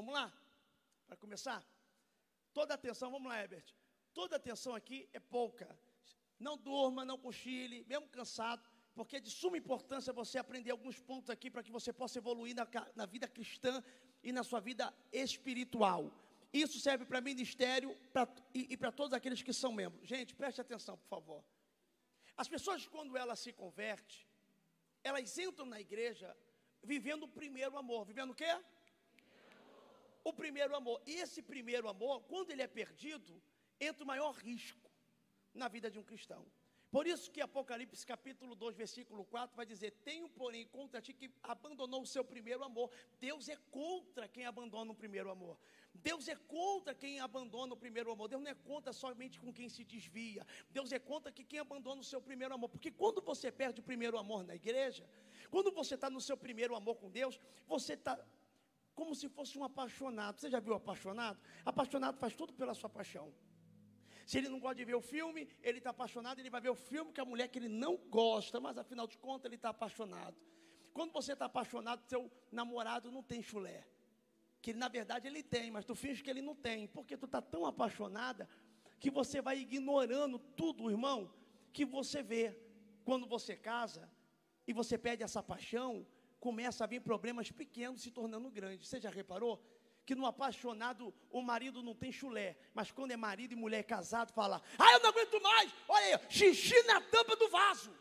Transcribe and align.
Vamos 0.00 0.14
lá? 0.14 0.32
Para 1.06 1.14
começar? 1.18 1.62
Toda 2.54 2.72
atenção, 2.72 3.10
vamos 3.10 3.28
lá, 3.28 3.38
Herbert. 3.38 3.66
Toda 4.14 4.36
atenção 4.36 4.74
aqui 4.74 5.06
é 5.12 5.20
pouca. 5.20 5.78
Não 6.38 6.56
durma, 6.56 7.04
não 7.04 7.18
cochile, 7.18 7.84
mesmo 7.86 8.08
cansado, 8.08 8.66
porque 8.94 9.16
é 9.16 9.20
de 9.20 9.30
suma 9.30 9.58
importância 9.58 10.10
você 10.10 10.38
aprender 10.38 10.70
alguns 10.70 10.98
pontos 10.98 11.28
aqui 11.28 11.50
para 11.50 11.62
que 11.62 11.70
você 11.70 11.92
possa 11.92 12.16
evoluir 12.16 12.56
na, 12.56 12.66
na 12.96 13.04
vida 13.04 13.28
cristã 13.28 13.84
e 14.22 14.32
na 14.32 14.42
sua 14.42 14.58
vida 14.58 14.90
espiritual. 15.12 16.10
Isso 16.50 16.80
serve 16.80 17.04
para 17.04 17.20
ministério 17.20 17.94
pra, 18.10 18.26
e, 18.54 18.72
e 18.72 18.76
para 18.78 18.90
todos 18.90 19.12
aqueles 19.12 19.42
que 19.42 19.52
são 19.52 19.70
membros. 19.70 20.08
Gente, 20.08 20.34
preste 20.34 20.62
atenção, 20.62 20.96
por 20.96 21.08
favor. 21.08 21.44
As 22.38 22.48
pessoas, 22.48 22.88
quando 22.88 23.18
elas 23.18 23.38
se 23.38 23.52
convertem, 23.52 24.26
elas 25.04 25.36
entram 25.36 25.66
na 25.66 25.78
igreja 25.78 26.34
vivendo 26.82 27.24
o 27.24 27.28
primeiro 27.28 27.76
amor. 27.76 28.06
Vivendo 28.06 28.30
o 28.30 28.34
quê? 28.34 28.58
O 30.22 30.32
primeiro 30.32 30.74
amor. 30.76 31.00
E 31.06 31.16
esse 31.16 31.42
primeiro 31.42 31.88
amor, 31.88 32.22
quando 32.22 32.50
ele 32.50 32.62
é 32.62 32.66
perdido, 32.66 33.42
entra 33.80 34.04
o 34.04 34.06
maior 34.06 34.32
risco 34.32 34.90
na 35.54 35.68
vida 35.68 35.90
de 35.90 35.98
um 35.98 36.02
cristão. 36.02 36.46
Por 36.90 37.06
isso 37.06 37.30
que 37.30 37.40
Apocalipse 37.40 38.04
capítulo 38.04 38.56
2, 38.56 38.74
versículo 38.76 39.24
4 39.24 39.56
vai 39.56 39.64
dizer: 39.64 39.92
Tenho, 40.02 40.28
porém, 40.28 40.66
contra 40.66 41.00
ti 41.00 41.12
que 41.12 41.30
abandonou 41.40 42.02
o 42.02 42.06
seu 42.06 42.24
primeiro 42.24 42.64
amor. 42.64 42.90
Deus 43.20 43.48
é 43.48 43.56
contra 43.70 44.26
quem 44.26 44.44
abandona 44.44 44.90
o 44.90 44.94
primeiro 44.94 45.30
amor. 45.30 45.56
Deus 45.94 46.26
é 46.26 46.34
contra 46.34 46.92
quem 46.92 47.20
abandona 47.20 47.74
o 47.74 47.76
primeiro 47.76 48.10
amor. 48.10 48.26
Deus 48.28 48.42
não 48.42 48.50
é 48.50 48.54
contra 48.54 48.92
somente 48.92 49.38
com 49.38 49.52
quem 49.52 49.68
se 49.68 49.84
desvia. 49.84 50.44
Deus 50.70 50.90
é 50.90 50.98
contra 50.98 51.30
que 51.30 51.44
quem 51.44 51.60
abandona 51.60 52.00
o 52.00 52.04
seu 52.04 52.20
primeiro 52.20 52.54
amor. 52.54 52.68
Porque 52.68 52.90
quando 52.90 53.22
você 53.22 53.52
perde 53.52 53.78
o 53.78 53.84
primeiro 53.84 54.18
amor 54.18 54.42
na 54.42 54.56
igreja, 54.56 55.08
quando 55.48 55.70
você 55.70 55.94
está 55.94 56.10
no 56.10 56.20
seu 56.20 56.36
primeiro 56.36 56.74
amor 56.74 56.96
com 56.96 57.08
Deus, 57.08 57.38
você 57.68 57.92
está 57.92 58.18
como 58.94 59.14
se 59.14 59.28
fosse 59.28 59.58
um 59.58 59.64
apaixonado. 59.64 60.38
Você 60.40 60.50
já 60.50 60.60
viu 60.60 60.74
apaixonado? 60.74 61.38
Apaixonado 61.64 62.18
faz 62.18 62.34
tudo 62.34 62.52
pela 62.52 62.74
sua 62.74 62.88
paixão. 62.88 63.32
Se 64.26 64.38
ele 64.38 64.48
não 64.48 64.60
gosta 64.60 64.76
de 64.76 64.84
ver 64.84 64.94
o 64.94 65.00
filme, 65.00 65.48
ele 65.62 65.78
está 65.78 65.90
apaixonado, 65.90 66.38
ele 66.38 66.50
vai 66.50 66.60
ver 66.60 66.70
o 66.70 66.74
filme 66.74 67.12
com 67.12 67.20
a 67.20 67.24
mulher 67.24 67.48
que 67.48 67.58
ele 67.58 67.68
não 67.68 67.96
gosta, 67.96 68.60
mas 68.60 68.78
afinal 68.78 69.06
de 69.06 69.18
contas 69.18 69.46
ele 69.46 69.56
está 69.56 69.70
apaixonado. 69.70 70.36
Quando 70.92 71.12
você 71.12 71.32
está 71.32 71.46
apaixonado, 71.46 72.02
seu 72.08 72.30
namorado 72.52 73.10
não 73.10 73.22
tem 73.22 73.42
chulé. 73.42 73.86
Que 74.62 74.72
na 74.72 74.88
verdade 74.88 75.26
ele 75.26 75.42
tem, 75.42 75.70
mas 75.70 75.84
tu 75.84 75.94
finge 75.94 76.22
que 76.22 76.30
ele 76.30 76.42
não 76.42 76.54
tem, 76.54 76.86
porque 76.86 77.16
tu 77.16 77.26
está 77.26 77.40
tão 77.40 77.64
apaixonada 77.66 78.48
que 78.98 79.10
você 79.10 79.40
vai 79.40 79.58
ignorando 79.58 80.38
tudo, 80.38 80.90
irmão, 80.90 81.32
que 81.72 81.84
você 81.84 82.22
vê. 82.22 82.56
Quando 83.02 83.26
você 83.26 83.56
casa 83.56 84.08
e 84.66 84.72
você 84.72 84.98
perde 84.98 85.22
essa 85.22 85.42
paixão, 85.42 86.06
começa 86.40 86.84
a 86.84 86.86
vir 86.86 87.00
problemas 87.00 87.50
pequenos 87.50 88.02
se 88.02 88.10
tornando 88.10 88.50
grandes. 88.50 88.88
Você 88.88 89.00
já 89.00 89.10
reparou? 89.10 89.62
que 90.06 90.14
no 90.14 90.26
apaixonado 90.26 91.14
o 91.30 91.40
marido 91.40 91.84
não 91.84 91.94
tem 91.94 92.10
chulé, 92.10 92.56
mas 92.74 92.90
quando 92.90 93.12
é 93.12 93.16
marido 93.16 93.52
e 93.52 93.56
mulher 93.56 93.84
casado, 93.84 94.32
fala: 94.32 94.60
Ah, 94.76 94.92
eu 94.94 95.00
não 95.00 95.10
aguento 95.10 95.40
mais, 95.40 95.72
olha 95.86 96.16
aí, 96.16 96.30
xixi 96.30 96.82
na 96.82 97.00
tampa 97.00 97.36
do 97.36 97.48
vaso. 97.48 97.92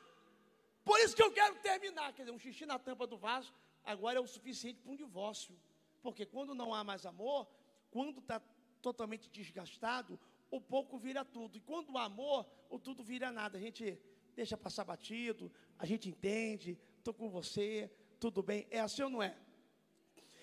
Por 0.84 1.00
isso 1.02 1.16
que 1.16 1.22
eu 1.22 1.31
quero 1.31 1.56
terminar. 1.58 2.12
Quer 2.14 2.23
dizer, 2.23 2.31
um 2.31 2.40
xixi 2.40 2.66
na 2.66 2.80
tampa 2.80 3.06
do 3.06 3.16
vaso 3.16 3.54
agora 3.84 4.18
é 4.18 4.22
o 4.22 4.26
suficiente 4.26 4.80
para 4.81 4.92
um 4.92 4.96
divórcio. 4.96 5.56
Porque 6.02 6.26
quando 6.26 6.56
não 6.56 6.74
há 6.74 6.84
mais 6.84 7.06
amor, 7.06 7.48
quando 7.92 8.20
está 8.20 8.42
totalmente 8.81 9.30
desgastado, 9.30 10.20
o 10.50 10.59
pouco 10.59 10.98
vira 10.98 11.24
tudo. 11.24 11.58
E 11.58 11.62
quando 11.62 11.96
há 11.98 12.06
amor, 12.06 12.46
o 12.70 12.80
tudo 12.80 13.03
vira 13.03 13.31
nada. 13.31 13.58
A 13.58 13.62
gente 13.62 14.00
deixa 14.36 14.58
passar 14.58 14.84
batido, 14.84 15.52
a 15.78 15.86
gente 15.86 16.09
entende, 16.09 16.76
estou 16.98 17.14
com 17.14 17.30
você, 17.30 17.92
tudo 18.20 18.44
bem. 18.44 18.67
É 18.70 18.80
assim 18.80 19.03
ou 19.03 19.09
não 19.09 19.23
é? 19.23 19.36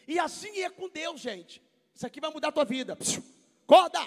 E 0.06 0.18
assim 0.18 0.60
é 0.62 0.70
com 0.70 0.88
Deus, 0.88 1.20
gente. 1.20 1.62
Isso 1.94 2.06
aqui 2.06 2.20
vai 2.20 2.30
mudar 2.30 2.48
a 2.48 2.52
tua 2.52 2.64
vida. 2.64 2.96
Acorda! 3.64 4.00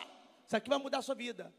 Isso 0.46 0.56
aqui 0.56 0.70
vai 0.70 0.80
mudar 0.80 1.00
a 1.00 1.02
sua 1.02 1.16
vida. 1.16 1.54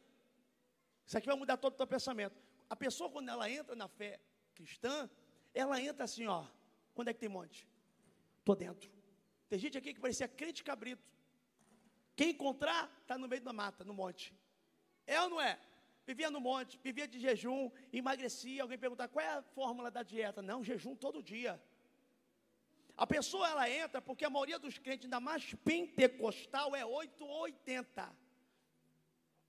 Isso 1.06 1.16
aqui 1.16 1.26
vai 1.26 1.36
mudar 1.36 1.56
todo 1.56 1.74
o 1.74 1.76
teu 1.76 1.86
pensamento. 1.86 2.34
A 2.68 2.76
pessoa, 2.76 3.10
quando 3.10 3.28
ela 3.28 3.50
entra 3.50 3.74
na 3.74 3.88
fé 3.88 4.20
cristã, 4.54 5.08
ela 5.54 5.80
entra 5.80 6.04
assim, 6.04 6.26
ó. 6.26 6.46
Quando 6.94 7.08
é 7.08 7.12
que 7.12 7.20
tem 7.20 7.28
monte? 7.28 7.66
Estou 8.38 8.54
dentro. 8.54 8.90
Tem 9.48 9.58
gente 9.58 9.76
aqui 9.76 9.92
que 9.94 10.00
parecia 10.00 10.28
crente 10.28 10.62
cabrito. 10.62 11.02
Quem 12.16 12.30
encontrar, 12.30 12.90
está 13.02 13.16
no 13.16 13.28
meio 13.28 13.42
da 13.42 13.52
mata, 13.52 13.84
no 13.84 13.94
monte. 13.94 14.34
É 15.06 15.20
ou 15.22 15.30
não 15.30 15.40
é? 15.40 15.58
Vivia 16.06 16.30
no 16.30 16.40
monte, 16.40 16.78
vivia 16.82 17.06
de 17.06 17.18
jejum, 17.18 17.70
emagrecia. 17.92 18.62
Alguém 18.62 18.78
perguntar 18.78 19.08
qual 19.08 19.24
é 19.24 19.28
a 19.28 19.42
fórmula 19.42 19.90
da 19.90 20.02
dieta? 20.02 20.42
Não, 20.42 20.62
jejum 20.62 20.94
todo 20.94 21.22
dia. 21.22 21.60
A 23.00 23.06
pessoa 23.06 23.48
ela 23.48 23.66
entra 23.70 24.02
porque 24.02 24.26
a 24.26 24.28
maioria 24.28 24.58
dos 24.58 24.76
crentes, 24.76 25.06
ainda 25.06 25.18
mais 25.18 25.54
pentecostal, 25.64 26.76
é 26.76 26.84
8 26.84 27.24
ou 27.24 27.40
80. 27.44 28.12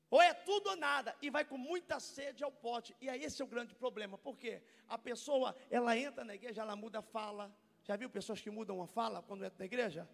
Ou 0.09 0.22
é 0.22 0.34
tudo 0.34 0.69
ou 0.69 0.78
nada, 0.78 1.13
e 1.22 1.29
vai 1.29 1.44
com 1.44 1.57
muita 1.57 2.00
sede 2.00 2.45
ao 2.45 2.51
pote. 2.51 2.95
E 3.01 3.09
aí 3.09 3.22
esse 3.22 3.41
é 3.41 3.45
o 3.45 3.47
grande 3.50 3.75
problema. 3.75 4.17
Por 4.17 4.38
quê? 4.38 4.61
A 4.88 4.97
pessoa, 4.97 5.53
ela 5.69 5.97
entra 5.97 6.23
na 6.23 6.34
igreja, 6.34 6.61
ela 6.61 6.78
muda 6.78 7.00
a 7.00 7.01
fala. 7.01 7.53
Já 7.84 7.97
viu 7.97 8.09
pessoas 8.09 8.40
que 8.40 8.50
mudam 8.50 8.81
a 8.81 8.88
fala 8.88 9.22
quando 9.22 9.44
entra 9.44 9.59
na 9.59 9.66
igreja? 9.66 10.07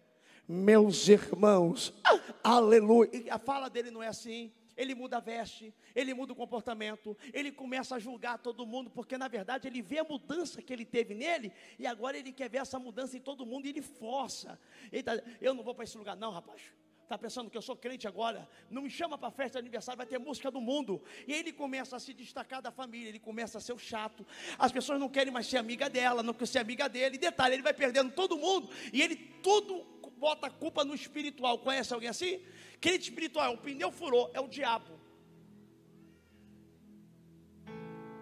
Meus 0.48 1.06
irmãos, 1.06 1.94
aleluia. 2.42 3.08
E 3.12 3.30
a 3.30 3.38
fala 3.38 3.70
dele 3.70 3.92
não 3.92 4.02
é 4.02 4.08
assim 4.08 4.52
ele 4.78 4.94
muda 4.94 5.16
a 5.16 5.20
veste, 5.20 5.74
ele 5.94 6.14
muda 6.14 6.32
o 6.32 6.36
comportamento, 6.36 7.18
ele 7.34 7.50
começa 7.50 7.96
a 7.96 7.98
julgar 7.98 8.38
todo 8.38 8.64
mundo, 8.64 8.88
porque 8.88 9.18
na 9.18 9.26
verdade 9.26 9.66
ele 9.66 9.82
vê 9.82 9.98
a 9.98 10.04
mudança 10.04 10.62
que 10.62 10.72
ele 10.72 10.84
teve 10.84 11.14
nele, 11.14 11.52
e 11.78 11.86
agora 11.86 12.16
ele 12.16 12.32
quer 12.32 12.48
ver 12.48 12.58
essa 12.58 12.78
mudança 12.78 13.16
em 13.16 13.20
todo 13.20 13.44
mundo 13.44 13.66
e 13.66 13.70
ele 13.70 13.82
força. 13.82 14.58
Ele 14.92 15.02
tá, 15.02 15.20
eu 15.40 15.52
não 15.52 15.64
vou 15.64 15.74
para 15.74 15.82
esse 15.82 15.98
lugar, 15.98 16.16
não, 16.16 16.30
rapaz. 16.30 16.62
Está 17.02 17.16
pensando 17.16 17.48
que 17.48 17.56
eu 17.56 17.62
sou 17.62 17.74
crente 17.74 18.06
agora? 18.06 18.46
Não 18.70 18.82
me 18.82 18.90
chama 18.90 19.16
para 19.16 19.30
festa 19.30 19.52
de 19.52 19.60
aniversário, 19.60 19.96
vai 19.96 20.06
ter 20.06 20.18
música 20.18 20.50
do 20.50 20.60
mundo. 20.60 21.02
E 21.26 21.32
ele 21.32 21.54
começa 21.54 21.96
a 21.96 21.98
se 21.98 22.12
destacar 22.12 22.60
da 22.60 22.70
família, 22.70 23.08
ele 23.08 23.18
começa 23.18 23.56
a 23.56 23.60
ser 23.62 23.72
o 23.72 23.78
chato. 23.78 24.26
As 24.58 24.70
pessoas 24.70 25.00
não 25.00 25.08
querem 25.08 25.32
mais 25.32 25.46
ser 25.46 25.56
amiga 25.56 25.88
dela, 25.88 26.22
não 26.22 26.34
querem 26.34 26.46
ser 26.46 26.58
amiga 26.58 26.86
dele. 26.86 27.16
Detalhe, 27.16 27.54
ele 27.54 27.62
vai 27.62 27.72
perdendo 27.72 28.12
todo 28.12 28.36
mundo 28.36 28.68
e 28.92 29.00
ele 29.00 29.16
tudo 29.42 29.86
bota 30.18 30.48
a 30.48 30.50
culpa 30.50 30.84
no 30.84 30.94
espiritual. 30.94 31.58
Conhece 31.60 31.94
alguém 31.94 32.10
assim? 32.10 32.44
Crente 32.80 33.04
espiritual, 33.10 33.54
o 33.54 33.58
pneu 33.58 33.90
furou, 33.90 34.30
é 34.34 34.40
o 34.40 34.48
diabo. 34.48 34.98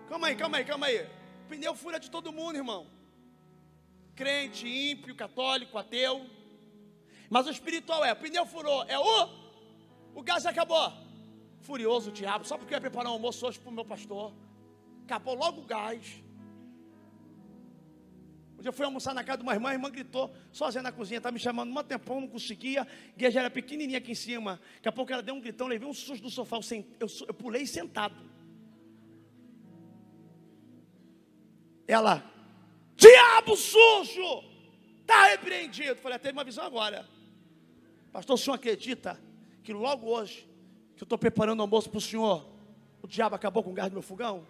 Calma 0.08 0.28
aí, 0.28 0.36
calma 0.36 0.56
aí, 0.58 0.64
calma 0.64 0.86
aí. 0.86 1.02
O 1.44 1.48
pneu 1.48 1.74
fura 1.74 1.98
de 2.00 2.10
todo 2.10 2.32
mundo, 2.32 2.56
irmão. 2.56 2.86
Crente, 4.14 4.66
ímpio, 4.66 5.14
católico, 5.14 5.76
ateu. 5.76 6.26
Mas 7.28 7.46
o 7.46 7.50
espiritual 7.50 8.04
é, 8.04 8.12
o 8.12 8.16
pneu 8.16 8.46
furou, 8.46 8.84
é 8.84 8.98
o 8.98 9.46
o 10.16 10.22
gás 10.22 10.46
acabou. 10.46 10.90
Furioso 11.60 12.08
o 12.08 12.12
diabo, 12.12 12.46
só 12.46 12.56
porque 12.56 12.72
eu 12.72 12.76
ia 12.76 12.80
preparar 12.80 13.10
um 13.10 13.14
almoço 13.14 13.46
hoje 13.46 13.58
para 13.60 13.68
o 13.68 13.72
meu 13.72 13.84
pastor. 13.84 14.32
Acabou 15.04 15.34
logo 15.34 15.60
o 15.60 15.64
gás. 15.64 16.22
Hoje 18.58 18.68
eu 18.68 18.72
fui 18.72 18.84
almoçar 18.86 19.14
na 19.14 19.22
casa 19.22 19.38
de 19.38 19.42
uma 19.42 19.52
irmã, 19.52 19.70
a 19.70 19.72
irmã 19.74 19.90
gritou 19.90 20.34
sozinha 20.50 20.82
na 20.82 20.90
cozinha, 20.90 21.18
estava 21.18 21.32
me 21.32 21.38
chamando 21.38 21.70
um 21.70 21.82
tempão, 21.82 22.20
não 22.20 22.28
conseguia. 22.28 22.82
A 22.82 23.08
igreja 23.10 23.40
era 23.40 23.50
pequenininha 23.50 23.98
aqui 23.98 24.12
em 24.12 24.14
cima. 24.14 24.60
Daqui 24.76 24.88
a 24.88 24.92
pouco 24.92 25.12
ela 25.12 25.22
deu 25.22 25.34
um 25.34 25.40
gritão, 25.40 25.66
levei 25.66 25.86
um 25.86 25.92
susto 25.92 26.22
do 26.22 26.30
sofá, 26.30 26.56
eu, 26.56 26.84
eu, 27.00 27.06
eu 27.28 27.34
pulei 27.34 27.66
sentado. 27.66 28.16
Ela, 31.86 32.24
diabo 32.96 33.56
sujo, 33.56 34.42
está 35.02 35.26
repreendido. 35.26 35.96
Falei, 35.96 36.16
até 36.16 36.32
uma 36.32 36.42
visão 36.42 36.64
agora. 36.64 37.06
Pastor, 38.10 38.34
o 38.34 38.38
senhor 38.38 38.54
acredita 38.54 39.20
que 39.62 39.72
logo 39.72 40.08
hoje, 40.08 40.48
que 40.96 41.02
eu 41.02 41.04
estou 41.04 41.18
preparando 41.18 41.58
o 41.60 41.62
almoço 41.62 41.90
para 41.90 41.98
o 41.98 42.00
senhor, 42.00 42.48
o 43.02 43.06
diabo 43.06 43.36
acabou 43.36 43.62
com 43.62 43.70
o 43.70 43.74
gás 43.74 43.90
do 43.90 43.94
meu 43.94 44.02
fogão? 44.02 44.46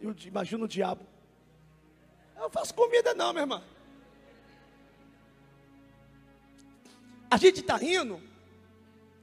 Eu 0.00 0.14
imagino 0.26 0.64
o 0.64 0.68
diabo. 0.68 1.11
Eu 2.42 2.46
não 2.46 2.50
faço 2.50 2.74
comida 2.74 3.14
não, 3.14 3.32
minha 3.32 3.44
irmã. 3.44 3.62
A 7.30 7.36
gente 7.36 7.60
está 7.60 7.76
rindo, 7.76 8.20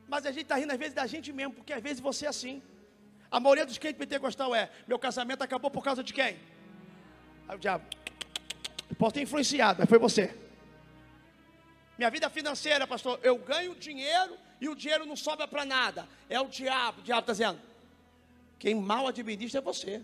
mas 0.08 0.26
a 0.26 0.32
gente 0.32 0.44
está 0.44 0.56
rindo 0.56 0.72
às 0.72 0.80
vezes 0.80 0.94
da 0.94 1.06
gente 1.06 1.34
mesmo, 1.34 1.54
porque 1.54 1.74
às 1.74 1.84
vezes 1.84 2.00
você 2.00 2.26
é 2.28 2.30
assim. 2.30 2.64
A 3.30 3.38
maioria 3.38 3.66
dos 3.66 3.78
crentes 3.78 4.00
pentecostal 4.00 4.56
é: 4.56 4.72
meu 4.88 4.98
casamento 4.98 5.42
acabou 5.42 5.70
por 5.70 5.84
causa 5.84 6.02
de 6.02 6.14
quem? 6.14 6.40
Aí 7.50 7.58
o 7.58 7.60
diabo. 7.60 7.84
Eu 8.90 8.96
posso 8.96 9.16
ter 9.16 9.22
influenciado, 9.22 9.80
mas 9.80 9.90
foi 9.90 10.00
você. 10.00 10.34
Minha 11.98 12.10
vida 12.10 12.30
financeira, 12.30 12.88
pastor, 12.88 13.20
eu 13.22 13.38
ganho 13.38 13.76
dinheiro 13.76 14.38
e 14.62 14.70
o 14.70 14.76
dinheiro 14.76 15.06
não 15.06 15.18
sobra 15.18 15.46
para 15.46 15.66
nada. 15.66 16.08
É 16.30 16.40
o 16.40 16.48
diabo. 16.48 17.02
O 17.02 17.04
diabo 17.04 17.20
está 17.20 17.34
dizendo: 17.34 17.60
quem 18.58 18.76
mal 18.76 19.08
administra 19.08 19.60
é 19.60 19.62
você. 19.62 20.02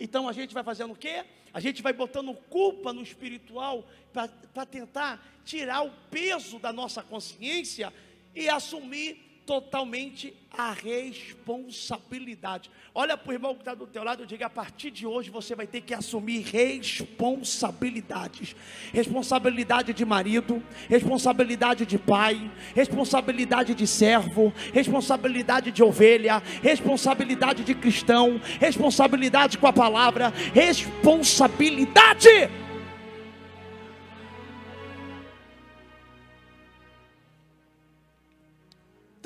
Então 0.00 0.28
a 0.28 0.32
gente 0.32 0.52
vai 0.52 0.64
fazendo 0.64 0.92
o 0.92 0.96
quê? 0.96 1.24
A 1.54 1.60
gente 1.60 1.80
vai 1.82 1.92
botando 1.92 2.34
culpa 2.34 2.92
no 2.92 3.00
espiritual 3.00 3.88
para 4.12 4.66
tentar 4.66 5.24
tirar 5.44 5.82
o 5.82 5.92
peso 6.10 6.58
da 6.58 6.72
nossa 6.72 7.00
consciência 7.00 7.94
e 8.34 8.48
assumir 8.48 9.33
totalmente 9.46 10.34
a 10.56 10.72
responsabilidade. 10.72 12.70
Olha 12.94 13.16
para 13.16 13.30
o 13.30 13.32
irmão 13.32 13.54
que 13.54 13.60
está 13.60 13.74
do 13.74 13.86
teu 13.86 14.04
lado 14.04 14.22
e 14.22 14.26
diga: 14.26 14.44
a 14.46 14.50
partir 14.50 14.90
de 14.90 15.06
hoje 15.06 15.30
você 15.30 15.54
vai 15.54 15.66
ter 15.66 15.80
que 15.80 15.94
assumir 15.94 16.42
responsabilidades. 16.42 18.54
Responsabilidade 18.92 19.92
de 19.92 20.04
marido, 20.04 20.62
responsabilidade 20.88 21.86
de 21.86 21.98
pai, 21.98 22.50
responsabilidade 22.74 23.74
de 23.74 23.86
servo, 23.86 24.52
responsabilidade 24.72 25.70
de 25.70 25.82
ovelha, 25.82 26.42
responsabilidade 26.62 27.64
de 27.64 27.74
cristão, 27.74 28.40
responsabilidade 28.60 29.58
com 29.58 29.66
a 29.66 29.72
palavra, 29.72 30.32
responsabilidade. 30.54 32.63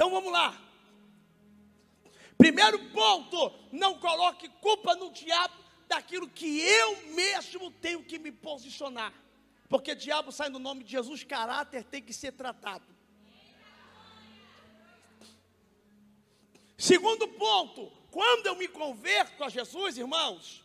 Então 0.09 0.23
vamos 0.23 0.33
lá. 0.33 0.59
Primeiro 2.39 2.79
ponto, 2.93 3.53
não 3.71 3.99
coloque 3.99 4.49
culpa 4.49 4.95
no 4.95 5.11
diabo 5.11 5.53
daquilo 5.87 6.27
que 6.27 6.61
eu 6.61 7.09
mesmo 7.09 7.71
tenho 7.73 8.03
que 8.03 8.19
me 8.19 8.33
posicionar. 8.33 9.13
Porque 9.69 9.95
diabo 9.95 10.33
sai 10.33 10.49
no 10.49 10.59
nome 10.59 10.83
de 10.83 10.93
Jesus, 10.93 11.25
caráter 11.25 11.85
tem 11.85 12.01
que 12.01 12.15
ser 12.15 12.33
tratado. 12.33 12.87
Segundo 16.79 17.29
ponto, 17.29 17.93
quando 18.11 18.47
eu 18.47 18.57
me 18.57 18.67
converto 18.67 19.45
a 19.45 19.51
Jesus, 19.51 19.99
irmãos, 19.99 20.65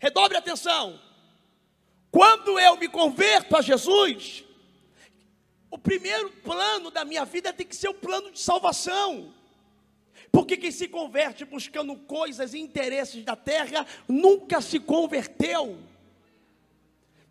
redobre 0.00 0.36
atenção. 0.36 1.00
Quando 2.10 2.58
eu 2.58 2.76
me 2.76 2.88
converto 2.88 3.56
a 3.56 3.62
Jesus, 3.62 4.42
o 5.70 5.78
primeiro 5.78 6.30
plano 6.30 6.90
da 6.90 7.04
minha 7.04 7.24
vida 7.24 7.52
tem 7.52 7.66
que 7.66 7.76
ser 7.76 7.88
o 7.88 7.94
plano 7.94 8.30
de 8.30 8.38
salvação. 8.38 9.32
Porque 10.30 10.56
quem 10.56 10.70
se 10.70 10.88
converte 10.88 11.44
buscando 11.44 11.94
coisas 11.96 12.54
e 12.54 12.58
interesses 12.58 13.24
da 13.24 13.36
terra 13.36 13.86
nunca 14.08 14.60
se 14.60 14.78
converteu. 14.78 15.78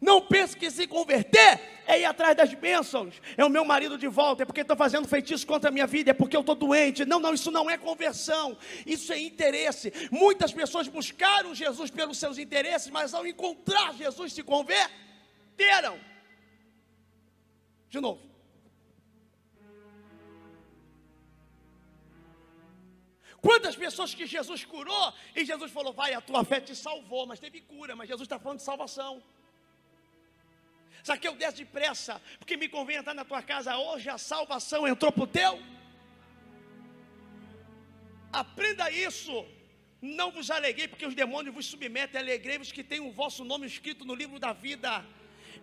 Não 0.02 0.22
pense 0.22 0.56
que 0.56 0.70
se 0.70 0.86
converter 0.86 1.60
é 1.88 2.00
ir 2.00 2.06
atrás 2.06 2.36
das 2.36 2.54
bênçãos, 2.54 3.22
é 3.38 3.46
o 3.46 3.50
meu 3.50 3.64
marido 3.64 3.98
de 3.98 4.08
volta, 4.08 4.44
é 4.44 4.46
porque 4.46 4.62
estou 4.62 4.76
fazendo 4.76 5.08
feitiço 5.08 5.48
contra 5.48 5.70
a 5.70 5.72
minha 5.72 5.88
vida, 5.88 6.12
é 6.12 6.14
porque 6.14 6.36
eu 6.36 6.42
estou 6.42 6.56
doente. 6.56 7.06
Não, 7.06 7.20
não, 7.20 7.34
isso 7.34 7.50
não 7.50 7.70
é 7.70 7.78
conversão, 7.78 8.58
isso 8.86 9.14
é 9.14 9.20
interesse. 9.20 9.92
Muitas 10.12 10.52
pessoas 10.52 10.88
buscaram 10.88 11.56
Jesus 11.56 11.90
pelos 11.90 12.18
seus 12.18 12.38
interesses, 12.38 12.90
mas 12.90 13.14
ao 13.14 13.26
encontrar 13.26 13.94
Jesus 13.94 14.34
se 14.34 14.44
converteram. 14.44 15.98
De 17.96 18.02
novo. 18.02 18.22
Quantas 23.46 23.76
pessoas 23.84 24.14
que 24.14 24.26
Jesus 24.26 24.66
curou 24.66 25.14
e 25.34 25.46
Jesus 25.46 25.72
falou: 25.72 25.94
Vai, 25.94 26.14
a 26.14 26.20
tua 26.20 26.44
fé 26.44 26.60
te 26.60 26.76
salvou, 26.76 27.26
mas 27.26 27.40
teve 27.40 27.62
cura, 27.62 27.96
mas 27.96 28.10
Jesus 28.10 28.26
está 28.26 28.38
falando 28.38 28.58
de 28.58 28.66
salvação. 28.66 29.24
Zaqueu, 31.08 31.36
desce 31.36 31.60
depressa, 31.64 32.22
porque 32.40 32.58
me 32.58 32.68
convém 32.68 32.98
entrar 32.98 33.14
na 33.14 33.24
tua 33.24 33.42
casa 33.42 33.78
hoje, 33.78 34.10
a 34.10 34.18
salvação 34.18 34.86
entrou 34.86 35.12
para 35.14 35.24
o 35.24 35.28
teu. 35.28 35.54
Aprenda 38.34 38.92
isso. 38.92 39.34
Não 40.02 40.32
vos 40.32 40.52
aleguei, 40.52 40.88
porque 40.90 41.06
os 41.06 41.16
demônios 41.16 41.56
vos 41.56 41.68
submetem, 41.68 42.20
alegrei-vos 42.20 42.74
que 42.74 42.84
tem 42.84 43.00
o 43.00 43.14
vosso 43.22 43.46
nome 43.46 43.66
escrito 43.68 44.04
no 44.04 44.16
livro 44.16 44.38
da 44.38 44.52
vida. 44.52 45.06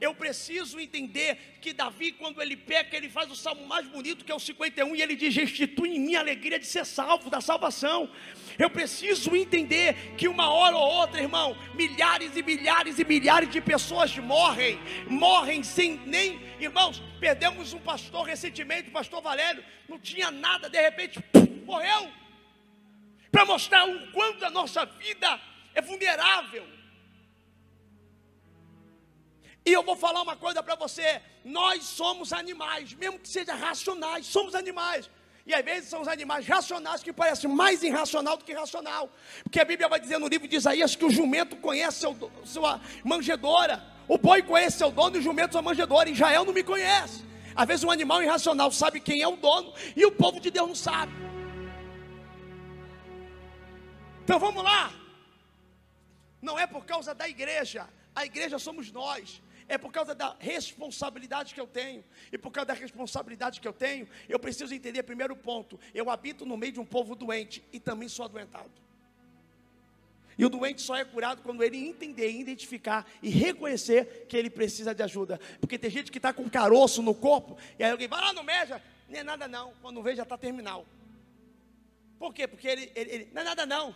Eu 0.03 0.13
preciso 0.13 0.81
entender 0.81 1.59
que 1.61 1.73
Davi, 1.73 2.11
quando 2.11 2.43
ele 2.43 2.57
peca, 2.57 2.97
ele 2.97 3.09
faz 3.09 3.31
o 3.31 3.37
salmo 3.37 3.65
mais 3.65 3.87
bonito, 3.87 4.25
que 4.25 4.33
é 4.33 4.35
o 4.35 4.41
51, 4.41 4.97
e 4.97 5.01
ele 5.01 5.15
diz: 5.15 5.33
Restitui 5.33 5.91
em 5.91 6.01
mim 6.01 6.17
a 6.17 6.19
alegria 6.19 6.59
de 6.59 6.67
ser 6.67 6.85
salvo, 6.85 7.31
da 7.31 7.41
salvação. 7.41 8.11
Eu 8.59 8.69
preciso 8.69 9.37
entender 9.37 9.95
que 10.19 10.27
uma 10.27 10.51
hora 10.51 10.77
ou 10.77 10.83
outra, 10.83 11.21
irmão, 11.21 11.57
milhares 11.77 12.37
e 12.37 12.43
milhares 12.43 12.99
e 12.99 13.05
milhares 13.05 13.49
de 13.49 13.61
pessoas 13.61 14.19
morrem, 14.19 14.77
morrem 15.09 15.63
sem 15.63 16.01
nem, 16.05 16.41
irmãos, 16.59 17.01
perdemos 17.21 17.73
um 17.73 17.79
pastor 17.79 18.25
recentemente, 18.27 18.89
o 18.89 18.93
pastor 18.93 19.23
Valério, 19.23 19.65
não 19.89 20.01
tinha 20.01 20.33
nada, 20.33 20.69
de 20.69 20.83
repente, 20.83 21.21
morreu. 21.65 22.11
Para 23.31 23.45
mostrar 23.45 23.89
o 23.89 24.11
quanto 24.11 24.45
a 24.45 24.51
nossa 24.51 24.85
vida 24.85 25.41
é 25.77 25.81
vulnerável. 25.81 26.82
E 29.65 29.73
eu 29.73 29.83
vou 29.83 29.97
falar 29.97 30.23
uma 30.23 30.37
coisa 30.37 30.63
para 30.63 30.75
você: 30.75 31.21
nós 31.45 31.85
somos 31.85 32.33
animais, 32.33 32.95
mesmo 32.95 33.19
que 33.19 33.29
sejam 33.29 33.57
racionais, 33.57 34.27
somos 34.27 34.55
animais. 34.55 35.09
E 35.45 35.53
às 35.55 35.65
vezes 35.65 35.89
são 35.89 36.01
os 36.01 36.09
animais 36.09 36.47
racionais 36.47 37.03
que 37.03 37.13
parecem 37.13 37.51
mais 37.51 37.83
irracional 37.83 38.37
do 38.37 38.45
que 38.45 38.53
racional. 38.53 39.11
Porque 39.43 39.61
a 39.61 39.65
Bíblia 39.65 39.89
vai 39.89 39.99
dizer 39.99 40.19
no 40.19 40.29
livro 40.29 40.47
de 40.47 40.57
Isaías 40.57 40.95
que 40.95 41.05
o 41.05 41.11
jumento 41.11 41.57
conhece 41.57 41.99
seu, 41.99 42.17
sua 42.45 42.81
manjedora, 43.05 43.85
o 44.07 44.17
boi 44.17 44.43
conhece 44.43 44.79
seu 44.79 44.91
dono 44.91 45.17
e 45.17 45.19
o 45.19 45.23
jumento 45.23 45.53
sua 45.53 45.63
manjedora. 45.63 46.09
Israel 46.09 46.45
não 46.45 46.53
me 46.53 46.63
conhece. 46.63 47.25
Às 47.55 47.67
vezes 47.67 47.85
um 47.85 47.91
animal 47.91 48.23
irracional 48.23 48.71
sabe 48.71 49.01
quem 49.01 49.21
é 49.21 49.29
o 49.29 49.37
dono 49.37 49.75
e 49.97 50.07
o 50.07 50.13
povo 50.13 50.41
de 50.41 50.51
Deus 50.51 50.69
não 50.69 50.75
sabe. 50.77 51.13
Então 54.23 54.39
vamos 54.39 54.63
lá. 54.63 54.93
Não 56.41 56.59
é 56.59 56.67
por 56.67 56.85
causa 56.85 57.15
da 57.15 57.29
igreja, 57.29 57.89
a 58.15 58.25
igreja 58.25 58.59
somos 58.59 58.91
nós 58.91 59.41
é 59.69 59.79
por 59.79 59.93
causa 59.93 60.15
da 60.15 60.37
responsabilidade 60.39 61.55
que 61.55 61.61
eu 61.61 61.67
tenho. 61.67 62.05
E 62.31 62.39
por 62.39 62.51
causa 62.51 62.67
da 62.67 62.75
responsabilidade 62.75 63.61
que 63.61 63.69
eu 63.69 63.73
tenho, 63.73 64.09
eu 64.29 64.39
preciso 64.39 64.75
entender 64.75 65.03
primeiro 65.03 65.37
ponto: 65.37 65.79
eu 65.95 66.11
habito 66.11 66.45
no 66.45 66.57
meio 66.57 66.73
de 66.73 66.81
um 66.81 66.85
povo 66.85 67.15
doente 67.15 67.63
e 67.73 67.81
também 67.81 68.09
sou 68.09 68.25
adoentado. 68.25 68.71
E 70.37 70.45
o 70.45 70.49
doente 70.49 70.81
só 70.81 70.97
é 70.97 71.05
curado 71.05 71.43
quando 71.43 71.63
ele 71.63 71.77
entender, 71.77 72.31
identificar 72.31 73.07
e 73.23 73.29
reconhecer 73.29 74.27
que 74.29 74.37
ele 74.37 74.49
precisa 74.49 74.95
de 74.95 75.03
ajuda. 75.03 75.39
Porque 75.61 75.79
tem 75.79 75.91
gente 75.91 76.11
que 76.11 76.19
está 76.19 76.33
com 76.33 76.49
caroço 76.49 77.03
no 77.03 77.15
corpo, 77.15 77.59
e 77.79 77.85
aí 77.85 77.91
alguém 77.91 78.09
vai 78.09 78.21
lá 78.21 78.33
no 78.33 78.43
médico, 78.43 78.81
não 79.09 79.19
é 79.19 79.23
nada 79.23 79.47
não, 79.47 79.75
quando 79.83 80.03
vê 80.03 80.17
já 80.17 80.23
está 80.23 80.39
terminal. 80.39 80.87
Por 82.19 82.33
quê? 82.33 82.49
Porque 82.49 82.67
ele, 82.67 82.91
ele, 82.95 83.11
ele, 83.11 83.29
não 83.33 83.43
é 83.43 83.45
nada 83.45 83.67
não, 83.67 83.95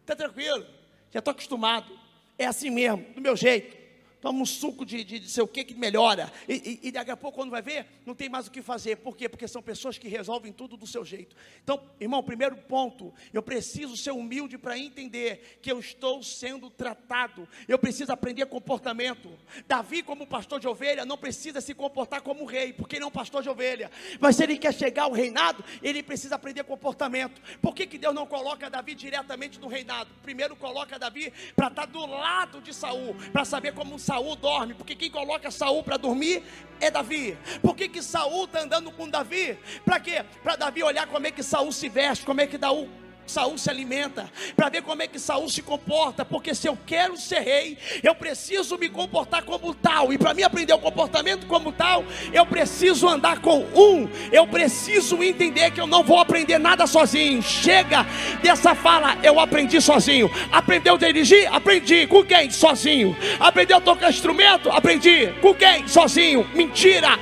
está 0.00 0.14
tranquilo, 0.14 0.64
já 1.10 1.18
estou 1.18 1.32
acostumado, 1.32 1.98
é 2.38 2.46
assim 2.46 2.70
mesmo, 2.70 3.04
do 3.14 3.20
meu 3.20 3.36
jeito 3.36 3.81
toma 4.22 4.40
um 4.40 4.46
suco 4.46 4.86
de, 4.86 5.02
de, 5.02 5.18
de 5.18 5.28
sei 5.28 5.42
o 5.42 5.48
que 5.48 5.64
que 5.64 5.74
melhora, 5.74 6.32
e, 6.48 6.80
e, 6.84 6.88
e, 6.88 6.92
daqui 6.92 7.10
a 7.10 7.16
pouco, 7.16 7.38
quando 7.38 7.50
vai 7.50 7.60
ver, 7.60 7.86
não 8.06 8.14
tem 8.14 8.28
mais 8.28 8.46
o 8.46 8.52
que 8.52 8.62
fazer. 8.62 8.96
Por 8.98 9.16
quê? 9.16 9.28
Porque 9.28 9.48
são 9.48 9.60
pessoas 9.60 9.98
que 9.98 10.06
resolvem 10.06 10.52
tudo 10.52 10.76
do 10.76 10.86
seu 10.86 11.04
jeito. 11.04 11.34
Então, 11.62 11.82
irmão, 12.00 12.22
primeiro 12.22 12.56
ponto, 12.56 13.12
eu 13.32 13.42
preciso 13.42 13.96
ser 13.96 14.12
humilde 14.12 14.56
para 14.56 14.78
entender 14.78 15.58
que 15.60 15.72
eu 15.72 15.80
estou 15.80 16.22
sendo 16.22 16.70
tratado, 16.70 17.48
eu 17.66 17.76
preciso 17.78 18.12
aprender 18.12 18.46
comportamento. 18.46 19.28
Davi, 19.66 20.04
como 20.04 20.24
pastor 20.24 20.60
de 20.60 20.68
ovelha, 20.68 21.04
não 21.04 21.18
precisa 21.18 21.60
se 21.60 21.74
comportar 21.74 22.22
como 22.22 22.44
rei, 22.44 22.72
porque 22.72 22.96
ele 22.96 23.04
é 23.04 23.08
um 23.08 23.10
pastor 23.10 23.42
de 23.42 23.48
ovelha, 23.48 23.90
mas 24.20 24.36
se 24.36 24.44
ele 24.44 24.56
quer 24.56 24.72
chegar 24.72 25.04
ao 25.04 25.12
reinado, 25.12 25.64
ele 25.82 26.00
precisa 26.00 26.36
aprender 26.36 26.62
comportamento. 26.62 27.42
Por 27.60 27.74
que, 27.74 27.88
que 27.88 27.98
Deus 27.98 28.14
não 28.14 28.26
coloca 28.26 28.70
Davi 28.70 28.94
diretamente 28.94 29.58
no 29.58 29.66
reinado? 29.66 30.10
Primeiro 30.22 30.54
coloca 30.54 30.96
Davi 30.96 31.32
para 31.56 31.66
estar 31.66 31.86
do 31.86 32.06
lado 32.06 32.60
de 32.60 32.72
Saul, 32.72 33.16
para 33.32 33.44
saber 33.44 33.74
como 33.74 33.98
Saul 33.98 34.11
Saul 34.12 34.36
dorme? 34.36 34.74
Porque 34.74 34.94
quem 34.94 35.10
coloca 35.10 35.50
Saul 35.50 35.82
para 35.82 35.96
dormir 35.96 36.42
é 36.78 36.90
Davi. 36.90 37.38
Por 37.62 37.74
que, 37.74 37.88
que 37.88 38.02
Saul 38.02 38.44
está 38.44 38.60
andando 38.60 38.90
com 38.90 39.08
Davi? 39.08 39.58
Para 39.86 39.98
quê? 39.98 40.22
Para 40.42 40.56
Davi 40.56 40.82
olhar 40.82 41.06
como 41.06 41.26
é 41.26 41.30
que 41.30 41.42
Saul 41.42 41.72
se 41.72 41.88
veste, 41.88 42.22
como 42.26 42.40
é 42.42 42.46
que 42.46 42.58
Daú 42.58 42.90
Saul 43.26 43.56
se 43.56 43.70
alimenta, 43.70 44.30
para 44.54 44.68
ver 44.68 44.82
como 44.82 45.02
é 45.02 45.06
que 45.06 45.18
Saul 45.18 45.48
se 45.48 45.62
comporta, 45.62 46.24
porque 46.24 46.54
se 46.54 46.68
eu 46.68 46.76
quero 46.86 47.16
ser 47.16 47.40
rei, 47.40 47.78
eu 48.02 48.14
preciso 48.14 48.76
me 48.76 48.88
comportar 48.88 49.42
como 49.44 49.74
tal, 49.74 50.12
e 50.12 50.18
para 50.18 50.34
mim 50.34 50.42
aprender 50.42 50.72
o 50.72 50.78
comportamento 50.78 51.46
como 51.46 51.72
tal, 51.72 52.04
eu 52.32 52.44
preciso 52.44 53.08
andar 53.08 53.40
com 53.40 53.60
um, 53.74 54.08
eu 54.30 54.46
preciso 54.46 55.22
entender 55.22 55.70
que 55.70 55.80
eu 55.80 55.86
não 55.86 56.02
vou 56.02 56.18
aprender 56.18 56.58
nada 56.58 56.86
sozinho. 56.86 57.42
Chega 57.42 58.06
dessa 58.42 58.74
fala, 58.74 59.16
eu 59.22 59.38
aprendi 59.38 59.80
sozinho. 59.80 60.30
Aprendeu 60.50 60.94
a 60.94 60.98
dirigir? 60.98 61.52
Aprendi. 61.52 62.06
Com 62.06 62.24
quem? 62.24 62.50
Sozinho. 62.50 63.16
Aprendeu 63.38 63.78
a 63.78 63.80
tocar 63.80 64.10
instrumento? 64.10 64.70
Aprendi. 64.70 65.32
Com 65.40 65.54
quem? 65.54 65.86
Sozinho. 65.88 66.48
Mentira. 66.54 67.18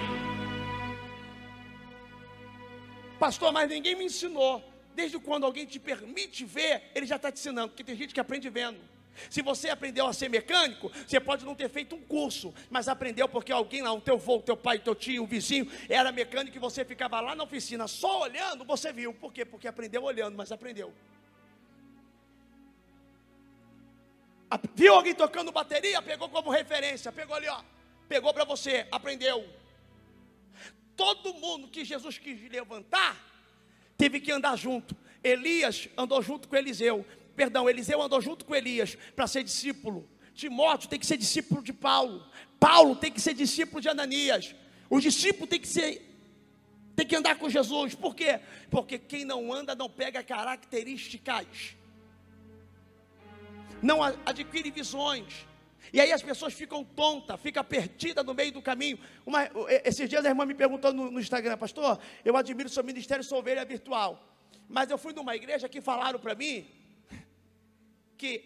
Pastor, 3.18 3.52
mas 3.52 3.68
ninguém 3.68 3.94
me 3.94 4.04
ensinou. 4.04 4.69
Desde 5.00 5.18
quando 5.18 5.46
alguém 5.46 5.64
te 5.64 5.78
permite 5.80 6.44
ver, 6.44 6.90
ele 6.94 7.06
já 7.06 7.16
está 7.16 7.32
te 7.32 7.38
ensinando, 7.38 7.68
porque 7.68 7.82
tem 7.82 7.96
gente 7.96 8.12
que 8.12 8.20
aprende 8.20 8.50
vendo. 8.50 8.78
Se 9.30 9.40
você 9.40 9.70
aprendeu 9.70 10.06
a 10.06 10.12
ser 10.12 10.28
mecânico, 10.28 10.92
você 11.06 11.18
pode 11.18 11.42
não 11.42 11.54
ter 11.54 11.70
feito 11.70 11.96
um 11.96 12.02
curso, 12.02 12.52
mas 12.68 12.86
aprendeu 12.86 13.26
porque 13.26 13.50
alguém 13.50 13.80
lá, 13.80 13.90
o 13.94 14.00
teu 14.00 14.16
avô, 14.16 14.40
teu 14.42 14.58
pai, 14.58 14.78
teu 14.78 14.94
tio, 14.94 15.22
o 15.22 15.26
vizinho, 15.26 15.66
era 15.88 16.12
mecânico 16.12 16.54
e 16.54 16.60
você 16.60 16.84
ficava 16.84 17.18
lá 17.18 17.34
na 17.34 17.44
oficina 17.44 17.88
só 17.88 18.20
olhando, 18.20 18.62
você 18.62 18.92
viu. 18.92 19.14
Por 19.14 19.32
quê? 19.32 19.42
Porque 19.42 19.66
aprendeu 19.66 20.02
olhando, 20.02 20.36
mas 20.36 20.52
aprendeu. 20.52 20.92
Viu 24.74 24.94
alguém 24.94 25.14
tocando 25.14 25.50
bateria? 25.50 26.02
Pegou 26.02 26.28
como 26.28 26.50
referência, 26.50 27.10
pegou 27.10 27.34
ali, 27.34 27.48
ó. 27.48 27.62
Pegou 28.06 28.34
para 28.34 28.44
você, 28.44 28.86
aprendeu. 28.92 29.48
Todo 30.94 31.32
mundo 31.32 31.68
que 31.68 31.86
Jesus 31.86 32.18
quis 32.18 32.50
levantar, 32.50 33.29
teve 34.00 34.18
que 34.18 34.32
andar 34.32 34.56
junto. 34.56 34.96
Elias 35.22 35.86
andou 35.94 36.22
junto 36.22 36.48
com 36.48 36.56
Eliseu. 36.56 37.04
Perdão, 37.36 37.68
Eliseu 37.68 38.00
andou 38.00 38.18
junto 38.18 38.46
com 38.46 38.54
Elias 38.54 38.96
para 39.14 39.26
ser 39.26 39.44
discípulo. 39.44 40.08
Timóteo 40.34 40.88
tem 40.88 40.98
que 40.98 41.04
ser 41.04 41.18
discípulo 41.18 41.62
de 41.62 41.74
Paulo. 41.74 42.26
Paulo 42.58 42.96
tem 42.96 43.12
que 43.12 43.20
ser 43.20 43.34
discípulo 43.34 43.78
de 43.78 43.90
Ananias. 43.90 44.54
O 44.88 44.98
discípulo 44.98 45.46
tem 45.46 45.60
que 45.60 45.68
ser 45.68 46.06
tem 46.96 47.06
que 47.06 47.14
andar 47.14 47.36
com 47.36 47.48
Jesus. 47.50 47.94
Por 47.94 48.14
quê? 48.14 48.40
Porque 48.70 48.98
quem 48.98 49.24
não 49.26 49.52
anda 49.52 49.74
não 49.74 49.90
pega 49.90 50.22
características. 50.22 51.76
Não 53.82 54.02
adquire 54.02 54.70
visões. 54.70 55.46
E 55.92 56.00
aí 56.00 56.12
as 56.12 56.22
pessoas 56.22 56.52
ficam 56.54 56.84
tontas, 56.84 57.40
ficam 57.40 57.64
perdidas 57.64 58.24
no 58.24 58.34
meio 58.34 58.52
do 58.52 58.62
caminho. 58.62 58.98
Uma, 59.24 59.50
esses 59.84 60.08
dias 60.08 60.24
a 60.24 60.28
irmã 60.28 60.44
me 60.44 60.54
perguntou 60.54 60.92
no, 60.92 61.10
no 61.10 61.20
Instagram, 61.20 61.56
pastor, 61.56 61.98
eu 62.24 62.36
admiro 62.36 62.68
o 62.68 62.72
seu 62.72 62.84
ministério, 62.84 63.24
sou 63.24 63.38
ovelha 63.38 63.64
virtual. 63.64 64.22
Mas 64.68 64.90
eu 64.90 64.98
fui 64.98 65.12
numa 65.12 65.34
igreja 65.34 65.68
que 65.68 65.80
falaram 65.80 66.18
para 66.18 66.34
mim 66.34 66.66
que 68.16 68.44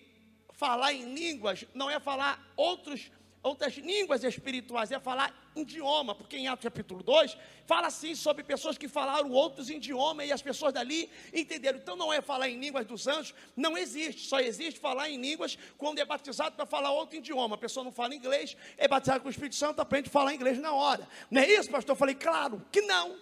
falar 0.52 0.92
em 0.92 1.12
línguas 1.14 1.66
não 1.74 1.90
é 1.90 1.98
falar 1.98 2.40
outros 2.56 3.10
outras 3.44 3.74
línguas 3.74 4.24
espirituais, 4.24 4.90
é 4.90 4.98
falar 4.98 5.32
idioma, 5.54 6.14
porque 6.14 6.36
em 6.36 6.48
Atos 6.48 6.64
capítulo 6.64 7.02
2 7.02 7.36
fala 7.66 7.88
assim 7.88 8.14
sobre 8.14 8.42
pessoas 8.42 8.78
que 8.78 8.88
falaram 8.88 9.30
outros 9.30 9.68
idiomas 9.68 10.26
e 10.26 10.32
as 10.32 10.40
pessoas 10.40 10.72
dali 10.72 11.10
entenderam. 11.32 11.78
Então 11.78 11.94
não 11.94 12.12
é 12.12 12.22
falar 12.22 12.48
em 12.48 12.58
línguas 12.58 12.86
dos 12.86 13.06
anjos, 13.06 13.34
não 13.54 13.76
existe, 13.76 14.26
só 14.26 14.40
existe 14.40 14.80
falar 14.80 15.10
em 15.10 15.20
línguas 15.20 15.58
quando 15.76 15.98
é 15.98 16.04
batizado 16.04 16.56
para 16.56 16.64
falar 16.64 16.90
outro 16.90 17.16
idioma. 17.16 17.54
A 17.54 17.58
pessoa 17.58 17.84
não 17.84 17.92
fala 17.92 18.14
inglês, 18.14 18.56
é 18.78 18.88
batizado 18.88 19.20
com 19.20 19.28
o 19.28 19.30
Espírito 19.30 19.56
Santo, 19.56 19.78
aprende 19.80 20.08
a 20.08 20.12
falar 20.12 20.34
inglês 20.34 20.58
na 20.58 20.72
hora. 20.72 21.06
Não 21.30 21.42
é 21.42 21.46
isso, 21.46 21.70
pastor? 21.70 21.92
Eu 21.92 21.98
falei, 21.98 22.14
claro 22.14 22.64
que 22.72 22.80
não. 22.80 23.16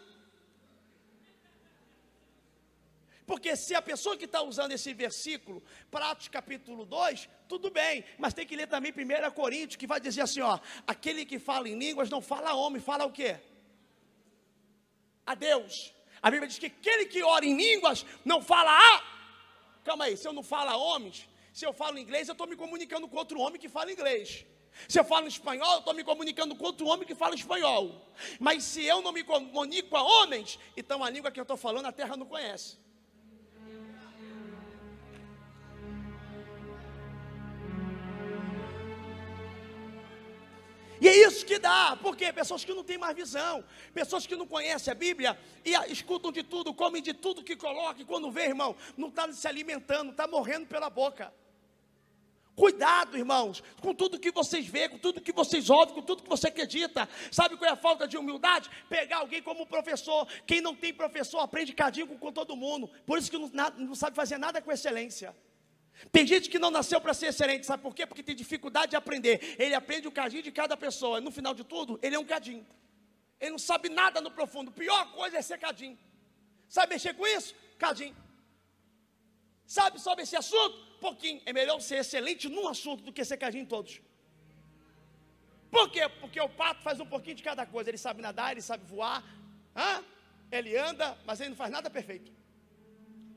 Porque 3.26 3.54
se 3.56 3.74
a 3.74 3.82
pessoa 3.82 4.16
que 4.16 4.24
está 4.24 4.42
usando 4.42 4.72
esse 4.72 4.92
versículo, 4.92 5.62
Pratos 5.90 6.28
capítulo 6.28 6.84
2, 6.84 7.28
tudo 7.48 7.70
bem, 7.70 8.04
mas 8.18 8.34
tem 8.34 8.46
que 8.46 8.56
ler 8.56 8.66
também 8.66 8.92
1 8.92 9.30
Coríntios, 9.30 9.76
que 9.76 9.86
vai 9.86 10.00
dizer 10.00 10.22
assim: 10.22 10.40
ó, 10.40 10.58
aquele 10.86 11.24
que 11.24 11.38
fala 11.38 11.68
em 11.68 11.78
línguas 11.78 12.10
não 12.10 12.20
fala 12.20 12.54
homem, 12.54 12.80
fala 12.80 13.04
o 13.04 13.12
quê? 13.12 13.38
A 15.24 15.34
Deus. 15.34 15.94
A 16.20 16.30
Bíblia 16.30 16.48
diz 16.48 16.58
que 16.58 16.66
aquele 16.66 17.06
que 17.06 17.22
ora 17.22 17.44
em 17.44 17.56
línguas 17.56 18.04
não 18.24 18.42
fala 18.42 18.70
a. 18.70 19.02
Calma 19.84 20.04
aí, 20.04 20.16
se 20.16 20.26
eu 20.26 20.32
não 20.32 20.42
falo 20.42 20.70
a 20.70 20.76
homens, 20.76 21.28
se 21.52 21.64
eu 21.64 21.72
falo 21.72 21.98
inglês, 21.98 22.28
eu 22.28 22.32
estou 22.32 22.46
me 22.46 22.56
comunicando 22.56 23.08
com 23.08 23.16
outro 23.16 23.38
homem 23.40 23.60
que 23.60 23.68
fala 23.68 23.90
inglês. 23.90 24.44
Se 24.88 24.98
eu 24.98 25.04
falo 25.04 25.26
espanhol, 25.26 25.74
eu 25.74 25.78
estou 25.80 25.94
me 25.94 26.02
comunicando 26.02 26.56
com 26.56 26.64
outro 26.64 26.86
homem 26.86 27.06
que 27.06 27.14
fala 27.14 27.34
espanhol. 27.34 28.10
Mas 28.40 28.64
se 28.64 28.84
eu 28.84 29.02
não 29.02 29.12
me 29.12 29.22
comunico 29.22 29.96
a 29.96 30.02
homens, 30.02 30.58
então 30.76 31.04
a 31.04 31.10
língua 31.10 31.30
que 31.30 31.38
eu 31.38 31.42
estou 31.42 31.56
falando 31.56 31.86
a 31.86 31.92
terra 31.92 32.16
não 32.16 32.26
conhece. 32.26 32.81
E 41.02 41.08
é 41.08 41.16
isso 41.26 41.44
que 41.44 41.58
dá, 41.58 41.98
porque 42.00 42.32
pessoas 42.32 42.64
que 42.64 42.72
não 42.72 42.84
têm 42.84 42.96
mais 42.96 43.16
visão, 43.16 43.64
pessoas 43.92 44.24
que 44.24 44.36
não 44.36 44.46
conhecem 44.46 44.92
a 44.92 44.94
Bíblia 44.94 45.36
e 45.64 45.72
escutam 45.92 46.30
de 46.30 46.44
tudo, 46.44 46.72
comem 46.72 47.02
de 47.02 47.12
tudo 47.12 47.42
que 47.42 47.56
coloca, 47.56 48.00
e 48.00 48.04
quando 48.04 48.30
vê, 48.30 48.42
irmão, 48.42 48.76
não 48.96 49.08
está 49.08 49.32
se 49.32 49.48
alimentando, 49.48 50.12
está 50.12 50.28
morrendo 50.28 50.68
pela 50.68 50.88
boca. 50.88 51.34
Cuidado, 52.54 53.18
irmãos, 53.18 53.64
com 53.80 53.92
tudo 53.92 54.16
que 54.16 54.30
vocês 54.30 54.64
veem, 54.64 54.90
com 54.90 54.98
tudo 54.98 55.20
que 55.20 55.32
vocês 55.32 55.68
ouvem, 55.70 55.92
com 55.92 56.02
tudo 56.02 56.22
que 56.22 56.28
você 56.28 56.46
acredita. 56.46 57.08
Sabe 57.32 57.56
qual 57.56 57.68
é 57.68 57.72
a 57.72 57.76
falta 57.76 58.06
de 58.06 58.16
humildade? 58.16 58.70
Pegar 58.88 59.16
alguém 59.16 59.42
como 59.42 59.66
professor. 59.66 60.28
Quem 60.46 60.60
não 60.60 60.72
tem 60.72 60.94
professor 60.94 61.40
aprende 61.40 61.72
cadinho 61.72 62.06
com, 62.06 62.16
com 62.16 62.30
todo 62.30 62.54
mundo. 62.54 62.88
Por 63.04 63.18
isso 63.18 63.28
que 63.28 63.38
não, 63.38 63.50
não 63.76 63.94
sabe 63.96 64.14
fazer 64.14 64.38
nada 64.38 64.62
com 64.62 64.70
excelência. 64.70 65.34
Tem 66.10 66.26
gente 66.26 66.48
que 66.50 66.58
não 66.58 66.70
nasceu 66.70 67.00
para 67.00 67.14
ser 67.14 67.26
excelente, 67.26 67.66
sabe 67.66 67.82
por 67.82 67.94
quê? 67.94 68.06
Porque 68.06 68.22
tem 68.22 68.34
dificuldade 68.34 68.90
de 68.90 68.96
aprender. 68.96 69.54
Ele 69.58 69.74
aprende 69.74 70.08
o 70.08 70.12
cadinho 70.12 70.42
de 70.42 70.50
cada 70.50 70.76
pessoa. 70.76 71.20
No 71.20 71.30
final 71.30 71.54
de 71.54 71.64
tudo, 71.64 71.98
ele 72.02 72.16
é 72.16 72.18
um 72.18 72.24
cadinho. 72.24 72.66
Ele 73.40 73.52
não 73.52 73.58
sabe 73.58 73.88
nada 73.88 74.20
no 74.20 74.30
profundo. 74.30 74.72
Pior 74.72 75.12
coisa 75.12 75.38
é 75.38 75.42
ser 75.42 75.58
cadinho. 75.58 75.98
Sabe 76.68 76.94
mexer 76.94 77.14
com 77.14 77.26
isso? 77.26 77.54
Cadinho. 77.78 78.16
Sabe 79.66 80.00
sobre 80.00 80.22
esse 80.24 80.36
assunto? 80.36 80.76
Pouquinho. 81.00 81.40
É 81.44 81.52
melhor 81.52 81.80
ser 81.80 81.96
excelente 81.96 82.48
num 82.48 82.68
assunto 82.68 83.02
do 83.04 83.12
que 83.12 83.24
ser 83.24 83.36
cadinho 83.36 83.62
em 83.62 83.66
todos. 83.66 84.00
Por 85.70 85.90
quê? 85.90 86.08
Porque 86.20 86.40
o 86.40 86.48
pato 86.48 86.82
faz 86.82 87.00
um 87.00 87.06
pouquinho 87.06 87.36
de 87.36 87.42
cada 87.42 87.64
coisa. 87.64 87.90
Ele 87.90 87.98
sabe 87.98 88.20
nadar, 88.20 88.52
ele 88.52 88.62
sabe 88.62 88.84
voar. 88.84 89.24
Hã? 89.74 90.04
Ele 90.50 90.76
anda, 90.76 91.16
mas 91.24 91.40
ele 91.40 91.50
não 91.50 91.56
faz 91.56 91.70
nada 91.70 91.88
perfeito 91.88 92.41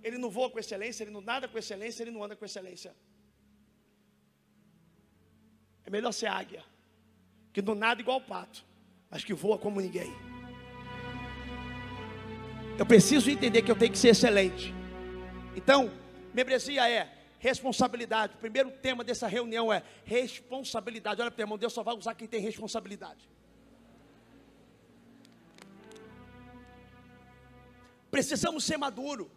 ele 0.06 0.20
não 0.20 0.30
voa 0.30 0.52
com 0.52 0.60
excelência, 0.60 1.04
ele 1.04 1.10
não 1.10 1.20
nada 1.20 1.48
com 1.48 1.58
excelência, 1.58 2.04
ele 2.04 2.12
não 2.12 2.24
anda 2.24 2.36
com 2.36 2.46
excelência. 2.46 2.96
É 5.84 5.90
melhor 5.90 6.12
ser 6.12 6.28
águia, 6.28 6.64
que 7.52 7.60
não 7.60 7.74
nada 7.74 8.02
igual 8.02 8.22
pato, 8.22 8.64
mas 9.10 9.24
que 9.24 9.34
voa 9.34 9.58
como 9.58 9.82
ninguém. 9.82 10.14
Eu 12.78 12.86
preciso 12.86 13.32
entender 13.32 13.64
que 13.64 13.72
eu 13.72 13.76
tenho 13.76 13.92
que 13.92 13.98
ser 13.98 14.10
excelente. 14.10 14.72
Então, 15.56 15.92
membresia 16.36 16.88
é 16.88 17.12
responsabilidade. 17.40 18.36
O 18.36 18.38
primeiro 18.38 18.70
tema 18.70 19.04
dessa 19.04 19.26
reunião 19.26 19.74
é 19.74 19.82
responsabilidade. 20.04 21.20
Olha 21.20 21.32
para 21.32 21.42
o 21.42 21.46
irmão, 21.46 21.58
Deus 21.58 21.74
só 21.74 21.82
vai 21.82 21.96
usar 21.96 22.14
quem 22.14 22.28
tem 22.28 22.40
responsabilidade. 22.40 23.28
Precisamos 28.12 28.64
ser 28.64 28.78
maduro 28.78 29.32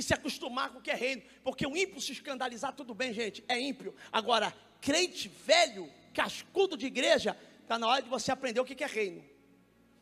e 0.00 0.02
se 0.02 0.14
acostumar 0.14 0.70
com 0.70 0.78
o 0.78 0.82
que 0.82 0.90
é 0.90 0.94
reino. 0.94 1.22
Porque 1.44 1.66
o 1.66 1.76
ímpio 1.76 2.00
se 2.00 2.12
escandalizar, 2.12 2.72
tudo 2.72 2.94
bem, 2.94 3.12
gente, 3.12 3.44
é 3.46 3.60
ímpio. 3.60 3.94
Agora, 4.10 4.52
crente 4.80 5.28
velho, 5.28 5.92
cascudo 6.14 6.74
de 6.74 6.86
igreja, 6.86 7.36
está 7.60 7.78
na 7.78 7.86
hora 7.86 8.02
de 8.02 8.08
você 8.08 8.32
aprender 8.32 8.60
o 8.60 8.64
que 8.64 8.82
é 8.82 8.86
reino. 8.86 9.22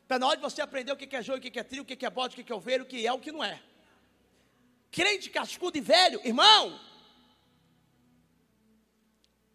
Está 0.04 0.16
na 0.18 0.28
hora 0.28 0.36
de 0.36 0.42
você 0.42 0.62
aprender 0.62 0.92
o 0.92 0.96
que 0.96 1.14
é 1.14 1.20
joio, 1.20 1.38
o 1.38 1.42
que 1.42 1.58
é 1.58 1.64
trio, 1.64 1.82
o 1.82 1.84
que 1.84 2.06
é 2.06 2.10
bode, 2.10 2.40
o 2.40 2.44
que 2.44 2.52
é 2.52 2.54
ovelha, 2.54 2.84
o 2.84 2.86
que 2.86 3.04
é, 3.04 3.12
o 3.12 3.18
que 3.18 3.32
não 3.32 3.42
é. 3.42 3.60
Crente 4.92 5.28
cascudo 5.30 5.76
e 5.76 5.80
velho, 5.80 6.20
irmão, 6.24 6.80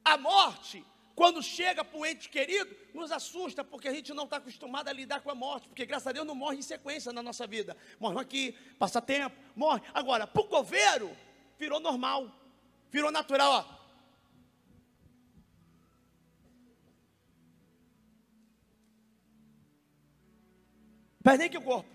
a 0.03 0.17
morte 0.17 0.85
quando 1.15 1.43
chega 1.43 1.85
para 1.85 1.97
o 1.97 2.05
ente 2.05 2.27
querido, 2.27 2.75
nos 2.93 3.11
assusta, 3.11 3.63
porque 3.63 3.87
a 3.87 3.93
gente 3.93 4.13
não 4.13 4.23
está 4.23 4.37
acostumado 4.37 4.87
a 4.87 4.93
lidar 4.93 5.21
com 5.21 5.29
a 5.29 5.35
morte, 5.35 5.67
porque 5.67 5.85
graças 5.85 6.07
a 6.07 6.11
Deus 6.11 6.25
não 6.25 6.33
morre 6.33 6.57
em 6.57 6.61
sequência 6.61 7.13
na 7.13 7.21
nossa 7.21 7.45
vida. 7.45 7.77
Morre 7.99 8.19
aqui, 8.19 8.53
passa 8.79 8.99
tempo, 8.99 9.35
morre. 9.55 9.81
Agora, 9.93 10.25
para 10.25 10.41
o 10.41 10.47
coveiro, 10.47 11.15
virou 11.59 11.79
normal, 11.79 12.31
virou 12.89 13.11
natural, 13.11 13.51
ó. 13.51 13.83
Perde 21.23 21.47
que 21.47 21.57
o 21.57 21.61
corpo. 21.61 21.89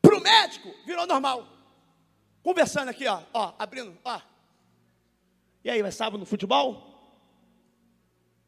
Para 0.00 0.16
o 0.16 0.20
médico, 0.20 0.72
virou 0.84 1.06
normal. 1.06 1.48
Conversando 2.42 2.90
aqui, 2.90 3.06
ó, 3.06 3.22
ó, 3.32 3.54
abrindo, 3.58 3.98
ó. 4.04 4.20
E 5.64 5.70
aí, 5.70 5.80
vai 5.80 5.90
sábado 5.90 6.18
no 6.18 6.26
futebol? 6.26 6.93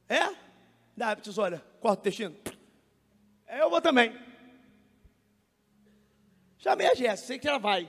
É? 0.09 0.35
Dá 0.97 1.13
a 1.13 1.17
tesoura, 1.17 1.65
corta 1.81 2.01
o 2.01 2.03
intestino. 2.03 2.37
É, 3.47 3.61
eu 3.61 3.71
vou 3.71 3.81
também. 3.81 4.17
Chamei 6.59 6.87
a 6.87 6.95
Jéssica, 6.95 7.27
sei 7.27 7.39
que 7.39 7.49
ela 7.49 7.59
vai. 7.59 7.89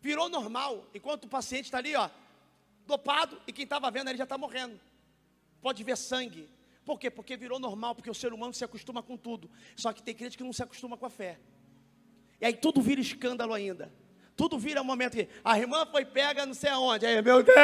Virou 0.00 0.28
normal, 0.28 0.86
enquanto 0.94 1.24
o 1.24 1.28
paciente 1.28 1.66
está 1.66 1.78
ali, 1.78 1.94
ó, 1.94 2.10
dopado, 2.86 3.40
e 3.46 3.52
quem 3.52 3.64
estava 3.64 3.90
vendo 3.90 4.08
ele 4.08 4.18
já 4.18 4.24
está 4.24 4.36
morrendo. 4.36 4.78
Pode 5.60 5.82
ver 5.84 5.96
sangue. 5.96 6.48
Por 6.84 6.98
quê? 6.98 7.08
Porque 7.10 7.36
virou 7.36 7.60
normal, 7.60 7.94
porque 7.94 8.10
o 8.10 8.14
ser 8.14 8.32
humano 8.32 8.52
se 8.52 8.64
acostuma 8.64 9.02
com 9.02 9.16
tudo. 9.16 9.48
Só 9.76 9.92
que 9.92 10.02
tem 10.02 10.14
crente 10.14 10.36
que 10.36 10.42
não 10.42 10.52
se 10.52 10.62
acostuma 10.62 10.96
com 10.96 11.06
a 11.06 11.10
fé. 11.10 11.38
E 12.40 12.44
aí 12.44 12.54
tudo 12.54 12.82
vira 12.82 13.00
escândalo 13.00 13.54
ainda. 13.54 13.92
Tudo 14.42 14.58
vira 14.58 14.82
um 14.82 14.84
momento 14.84 15.12
que 15.12 15.28
a 15.44 15.56
irmã 15.56 15.86
foi 15.86 16.04
pega 16.04 16.44
não 16.44 16.52
sei 16.52 16.68
aonde. 16.70 17.06
Aí, 17.06 17.22
meu 17.22 17.44
Deus! 17.44 17.54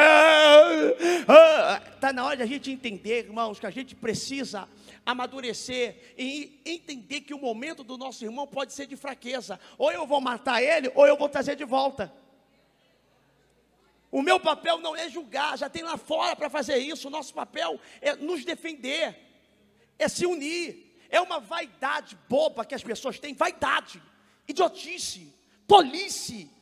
Está 1.93 2.07
ah, 2.07 2.13
na 2.13 2.23
hora 2.23 2.37
de 2.37 2.43
a 2.43 2.45
gente 2.45 2.71
entender, 2.71 3.25
irmãos, 3.25 3.59
que 3.59 3.65
a 3.65 3.69
gente 3.69 3.93
precisa 3.93 4.65
amadurecer 5.05 6.13
e 6.17 6.61
entender 6.65 7.19
que 7.19 7.33
o 7.33 7.37
momento 7.37 7.83
do 7.83 7.97
nosso 7.97 8.23
irmão 8.23 8.47
pode 8.47 8.71
ser 8.71 8.87
de 8.87 8.95
fraqueza. 8.95 9.59
Ou 9.77 9.91
eu 9.91 10.07
vou 10.07 10.21
matar 10.21 10.63
ele, 10.63 10.89
ou 10.95 11.05
eu 11.05 11.17
vou 11.17 11.27
trazer 11.27 11.57
de 11.57 11.65
volta. 11.65 12.13
O 14.09 14.21
meu 14.21 14.39
papel 14.39 14.77
não 14.77 14.95
é 14.95 15.09
julgar, 15.09 15.57
já 15.57 15.67
tem 15.69 15.83
lá 15.83 15.97
fora 15.97 16.33
para 16.33 16.49
fazer 16.49 16.77
isso. 16.77 17.09
O 17.09 17.11
nosso 17.11 17.33
papel 17.33 17.77
é 17.99 18.15
nos 18.15 18.45
defender, 18.45 19.19
é 19.97 20.07
se 20.07 20.25
unir. 20.25 20.95
É 21.09 21.19
uma 21.19 21.41
vaidade 21.41 22.17
boba 22.29 22.63
que 22.63 22.73
as 22.73 22.83
pessoas 22.83 23.19
têm, 23.19 23.33
vaidade, 23.33 24.01
idiotice, 24.47 25.35
tolice. 25.67 26.57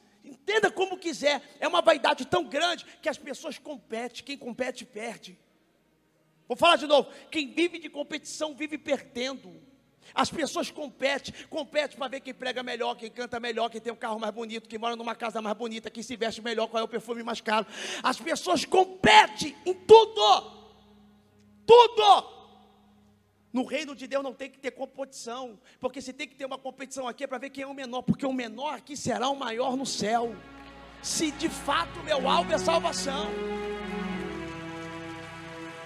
Entenda 0.48 0.72
como 0.72 0.98
quiser. 0.98 1.42
É 1.60 1.68
uma 1.68 1.82
vaidade 1.82 2.26
tão 2.26 2.46
grande 2.46 2.86
que 3.02 3.10
as 3.10 3.18
pessoas 3.18 3.60
competem. 3.60 4.24
Quem 4.24 4.38
compete, 4.38 4.86
perde. 4.86 5.38
Vou 6.48 6.56
falar 6.56 6.78
de 6.78 6.88
novo. 6.88 7.12
Quem 7.30 7.52
vive 7.52 7.78
de 7.78 7.90
competição 7.90 8.56
vive 8.56 8.78
perdendo. 8.78 9.62
As 10.16 10.30
pessoas 10.30 10.72
competem, 10.72 11.34
competem 11.50 11.98
para 11.98 12.08
ver 12.08 12.22
quem 12.22 12.34
prega 12.34 12.64
melhor, 12.64 12.96
quem 12.96 13.12
canta 13.12 13.42
melhor, 13.42 13.70
quem 13.70 13.82
tem 13.82 13.92
um 13.92 13.98
carro 13.98 14.18
mais 14.18 14.34
bonito, 14.34 14.70
quem 14.70 14.80
mora 14.80 14.96
numa 14.96 15.14
casa 15.14 15.42
mais 15.42 15.58
bonita, 15.58 15.92
quem 15.92 16.02
se 16.02 16.16
veste 16.16 16.42
melhor, 16.42 16.70
qual 16.70 16.80
é 16.80 16.84
o 16.86 16.88
perfume 16.88 17.24
mais 17.24 17.42
caro. 17.42 17.68
As 18.02 18.18
pessoas 18.18 18.64
competem 18.64 19.54
em 19.66 19.74
tudo. 19.74 20.72
Tudo. 21.66 22.37
No 23.58 23.66
reino 23.66 23.96
de 23.96 24.06
Deus 24.06 24.24
não 24.24 24.36
tem 24.36 24.52
que 24.52 24.60
ter 24.60 24.70
competição, 24.70 25.58
porque 25.80 26.00
se 26.00 26.14
tem 26.14 26.28
que 26.28 26.36
ter 26.36 26.46
uma 26.46 26.60
competição 26.60 27.08
aqui 27.08 27.24
é 27.24 27.28
para 27.28 27.40
ver 27.40 27.50
quem 27.50 27.64
é 27.64 27.66
o 27.68 27.74
menor, 27.74 28.04
porque 28.04 28.24
o 28.24 28.32
menor 28.32 28.76
aqui 28.76 28.96
será 28.96 29.30
o 29.30 29.36
maior 29.36 29.76
no 29.76 29.84
céu. 29.84 30.36
Se 31.02 31.32
de 31.32 31.50
fato 31.50 32.00
meu 32.04 32.30
alvo 32.30 32.54
é 32.54 32.60
salvação. 32.60 33.32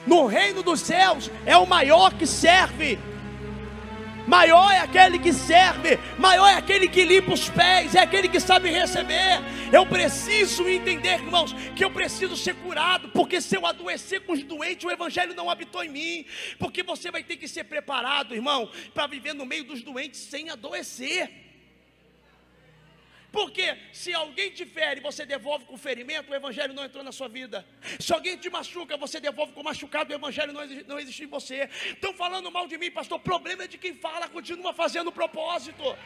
No 0.05 0.25
reino 0.25 0.61
dos 0.61 0.81
céus 0.81 1.31
é 1.45 1.55
o 1.55 1.65
maior 1.65 2.13
que 2.13 2.27
serve. 2.27 2.99
Maior 4.27 4.71
é 4.71 4.79
aquele 4.79 5.19
que 5.19 5.33
serve, 5.33 5.97
maior 6.17 6.47
é 6.47 6.55
aquele 6.55 6.87
que 6.87 7.03
limpa 7.03 7.33
os 7.33 7.49
pés, 7.49 7.95
é 7.95 7.99
aquele 7.99 8.29
que 8.29 8.39
sabe 8.39 8.69
receber. 8.69 9.39
Eu 9.71 9.85
preciso 9.85 10.67
entender, 10.67 11.19
irmãos, 11.19 11.53
que 11.75 11.83
eu 11.83 11.91
preciso 11.91 12.37
ser 12.37 12.55
curado, 12.55 13.09
porque 13.09 13.41
se 13.41 13.55
eu 13.55 13.65
adoecer 13.65 14.21
com 14.21 14.33
os 14.33 14.43
doentes, 14.43 14.85
o 14.85 14.91
Evangelho 14.91 15.33
não 15.33 15.49
habitou 15.49 15.83
em 15.83 15.89
mim. 15.89 16.25
Porque 16.59 16.83
você 16.83 17.09
vai 17.09 17.23
ter 17.23 17.37
que 17.37 17.47
ser 17.47 17.63
preparado, 17.63 18.35
irmão, 18.35 18.69
para 18.93 19.07
viver 19.07 19.33
no 19.33 19.45
meio 19.45 19.63
dos 19.63 19.81
doentes 19.81 20.19
sem 20.19 20.49
adoecer. 20.49 21.50
Porque 23.31 23.77
se 23.93 24.13
alguém 24.13 24.51
te 24.51 24.65
fere, 24.65 24.99
você 24.99 25.25
devolve 25.25 25.63
com 25.65 25.77
ferimento, 25.77 26.31
o 26.31 26.35
evangelho 26.35 26.73
não 26.73 26.83
entrou 26.83 27.03
na 27.03 27.13
sua 27.13 27.29
vida. 27.29 27.65
Se 27.97 28.11
alguém 28.13 28.35
te 28.35 28.49
machuca, 28.49 28.97
você 28.97 29.21
devolve 29.21 29.53
com 29.53 29.63
machucado, 29.63 30.11
o 30.11 30.15
evangelho 30.15 30.51
não 30.51 30.61
existe, 30.61 30.85
não 30.87 30.99
existe 30.99 31.23
em 31.23 31.27
você. 31.27 31.69
Estão 31.85 32.13
falando 32.13 32.51
mal 32.51 32.67
de 32.67 32.77
mim, 32.77 32.91
pastor. 32.91 33.19
O 33.19 33.21
problema 33.21 33.63
é 33.63 33.67
de 33.67 33.77
quem 33.77 33.95
fala, 33.95 34.27
continua 34.27 34.73
fazendo 34.73 35.11
propósito. 35.13 35.97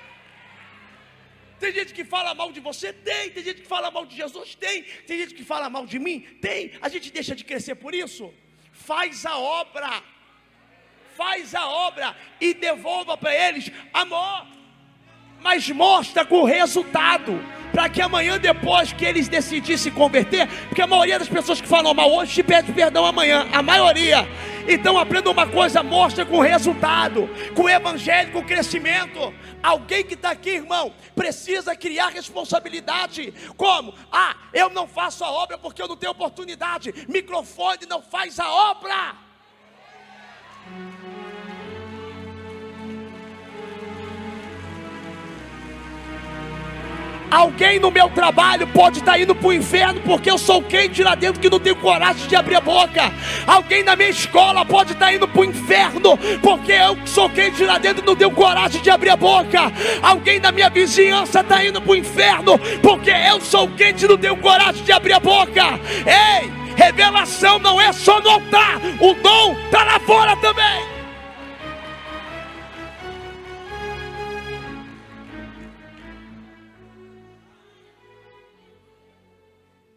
Tem 1.60 1.74
gente 1.74 1.94
que 1.96 2.04
fala 2.04 2.36
mal 2.36 2.52
de 2.52 2.60
você? 2.60 2.94
Tem. 2.94 3.32
Tem 3.32 3.44
gente 3.44 3.62
que 3.62 3.68
fala 3.68 3.90
mal 3.90 4.06
de 4.06 4.16
Jesus? 4.16 4.54
Tem. 4.54 4.84
Tem 4.84 5.18
gente 5.18 5.34
que 5.34 5.44
fala 5.44 5.68
mal 5.68 5.86
de 5.88 5.98
mim? 5.98 6.20
Tem. 6.40 6.74
A 6.80 6.90
gente 6.90 7.12
deixa 7.12 7.36
de 7.36 7.44
crescer 7.44 7.76
por 7.76 7.96
isso? 7.96 8.32
Faz 8.72 9.26
a 9.26 9.38
obra. 9.38 10.04
Faz 11.16 11.56
a 11.56 11.68
obra 11.68 12.16
e 12.40 12.54
devolva 12.54 13.18
para 13.18 13.34
eles 13.34 13.72
amor 13.94 14.55
mas 15.46 15.70
mostra 15.70 16.26
com 16.26 16.44
resultado, 16.44 17.40
para 17.72 17.88
que 17.88 18.02
amanhã, 18.02 18.40
depois 18.40 18.92
que 18.92 19.06
eles 19.06 19.28
decidirem 19.28 19.78
se 19.78 19.92
converter, 19.92 20.48
porque 20.68 20.82
a 20.82 20.88
maioria 20.88 21.20
das 21.20 21.30
pessoas 21.30 21.62
que 21.62 21.68
falam 21.68 21.94
mal 21.94 22.12
hoje 22.12 22.34
te 22.34 22.42
pede 22.42 22.74
perdão 22.74 23.06
amanhã, 23.06 23.48
a 23.54 23.62
maioria. 23.62 24.28
Então 24.68 24.98
aprenda 24.98 25.30
uma 25.30 25.46
coisa, 25.46 25.84
mostra 25.84 26.26
com 26.26 26.40
resultado, 26.40 27.30
com 27.54 27.70
evangelho, 27.70 28.32
com 28.32 28.44
crescimento. 28.44 29.32
Alguém 29.62 30.04
que 30.04 30.16
está 30.16 30.32
aqui, 30.32 30.50
irmão, 30.50 30.92
precisa 31.16 31.76
criar 31.76 32.08
responsabilidade. 32.10 33.32
Como? 33.56 33.94
Ah, 34.12 34.36
eu 34.52 34.72
não 34.72 34.88
faço 34.88 35.24
a 35.24 35.30
obra 35.30 35.60
porque 35.60 35.80
eu 35.80 35.88
não 35.88 35.96
tenho 35.96 36.12
oportunidade. 36.12 36.92
Microfone 37.08 37.86
não 37.88 38.02
faz 38.02 38.40
a 38.40 38.52
obra. 38.52 39.16
Alguém 47.30 47.80
no 47.80 47.92
meu 47.92 48.10
trabalho 48.10 48.68
pode 48.68 49.00
estar 49.00 49.14
tá 49.14 49.20
indo 49.20 49.36
para 49.36 49.48
o 49.48 49.54
inferno 49.54 50.02
porque 50.02 50.30
eu 50.30 50.38
sou 50.38 50.62
quente 50.62 51.04
lá 51.04 51.16
dentro 51.16 51.42
que 51.42 51.50
não 51.50 51.60
tenho 51.60 51.76
coragem 51.76 52.28
de 52.28 52.36
abrir 52.36 52.56
a 52.56 52.62
boca. 52.62 53.12
Alguém 53.46 53.84
na 53.84 53.96
minha 53.96 54.10
escola 54.10 54.66
pode 54.66 54.94
estar 54.94 55.08
tá 55.08 55.14
indo 55.14 55.28
para 55.28 55.42
o 55.42 55.46
inferno 55.46 56.18
porque 56.42 56.72
eu 56.72 56.98
sou 57.06 57.30
quente 57.30 57.64
lá 57.64 57.78
dentro 57.78 58.04
e 58.04 58.06
não 58.06 58.16
tenho 58.16 58.32
coragem 58.32 58.82
de 58.82 58.90
abrir 58.90 59.10
a 59.10 59.16
boca. 59.16 59.72
Alguém 60.02 60.40
na 60.40 60.52
minha 60.52 60.70
vizinhança 60.70 61.42
está 61.42 61.66
indo 61.66 61.82
para 61.82 61.92
o 61.92 61.96
inferno 61.96 62.58
porque 62.82 63.12
eu 63.12 63.42
sou 63.42 63.68
quente 63.70 64.06
e 64.06 64.08
não 64.08 64.18
tenho 64.18 64.38
coragem 64.38 64.84
de 64.84 64.92
abrir 64.92 65.14
a 65.14 65.20
boca. 65.20 65.80
Ei, 66.06 66.52
revelação 66.76 67.60
não 67.60 67.80
é 67.80 67.92
só 67.92 68.20
no 68.22 68.30
altar, 68.30 68.80
o 69.00 69.14
dom 69.16 69.56
está 69.66 69.84
lá 69.84 70.00
fora 70.00 70.36
também. 70.38 70.95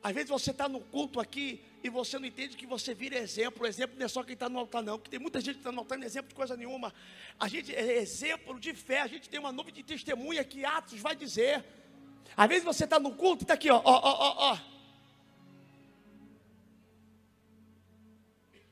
Às 0.02 0.14
vezes 0.14 0.30
você 0.30 0.50
está 0.50 0.68
no 0.68 0.80
culto 0.80 1.18
aqui 1.18 1.60
e 1.82 1.90
você 1.90 2.18
não 2.18 2.26
entende 2.26 2.56
que 2.56 2.66
você 2.66 2.94
vira 2.94 3.16
exemplo. 3.16 3.64
O 3.64 3.66
exemplo 3.66 3.96
não 3.98 4.06
é 4.06 4.08
só 4.08 4.22
quem 4.22 4.34
está 4.34 4.48
no 4.48 4.58
altar, 4.58 4.82
não. 4.82 4.98
Porque 4.98 5.10
tem 5.10 5.18
muita 5.18 5.40
gente 5.40 5.54
que 5.54 5.60
está 5.60 5.72
no 5.72 5.80
altar, 5.80 5.98
não 5.98 6.04
é 6.04 6.06
exemplo 6.06 6.28
de 6.28 6.34
coisa 6.34 6.56
nenhuma. 6.56 6.94
A 7.38 7.48
gente 7.48 7.74
é 7.74 7.96
exemplo 7.96 8.58
de 8.60 8.72
fé. 8.74 9.00
A 9.00 9.06
gente 9.06 9.28
tem 9.28 9.40
uma 9.40 9.50
nuvem 9.50 9.74
de 9.74 9.82
testemunha 9.82 10.44
que 10.44 10.64
Atos 10.64 11.00
vai 11.00 11.16
dizer. 11.16 11.64
Às 12.36 12.48
vezes 12.48 12.64
você 12.64 12.84
está 12.84 13.00
no 13.00 13.14
culto 13.14 13.42
e 13.42 13.44
está 13.44 13.54
aqui, 13.54 13.70
ó, 13.70 13.80
ó, 13.84 14.00
ó, 14.02 14.52
ó. 14.52 14.58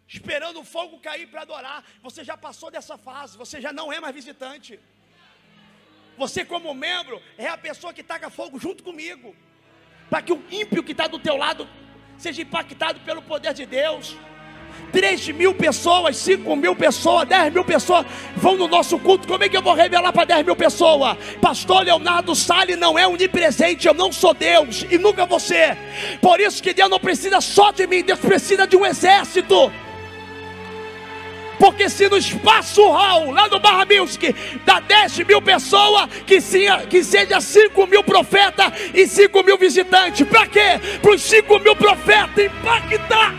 Esperando 0.06 0.60
o 0.60 0.64
fogo 0.64 1.00
cair 1.00 1.26
para 1.26 1.42
adorar. 1.42 1.84
Você 2.02 2.22
já 2.22 2.36
passou 2.36 2.70
dessa 2.70 2.96
fase. 2.96 3.36
Você 3.36 3.60
já 3.60 3.72
não 3.72 3.92
é 3.92 3.98
mais 3.98 4.14
visitante. 4.14 4.78
Você, 6.16 6.44
como 6.44 6.72
membro, 6.72 7.20
é 7.36 7.48
a 7.48 7.58
pessoa 7.58 7.92
que 7.92 8.02
taca 8.02 8.30
fogo 8.30 8.58
junto 8.58 8.84
comigo 8.84 9.34
para 10.10 10.22
que 10.22 10.32
o 10.32 10.42
ímpio 10.50 10.82
que 10.82 10.92
está 10.92 11.06
do 11.06 11.18
teu 11.18 11.36
lado 11.36 11.68
seja 12.16 12.42
impactado 12.42 13.00
pelo 13.00 13.22
poder 13.22 13.52
de 13.52 13.66
Deus. 13.66 14.16
3 14.92 15.28
mil 15.28 15.54
pessoas, 15.54 16.16
5 16.16 16.56
mil 16.56 16.74
pessoas, 16.74 17.28
10 17.28 17.52
mil 17.52 17.64
pessoas 17.64 18.06
vão 18.36 18.56
no 18.56 18.68
nosso 18.68 18.98
culto. 18.98 19.26
Como 19.26 19.42
é 19.42 19.48
que 19.48 19.56
eu 19.56 19.62
vou 19.62 19.74
revelar 19.74 20.12
para 20.12 20.24
10 20.24 20.46
mil 20.46 20.56
pessoas? 20.56 21.16
Pastor 21.40 21.84
Leonardo 21.84 22.34
Salles 22.34 22.78
não 22.78 22.98
é 22.98 23.06
onipresente, 23.06 23.86
eu 23.86 23.94
não 23.94 24.12
sou 24.12 24.32
Deus 24.32 24.86
e 24.90 24.98
nunca 24.98 25.26
ser. 25.38 25.76
Por 26.20 26.40
isso 26.40 26.62
que 26.62 26.72
Deus 26.72 26.90
não 26.90 26.98
precisa 26.98 27.40
só 27.40 27.72
de 27.72 27.86
mim, 27.86 28.02
Deus 28.02 28.18
precisa 28.18 28.66
de 28.66 28.76
um 28.76 28.86
exército. 28.86 29.72
Porque 31.58 31.88
se 31.88 32.08
no 32.08 32.16
espaço 32.16 32.82
hall, 32.90 33.30
lá 33.30 33.48
no 33.48 33.58
Barra 33.58 33.86
Music, 33.86 34.34
dá 34.64 34.80
10 34.80 35.18
mil 35.20 35.40
pessoas, 35.40 36.08
que, 36.26 36.40
seja, 36.40 36.86
que 36.86 37.02
seja 37.02 37.40
5 37.40 37.86
mil 37.86 38.04
profetas 38.04 38.72
e 38.94 39.06
5 39.06 39.42
mil 39.42 39.56
visitantes. 39.56 40.26
Para 40.26 40.46
quê? 40.46 40.80
Para 41.00 41.12
os 41.12 41.22
5 41.22 41.58
mil 41.58 41.74
profetas 41.74 42.44
impactar. 42.44 43.34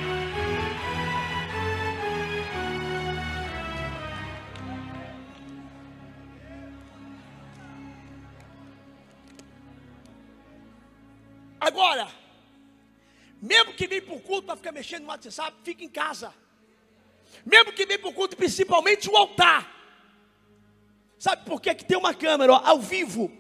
Agora, 11.60 12.08
mesmo 13.41 13.73
que 13.73 13.88
vem 13.88 14.01
por 14.01 14.21
culto 14.21 14.43
para 14.43 14.56
ficar 14.56 14.71
mexendo 14.71 15.03
no 15.03 15.10
WhatsApp, 15.10 15.53
fica 15.63 15.84
em 15.84 15.89
casa 15.89 16.34
mesmo 17.47 17.71
que 17.71 17.86
vem 17.86 17.97
para 17.97 18.10
o 18.10 18.13
culto, 18.13 18.36
principalmente 18.36 19.10
o 19.10 19.15
altar. 19.15 19.73
Sabe 21.17 21.45
por 21.45 21.62
que, 21.62 21.73
que 21.73 21.86
tem 21.86 21.97
uma 21.97 22.13
câmera 22.13 22.51
ó, 22.51 22.57
ao 22.57 22.79
vivo? 22.81 23.31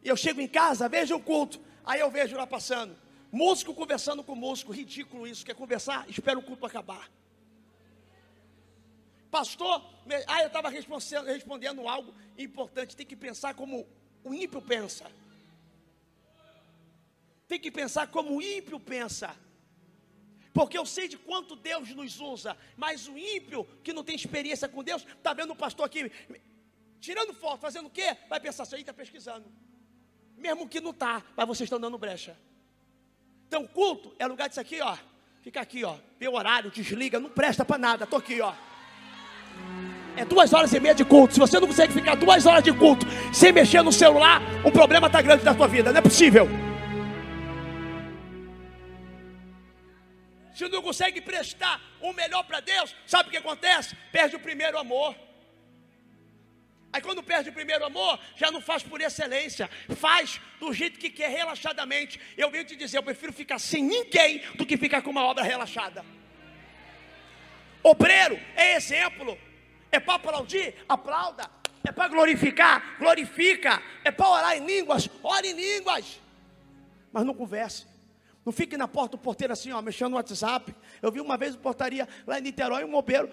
E 0.00 0.08
eu 0.08 0.16
chego 0.16 0.40
em 0.40 0.46
casa, 0.46 0.88
vejo 0.88 1.16
o 1.16 1.20
culto, 1.20 1.60
aí 1.84 1.98
eu 1.98 2.08
vejo 2.08 2.36
lá 2.36 2.46
passando, 2.46 2.96
músico 3.32 3.74
conversando 3.74 4.22
com 4.22 4.36
músico, 4.36 4.72
ridículo 4.72 5.26
isso, 5.26 5.44
quer 5.44 5.56
conversar? 5.56 6.08
Espera 6.08 6.38
o 6.38 6.42
culto 6.42 6.64
acabar. 6.64 7.10
Pastor, 9.28 9.84
ah, 10.28 10.42
eu 10.42 10.46
estava 10.46 10.70
respondendo, 10.70 11.26
respondendo 11.26 11.88
algo 11.88 12.14
importante, 12.38 12.94
tem 12.94 13.04
que 13.04 13.16
pensar 13.16 13.54
como 13.54 13.86
o 14.22 14.32
ímpio 14.32 14.62
pensa. 14.62 15.10
Tem 17.48 17.58
que 17.58 17.72
pensar 17.72 18.06
como 18.06 18.36
o 18.36 18.40
ímpio 18.40 18.78
pensa 18.78 19.36
porque 20.52 20.76
eu 20.76 20.86
sei 20.86 21.08
de 21.08 21.16
quanto 21.16 21.54
Deus 21.54 21.90
nos 21.94 22.20
usa, 22.20 22.56
mas 22.76 23.06
o 23.06 23.16
ímpio 23.16 23.66
que 23.82 23.92
não 23.92 24.02
tem 24.02 24.16
experiência 24.16 24.68
com 24.68 24.82
Deus, 24.82 25.04
está 25.04 25.32
vendo 25.32 25.52
o 25.52 25.56
pastor 25.56 25.86
aqui, 25.86 26.10
tirando 27.00 27.32
foto, 27.34 27.60
fazendo 27.60 27.86
o 27.86 27.90
quê? 27.90 28.16
Vai 28.28 28.40
pensar, 28.40 28.66
aí 28.72 28.80
está 28.80 28.92
pesquisando. 28.92 29.44
Mesmo 30.36 30.68
que 30.68 30.80
não 30.80 30.90
está, 30.90 31.22
mas 31.36 31.46
vocês 31.46 31.66
estão 31.66 31.80
dando 31.80 31.98
brecha. 31.98 32.36
Então, 33.46 33.66
culto 33.66 34.14
é 34.18 34.26
lugar 34.26 34.48
disso 34.48 34.60
aqui, 34.60 34.80
ó. 34.80 34.96
Fica 35.42 35.60
aqui, 35.60 35.84
ó. 35.84 35.96
Vê 36.18 36.28
o 36.28 36.34
horário, 36.34 36.70
desliga, 36.70 37.18
não 37.18 37.30
presta 37.30 37.64
para 37.64 37.78
nada. 37.78 38.04
Estou 38.04 38.18
aqui, 38.18 38.40
ó. 38.40 38.52
É 40.16 40.24
duas 40.24 40.52
horas 40.52 40.72
e 40.72 40.80
meia 40.80 40.94
de 40.94 41.04
culto. 41.04 41.34
Se 41.34 41.40
você 41.40 41.58
não 41.58 41.66
consegue 41.66 41.92
ficar 41.92 42.16
duas 42.16 42.44
horas 42.44 42.62
de 42.62 42.72
culto 42.72 43.06
sem 43.32 43.52
mexer 43.52 43.82
no 43.82 43.92
celular, 43.92 44.42
um 44.64 44.70
problema 44.70 45.06
está 45.06 45.22
grande 45.22 45.44
na 45.44 45.54
sua 45.54 45.66
vida. 45.66 45.90
Não 45.92 45.98
é 45.98 46.02
possível. 46.02 46.67
Se 50.58 50.68
não 50.68 50.82
consegue 50.82 51.20
prestar 51.20 51.80
o 52.00 52.12
melhor 52.12 52.42
para 52.42 52.58
Deus, 52.58 52.94
sabe 53.06 53.28
o 53.28 53.30
que 53.30 53.36
acontece? 53.36 53.94
Perde 54.10 54.34
o 54.34 54.40
primeiro 54.40 54.76
amor. 54.76 55.14
Aí 56.92 57.00
quando 57.00 57.22
perde 57.22 57.50
o 57.50 57.52
primeiro 57.52 57.84
amor, 57.84 58.18
já 58.34 58.50
não 58.50 58.60
faz 58.60 58.82
por 58.82 59.00
excelência, 59.00 59.70
faz 59.94 60.40
do 60.58 60.72
jeito 60.72 60.98
que 60.98 61.10
quer, 61.10 61.28
relaxadamente. 61.28 62.18
Eu 62.36 62.50
venho 62.50 62.64
te 62.64 62.74
dizer, 62.74 62.98
eu 62.98 63.02
prefiro 63.02 63.32
ficar 63.32 63.58
sem 63.58 63.84
ninguém 63.84 64.42
do 64.56 64.66
que 64.66 64.76
ficar 64.76 65.00
com 65.02 65.10
uma 65.10 65.22
obra 65.22 65.44
relaxada. 65.44 66.04
Obreiro 67.82 68.40
é 68.56 68.74
exemplo. 68.74 69.38
É 69.92 70.00
para 70.00 70.14
aplaudir? 70.14 70.74
Aplauda. 70.88 71.48
É 71.86 71.92
para 71.92 72.08
glorificar? 72.08 72.98
Glorifica. 72.98 73.80
É 74.04 74.10
para 74.10 74.28
orar 74.28 74.56
em 74.56 74.66
línguas? 74.66 75.08
Ore 75.22 75.48
em 75.48 75.54
línguas. 75.54 76.20
Mas 77.12 77.24
não 77.24 77.32
converse. 77.32 77.86
Não 78.48 78.52
fique 78.52 78.78
na 78.78 78.88
porta 78.88 79.14
do 79.14 79.20
porteiro 79.20 79.52
assim, 79.52 79.72
ó, 79.72 79.82
mexendo 79.82 80.12
no 80.12 80.16
WhatsApp. 80.16 80.74
Eu 81.02 81.12
vi 81.12 81.20
uma 81.20 81.36
vez 81.36 81.54
uma 81.54 81.60
portaria 81.60 82.08
lá 82.26 82.38
em 82.38 82.40
Niterói, 82.40 82.82
um 82.82 82.88
mobeiro 82.88 83.30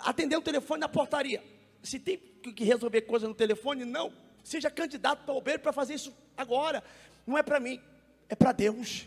atendendo 0.00 0.42
o 0.42 0.44
telefone 0.44 0.80
na 0.80 0.88
portaria. 0.90 1.42
Se 1.82 1.98
tem 1.98 2.18
que 2.18 2.64
resolver 2.64 3.00
coisa 3.00 3.26
no 3.26 3.32
telefone, 3.32 3.86
não. 3.86 4.12
Seja 4.44 4.70
candidato 4.70 5.24
para 5.24 5.32
bobeiro 5.32 5.60
para 5.60 5.72
fazer 5.72 5.94
isso 5.94 6.14
agora. 6.36 6.84
Não 7.26 7.38
é 7.38 7.42
para 7.42 7.58
mim, 7.58 7.80
é 8.28 8.34
para 8.34 8.52
Deus. 8.52 9.06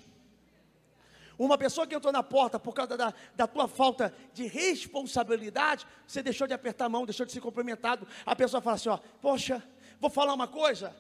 Uma 1.38 1.60
pessoa 1.60 1.86
que 1.86 1.94
entrou 1.94 2.12
na 2.12 2.24
porta 2.24 2.60
por 2.60 2.74
causa 2.74 2.98
da, 2.98 3.14
da 3.36 3.46
tua 3.46 3.68
falta 3.68 4.12
de 4.34 4.48
responsabilidade, 4.48 5.86
você 6.08 6.24
deixou 6.24 6.48
de 6.48 6.56
apertar 6.56 6.86
a 6.86 6.90
mão, 6.90 7.06
deixou 7.06 7.24
de 7.24 7.32
ser 7.32 7.40
cumprimentado. 7.40 8.08
A 8.26 8.36
pessoa 8.36 8.62
fala 8.62 8.78
assim: 8.78 8.90
ó, 8.90 8.98
poxa, 9.22 9.64
vou 10.00 10.10
falar 10.10 10.34
uma 10.34 10.48
coisa. 10.48 10.96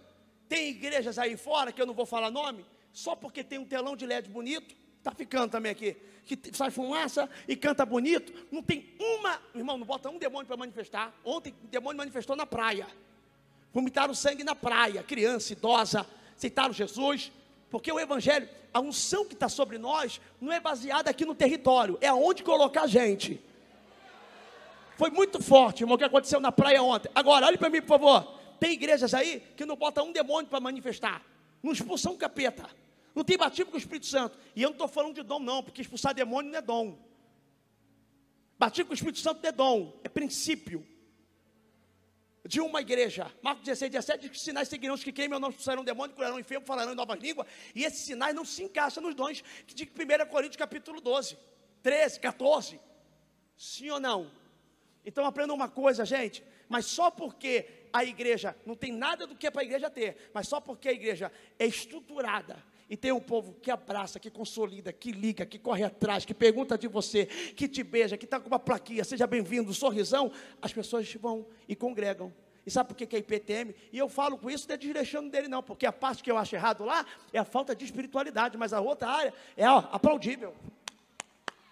Tem 0.47 0.69
igrejas 0.69 1.17
aí 1.17 1.35
fora 1.35 1.71
que 1.71 1.81
eu 1.81 1.87
não 1.87 1.95
vou 1.95 2.05
falar 2.05 2.29
nome, 2.29 2.63
só 2.93 3.15
porque 3.15 3.43
tem 3.43 3.59
um 3.59 3.65
telão 3.65 3.95
de 3.95 4.05
LED 4.05 4.29
bonito, 4.29 4.75
está 4.97 5.11
ficando 5.11 5.51
também 5.51 5.71
aqui, 5.71 5.97
que 6.25 6.55
sai 6.55 6.69
fumaça 6.69 7.29
e 7.47 7.55
canta 7.55 7.85
bonito. 7.85 8.33
Não 8.51 8.61
tem 8.61 8.93
uma, 8.99 9.39
irmão, 9.55 9.77
não 9.77 9.85
bota 9.85 10.09
um 10.09 10.17
demônio 10.17 10.47
para 10.47 10.57
manifestar. 10.57 11.13
Ontem 11.25 11.53
o 11.63 11.67
demônio 11.67 11.97
manifestou 11.97 12.35
na 12.35 12.45
praia. 12.45 12.87
Vomitaram 13.73 14.13
sangue 14.13 14.43
na 14.43 14.53
praia, 14.53 15.01
criança, 15.01 15.53
idosa, 15.53 16.05
aceitaram 16.35 16.73
Jesus, 16.73 17.31
porque 17.69 17.91
o 17.91 17.99
Evangelho, 17.99 18.47
a 18.73 18.79
unção 18.79 19.25
que 19.25 19.33
está 19.33 19.47
sobre 19.47 19.77
nós, 19.77 20.19
não 20.39 20.51
é 20.51 20.59
baseada 20.59 21.09
aqui 21.09 21.25
no 21.25 21.33
território, 21.33 21.97
é 22.01 22.07
aonde 22.07 22.43
colocar 22.43 22.83
a 22.83 22.87
gente. 22.87 23.41
Foi 24.97 25.09
muito 25.09 25.41
forte, 25.41 25.81
irmão, 25.81 25.95
o 25.95 25.97
que 25.97 26.03
aconteceu 26.03 26.39
na 26.39 26.51
praia 26.51 26.83
ontem. 26.83 27.09
Agora, 27.15 27.47
olhe 27.47 27.57
para 27.57 27.69
mim, 27.69 27.81
por 27.81 27.87
favor. 27.87 28.39
Tem 28.59 28.73
igrejas 28.73 29.13
aí 29.13 29.41
que 29.55 29.65
não 29.65 29.75
botam 29.75 30.07
um 30.07 30.11
demônio 30.11 30.47
para 30.47 30.59
manifestar, 30.59 31.23
não 31.63 31.71
expulsam 31.71 32.13
um 32.13 32.17
capeta, 32.17 32.69
não 33.13 33.23
tem 33.23 33.37
batismo 33.37 33.71
com 33.71 33.77
o 33.77 33.79
Espírito 33.79 34.05
Santo. 34.05 34.37
E 34.55 34.61
eu 34.61 34.69
não 34.69 34.75
estou 34.75 34.87
falando 34.87 35.15
de 35.15 35.23
dom, 35.23 35.39
não, 35.39 35.63
porque 35.63 35.81
expulsar 35.81 36.13
demônio 36.13 36.51
não 36.51 36.59
é 36.59 36.61
dom. 36.61 36.97
Batismo 38.57 38.87
com 38.87 38.91
o 38.91 38.95
Espírito 38.95 39.19
Santo 39.19 39.41
não 39.41 39.49
é 39.49 39.51
dom, 39.51 39.99
é 40.03 40.09
princípio 40.09 40.87
de 42.45 42.59
uma 42.59 42.81
igreja. 42.81 43.31
Marcos 43.41 43.63
16, 43.63 43.91
17 43.91 44.21
diz 44.21 44.31
que 44.31 44.39
sinais 44.39 44.67
seguirão 44.67 44.95
os 44.95 45.03
que 45.03 45.11
queimam, 45.11 45.39
não 45.39 45.49
expulsarão 45.49 45.83
demônio, 45.83 46.15
curarão 46.15 46.39
enfermo, 46.39 46.65
falarão 46.65 46.93
em 46.93 46.95
novas 46.95 47.19
línguas. 47.19 47.47
E 47.75 47.83
esses 47.83 48.01
sinais 48.01 48.35
não 48.35 48.45
se 48.45 48.63
encaixam 48.63 49.03
nos 49.03 49.15
dons 49.15 49.43
de 49.67 49.83
1 49.83 50.29
Coríntios 50.29 50.57
capítulo 50.57 50.99
12, 51.01 51.37
13, 51.83 52.19
14. 52.19 52.79
Sim 53.55 53.89
ou 53.91 53.99
não? 53.99 54.31
Então 55.05 55.25
aprenda 55.25 55.53
uma 55.53 55.69
coisa, 55.69 56.05
gente. 56.05 56.43
Mas 56.67 56.85
só 56.85 57.11
porque 57.11 57.67
a 57.93 58.03
igreja 58.03 58.55
não 58.65 58.75
tem 58.75 58.91
nada 58.91 59.27
do 59.27 59.35
que 59.35 59.47
é 59.47 59.51
para 59.51 59.61
a 59.61 59.65
igreja 59.65 59.89
ter, 59.89 60.31
mas 60.33 60.47
só 60.47 60.61
porque 60.61 60.89
a 60.89 60.93
igreja 60.93 61.31
é 61.59 61.65
estruturada, 61.65 62.63
e 62.91 62.97
tem 62.97 63.13
um 63.13 63.21
povo 63.21 63.53
que 63.53 63.71
abraça, 63.71 64.19
que 64.19 64.29
consolida, 64.29 64.91
que 64.91 65.13
liga, 65.13 65.45
que 65.45 65.57
corre 65.57 65.81
atrás, 65.81 66.25
que 66.25 66.33
pergunta 66.33 66.77
de 66.77 66.89
você, 66.89 67.25
que 67.25 67.65
te 67.65 67.83
beija, 67.83 68.17
que 68.17 68.25
está 68.25 68.37
com 68.37 68.47
uma 68.49 68.59
plaquinha, 68.59 69.05
seja 69.05 69.25
bem-vindo, 69.25 69.73
sorrisão, 69.73 70.29
as 70.61 70.73
pessoas 70.73 71.09
vão 71.13 71.47
e 71.69 71.73
congregam. 71.73 72.33
E 72.65 72.69
sabe 72.69 72.89
por 72.89 72.95
que 72.95 73.15
é 73.15 73.19
IPTM? 73.19 73.73
E 73.93 73.97
eu 73.97 74.09
falo 74.09 74.37
com 74.37 74.51
isso, 74.51 74.67
não 74.67 74.75
é 74.75 74.77
desrechando 74.77 75.29
dele, 75.29 75.47
não, 75.47 75.63
porque 75.63 75.85
a 75.85 75.93
parte 75.93 76.21
que 76.21 76.29
eu 76.29 76.37
acho 76.37 76.53
errado 76.53 76.83
lá 76.83 77.05
é 77.31 77.39
a 77.39 77.45
falta 77.45 77.73
de 77.73 77.85
espiritualidade, 77.85 78.57
mas 78.57 78.73
a 78.73 78.81
outra 78.81 79.07
área 79.07 79.33
é 79.55 79.69
ó, 79.69 79.77
aplaudível. 79.89 80.53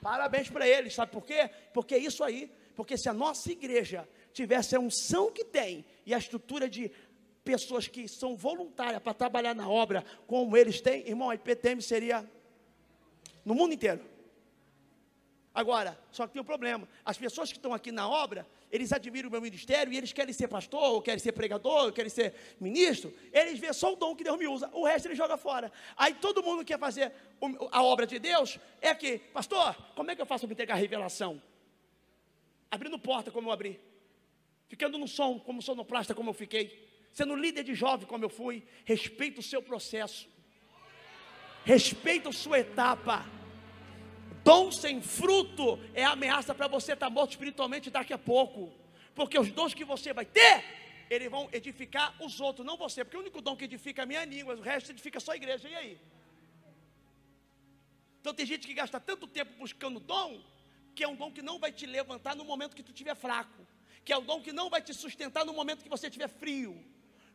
Parabéns 0.01 0.49
para 0.49 0.65
eles, 0.65 0.95
sabe 0.95 1.12
por 1.12 1.25
quê? 1.25 1.49
Porque 1.73 1.95
é 1.95 1.97
isso 1.97 2.23
aí. 2.23 2.49
Porque 2.77 2.97
se 2.97 3.10
a 3.10 3.13
nossa 3.13 3.51
igreja 3.51 4.08
tivesse 4.32 4.73
a 4.73 4.79
unção 4.79 5.29
que 5.29 5.43
tem 5.43 5.84
e 6.05 6.13
a 6.13 6.17
estrutura 6.17 6.69
de 6.69 6.89
pessoas 7.50 7.88
que 7.88 8.08
são 8.08 8.38
voluntárias 8.38 9.02
para 9.02 9.12
trabalhar 9.12 9.56
na 9.56 9.68
obra, 9.68 10.06
como 10.28 10.56
eles 10.56 10.80
têm, 10.80 11.08
irmão, 11.08 11.32
a 11.32 11.36
IPTM 11.36 11.82
seria 11.82 12.24
no 13.44 13.56
mundo 13.56 13.74
inteiro. 13.74 14.06
Agora, 15.52 16.00
só 16.12 16.28
que 16.28 16.34
tem 16.34 16.42
um 16.44 16.46
problema: 16.46 16.88
as 17.04 17.18
pessoas 17.18 17.52
que 17.52 17.58
estão 17.58 17.74
aqui 17.74 17.92
na 17.92 18.08
obra, 18.08 18.48
eles 18.72 18.94
admiram 18.94 19.30
o 19.30 19.32
meu 19.32 19.42
ministério 19.42 19.92
e 19.92 19.98
eles 19.98 20.14
querem 20.14 20.32
ser 20.32 20.48
pastor, 20.48 20.84
ou 20.92 21.02
querem 21.02 21.18
ser 21.18 21.32
pregador, 21.32 21.86
ou 21.86 21.92
querem 21.92 22.12
ser 22.12 22.36
ministro. 22.60 23.12
Eles 23.34 23.58
vê 23.58 23.74
só 23.74 23.94
o 23.94 23.96
dom 23.96 24.16
que 24.16 24.24
Deus 24.24 24.38
me 24.38 24.48
usa, 24.48 24.70
o 24.72 24.86
resto 24.86 25.08
ele 25.08 25.16
joga 25.16 25.36
fora. 25.36 25.72
Aí 25.98 26.14
todo 26.14 26.44
mundo 26.44 26.64
quer 26.64 26.78
fazer 26.78 27.12
a 27.72 27.84
obra 27.84 28.06
de 28.06 28.20
Deus, 28.20 28.60
é 28.80 28.94
que, 28.94 29.18
pastor, 29.18 29.76
como 29.96 30.12
é 30.12 30.16
que 30.16 30.22
eu 30.22 30.26
faço 30.28 30.46
para 30.46 30.54
entregar 30.54 30.76
a 30.76 30.78
revelação? 30.78 31.42
Abrindo 32.70 33.00
porta 33.00 33.32
como 33.32 33.50
eu 33.50 33.52
abri, 33.52 33.80
ficando 34.68 35.00
no 35.00 35.08
som 35.08 35.40
como 35.40 35.64
sonoplasta 35.64 36.14
como 36.14 36.30
eu 36.30 36.34
fiquei 36.36 36.88
sendo 37.13 37.36
líder 37.36 37.63
de 37.63 37.74
jovem 37.74 38.08
como 38.08 38.24
eu 38.24 38.30
fui, 38.30 38.63
respeita 38.86 39.39
o 39.39 39.43
seu 39.43 39.62
processo, 39.62 40.28
respeita 41.63 42.30
a 42.30 42.34
sua 42.34 42.60
etapa. 42.60 43.26
Dom 44.43 44.72
sem 44.72 45.02
fruto 45.02 45.80
é 45.93 46.04
ameaça 46.04 46.56
para 46.56 46.67
você 46.67 46.93
estar 46.93 47.08
tá 47.08 47.10
morto 47.10 47.32
espiritualmente 47.32 47.89
daqui 47.89 48.13
a 48.13 48.17
pouco, 48.17 48.74
porque 49.13 49.38
os 49.38 49.52
dons 49.52 49.74
que 49.74 49.84
você 49.84 50.13
vai 50.13 50.26
ter, 50.26 50.63
eles 51.10 51.30
vão 51.30 51.50
edificar 51.52 52.15
os 52.24 52.39
outros, 52.39 52.65
não 52.65 52.78
você, 52.78 53.04
porque 53.04 53.17
o 53.17 53.22
único 53.22 53.41
dom 53.41 53.56
que 53.56 53.65
edifica 53.65 54.02
é 54.02 54.04
a 54.04 54.06
minha 54.06 54.26
língua, 54.26 54.56
o 54.56 54.62
resto 54.62 54.91
edifica 54.91 55.19
só 55.19 55.34
a 55.34 55.36
igreja, 55.36 55.67
e 55.67 55.76
aí? 55.76 56.00
Então 58.22 58.34
tem 58.34 58.45
gente 58.45 58.67
que 58.67 58.74
gasta 58.74 59.00
tanto 59.00 59.28
tempo 59.28 59.52
buscando 59.58 60.00
dom, 60.00 60.41
que 60.95 61.04
é 61.04 61.08
um 61.08 61.15
dom 61.15 61.32
que 61.32 61.41
não 61.41 61.60
vai 61.60 61.72
te 61.72 61.86
levantar 61.86 62.36
no 62.36 62.43
momento 62.43 62.76
que 62.76 62.84
tu 62.84 62.91
estiver 62.91 63.15
fraco, 63.15 63.65
que 64.04 64.12
é 64.12 64.17
um 64.17 64.24
dom 64.24 64.41
que 64.41 64.52
não 64.52 64.69
vai 64.69 64.82
te 64.82 64.93
sustentar 64.93 65.45
no 65.45 65.54
momento 65.54 65.84
que 65.84 65.89
você 65.89 66.08
estiver 66.08 66.28
frio. 66.28 66.84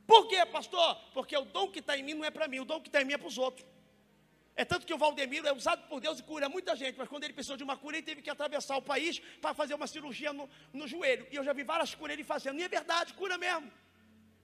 Por 0.06 0.28
quê, 0.28 0.44
pastor? 0.46 0.96
Porque 1.12 1.36
o 1.36 1.44
dom 1.44 1.68
que 1.68 1.78
está 1.78 1.96
em 1.96 2.02
mim 2.02 2.14
não 2.14 2.24
é 2.24 2.30
para 2.30 2.46
mim, 2.46 2.60
o 2.60 2.64
dom 2.64 2.80
que 2.80 2.88
está 2.88 3.00
em 3.00 3.04
mim 3.04 3.14
é 3.14 3.18
para 3.18 3.28
os 3.28 3.38
outros. 3.38 3.66
É 4.56 4.64
tanto 4.64 4.86
que 4.86 4.94
o 4.94 4.98
Valdemiro 4.98 5.46
é 5.48 5.52
usado 5.52 5.88
por 5.88 6.00
Deus 6.00 6.20
e 6.20 6.22
cura 6.22 6.48
muita 6.48 6.76
gente, 6.76 6.96
mas 6.96 7.08
quando 7.08 7.24
ele 7.24 7.32
precisou 7.32 7.56
de 7.56 7.64
uma 7.64 7.76
cura, 7.76 7.96
ele 7.96 8.06
teve 8.06 8.22
que 8.22 8.30
atravessar 8.30 8.76
o 8.76 8.82
país 8.82 9.18
para 9.40 9.52
fazer 9.52 9.74
uma 9.74 9.86
cirurgia 9.86 10.32
no, 10.32 10.48
no 10.72 10.86
joelho. 10.86 11.26
E 11.30 11.36
eu 11.36 11.42
já 11.42 11.52
vi 11.52 11.64
várias 11.64 11.94
curas 11.94 12.14
ele 12.14 12.22
fazendo, 12.22 12.60
e 12.60 12.62
é 12.62 12.68
verdade, 12.68 13.14
cura 13.14 13.36
mesmo. 13.36 13.72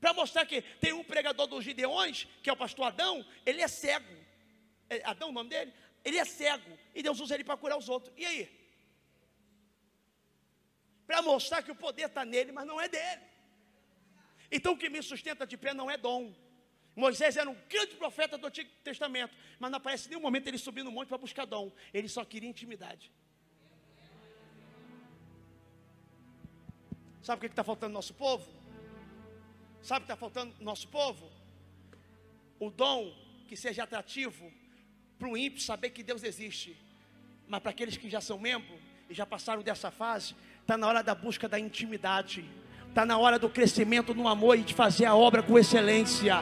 Para 0.00 0.12
mostrar 0.12 0.46
que 0.46 0.62
tem 0.80 0.92
um 0.92 1.04
pregador 1.04 1.46
dos 1.46 1.62
Gideões, 1.62 2.26
que 2.42 2.50
é 2.50 2.52
o 2.52 2.56
pastor 2.56 2.86
Adão, 2.86 3.24
ele 3.46 3.60
é 3.60 3.68
cego. 3.68 4.16
É 4.88 5.00
Adão 5.04 5.28
o 5.28 5.32
nome 5.32 5.50
dele? 5.50 5.72
Ele 6.04 6.18
é 6.18 6.24
cego. 6.24 6.76
E 6.94 7.02
Deus 7.02 7.20
usa 7.20 7.34
ele 7.34 7.44
para 7.44 7.56
curar 7.56 7.78
os 7.78 7.88
outros. 7.88 8.12
E 8.16 8.26
aí? 8.26 8.60
Para 11.06 11.22
mostrar 11.22 11.62
que 11.62 11.70
o 11.70 11.74
poder 11.74 12.06
está 12.06 12.24
nele, 12.24 12.50
mas 12.50 12.66
não 12.66 12.80
é 12.80 12.88
dele. 12.88 13.29
Então 14.50 14.72
o 14.72 14.76
que 14.76 14.88
me 14.88 15.02
sustenta 15.02 15.46
de 15.46 15.56
pé 15.56 15.72
não 15.72 15.90
é 15.90 15.96
dom. 15.96 16.34
Moisés 16.96 17.36
era 17.36 17.48
um 17.48 17.56
grande 17.68 17.94
profeta 17.94 18.36
do 18.36 18.46
Antigo 18.46 18.70
Testamento, 18.82 19.34
mas 19.58 19.70
não 19.70 19.76
aparece 19.78 20.08
nenhum 20.08 20.20
momento 20.20 20.48
ele 20.48 20.58
subir 20.58 20.82
no 20.82 20.90
monte 20.90 21.08
para 21.08 21.18
buscar 21.18 21.44
dom. 21.44 21.72
Ele 21.94 22.08
só 22.08 22.24
queria 22.24 22.48
intimidade. 22.48 23.12
Sabe 27.22 27.38
o 27.38 27.40
que 27.40 27.46
está 27.46 27.62
faltando 27.62 27.92
no 27.92 27.94
nosso 27.94 28.14
povo? 28.14 28.50
Sabe 29.82 29.98
o 29.98 30.06
que 30.06 30.12
está 30.12 30.16
faltando 30.16 30.54
no 30.58 30.64
nosso 30.64 30.88
povo? 30.88 31.30
O 32.58 32.70
dom 32.70 33.14
que 33.46 33.56
seja 33.56 33.84
atrativo 33.84 34.52
para 35.18 35.28
o 35.28 35.36
ímpio 35.36 35.60
saber 35.60 35.90
que 35.90 36.02
Deus 36.02 36.22
existe. 36.22 36.76
Mas 37.46 37.60
para 37.60 37.70
aqueles 37.70 37.96
que 37.96 38.08
já 38.08 38.20
são 38.20 38.38
membros 38.38 38.80
e 39.08 39.14
já 39.14 39.26
passaram 39.26 39.62
dessa 39.62 39.90
fase, 39.90 40.34
está 40.60 40.76
na 40.76 40.86
hora 40.86 41.02
da 41.02 41.14
busca 41.14 41.48
da 41.48 41.58
intimidade. 41.58 42.48
Está 42.90 43.06
na 43.06 43.16
hora 43.16 43.38
do 43.38 43.48
crescimento 43.48 44.12
no 44.12 44.26
amor 44.26 44.58
e 44.58 44.62
de 44.62 44.74
fazer 44.74 45.04
a 45.04 45.14
obra 45.14 45.44
com 45.44 45.56
excelência. 45.56 46.40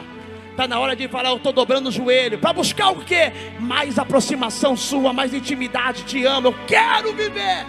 Está 0.49 0.67
na 0.67 0.79
hora 0.79 0.95
de 0.95 1.07
falar, 1.07 1.29
eu 1.29 1.37
estou 1.37 1.53
dobrando 1.53 1.89
o 1.89 1.91
joelho. 1.91 2.39
Para 2.39 2.53
buscar 2.53 2.89
o 2.89 3.05
quê? 3.05 3.31
Mais 3.59 3.99
aproximação 3.99 4.75
sua, 4.75 5.13
mais 5.13 5.31
intimidade. 5.31 6.05
Te 6.05 6.25
amo, 6.25 6.47
eu 6.47 6.65
quero 6.65 7.13
viver. 7.13 7.67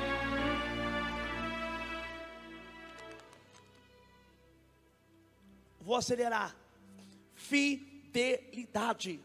Vou 5.83 5.95
acelerar. 5.95 6.57
Fidelidade. 7.35 9.21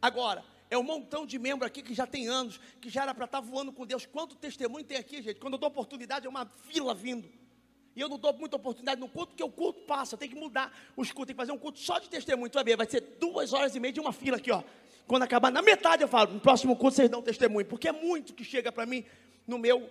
Agora, 0.00 0.42
é 0.70 0.78
um 0.78 0.82
montão 0.82 1.26
de 1.26 1.38
membros 1.38 1.66
aqui 1.66 1.82
que 1.82 1.92
já 1.92 2.06
tem 2.06 2.26
anos, 2.26 2.58
que 2.80 2.88
já 2.88 3.02
era 3.02 3.14
para 3.14 3.26
estar 3.26 3.42
tá 3.42 3.46
voando 3.46 3.70
com 3.70 3.84
Deus. 3.84 4.06
Quanto 4.06 4.34
testemunho 4.34 4.84
tem 4.84 4.96
aqui, 4.96 5.20
gente? 5.20 5.38
Quando 5.38 5.54
eu 5.54 5.58
dou 5.58 5.68
oportunidade, 5.68 6.26
é 6.26 6.30
uma 6.30 6.46
fila 6.46 6.94
vindo. 6.94 7.28
E 7.98 8.00
eu 8.00 8.08
não 8.08 8.16
dou 8.16 8.32
muita 8.32 8.54
oportunidade 8.54 9.00
no 9.00 9.08
culto, 9.08 9.32
porque 9.32 9.42
o 9.42 9.50
culto 9.50 9.80
passa, 9.80 10.16
tem 10.16 10.28
que 10.28 10.36
mudar 10.36 10.72
os 10.96 11.10
cultos, 11.10 11.26
tem 11.26 11.34
que 11.34 11.42
fazer 11.42 11.50
um 11.50 11.58
culto 11.58 11.80
só 11.80 11.98
de 11.98 12.08
testemunho. 12.08 12.48
Tu 12.48 12.54
vai 12.54 12.62
ver, 12.62 12.76
vai 12.76 12.88
ser 12.88 13.00
duas 13.18 13.52
horas 13.52 13.74
e 13.74 13.80
meia 13.80 13.92
de 13.92 13.98
uma 13.98 14.12
fila 14.12 14.36
aqui, 14.36 14.52
ó. 14.52 14.62
Quando 15.04 15.24
acabar 15.24 15.50
na 15.50 15.60
metade, 15.60 16.02
eu 16.02 16.06
falo, 16.06 16.34
no 16.34 16.38
próximo 16.38 16.76
culto 16.76 16.94
vocês 16.94 17.10
dão 17.10 17.20
testemunho, 17.20 17.66
porque 17.66 17.88
é 17.88 17.92
muito 17.92 18.34
que 18.34 18.44
chega 18.44 18.70
para 18.70 18.86
mim 18.86 19.04
no 19.48 19.58
meu 19.58 19.90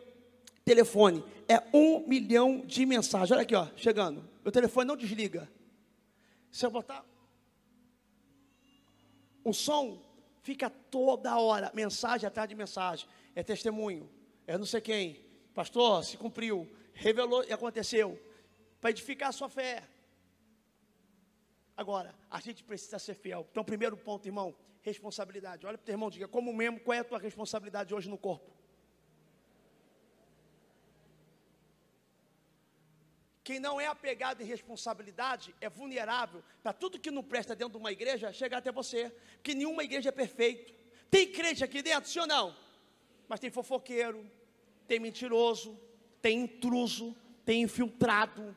telefone. 0.63 1.22
É 1.50 1.62
um 1.74 2.08
milhão 2.08 2.62
de 2.65 2.86
mensagens. 2.86 3.30
Olha 3.30 3.41
aqui, 3.41 3.54
ó, 3.54 3.67
chegando. 3.76 4.24
Meu 4.41 4.54
telefone 4.54 4.88
não 4.88 4.96
desliga. 4.96 5.52
Se 6.50 6.65
eu 6.65 6.72
botar 6.72 7.04
o 9.43 9.52
som, 9.52 10.02
fica 10.43 10.70
toda 10.70 11.38
hora, 11.38 11.74
mensagem 11.74 12.26
atrás 12.26 12.48
de 12.48 12.56
mensagem. 12.56 13.06
É 13.36 13.43
testemunho. 13.43 14.10
É 14.48 14.58
não 14.58 14.65
sei 14.65 14.80
quem. 14.80 15.20
Pastor, 15.54 16.06
se 16.06 16.15
cumpriu 16.15 16.65
revelou 16.97 17.43
e 17.43 17.53
aconteceu. 17.53 18.19
para 18.79 18.91
edificar 18.91 19.29
a 19.29 19.31
sua 19.31 19.49
fé. 19.49 19.83
Agora, 21.75 22.13
a 22.29 22.39
gente 22.39 22.63
precisa 22.63 22.99
ser 22.99 23.15
fiel. 23.15 23.47
Então, 23.51 23.63
primeiro 23.63 23.97
ponto, 23.97 24.27
irmão, 24.27 24.55
responsabilidade. 24.81 25.65
Olha 25.65 25.77
para 25.77 25.83
o 25.83 25.86
teu 25.86 25.93
irmão, 25.93 26.10
diga, 26.10 26.27
como 26.27 26.53
membro, 26.53 26.83
qual 26.83 26.95
é 26.95 26.99
a 26.99 27.03
tua 27.03 27.19
responsabilidade 27.19 27.93
hoje 27.93 28.10
no 28.10 28.17
corpo? 28.17 28.51
Quem 33.43 33.60
não 33.60 33.79
é 33.79 33.88
apegado 33.88 34.41
em 34.41 34.45
responsabilidade 34.45 35.55
é 35.62 35.69
vulnerável 35.69 36.43
para 36.62 36.73
tudo 36.73 36.99
que 36.99 37.10
não 37.10 37.23
presta 37.23 37.55
dentro 37.55 37.73
de 37.73 37.77
uma 37.77 37.91
igreja 37.91 38.33
chegar 38.33 38.57
até 38.57 38.71
você. 38.71 39.10
Porque 39.36 39.55
nenhuma 39.55 39.83
igreja 39.83 40.10
é 40.10 40.12
perfeita. 40.12 40.73
Tem 41.10 41.31
crente 41.31 41.63
aqui 41.63 41.81
dentro, 41.81 42.10
sim 42.10 42.19
ou 42.19 42.27
não? 42.27 42.55
Mas 43.27 43.39
tem 43.39 43.49
fofoqueiro, 43.49 44.29
tem 44.88 44.99
mentiroso, 44.99 45.79
tem 46.21 46.41
intruso, 46.41 47.15
tem 47.45 47.63
infiltrado. 47.63 48.56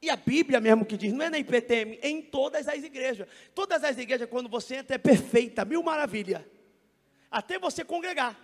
E 0.00 0.10
a 0.10 0.16
Bíblia 0.16 0.60
mesmo 0.60 0.84
que 0.84 0.96
diz, 0.96 1.12
não 1.12 1.24
é 1.24 1.30
na 1.30 1.38
IPTM, 1.38 1.98
é 2.02 2.08
em 2.10 2.20
todas 2.20 2.68
as 2.68 2.82
igrejas. 2.82 3.26
Todas 3.54 3.82
as 3.82 3.96
igrejas, 3.96 4.28
quando 4.28 4.48
você 4.48 4.76
entra, 4.76 4.96
é 4.96 4.98
perfeita, 4.98 5.64
mil 5.64 5.82
maravilha. 5.82 6.46
Até 7.30 7.58
você 7.58 7.84
congregar. 7.84 8.38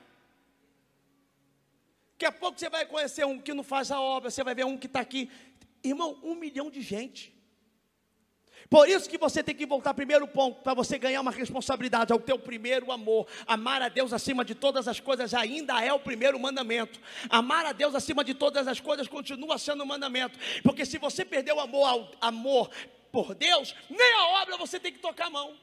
Daqui 2.12 2.26
a 2.26 2.32
pouco 2.32 2.58
você 2.58 2.68
vai 2.68 2.84
conhecer 2.86 3.24
um 3.24 3.38
que 3.38 3.54
não 3.54 3.62
faz 3.62 3.90
a 3.90 4.00
obra, 4.00 4.30
você 4.30 4.42
vai 4.42 4.54
ver 4.54 4.64
um 4.64 4.76
que 4.76 4.86
está 4.86 5.00
aqui. 5.00 5.30
Irmão, 5.82 6.18
um 6.22 6.34
milhão 6.34 6.70
de 6.70 6.82
gente. 6.82 7.34
Por 8.70 8.88
isso 8.88 9.10
que 9.10 9.18
você 9.18 9.42
tem 9.42 9.52
que 9.52 9.66
voltar 9.66 9.92
primeiro 9.92 10.28
ponto, 10.28 10.62
para 10.62 10.74
você 10.74 10.96
ganhar 10.96 11.20
uma 11.20 11.32
responsabilidade, 11.32 12.12
é 12.12 12.14
o 12.14 12.20
teu 12.20 12.38
primeiro 12.38 12.92
amor. 12.92 13.26
Amar 13.44 13.82
a 13.82 13.88
Deus 13.88 14.12
acima 14.12 14.44
de 14.44 14.54
todas 14.54 14.86
as 14.86 15.00
coisas 15.00 15.34
ainda 15.34 15.84
é 15.84 15.92
o 15.92 15.98
primeiro 15.98 16.38
mandamento. 16.38 17.00
Amar 17.28 17.66
a 17.66 17.72
Deus 17.72 17.96
acima 17.96 18.22
de 18.22 18.32
todas 18.32 18.68
as 18.68 18.78
coisas 18.78 19.08
continua 19.08 19.58
sendo 19.58 19.82
um 19.82 19.86
mandamento. 19.86 20.38
Porque 20.62 20.86
se 20.86 20.98
você 20.98 21.24
perdeu 21.24 21.56
o 21.56 21.60
amor, 21.60 21.84
ao, 21.84 22.12
amor 22.20 22.70
por 23.10 23.34
Deus, 23.34 23.74
nem 23.90 24.12
a 24.14 24.26
obra 24.40 24.56
você 24.56 24.78
tem 24.78 24.92
que 24.92 25.00
tocar 25.00 25.26
a 25.26 25.30
mão. 25.30 25.58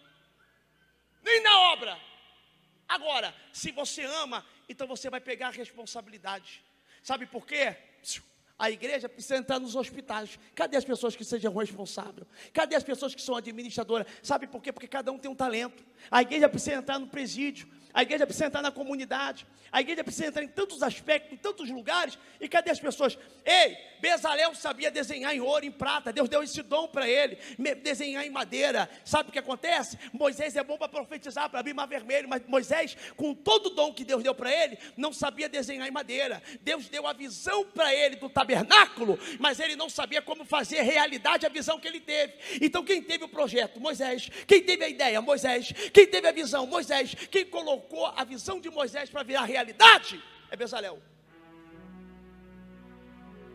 Nem 1.23 1.41
na 1.41 1.59
obra. 1.71 1.97
Agora, 2.89 3.33
se 3.53 3.71
você 3.71 4.03
ama, 4.03 4.45
então 4.67 4.85
você 4.85 5.09
vai 5.09 5.21
pegar 5.21 5.47
a 5.47 5.51
responsabilidade. 5.51 6.61
Sabe 7.01 7.25
por 7.25 7.47
quê? 7.47 7.73
A 8.59 8.71
igreja 8.71 9.07
precisa 9.07 9.37
entrar 9.37 9.59
nos 9.59 9.75
hospitais. 9.75 10.39
Cadê 10.55 10.77
as 10.77 10.83
pessoas 10.83 11.15
que 11.15 11.23
sejam 11.23 11.53
responsáveis? 11.53 12.27
Cadê 12.51 12.75
as 12.75 12.83
pessoas 12.83 13.13
que 13.13 13.21
são 13.21 13.35
administradoras? 13.35 14.07
Sabe 14.23 14.47
por 14.47 14.61
quê? 14.61 14.71
Porque 14.71 14.87
cada 14.87 15.11
um 15.11 15.17
tem 15.19 15.29
um 15.29 15.35
talento. 15.35 15.85
A 16.09 16.23
igreja 16.23 16.49
precisa 16.49 16.77
entrar 16.77 16.97
no 16.97 17.07
presídio. 17.07 17.67
A 17.97 18.03
igreja 18.03 18.27
precisa 18.27 18.45
entrar 18.45 18.61
na 18.61 18.69
comunidade. 18.69 19.43
A 19.71 19.81
igreja 19.81 20.03
precisa 20.03 20.27
entrar 20.27 20.43
em 20.43 20.47
tantos 20.47 20.83
aspectos, 20.83 21.33
em 21.33 21.35
tantos 21.35 21.67
lugares. 21.67 22.15
E 22.39 22.47
cadê 22.47 22.69
as 22.69 22.79
pessoas? 22.79 23.17
Ei, 23.43 23.75
Bezalel 23.99 24.53
sabia 24.53 24.91
desenhar 24.91 25.33
em 25.33 25.41
ouro, 25.41 25.65
em 25.65 25.71
prata. 25.71 26.13
Deus 26.13 26.29
deu 26.29 26.43
esse 26.43 26.61
dom 26.61 26.87
para 26.87 27.09
ele. 27.09 27.39
Desenhar 27.81 28.23
em 28.23 28.29
madeira. 28.29 28.87
Sabe 29.03 29.29
o 29.29 29.31
que 29.31 29.39
acontece? 29.39 29.97
Moisés 30.13 30.55
é 30.55 30.63
bom 30.63 30.77
para 30.77 30.87
profetizar, 30.87 31.49
para 31.49 31.59
abrir 31.59 31.73
mar 31.73 31.87
vermelho. 31.87 32.29
Mas 32.29 32.43
Moisés, 32.45 32.95
com 33.15 33.33
todo 33.33 33.65
o 33.65 33.69
dom 33.71 33.91
que 33.91 34.05
Deus 34.05 34.21
deu 34.21 34.35
para 34.35 34.53
ele, 34.53 34.77
não 34.95 35.11
sabia 35.11 35.49
desenhar 35.49 35.87
em 35.87 35.91
madeira. 35.91 36.39
Deus 36.61 36.87
deu 36.89 37.07
a 37.07 37.13
visão 37.13 37.65
para 37.65 37.91
ele 37.95 38.17
do 38.17 38.29
tabernáculo, 38.29 39.17
mas 39.39 39.59
ele 39.59 39.75
não 39.75 39.89
sabia 39.89 40.21
como 40.21 40.45
fazer 40.45 40.83
realidade 40.83 41.47
a 41.47 41.49
visão 41.49 41.79
que 41.79 41.87
ele 41.87 41.99
teve. 41.99 42.33
Então, 42.61 42.85
quem 42.85 43.01
teve 43.01 43.23
o 43.23 43.27
projeto? 43.27 43.79
Moisés. 43.79 44.29
Quem 44.45 44.61
teve 44.61 44.83
a 44.83 44.87
ideia? 44.87 45.19
Moisés. 45.19 45.73
Quem 45.91 46.05
teve 46.05 46.27
a 46.27 46.31
visão? 46.31 46.67
Moisés. 46.67 47.15
Quem 47.31 47.43
colocou 47.43 47.86
a 48.15 48.23
visão 48.23 48.59
de 48.59 48.69
Moisés 48.69 49.09
para 49.09 49.23
virar 49.23 49.43
realidade? 49.43 50.23
É 50.49 50.55
Bezalel. 50.55 51.01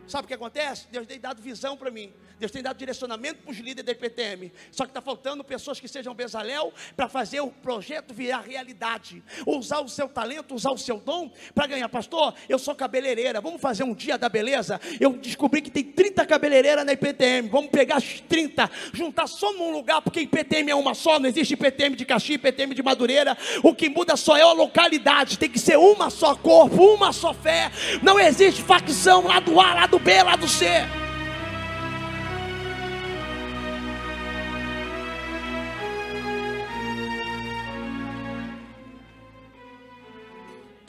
Sabe 0.06 0.24
o 0.24 0.28
que 0.28 0.34
acontece? 0.34 0.88
Deus 0.88 1.06
tem 1.06 1.18
dado 1.20 1.40
visão 1.40 1.76
para 1.76 1.90
mim. 1.90 2.12
Deus 2.42 2.50
tem 2.50 2.60
dado 2.60 2.76
direcionamento 2.76 3.40
para 3.40 3.52
os 3.52 3.58
líderes 3.58 3.84
da 3.84 3.92
IPTM. 3.92 4.52
Só 4.72 4.82
que 4.82 4.90
está 4.90 5.00
faltando 5.00 5.44
pessoas 5.44 5.78
que 5.78 5.86
sejam 5.86 6.12
Bezalel 6.12 6.72
para 6.96 7.08
fazer 7.08 7.40
o 7.40 7.46
projeto 7.46 8.12
virar 8.12 8.40
realidade. 8.40 9.22
Usar 9.46 9.78
o 9.78 9.88
seu 9.88 10.08
talento, 10.08 10.52
usar 10.52 10.72
o 10.72 10.76
seu 10.76 10.98
dom 10.98 11.30
para 11.54 11.68
ganhar. 11.68 11.88
Pastor, 11.88 12.34
eu 12.48 12.58
sou 12.58 12.74
cabeleireira. 12.74 13.40
Vamos 13.40 13.60
fazer 13.60 13.84
um 13.84 13.94
dia 13.94 14.18
da 14.18 14.28
beleza? 14.28 14.80
Eu 14.98 15.12
descobri 15.12 15.62
que 15.62 15.70
tem 15.70 15.84
30 15.84 16.26
cabeleireiras 16.26 16.84
na 16.84 16.94
IPTM. 16.94 17.48
Vamos 17.48 17.70
pegar 17.70 17.98
as 17.98 18.20
30, 18.20 18.68
juntar 18.92 19.28
só 19.28 19.52
num 19.52 19.70
lugar, 19.70 20.02
porque 20.02 20.22
IPTM 20.22 20.72
é 20.72 20.74
uma 20.74 20.94
só. 20.94 21.20
Não 21.20 21.28
existe 21.28 21.54
IPTM 21.54 21.94
de 21.94 22.04
Caxias, 22.04 22.40
IPTM 22.40 22.74
de 22.74 22.82
Madureira. 22.82 23.38
O 23.62 23.72
que 23.72 23.88
muda 23.88 24.16
só 24.16 24.36
é 24.36 24.42
a 24.42 24.52
localidade. 24.52 25.38
Tem 25.38 25.48
que 25.48 25.60
ser 25.60 25.78
uma 25.78 26.10
só 26.10 26.34
corpo, 26.34 26.94
uma 26.94 27.12
só 27.12 27.32
fé. 27.32 27.70
Não 28.02 28.18
existe 28.18 28.62
facção 28.62 29.28
lá 29.28 29.38
do 29.38 29.60
A, 29.60 29.74
lá 29.74 29.86
do 29.86 30.00
B, 30.00 30.20
lá 30.24 30.34
do 30.34 30.48
C. 30.48 30.66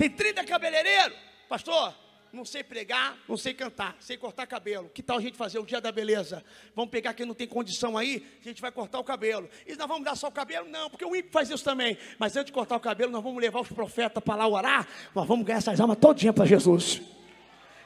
Tem 0.04 0.10
30 0.10 0.44
cabeleireiros. 0.44 1.18
Pastor, 1.48 1.96
não 2.34 2.44
sei 2.44 2.62
pregar, 2.62 3.16
não 3.26 3.38
sei 3.38 3.54
cantar, 3.54 3.96
sei 4.02 4.18
cortar 4.18 4.46
cabelo. 4.46 4.90
Que 4.90 5.02
tal 5.02 5.18
a 5.18 5.22
gente 5.22 5.38
fazer 5.38 5.60
o 5.60 5.66
dia 5.66 5.80
da 5.80 5.94
beleza? 5.94 6.44
Vamos 6.76 6.92
pegar 6.92 7.14
quem 7.14 7.26
não 7.26 7.34
tem 7.34 7.48
condição 7.48 7.98
aí, 7.98 8.28
a 8.42 8.44
gente 8.44 8.62
vai 8.62 8.70
cortar 8.70 9.00
o 9.00 9.04
cabelo. 9.06 9.50
E 9.66 9.78
nós 9.78 9.88
vamos 9.88 10.04
dar 10.04 10.18
só 10.18 10.28
o 10.28 10.32
cabelo? 10.32 10.68
Não, 10.68 10.90
porque 10.90 11.06
o 11.06 11.16
ímpio 11.16 11.32
faz 11.32 11.50
isso 11.50 11.64
também. 11.64 11.98
Mas 12.20 12.36
antes 12.36 12.48
de 12.48 12.52
cortar 12.52 12.76
o 12.76 12.82
cabelo, 12.82 13.14
nós 13.14 13.24
vamos 13.24 13.42
levar 13.42 13.62
os 13.62 13.70
profetas 13.70 14.22
para 14.22 14.36
lá 14.36 14.46
orar. 14.46 14.86
Nós 15.16 15.26
vamos 15.26 15.46
ganhar 15.46 15.60
essas 15.60 15.80
almas 15.80 15.98
todinha 15.98 16.34
para 16.34 16.46
Jesus. 16.46 17.02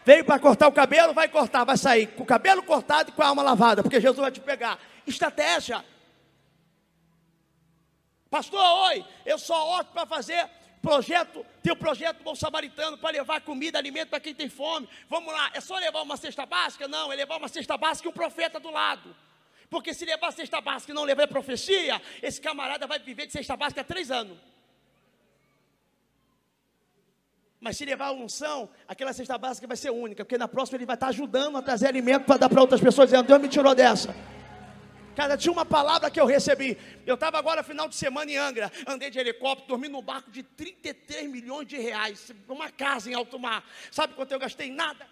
Veio 0.04 0.26
para 0.26 0.40
cortar 0.40 0.68
o 0.70 0.72
cabelo, 0.72 1.14
vai 1.14 1.30
cortar, 1.30 1.66
vai 1.66 1.78
sair 1.78 2.08
com 2.08 2.24
o 2.24 2.26
cabelo 2.26 2.64
cortado 2.64 3.12
e 3.12 3.14
com 3.14 3.22
a 3.22 3.28
alma 3.28 3.44
lavada, 3.44 3.84
porque 3.84 4.02
Jesus 4.02 4.20
vai 4.20 4.32
te 4.32 4.40
pegar. 4.40 4.80
Estratégia. 5.06 5.86
Pastor, 8.28 8.60
oi, 8.90 9.06
eu 9.24 9.38
sou 9.38 9.56
ótimo 9.56 9.94
para 9.94 10.08
fazer 10.08 10.58
projeto, 10.82 11.46
tem 11.62 11.72
o 11.72 11.76
projeto 11.76 12.24
Bom 12.24 12.36
Samaritano 12.36 12.98
para 12.98 13.12
levar 13.12 13.42
comida, 13.42 13.78
alimento 13.78 14.10
para 14.10 14.20
quem 14.20 14.34
tem 14.34 14.50
fome. 14.50 14.88
Vamos 15.10 15.34
lá, 15.34 15.52
é 15.54 15.62
só 15.62 15.78
levar 15.78 16.02
uma 16.02 16.18
cesta 16.18 16.46
básica? 16.46 16.88
Não, 16.88 17.12
é 17.12 17.16
levar 17.16 17.38
uma 17.38 17.48
cesta 17.48 17.78
básica 17.78 18.08
e 18.08 18.12
um 18.12 18.14
profeta 18.14 18.60
do 18.60 18.70
lado. 18.70 19.16
Porque 19.70 19.94
se 19.94 20.06
levar 20.06 20.28
a 20.28 20.32
cesta 20.32 20.62
básica 20.62 20.92
e 20.92 20.96
não 20.96 21.04
levar 21.04 21.28
profecia, 21.28 22.02
esse 22.22 22.40
camarada 22.40 22.88
vai 22.88 23.00
viver 23.00 23.26
de 23.26 23.34
cesta 23.34 23.56
básica 23.58 23.82
há 23.82 23.84
três 23.84 24.10
anos. 24.12 24.38
Mas 27.60 27.76
se 27.76 27.86
levar 27.86 28.08
a 28.08 28.12
unção, 28.12 28.70
aquela 28.88 29.12
cesta 29.12 29.38
básica 29.38 29.68
vai 29.68 29.76
ser 29.76 29.90
única, 29.90 30.24
porque 30.24 30.38
na 30.38 30.48
próxima 30.48 30.78
ele 30.78 30.86
vai 30.86 30.96
estar 30.96 31.08
ajudando 31.08 31.58
a 31.58 31.62
trazer 31.62 31.88
alimento 31.88 32.26
para 32.26 32.38
dar 32.38 32.50
para 32.50 32.62
outras 32.62 32.80
pessoas, 32.80 33.10
dizendo, 33.10 33.28
Deus 33.28 33.42
me 33.42 33.50
tirou 33.50 33.74
dessa. 33.74 34.16
Cara, 35.18 35.36
tinha 35.36 35.52
uma 35.52 35.66
palavra 35.66 36.12
que 36.12 36.22
eu 36.22 36.28
recebi. 36.28 36.78
Eu 37.04 37.16
estava 37.16 37.40
agora 37.40 37.64
final 37.64 37.90
de 37.90 37.96
semana 37.96 38.30
em 38.30 38.38
Angra, 38.38 38.72
andei 38.86 39.10
de 39.10 39.18
helicóptero, 39.18 39.70
dormi 39.70 39.88
num 39.88 40.00
barco 40.00 40.30
de 40.30 40.44
33 40.44 41.28
milhões 41.28 41.68
de 41.68 41.76
reais, 41.76 42.32
uma 42.48 42.70
casa 42.70 43.10
em 43.10 43.16
alto 43.16 43.40
mar. 43.40 43.68
Sabe 43.90 44.14
quanto 44.14 44.32
eu 44.32 44.38
gastei? 44.38 44.70
Nada. 44.70 45.10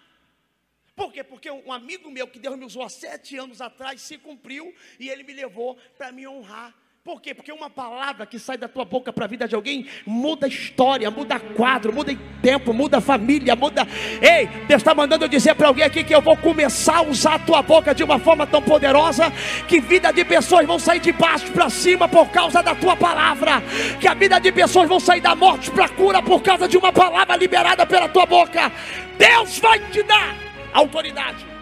Por 0.94 1.12
quê? 1.12 1.24
Porque 1.24 1.50
um 1.50 1.72
amigo 1.72 2.08
meu 2.08 2.28
que 2.28 2.38
Deus 2.38 2.56
me 2.56 2.64
usou 2.64 2.84
há 2.84 2.88
sete 2.88 3.36
anos 3.36 3.60
atrás 3.60 4.00
se 4.00 4.16
cumpriu 4.16 4.72
e 5.00 5.08
ele 5.08 5.24
me 5.24 5.32
levou 5.32 5.76
para 5.98 6.12
me 6.12 6.24
honrar. 6.24 6.72
Por 7.06 7.22
quê? 7.22 7.32
Porque 7.32 7.52
uma 7.52 7.70
palavra 7.70 8.26
que 8.26 8.36
sai 8.36 8.58
da 8.58 8.66
tua 8.66 8.84
boca 8.84 9.12
para 9.12 9.26
a 9.26 9.28
vida 9.28 9.46
de 9.46 9.54
alguém 9.54 9.86
muda 10.04 10.48
história, 10.48 11.08
muda 11.08 11.38
quadro, 11.38 11.92
muda 11.92 12.12
tempo, 12.42 12.72
muda 12.74 13.00
família, 13.00 13.54
muda. 13.54 13.86
Ei, 14.20 14.48
Deus 14.66 14.80
está 14.80 14.92
mandando 14.92 15.24
eu 15.24 15.28
dizer 15.28 15.54
para 15.54 15.68
alguém 15.68 15.84
aqui 15.84 16.02
que 16.02 16.12
eu 16.12 16.20
vou 16.20 16.36
começar 16.36 16.96
a 16.96 17.02
usar 17.02 17.34
a 17.34 17.38
tua 17.38 17.62
boca 17.62 17.94
de 17.94 18.02
uma 18.02 18.18
forma 18.18 18.44
tão 18.44 18.60
poderosa 18.60 19.32
que 19.68 19.78
vida 19.80 20.10
de 20.10 20.24
pessoas 20.24 20.66
vão 20.66 20.80
sair 20.80 20.98
de 20.98 21.12
baixo 21.12 21.46
para 21.52 21.70
cima 21.70 22.08
por 22.08 22.28
causa 22.30 22.60
da 22.60 22.74
tua 22.74 22.96
palavra, 22.96 23.62
que 24.00 24.08
a 24.08 24.14
vida 24.14 24.40
de 24.40 24.50
pessoas 24.50 24.88
vão 24.88 24.98
sair 24.98 25.20
da 25.20 25.36
morte 25.36 25.70
para 25.70 25.88
cura 25.88 26.20
por 26.20 26.42
causa 26.42 26.66
de 26.66 26.76
uma 26.76 26.92
palavra 26.92 27.36
liberada 27.36 27.86
pela 27.86 28.08
tua 28.08 28.26
boca. 28.26 28.72
Deus 29.16 29.60
vai 29.60 29.78
te 29.90 30.02
dar 30.02 30.34
autoridade. 30.72 31.55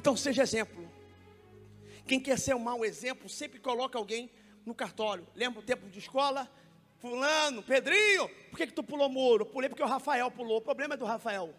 Então 0.00 0.16
seja 0.16 0.42
exemplo. 0.42 0.90
Quem 2.06 2.18
quer 2.18 2.38
ser 2.38 2.56
um 2.56 2.58
mau 2.58 2.86
exemplo 2.86 3.28
sempre 3.28 3.60
coloca 3.60 3.98
alguém 3.98 4.30
no 4.64 4.74
cartório. 4.74 5.26
Lembra 5.34 5.60
o 5.60 5.62
tempo 5.62 5.90
de 5.90 5.98
escola? 5.98 6.50
Fulano, 7.00 7.62
Pedrinho, 7.62 8.26
por 8.48 8.56
que, 8.56 8.68
que 8.68 8.72
tu 8.72 8.82
pulou 8.82 9.10
muro? 9.10 9.44
Pulei 9.44 9.68
porque 9.68 9.82
o 9.82 9.86
Rafael 9.86 10.30
pulou. 10.30 10.56
O 10.56 10.62
problema 10.62 10.94
é 10.94 10.96
do 10.96 11.04
Rafael. 11.04 11.54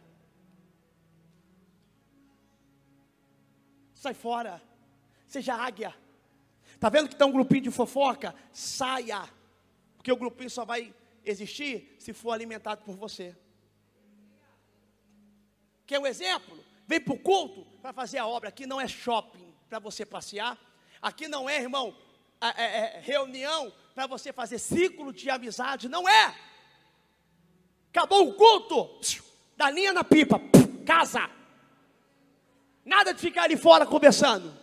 Sai 3.94 4.16
fora. 4.16 4.60
Seja 5.28 5.54
águia. 5.54 5.94
Tá 6.80 6.90
vendo 6.90 7.10
que 7.10 7.14
está 7.14 7.28
um 7.28 7.32
grupinho 7.32 7.62
de 7.62 7.70
fofoca? 7.72 8.34
Saia. 8.52 9.22
Porque 9.98 10.12
o 10.12 10.18
grupinho 10.18 10.50
só 10.50 10.66
vai 10.66 10.92
existir 11.24 11.96
se 12.00 12.12
for 12.12 12.32
alimentado 12.32 12.84
por 12.84 12.96
você. 12.96 13.38
Quer 15.86 16.00
um 16.00 16.08
exemplo? 16.08 16.71
Vem 16.92 17.00
para 17.00 17.14
o 17.14 17.18
culto 17.18 17.66
para 17.82 17.94
fazer 17.94 18.18
a 18.18 18.28
obra. 18.28 18.50
Aqui 18.50 18.68
não 18.68 18.82
é 18.82 18.86
shopping 18.86 19.56
para 19.70 19.80
você 19.80 20.06
passear. 20.06 20.58
Aqui 21.02 21.26
não 21.26 21.50
é, 21.50 21.62
irmão, 21.62 21.96
é, 22.42 22.64
é, 22.66 23.00
reunião 23.00 23.72
para 23.96 24.08
você 24.08 24.34
fazer 24.34 24.60
ciclo 24.60 25.14
de 25.14 25.30
amizade. 25.30 25.88
Não 25.88 26.10
é. 26.10 26.36
Acabou 27.92 28.28
o 28.28 28.34
culto, 28.34 28.90
da 29.56 29.72
linha 29.72 29.94
na 29.94 30.04
pipa, 30.04 30.38
casa. 30.86 31.30
Nada 32.84 33.14
de 33.14 33.22
ficar 33.22 33.44
ali 33.44 33.56
fora 33.56 33.86
conversando. 33.86 34.54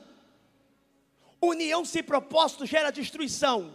União 1.41 1.83
sem 1.83 2.03
propósito 2.03 2.67
gera 2.67 2.91
destruição. 2.91 3.75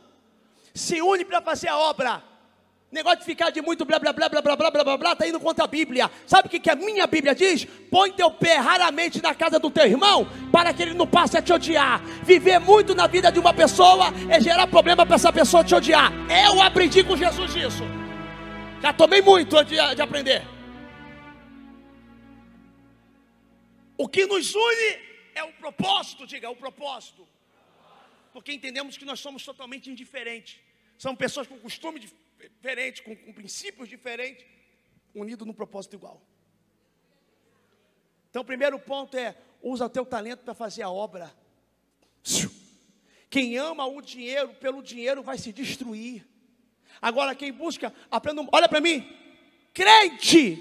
Se 0.75 1.01
une 1.01 1.25
para 1.25 1.41
fazer 1.41 1.69
a 1.69 1.79
obra. 1.79 2.23
Negócio 2.93 3.21
de 3.21 3.25
ficar 3.25 3.49
de 3.49 3.59
muito 3.59 3.83
blá 3.85 3.97
blá 3.97 4.13
blá 4.13 4.29
blá 4.29 4.39
blá 4.39 4.55
blá 4.55 4.69
blá 4.69 4.83
blá 4.83 4.97
blá, 4.97 5.15
tá 5.15 5.27
indo 5.27 5.39
contra 5.39 5.65
a 5.65 5.67
Bíblia. 5.67 6.11
Sabe 6.27 6.47
o 6.47 6.51
que, 6.51 6.59
que 6.59 6.69
a 6.69 6.75
minha 6.75 7.07
Bíblia 7.07 7.33
diz? 7.33 7.65
Põe 7.89 8.11
teu 8.11 8.29
pé 8.29 8.57
raramente 8.57 9.19
na 9.19 9.33
casa 9.33 9.57
do 9.57 9.71
teu 9.71 9.87
irmão, 9.87 10.27
para 10.51 10.71
que 10.71 10.83
ele 10.83 10.93
não 10.93 11.07
passe 11.07 11.35
a 11.35 11.41
te 11.41 11.51
odiar. 11.51 12.03
Viver 12.23 12.59
muito 12.59 12.93
na 12.93 13.07
vida 13.07 13.31
de 13.31 13.39
uma 13.39 13.51
pessoa 13.51 14.13
é 14.29 14.39
gerar 14.39 14.67
problema 14.67 15.07
para 15.07 15.15
essa 15.15 15.33
pessoa 15.33 15.63
te 15.63 15.73
odiar. 15.73 16.11
Eu 16.45 16.61
aprendi 16.61 17.03
com 17.03 17.17
Jesus 17.17 17.55
isso. 17.55 17.83
Já 18.79 18.93
tomei 18.93 19.23
muito 19.23 19.57
antes 19.57 19.75
de, 19.75 19.95
de 19.95 20.01
aprender. 20.03 20.43
O 23.97 24.07
que 24.07 24.27
nos 24.27 24.53
une 24.53 24.99
é 25.33 25.43
o 25.43 25.51
propósito, 25.53 26.27
diga, 26.27 26.47
o 26.47 26.55
propósito. 26.55 27.27
Porque 28.31 28.53
entendemos 28.53 28.97
que 28.97 29.05
nós 29.05 29.19
somos 29.19 29.43
totalmente 29.43 29.89
indiferentes. 29.89 30.59
São 30.99 31.15
pessoas 31.15 31.47
com 31.47 31.57
costume 31.57 31.99
diferente, 32.49 33.01
com, 33.01 33.15
com 33.15 33.33
princípios 33.33 33.87
diferentes, 33.89 34.45
unidos 35.13 35.45
num 35.45 35.53
propósito 35.53 35.95
igual. 35.95 36.21
Então, 38.29 38.41
o 38.41 38.45
primeiro 38.45 38.79
ponto 38.79 39.15
é: 39.17 39.35
usa 39.61 39.85
o 39.85 39.89
teu 39.89 40.05
talento 40.05 40.43
para 40.43 40.53
fazer 40.53 40.81
a 40.81 40.89
obra. 40.89 41.33
Quem 43.29 43.57
ama 43.57 43.85
o 43.85 44.01
dinheiro, 44.01 44.53
pelo 44.55 44.83
dinheiro 44.83 45.23
vai 45.23 45.37
se 45.37 45.51
destruir. 45.51 46.27
Agora, 47.01 47.35
quem 47.35 47.51
busca, 47.51 47.93
aprenda, 48.09 48.47
olha 48.51 48.69
para 48.69 48.79
mim, 48.79 49.07
crente 49.73 50.57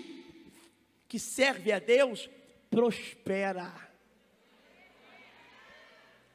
que 1.06 1.18
serve 1.18 1.70
a 1.70 1.78
Deus, 1.78 2.28
prospera. 2.70 3.90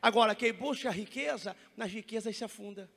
Agora, 0.02 0.36
quem 0.36 0.54
busca 0.54 0.90
a 0.90 0.92
riqueza, 0.92 1.56
nas 1.76 1.92
riquezas 1.92 2.38
se 2.38 2.44
afunda. 2.44 2.90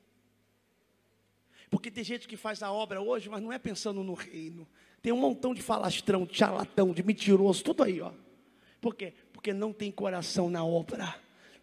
Porque 1.71 1.89
tem 1.89 2.03
gente 2.03 2.27
que 2.27 2.35
faz 2.35 2.61
a 2.61 2.69
obra 2.69 3.01
hoje, 3.01 3.29
mas 3.29 3.41
não 3.41 3.51
é 3.51 3.57
pensando 3.57 4.03
no 4.03 4.13
reino. 4.13 4.67
Tem 5.01 5.13
um 5.13 5.17
montão 5.17 5.53
de 5.53 5.61
falastrão, 5.61 6.25
de 6.25 6.37
charlatão, 6.37 6.93
de 6.93 7.01
mentiroso, 7.01 7.63
tudo 7.63 7.81
aí, 7.81 8.01
ó. 8.01 8.11
Por 8.81 8.93
quê? 8.93 9.13
Porque 9.31 9.53
não 9.53 9.71
tem 9.71 9.89
coração 9.89 10.49
na 10.49 10.65
obra. 10.65 11.15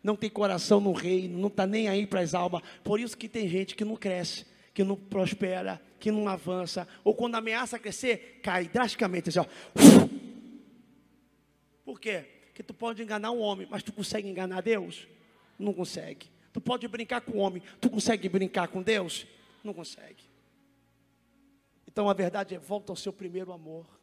Não 0.02 0.16
tem 0.16 0.30
coração 0.30 0.80
no 0.80 0.92
reino, 0.92 1.38
não 1.38 1.48
está 1.48 1.66
nem 1.66 1.88
aí 1.88 2.06
para 2.06 2.20
as 2.20 2.32
almas. 2.34 2.62
Por 2.82 2.98
isso 2.98 3.18
que 3.18 3.28
tem 3.28 3.46
gente 3.48 3.74
que 3.74 3.84
não 3.84 3.96
cresce, 3.96 4.46
que 4.72 4.82
não 4.82 4.96
prospera, 4.96 5.78
que 6.00 6.10
não 6.10 6.26
avança. 6.26 6.88
Ou 7.04 7.14
quando 7.14 7.34
ameaça 7.34 7.78
crescer, 7.78 8.40
cai 8.42 8.66
drasticamente. 8.66 9.28
Assim, 9.28 9.40
ó. 9.40 9.44
Por 11.84 12.00
quê? 12.00 12.24
Porque 12.46 12.62
tu 12.62 12.72
pode 12.72 13.02
enganar 13.02 13.30
um 13.32 13.40
homem, 13.40 13.68
mas 13.70 13.82
tu 13.82 13.92
consegue 13.92 14.26
enganar 14.26 14.62
Deus? 14.62 15.06
Não 15.58 15.74
consegue. 15.74 16.28
Tu 16.50 16.62
pode 16.62 16.88
brincar 16.88 17.20
com 17.20 17.32
o 17.32 17.40
homem, 17.40 17.62
tu 17.78 17.90
consegue 17.90 18.26
brincar 18.26 18.68
com 18.68 18.80
Deus? 18.80 19.26
Não 19.62 19.74
consegue. 19.74 20.24
Então 21.86 22.08
a 22.08 22.14
verdade 22.14 22.54
é: 22.54 22.58
volta 22.58 22.92
ao 22.92 22.96
seu 22.96 23.12
primeiro 23.12 23.52
amor. 23.52 23.97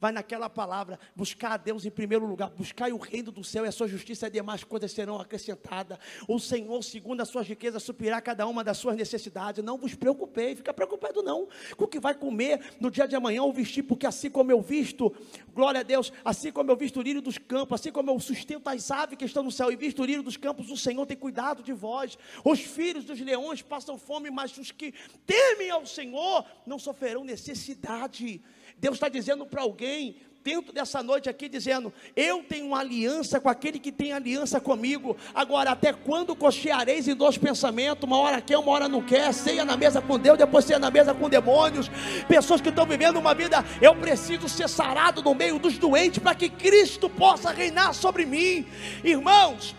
Vai 0.00 0.12
naquela 0.12 0.48
palavra, 0.48 0.98
buscar 1.16 1.52
a 1.52 1.56
Deus 1.56 1.84
em 1.84 1.90
primeiro 1.90 2.24
lugar, 2.24 2.50
buscar 2.50 2.92
o 2.92 2.98
reino 2.98 3.32
do 3.32 3.42
céu 3.42 3.64
e 3.64 3.68
a 3.68 3.72
sua 3.72 3.88
justiça 3.88 4.28
e 4.28 4.30
demais 4.30 4.62
coisas 4.62 4.92
serão 4.92 5.20
acrescentadas. 5.20 5.98
O 6.28 6.38
Senhor, 6.38 6.82
segundo 6.82 7.20
a 7.20 7.24
sua 7.24 7.42
riqueza, 7.42 7.80
suprirá 7.80 8.20
cada 8.20 8.46
uma 8.46 8.62
das 8.62 8.78
suas 8.78 8.96
necessidades. 8.96 9.64
Não 9.64 9.76
vos 9.76 9.94
preocupei, 9.94 10.54
fica 10.54 10.72
preocupado 10.72 11.22
não 11.22 11.48
com 11.76 11.84
o 11.84 11.88
que 11.88 11.98
vai 11.98 12.14
comer 12.14 12.60
no 12.80 12.90
dia 12.90 13.06
de 13.08 13.16
amanhã 13.16 13.42
ou 13.42 13.52
vestir, 13.52 13.82
porque 13.82 14.06
assim 14.06 14.30
como 14.30 14.52
eu 14.52 14.60
visto, 14.60 15.12
glória 15.52 15.80
a 15.80 15.82
Deus, 15.82 16.12
assim 16.24 16.52
como 16.52 16.70
eu 16.70 16.76
visto 16.76 17.00
o 17.00 17.02
lírio 17.02 17.20
dos 17.20 17.38
campos, 17.38 17.80
assim 17.80 17.90
como 17.90 18.10
eu 18.10 18.20
sustento 18.20 18.68
as 18.68 18.90
aves 18.90 19.18
que 19.18 19.24
estão 19.24 19.42
no 19.42 19.50
céu 19.50 19.72
e 19.72 19.76
visto 19.76 20.02
o 20.02 20.04
lírio 20.04 20.22
dos 20.22 20.36
campos, 20.36 20.70
o 20.70 20.76
Senhor 20.76 21.04
tem 21.06 21.16
cuidado 21.16 21.62
de 21.62 21.72
vós. 21.72 22.16
Os 22.44 22.60
filhos 22.60 23.04
dos 23.04 23.20
leões 23.20 23.62
passam 23.62 23.98
fome, 23.98 24.30
mas 24.30 24.56
os 24.58 24.70
que 24.70 24.94
temem 25.26 25.70
ao 25.70 25.84
Senhor 25.84 26.44
não 26.66 26.78
sofrerão 26.78 27.24
necessidade. 27.24 28.40
Deus 28.80 28.94
está 28.94 29.08
dizendo 29.08 29.44
para 29.44 29.62
alguém, 29.62 30.16
dentro 30.42 30.72
dessa 30.72 31.02
noite 31.02 31.28
aqui, 31.28 31.48
dizendo: 31.48 31.92
Eu 32.16 32.42
tenho 32.42 32.66
uma 32.66 32.80
aliança 32.80 33.38
com 33.38 33.48
aquele 33.48 33.78
que 33.78 33.92
tem 33.92 34.12
aliança 34.12 34.60
comigo. 34.60 35.16
Agora, 35.34 35.72
até 35.72 35.92
quando 35.92 36.34
cocheareis 36.34 37.06
em 37.06 37.14
dois 37.14 37.36
pensamentos? 37.36 38.04
Uma 38.04 38.18
hora 38.18 38.40
quer, 38.40 38.56
uma 38.56 38.70
hora 38.72 38.88
não 38.88 39.02
quer. 39.02 39.32
Ceia 39.34 39.64
na 39.64 39.76
mesa 39.76 40.00
com 40.00 40.18
Deus, 40.18 40.38
depois 40.38 40.64
ceia 40.64 40.78
na 40.78 40.90
mesa 40.90 41.14
com 41.14 41.28
demônios. 41.28 41.90
Pessoas 42.26 42.60
que 42.60 42.70
estão 42.70 42.86
vivendo 42.86 43.18
uma 43.18 43.34
vida, 43.34 43.64
eu 43.82 43.94
preciso 43.94 44.48
ser 44.48 44.68
sarado 44.68 45.22
no 45.22 45.34
meio 45.34 45.58
dos 45.58 45.76
doentes 45.76 46.18
para 46.18 46.34
que 46.34 46.48
Cristo 46.48 47.10
possa 47.10 47.50
reinar 47.50 47.92
sobre 47.92 48.24
mim. 48.24 48.66
Irmãos, 49.04 49.74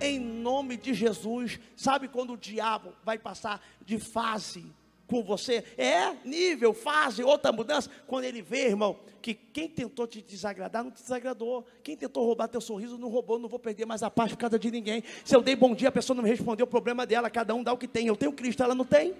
em 0.00 0.18
nome 0.18 0.76
de 0.76 0.94
Jesus, 0.94 1.60
sabe 1.76 2.08
quando 2.08 2.32
o 2.32 2.36
diabo 2.36 2.94
vai 3.04 3.18
passar 3.18 3.60
de 3.84 3.98
fase? 3.98 4.64
Com 5.12 5.22
você. 5.22 5.62
É 5.76 6.14
nível, 6.24 6.72
fase, 6.72 7.22
outra 7.22 7.52
mudança. 7.52 7.90
Quando 8.06 8.24
ele 8.24 8.40
vê, 8.40 8.68
irmão, 8.68 8.98
que 9.20 9.34
quem 9.34 9.68
tentou 9.68 10.06
te 10.06 10.22
desagradar, 10.22 10.82
não 10.82 10.90
te 10.90 11.02
desagradou. 11.02 11.66
Quem 11.82 11.94
tentou 11.94 12.24
roubar 12.24 12.48
teu 12.48 12.62
sorriso, 12.62 12.96
não 12.96 13.10
roubou. 13.10 13.38
Não 13.38 13.48
vou 13.48 13.58
perder 13.58 13.84
mais 13.84 14.02
a 14.02 14.10
paz 14.10 14.32
por 14.32 14.38
causa 14.38 14.58
de 14.58 14.70
ninguém. 14.70 15.04
Se 15.22 15.36
eu 15.36 15.42
dei 15.42 15.54
bom 15.54 15.74
dia, 15.74 15.90
a 15.90 15.92
pessoa 15.92 16.16
não 16.16 16.22
me 16.22 16.30
respondeu, 16.30 16.64
o 16.64 16.66
problema 16.66 17.04
dela. 17.04 17.28
Cada 17.28 17.54
um 17.54 17.62
dá 17.62 17.74
o 17.74 17.76
que 17.76 17.86
tem. 17.86 18.06
Eu 18.06 18.16
tenho 18.16 18.32
Cristo, 18.32 18.62
ela 18.62 18.74
não 18.74 18.86
tem. 18.86 19.14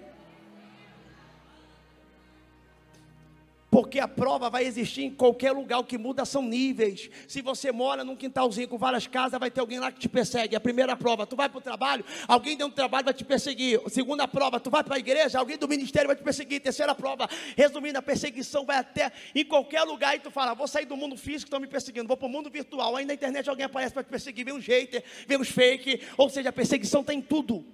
Porque 3.73 3.99
a 3.99 4.07
prova 4.07 4.51
vai 4.51 4.65
existir 4.65 5.01
em 5.01 5.09
qualquer 5.09 5.51
lugar, 5.51 5.79
o 5.79 5.83
que 5.83 5.97
muda 5.97 6.25
são 6.25 6.43
níveis. 6.43 7.09
Se 7.27 7.41
você 7.41 7.71
mora 7.71 8.03
num 8.03 8.15
quintalzinho 8.15 8.67
com 8.67 8.77
várias 8.77 9.07
casas, 9.07 9.39
vai 9.39 9.49
ter 9.49 9.61
alguém 9.61 9.79
lá 9.79 9.91
que 9.91 9.99
te 9.99 10.07
persegue. 10.07 10.55
A 10.55 10.59
primeira 10.59 10.95
prova, 10.95 11.25
tu 11.25 11.35
vai 11.35 11.49
para 11.49 11.57
o 11.57 11.61
trabalho, 11.61 12.05
alguém 12.27 12.55
dentro 12.55 12.71
do 12.71 12.75
trabalho 12.75 13.05
vai 13.05 13.15
te 13.15 13.25
perseguir. 13.25 13.81
Segunda 13.89 14.27
prova, 14.27 14.59
tu 14.59 14.69
vai 14.69 14.83
para 14.83 14.97
a 14.97 14.99
igreja, 14.99 15.39
alguém 15.39 15.57
do 15.57 15.67
ministério 15.67 16.07
vai 16.07 16.15
te 16.15 16.21
perseguir. 16.21 16.61
Terceira 16.61 16.93
prova, 16.93 17.27
resumindo, 17.57 17.97
a 17.97 18.01
perseguição 18.03 18.63
vai 18.63 18.77
até 18.77 19.11
em 19.33 19.43
qualquer 19.43 19.81
lugar 19.81 20.15
e 20.15 20.19
tu 20.19 20.29
fala, 20.29 20.53
vou 20.53 20.67
sair 20.67 20.85
do 20.85 20.95
mundo 20.95 21.17
físico, 21.17 21.47
estão 21.47 21.59
me 21.59 21.65
perseguindo, 21.65 22.07
vou 22.07 22.15
para 22.15 22.27
o 22.27 22.29
mundo 22.29 22.51
virtual. 22.51 22.95
Aí 22.95 23.05
na 23.05 23.15
internet 23.15 23.49
alguém 23.49 23.65
aparece 23.65 23.91
para 23.91 24.03
te 24.03 24.09
perseguir, 24.11 24.45
vem 24.45 24.53
um 24.53 24.59
hater, 24.59 25.03
vem 25.27 25.39
uns 25.39 25.49
fake, 25.49 25.99
ou 26.15 26.29
seja, 26.29 26.49
a 26.49 26.53
perseguição 26.53 27.01
está 27.01 27.11
em 27.11 27.23
tudo. 27.23 27.65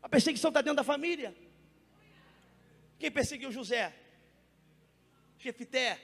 A 0.00 0.08
perseguição 0.08 0.50
está 0.50 0.60
dentro 0.60 0.76
da 0.76 0.84
família. 0.84 1.34
Quem 2.96 3.10
perseguiu 3.10 3.50
José? 3.50 4.03
Jefité. 5.44 6.00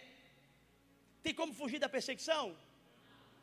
Tem 1.22 1.34
como 1.34 1.52
fugir 1.52 1.78
da 1.78 1.88
perseguição? 1.88 2.56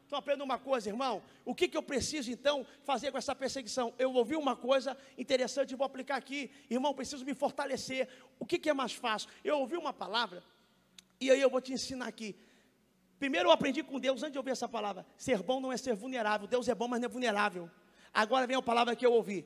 Então 0.06 0.18
aprenda 0.18 0.44
uma 0.44 0.58
coisa, 0.58 0.90
irmão. 0.90 1.22
O 1.44 1.54
que, 1.54 1.68
que 1.68 1.76
eu 1.76 1.84
preciso 1.84 2.32
então 2.32 2.66
fazer 2.84 3.12
com 3.12 3.18
essa 3.18 3.36
perseguição? 3.36 3.94
Eu 4.00 4.14
ouvi 4.14 4.36
uma 4.36 4.56
coisa 4.56 4.98
interessante 5.18 5.72
e 5.72 5.76
vou 5.76 5.86
aplicar 5.86 6.16
aqui. 6.16 6.50
Irmão, 6.70 6.94
preciso 6.94 7.26
me 7.26 7.34
fortalecer. 7.34 8.08
O 8.40 8.46
que, 8.46 8.58
que 8.58 8.70
é 8.70 8.74
mais 8.74 8.94
fácil? 8.94 9.30
Eu 9.44 9.60
ouvi 9.60 9.76
uma 9.76 9.92
palavra 9.92 10.42
e 11.20 11.30
aí 11.30 11.42
eu 11.42 11.50
vou 11.50 11.60
te 11.60 11.74
ensinar 11.74 12.08
aqui. 12.08 12.36
Primeiro 13.20 13.50
eu 13.50 13.52
aprendi 13.52 13.84
com 13.84 14.00
Deus 14.00 14.22
antes 14.22 14.32
de 14.32 14.38
ouvir 14.38 14.52
essa 14.52 14.70
palavra. 14.70 15.06
Ser 15.18 15.44
bom 15.44 15.60
não 15.60 15.74
é 15.74 15.78
ser 15.78 15.94
vulnerável. 15.94 16.48
Deus 16.48 16.70
é 16.70 16.76
bom, 16.76 16.88
mas 16.88 17.02
não 17.02 17.08
é 17.08 17.10
vulnerável. 17.10 17.70
Agora 18.14 18.48
vem 18.48 18.56
a 18.56 18.62
palavra 18.62 18.96
que 18.96 19.06
eu 19.06 19.12
ouvi. 19.12 19.46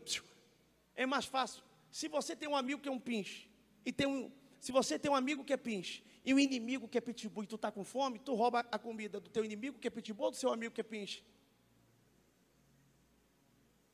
É 0.96 1.06
mais 1.08 1.26
fácil. 1.26 1.64
Se 1.90 2.08
você 2.08 2.36
tem 2.36 2.48
um 2.48 2.56
amigo 2.56 2.82
que 2.82 2.90
é 2.90 2.92
um 2.92 3.00
pinche 3.00 3.50
e 3.84 3.92
tem 3.92 4.06
um, 4.06 4.32
se 4.60 4.72
você 4.72 5.00
tem 5.00 5.10
um 5.10 5.16
amigo 5.16 5.44
que 5.44 5.54
é 5.54 5.58
pinche 5.58 6.04
e 6.24 6.34
o 6.34 6.40
inimigo 6.40 6.88
que 6.88 6.98
é 6.98 7.02
pitbull 7.02 7.44
e 7.44 7.48
tu 7.48 7.56
está 7.56 7.72
com 7.72 7.84
fome, 7.84 8.20
tu 8.20 8.36
rouba 8.36 8.60
a 8.72 8.78
comida 8.78 9.20
do 9.20 9.30
teu 9.30 9.44
inimigo 9.44 9.80
que 9.80 9.88
é 9.88 9.92
pitbull 9.92 10.26
ou 10.26 10.32
do 10.32 10.38
seu 10.38 10.52
amigo 10.52 10.74
que 10.74 10.82
é 10.82 10.84
pinche? 10.84 11.24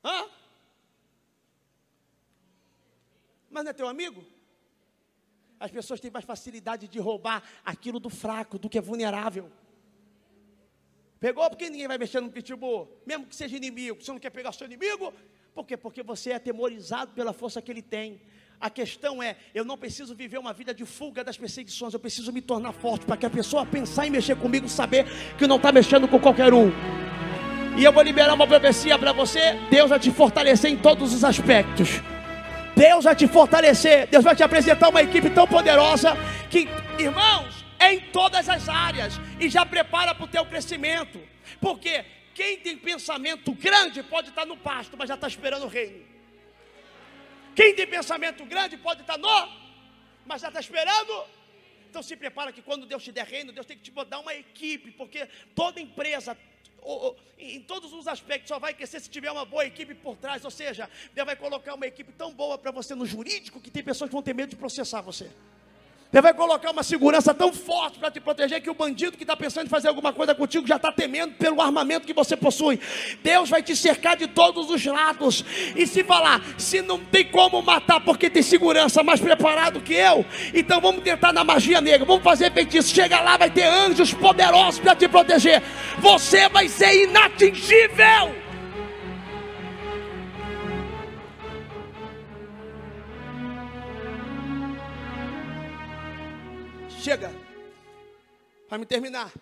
Hã? 0.03 0.29
Mas 3.49 3.63
não 3.63 3.71
é 3.71 3.73
teu 3.73 3.87
amigo? 3.87 4.23
As 5.59 5.71
pessoas 5.71 5.99
têm 5.99 6.11
mais 6.11 6.25
facilidade 6.25 6.87
de 6.87 6.99
roubar 6.99 7.43
aquilo 7.63 7.99
do 7.99 8.09
fraco, 8.09 8.59
do 8.59 8.69
que 8.69 8.77
é 8.77 8.81
vulnerável. 8.81 9.51
Pegou 11.19 11.49
porque 11.49 11.69
ninguém 11.69 11.87
vai 11.87 11.97
mexer 11.97 12.19
no 12.19 12.31
pitbull, 12.31 13.01
mesmo 13.05 13.25
que 13.25 13.35
seja 13.35 13.57
inimigo. 13.57 14.03
Você 14.03 14.11
não 14.11 14.19
quer 14.19 14.29
pegar 14.29 14.51
seu 14.51 14.67
inimigo? 14.67 15.13
Por 15.55 15.65
quê? 15.65 15.75
Porque 15.75 16.03
você 16.03 16.31
é 16.31 16.35
atemorizado 16.35 17.13
pela 17.13 17.33
força 17.33 17.61
que 17.61 17.71
ele 17.71 17.81
tem. 17.81 18.21
A 18.59 18.71
questão 18.71 19.21
é, 19.21 19.35
eu 19.53 19.63
não 19.63 19.77
preciso 19.77 20.15
viver 20.15 20.39
uma 20.39 20.51
vida 20.51 20.73
de 20.73 20.83
fuga 20.83 21.23
das 21.23 21.37
perseguições, 21.37 21.93
eu 21.93 21.99
preciso 21.99 22.33
me 22.33 22.41
tornar 22.41 22.71
forte 22.71 23.05
para 23.05 23.15
que 23.15 23.25
a 23.25 23.29
pessoa 23.29 23.63
pensar 23.65 24.07
em 24.07 24.09
mexer 24.09 24.35
comigo, 24.35 24.67
saber 24.67 25.05
que 25.37 25.45
não 25.45 25.57
está 25.57 25.71
mexendo 25.71 26.07
com 26.07 26.19
qualquer 26.19 26.51
um. 26.51 26.71
E 27.77 27.83
eu 27.83 27.93
vou 27.93 28.01
liberar 28.01 28.33
uma 28.33 28.47
profecia 28.47 28.97
para 28.97 29.13
você: 29.13 29.53
Deus 29.69 29.91
vai 29.91 29.99
te 29.99 30.09
fortalecer 30.09 30.71
em 30.71 30.77
todos 30.77 31.13
os 31.13 31.23
aspectos. 31.23 32.01
Deus 32.75 33.03
vai 33.03 33.15
te 33.15 33.27
fortalecer, 33.27 34.07
Deus 34.07 34.23
vai 34.23 34.35
te 34.35 34.41
apresentar 34.41 34.89
uma 34.89 35.03
equipe 35.03 35.29
tão 35.29 35.47
poderosa 35.47 36.15
que, 36.49 36.67
irmãos, 36.97 37.63
é 37.79 37.93
em 37.93 37.99
todas 37.99 38.49
as 38.49 38.67
áreas 38.67 39.19
e 39.39 39.49
já 39.49 39.65
prepara 39.65 40.15
para 40.15 40.25
o 40.25 40.27
teu 40.27 40.45
crescimento. 40.45 41.19
Porque 41.61 42.03
quem 42.33 42.57
tem 42.57 42.75
pensamento 42.75 43.51
grande 43.53 44.01
pode 44.01 44.29
estar 44.29 44.45
no 44.45 44.57
pasto, 44.57 44.95
mas 44.97 45.07
já 45.07 45.15
está 45.15 45.27
esperando 45.27 45.63
o 45.63 45.67
reino. 45.67 46.16
Quem 47.57 47.73
tem 47.73 47.87
pensamento 47.87 48.45
grande 48.45 48.77
pode 48.77 49.01
estar 49.01 49.17
no, 49.17 49.37
mas 50.27 50.43
já 50.43 50.49
está 50.49 50.59
esperando. 50.59 51.25
Então 51.89 52.03
se 52.03 52.15
prepara 52.15 52.51
que 52.51 52.61
quando 52.61 52.85
Deus 52.85 53.03
te 53.03 53.11
der 53.11 53.25
reino, 53.25 53.51
Deus 53.51 53.65
tem 53.65 53.75
que 53.75 53.81
te 53.81 53.91
dar 54.05 54.19
uma 54.19 54.35
equipe, 54.35 54.91
porque 54.91 55.27
toda 55.55 55.81
empresa, 55.81 56.37
em 57.35 57.59
todos 57.61 57.91
os 57.93 58.07
aspectos, 58.07 58.49
só 58.49 58.59
vai 58.59 58.75
crescer 58.75 58.99
se 58.99 59.09
tiver 59.09 59.31
uma 59.31 59.43
boa 59.43 59.65
equipe 59.65 59.95
por 59.95 60.15
trás. 60.17 60.45
Ou 60.45 60.51
seja, 60.51 60.87
Deus 61.15 61.25
vai 61.25 61.35
colocar 61.35 61.73
uma 61.73 61.87
equipe 61.87 62.11
tão 62.11 62.31
boa 62.31 62.59
para 62.59 62.69
você 62.69 62.93
no 62.93 63.07
jurídico 63.07 63.59
que 63.59 63.71
tem 63.71 63.81
pessoas 63.81 64.07
que 64.07 64.13
vão 64.13 64.21
ter 64.21 64.35
medo 64.35 64.51
de 64.51 64.55
processar 64.55 65.01
você. 65.01 65.31
Ele 66.11 66.21
vai 66.21 66.33
colocar 66.33 66.71
uma 66.71 66.83
segurança 66.83 67.33
tão 67.33 67.51
forte 67.51 67.99
para 67.99 68.09
te 68.09 68.21
proteger 68.21 68.61
que 68.61 68.69
o 68.69 68.73
bandido 68.73 69.17
que 69.17 69.23
está 69.23 69.35
pensando 69.35 69.65
em 69.65 69.69
fazer 69.69 69.89
alguma 69.89 70.13
coisa 70.13 70.33
contigo 70.33 70.65
já 70.65 70.77
está 70.77 70.89
temendo 70.89 71.33
pelo 71.33 71.61
armamento 71.61 72.07
que 72.07 72.13
você 72.13 72.37
possui. 72.37 72.79
Deus 73.21 73.49
vai 73.49 73.61
te 73.61 73.75
cercar 73.75 74.15
de 74.15 74.25
todos 74.25 74.69
os 74.69 74.85
lados. 74.85 75.43
E 75.75 75.85
se 75.85 76.05
falar, 76.05 76.41
se 76.57 76.81
não 76.81 76.97
tem 76.97 77.25
como 77.25 77.61
matar 77.61 77.99
porque 77.99 78.29
tem 78.29 78.41
segurança 78.41 79.03
mais 79.03 79.19
preparado 79.19 79.81
que 79.81 79.93
eu, 79.93 80.25
então 80.53 80.79
vamos 80.79 81.03
tentar 81.03 81.33
na 81.33 81.43
magia 81.43 81.81
negra, 81.81 82.05
vamos 82.05 82.23
fazer 82.23 82.53
feitiço. 82.53 82.95
Chega 82.95 83.19
lá, 83.19 83.35
vai 83.35 83.51
ter 83.51 83.65
anjos 83.65 84.13
poderosos 84.13 84.79
para 84.79 84.95
te 84.95 85.09
proteger. 85.09 85.61
Você 85.99 86.47
vai 86.47 86.69
ser 86.69 87.03
inatingível. 87.03 88.46
Chega. 97.07 97.31
Para 98.67 98.77
me 98.77 98.85
terminar. 98.85 99.33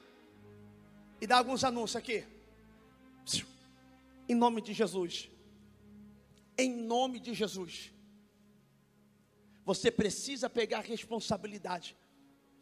E 1.19 1.25
dar 1.25 1.37
alguns 1.37 1.63
anúncios 1.63 1.95
aqui. 1.95 2.23
Em 4.29 4.35
nome 4.35 4.61
de 4.61 4.71
Jesus. 4.71 5.31
Em 6.55 6.71
nome 6.71 7.19
de 7.19 7.33
Jesus. 7.33 7.91
Você 9.63 9.89
precisa 9.89 10.47
pegar 10.47 10.81
responsabilidade. 10.81 11.97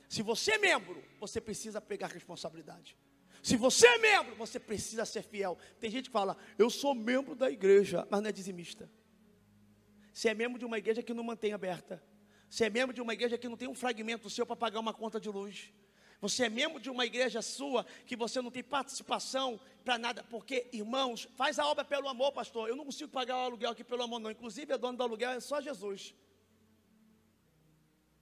Se 0.08 0.22
você 0.22 0.54
é 0.54 0.58
membro, 0.58 1.04
você 1.20 1.42
precisa 1.42 1.82
pegar 1.82 2.08
responsabilidade. 2.08 2.96
Se 3.42 3.58
você 3.58 3.86
é 3.86 3.98
membro, 3.98 4.38
você 4.38 4.58
precisa 4.58 5.04
ser 5.04 5.24
fiel. 5.24 5.58
Tem 5.82 5.92
gente 5.92 6.06
que 6.06 6.14
fala, 6.14 6.38
eu 6.58 6.70
sou 6.70 6.96
membro 6.96 7.36
da 7.36 7.52
igreja, 7.52 8.08
mas 8.10 8.22
não 8.22 8.30
é 8.30 8.32
dizimista. 8.32 8.90
Você 10.14 10.30
é 10.30 10.34
membro 10.34 10.58
de 10.58 10.64
uma 10.64 10.78
igreja 10.78 11.04
que 11.04 11.14
não 11.14 11.26
mantém 11.26 11.52
aberta. 11.52 12.02
Você 12.54 12.66
é 12.66 12.70
membro 12.70 12.94
de 12.94 13.02
uma 13.02 13.14
igreja 13.14 13.36
que 13.36 13.50
não 13.50 13.58
tem 13.58 13.68
um 13.68 13.74
fragmento 13.74 14.30
seu 14.30 14.46
para 14.46 14.56
pagar 14.56 14.80
uma 14.80 14.94
conta 14.94 15.20
de 15.20 15.28
luz. 15.28 15.74
Você 16.22 16.46
é 16.46 16.50
membro 16.50 16.80
de 16.80 16.88
uma 16.88 17.04
igreja 17.04 17.42
sua 17.42 17.84
que 18.06 18.16
você 18.16 18.44
não 18.44 18.52
tem 18.52 18.62
participação 18.62 19.60
para 19.84 19.98
nada. 19.98 20.24
Porque, 20.26 20.70
irmãos, 20.72 21.28
faz 21.36 21.58
a 21.58 21.66
obra 21.66 21.84
pelo 21.84 22.08
amor, 22.08 22.32
pastor. 22.32 22.70
Eu 22.70 22.76
não 22.76 22.86
consigo 22.86 23.10
pagar 23.10 23.38
o 23.38 23.46
aluguel 23.46 23.72
aqui 23.72 23.84
pelo 23.84 24.04
amor, 24.04 24.20
não. 24.20 24.30
Inclusive, 24.30 24.72
a 24.72 24.78
dona 24.78 24.96
do 24.96 25.02
aluguel 25.02 25.32
é 25.32 25.40
só 25.40 25.60
Jesus. 25.60 26.14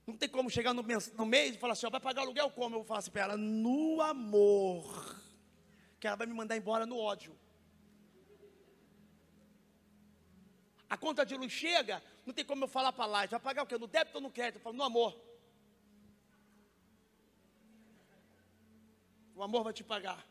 Não 0.06 0.16
tem 0.16 0.30
como 0.30 0.48
chegar 0.48 0.72
no 0.72 0.82
mês, 0.82 1.12
no 1.12 1.26
mês 1.26 1.54
e 1.54 1.58
falar 1.58 1.74
assim: 1.74 1.84
ó, 1.84 1.90
vai 1.90 2.00
pagar 2.00 2.22
aluguel 2.22 2.50
como? 2.52 2.76
Eu 2.76 2.78
vou 2.78 2.86
falar 2.86 3.00
assim 3.00 3.10
para 3.10 3.24
ela: 3.24 3.36
no 3.36 4.00
amor. 4.00 5.20
Que 6.00 6.06
ela 6.06 6.16
vai 6.16 6.26
me 6.26 6.32
mandar 6.32 6.56
embora 6.56 6.86
no 6.86 6.96
ódio. 6.96 7.38
A 10.92 10.96
conta 10.98 11.24
de 11.24 11.34
luz 11.34 11.50
chega, 11.50 12.02
não 12.26 12.34
tem 12.34 12.44
como 12.44 12.64
eu 12.64 12.68
falar 12.68 12.92
para 12.92 13.06
lá, 13.06 13.24
vai 13.24 13.40
pagar 13.40 13.62
o 13.62 13.66
quê? 13.66 13.78
No 13.78 13.86
débito 13.86 14.18
ou 14.18 14.20
no 14.20 14.30
crédito? 14.30 14.56
Eu 14.56 14.60
falo, 14.60 14.76
no 14.76 14.82
amor. 14.82 15.18
O 19.34 19.42
amor 19.42 19.64
vai 19.64 19.72
te 19.72 19.82
pagar. 19.82 20.22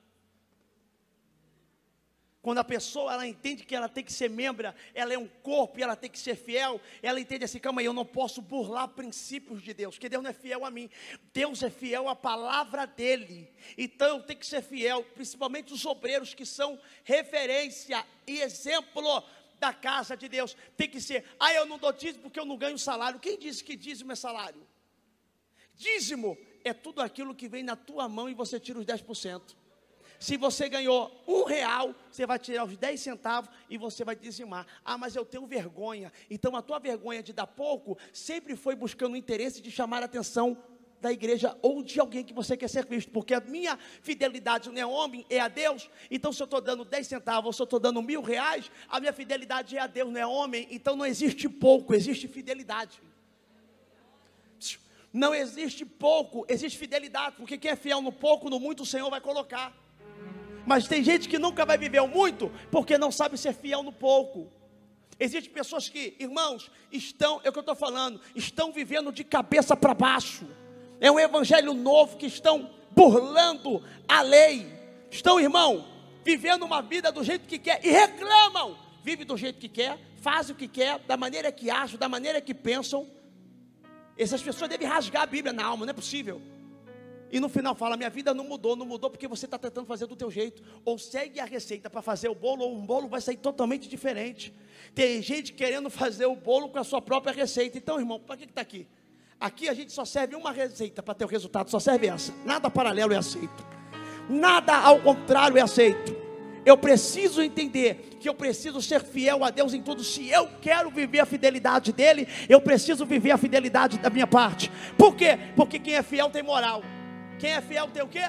Quando 2.44 2.60
a 2.60 2.64
pessoa 2.64 3.12
ela 3.12 3.26
entende 3.26 3.66
que 3.66 3.76
ela 3.76 3.90
tem 3.90 4.04
que 4.04 4.14
ser 4.14 4.30
membra, 4.30 4.76
ela 4.94 5.12
é 5.12 5.18
um 5.18 5.28
corpo 5.28 5.80
e 5.80 5.82
ela 5.82 5.96
tem 5.96 6.12
que 6.12 6.20
ser 6.20 6.36
fiel, 6.36 6.80
ela 7.02 7.20
entende 7.20 7.46
assim, 7.46 7.58
calma 7.58 7.82
aí, 7.82 7.86
eu 7.86 7.94
não 7.94 8.06
posso 8.06 8.40
burlar 8.40 8.88
princípios 8.90 9.64
de 9.64 9.74
Deus, 9.74 9.96
porque 9.96 10.10
Deus 10.10 10.22
não 10.22 10.30
é 10.30 10.34
fiel 10.34 10.64
a 10.64 10.70
mim, 10.70 10.92
Deus 11.34 11.64
é 11.64 11.72
fiel 11.72 12.08
à 12.08 12.16
palavra 12.16 12.86
dele. 12.86 13.52
Então 13.76 14.18
eu 14.18 14.24
tenho 14.24 14.40
que 14.40 14.46
ser 14.46 14.62
fiel, 14.62 15.04
principalmente 15.16 15.74
os 15.74 15.86
obreiros 15.86 16.36
que 16.36 16.46
são 16.46 16.80
referência 17.04 18.06
e 18.28 18.42
exemplo 18.42 19.24
da 19.62 19.72
casa 19.72 20.18
de 20.18 20.28
Deus 20.28 20.58
tem 20.76 20.90
que 20.90 21.00
ser, 21.00 21.24
ah, 21.40 21.54
eu 21.54 21.68
não 21.68 21.78
dou 21.78 21.94
dízimo 21.94 22.24
porque 22.24 22.40
eu 22.40 22.46
não 22.46 22.58
ganho 22.58 22.80
salário. 22.80 23.20
Quem 23.20 23.38
disse 23.38 23.64
que 23.64 23.76
dízimo 23.76 24.12
é 24.12 24.16
salário? 24.16 24.68
Dízimo 25.76 26.36
é 26.64 26.74
tudo 26.74 27.00
aquilo 27.00 27.36
que 27.36 27.48
vem 27.48 27.62
na 27.62 27.76
tua 27.76 28.10
mão 28.10 28.28
e 28.28 28.34
você 28.34 28.60
tira 28.60 28.80
os 28.80 28.86
10%. 28.86 29.56
Se 30.20 30.36
você 30.36 30.68
ganhou 30.68 31.24
um 31.28 31.44
real, 31.44 31.96
você 32.12 32.26
vai 32.26 32.38
tirar 32.38 32.66
os 32.66 32.76
10 32.76 33.00
centavos 33.00 33.50
e 33.70 33.78
você 33.78 34.04
vai 34.04 34.16
dizimar. 34.16 34.66
Ah, 34.84 34.98
mas 34.98 35.16
eu 35.16 35.26
tenho 35.26 35.46
vergonha. 35.46 36.12
Então 36.30 36.56
a 36.56 36.62
tua 36.62 36.80
vergonha 36.80 37.22
de 37.22 37.32
dar 37.32 37.48
pouco 37.48 37.98
sempre 38.12 38.56
foi 38.56 38.76
buscando 38.76 39.14
o 39.14 39.18
interesse 39.18 39.62
de 39.62 39.72
chamar 39.72 40.02
a 40.02 40.06
atenção 40.06 40.58
da 41.02 41.12
igreja 41.12 41.58
ou 41.62 41.82
de 41.82 42.00
alguém 42.00 42.24
que 42.24 42.34
você 42.34 42.56
quer 42.56 42.70
ser 42.70 42.86
visto, 42.86 43.12
porque 43.12 43.34
a 43.34 43.42
minha 43.42 43.78
fidelidade 44.04 44.70
não 44.70 44.78
é 44.78 44.86
homem, 44.86 45.26
é 45.30 45.40
a 45.40 45.48
Deus. 45.48 45.90
Então, 46.12 46.32
se 46.32 46.42
eu 46.42 46.46
estou 46.46 46.62
dando 46.62 46.86
10 46.86 47.08
centavos 47.08 47.48
ou 47.48 47.54
se 47.54 47.62
eu 47.62 47.64
estou 47.64 47.80
dando 47.80 48.02
mil 48.02 48.22
reais, 48.22 48.72
a 48.88 49.00
minha 49.00 49.12
fidelidade 49.12 49.76
é 49.76 49.82
a 49.82 49.88
Deus, 49.88 50.12
não 50.12 50.22
é 50.22 50.26
homem. 50.26 50.68
Então, 50.70 50.96
não 50.96 51.06
existe 51.06 51.50
pouco, 51.50 51.96
existe 51.96 52.28
fidelidade. 52.28 53.02
Não 55.12 55.34
existe 55.34 55.84
pouco, 55.84 56.46
existe 56.48 56.78
fidelidade, 56.78 57.36
porque 57.36 57.58
quem 57.58 57.72
é 57.72 57.76
fiel 57.76 58.02
no 58.02 58.14
pouco, 58.14 58.50
no 58.50 58.60
muito, 58.60 58.84
o 58.84 58.86
Senhor 58.86 59.10
vai 59.10 59.20
colocar. 59.20 59.76
Mas 60.66 60.88
tem 60.88 61.04
gente 61.04 61.28
que 61.28 61.40
nunca 61.40 61.66
vai 61.66 61.78
viver 61.78 62.00
o 62.00 62.08
muito, 62.08 62.50
porque 62.70 62.98
não 62.98 63.12
sabe 63.12 63.38
ser 63.38 63.54
fiel 63.54 63.82
no 63.82 63.92
pouco. 63.92 64.50
Existem 65.20 65.52
pessoas 65.52 65.90
que, 65.90 66.16
irmãos, 66.20 66.72
estão, 66.92 67.42
é 67.44 67.50
o 67.50 67.52
que 67.52 67.60
eu 67.60 67.62
estou 67.62 67.76
falando, 67.76 68.22
estão 68.36 68.72
vivendo 68.72 69.12
de 69.12 69.24
cabeça 69.24 69.76
para 69.76 69.94
baixo 69.94 70.48
é 71.02 71.12
um 71.12 71.20
evangelho 71.20 71.74
novo 71.74 72.16
que 72.16 72.28
estão 72.28 72.70
burlando 72.92 73.84
a 74.08 74.22
lei. 74.22 74.68
Estão, 75.10 75.40
irmão, 75.40 75.86
vivendo 76.24 76.64
uma 76.64 76.80
vida 76.82 77.12
do 77.12 77.24
jeito 77.24 77.48
que 77.48 77.58
quer 77.58 77.84
e 77.84 77.90
reclamam. 77.90 78.78
Vive 79.04 79.26
do 79.26 79.36
jeito 79.36 79.60
que 79.60 79.68
quer, 79.68 79.98
faz 80.22 80.52
o 80.52 80.56
que 80.56 80.68
quer, 80.68 81.00
da 81.00 81.18
maneira 81.18 81.52
que 81.52 81.72
acham, 81.72 81.98
da 81.98 82.08
maneira 82.08 82.40
que 82.40 82.54
pensam. 82.54 83.10
Essas 84.16 84.44
pessoas 84.44 84.70
devem 84.70 84.88
rasgar 84.88 85.24
a 85.24 85.26
Bíblia 85.26 85.52
na 85.52 85.66
alma, 85.66 85.88
não 85.88 85.92
é 85.92 85.94
possível. 85.94 86.40
E 87.32 87.40
no 87.40 87.50
final 87.50 87.74
fala: 87.74 87.98
minha 87.98 88.10
vida 88.12 88.32
não 88.32 88.44
mudou, 88.44 88.76
não 88.76 88.86
mudou 88.86 89.10
porque 89.10 89.28
você 89.28 89.46
está 89.46 89.58
tentando 89.58 89.88
fazer 89.88 90.06
do 90.06 90.16
teu 90.16 90.30
jeito. 90.30 90.62
Ou 90.86 91.00
segue 91.00 91.40
a 91.40 91.46
receita 91.46 91.90
para 91.90 92.04
fazer 92.04 92.30
o 92.30 92.36
bolo, 92.36 92.64
ou 92.64 92.76
um 92.76 92.86
bolo 92.86 93.08
vai 93.08 93.22
sair 93.22 93.38
totalmente 93.38 93.90
diferente. 93.90 94.54
Tem 94.94 95.20
gente 95.24 95.52
querendo 95.52 95.90
fazer 95.90 96.28
o 96.28 96.36
bolo 96.36 96.70
com 96.70 96.78
a 96.78 96.84
sua 96.84 97.02
própria 97.02 97.34
receita. 97.34 97.76
Então, 97.76 97.98
irmão, 97.98 98.20
para 98.20 98.38
que 98.38 98.44
está 98.44 98.62
aqui? 98.62 98.86
Aqui 99.42 99.68
a 99.68 99.74
gente 99.74 99.92
só 99.92 100.06
serve 100.06 100.36
uma 100.36 100.52
receita 100.52 101.02
para 101.02 101.16
ter 101.16 101.26
o 101.26 101.28
resultado, 101.28 101.72
só 101.72 101.80
serve 101.80 102.06
essa. 102.06 102.32
Nada 102.46 102.70
paralelo 102.70 103.12
é 103.12 103.18
aceito. 103.18 103.66
Nada 104.30 104.78
ao 104.78 105.00
contrário 105.00 105.58
é 105.58 105.62
aceito. 105.62 106.16
Eu 106.64 106.78
preciso 106.78 107.42
entender 107.42 108.18
que 108.20 108.30
eu 108.30 108.36
preciso 108.36 108.80
ser 108.84 109.02
fiel 109.02 109.44
a 109.44 109.50
Deus 109.50 109.74
em 109.74 109.82
tudo. 109.82 110.04
Se 110.04 110.30
eu 110.30 110.48
quero 110.62 110.92
viver 110.92 111.22
a 111.22 111.26
fidelidade 111.26 111.92
dele, 111.92 112.28
eu 112.48 112.62
preciso 112.62 113.04
viver 113.04 113.32
a 113.32 113.38
fidelidade 113.38 113.98
da 113.98 114.12
minha 114.12 114.28
parte. 114.28 114.72
Por 114.96 115.16
quê? 115.16 115.40
Porque 115.56 115.80
quem 115.80 115.96
é 115.96 116.04
fiel 116.04 116.30
tem 116.30 116.44
moral. 116.44 116.84
Quem 117.40 117.54
é 117.54 117.62
fiel 117.62 117.88
tem 117.88 118.04
o 118.04 118.08
quê? 118.08 118.22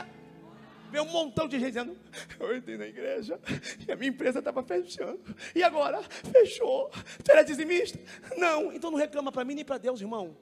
Vê 0.91 0.99
um 0.99 1.09
montão 1.09 1.47
de 1.47 1.59
gente 1.59 1.73
dizendo: 1.73 1.95
Eu 2.41 2.57
entrei 2.57 2.79
na 2.79 2.87
igreja 2.87 3.39
e 3.87 3.93
a 3.93 3.97
minha 3.97 4.09
empresa 4.09 4.39
estava 4.39 4.63
fechando. 4.63 5.21
E 5.55 5.63
agora? 5.63 6.01
Fechou. 6.33 6.91
Você 7.23 7.33
era 7.33 7.43
dizimista? 7.43 7.99
Não. 8.39 8.73
Então 8.73 8.91
não 8.91 8.99
reclama 8.99 9.31
para 9.31 9.45
mim 9.45 9.55
nem 9.55 9.65
para 9.65 9.77
Deus, 9.77 10.01
irmão 10.01 10.35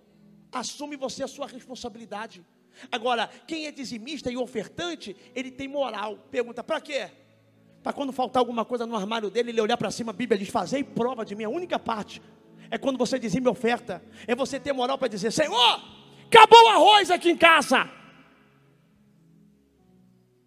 assume 0.53 0.97
você 0.97 1.23
a 1.23 1.29
sua 1.29 1.47
responsabilidade. 1.47 2.45
Agora, 2.91 3.29
quem 3.47 3.67
é 3.67 3.73
dizimista 3.73 4.31
e 4.31 4.37
ofertante, 4.37 5.17
ele 5.35 5.51
tem 5.51 5.69
moral. 5.69 6.17
Pergunta: 6.31 6.63
para 6.63 6.81
quê? 6.81 7.11
Para 7.83 7.93
quando 7.93 8.13
faltar 8.13 8.41
alguma 8.41 8.65
coisa 8.65 8.87
no 8.87 8.95
armário 8.95 9.31
dele, 9.31 9.51
ele 9.51 9.61
olhar 9.61 9.77
para 9.77 9.91
cima, 9.91 10.11
a 10.11 10.15
Bíblia 10.15 10.39
diz: 10.39 10.49
Fazei 10.49 10.85
prova 10.85 11.25
de 11.25 11.35
mim. 11.35 11.45
A 11.45 11.49
única 11.49 11.79
parte 11.79 12.21
é 12.71 12.79
quando 12.79 12.99
você 12.99 13.19
dizime 13.19 13.49
oferta. 13.49 14.03
É 14.27 14.35
você 14.35 14.61
ter 14.61 14.73
moral 14.73 14.99
para 14.99 15.09
dizer: 15.09 15.33
Senhor, 15.33 15.83
acabou 16.27 16.65
o 16.65 16.69
arroz 16.69 17.11
aqui 17.11 17.31
em 17.31 17.37
casa. 17.37 18.00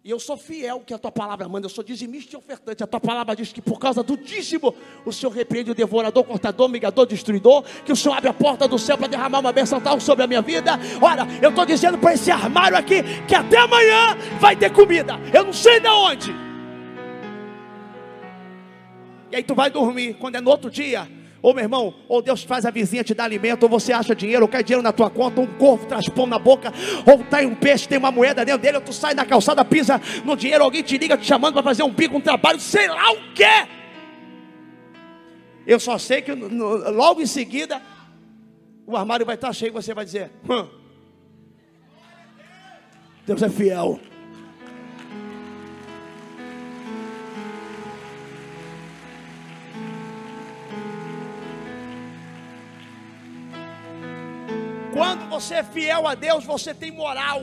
E 0.04 0.10
eu 0.10 0.20
sou 0.20 0.36
fiel 0.36 0.82
que 0.86 0.92
a 0.92 0.98
tua 0.98 1.10
palavra 1.10 1.48
manda, 1.48 1.64
eu 1.64 1.70
sou 1.70 1.82
dizimista 1.82 2.36
e 2.36 2.38
ofertante. 2.38 2.84
A 2.84 2.86
tua 2.86 3.00
palavra 3.00 3.34
diz 3.34 3.54
que 3.54 3.62
por 3.62 3.78
causa 3.78 4.02
do 4.02 4.18
dízimo, 4.18 4.74
o 5.02 5.10
Senhor 5.10 5.32
repreende 5.32 5.70
o 5.70 5.74
devorador, 5.74 6.22
cortador, 6.24 6.68
migador, 6.68 7.06
destruidor. 7.06 7.64
Que 7.86 7.90
o 7.90 7.96
Senhor 7.96 8.14
abre 8.14 8.28
a 8.28 8.34
porta 8.34 8.68
do 8.68 8.78
céu 8.78 8.98
para 8.98 9.06
derramar 9.06 9.38
uma 9.38 9.50
bênção 9.50 9.80
tal 9.80 9.98
sobre 9.98 10.22
a 10.22 10.26
minha 10.26 10.42
vida. 10.42 10.78
Olha, 11.00 11.26
eu 11.40 11.48
estou 11.48 11.64
dizendo 11.64 11.96
para 11.96 12.12
esse 12.12 12.30
armário 12.30 12.76
aqui 12.76 13.02
que 13.26 13.34
até 13.34 13.56
amanhã 13.56 14.14
vai 14.38 14.54
ter 14.54 14.70
comida. 14.70 15.18
Eu 15.32 15.42
não 15.42 15.54
sei 15.54 15.80
de 15.80 15.88
onde. 15.88 16.34
E 19.32 19.36
aí 19.36 19.42
tu 19.42 19.54
vai 19.54 19.70
dormir, 19.70 20.18
quando 20.20 20.34
é 20.34 20.40
no 20.42 20.50
outro 20.50 20.70
dia, 20.70 21.08
ou 21.44 21.52
meu 21.52 21.62
irmão, 21.62 21.92
ou 22.08 22.22
Deus 22.22 22.42
faz 22.42 22.64
a 22.64 22.70
vizinha 22.70 23.04
te 23.04 23.12
dar 23.12 23.24
alimento, 23.24 23.64
ou 23.64 23.68
você 23.68 23.92
acha 23.92 24.14
dinheiro, 24.14 24.46
ou 24.46 24.48
cai 24.48 24.64
dinheiro 24.64 24.82
na 24.82 24.92
tua 24.92 25.10
conta, 25.10 25.42
um 25.42 25.46
corvo 25.46 25.84
traz 25.84 26.08
pão 26.08 26.26
na 26.26 26.38
boca, 26.38 26.72
ou 27.04 27.22
tá 27.22 27.40
um 27.40 27.54
peixe, 27.54 27.86
tem 27.86 27.98
uma 27.98 28.10
moeda 28.10 28.46
dentro 28.46 28.62
dele, 28.62 28.78
ou 28.78 28.82
tu 28.82 28.94
sai 28.94 29.12
na 29.12 29.26
calçada, 29.26 29.62
pisa 29.62 30.00
no 30.24 30.38
dinheiro, 30.38 30.64
alguém 30.64 30.82
te 30.82 30.96
liga 30.96 31.18
te 31.18 31.26
chamando 31.26 31.52
para 31.52 31.62
fazer 31.62 31.82
um 31.82 31.90
bico, 31.90 32.16
um 32.16 32.20
trabalho, 32.20 32.58
sei 32.58 32.88
lá 32.88 33.12
o 33.12 33.34
que. 33.34 33.68
Eu 35.66 35.78
só 35.78 35.98
sei 35.98 36.22
que 36.22 36.34
no, 36.34 36.90
logo 36.90 37.20
em 37.20 37.26
seguida 37.26 37.82
o 38.86 38.96
armário 38.96 39.26
vai 39.26 39.34
estar 39.34 39.52
cheio 39.52 39.68
e 39.68 39.72
você 39.72 39.92
vai 39.92 40.06
dizer: 40.06 40.30
hum, 40.48 40.66
Deus 43.26 43.42
é 43.42 43.50
fiel. 43.50 44.00
Quando 54.94 55.28
você 55.28 55.54
é 55.54 55.64
fiel 55.64 56.06
a 56.06 56.14
Deus, 56.14 56.44
você 56.44 56.72
tem 56.72 56.92
moral. 56.92 57.42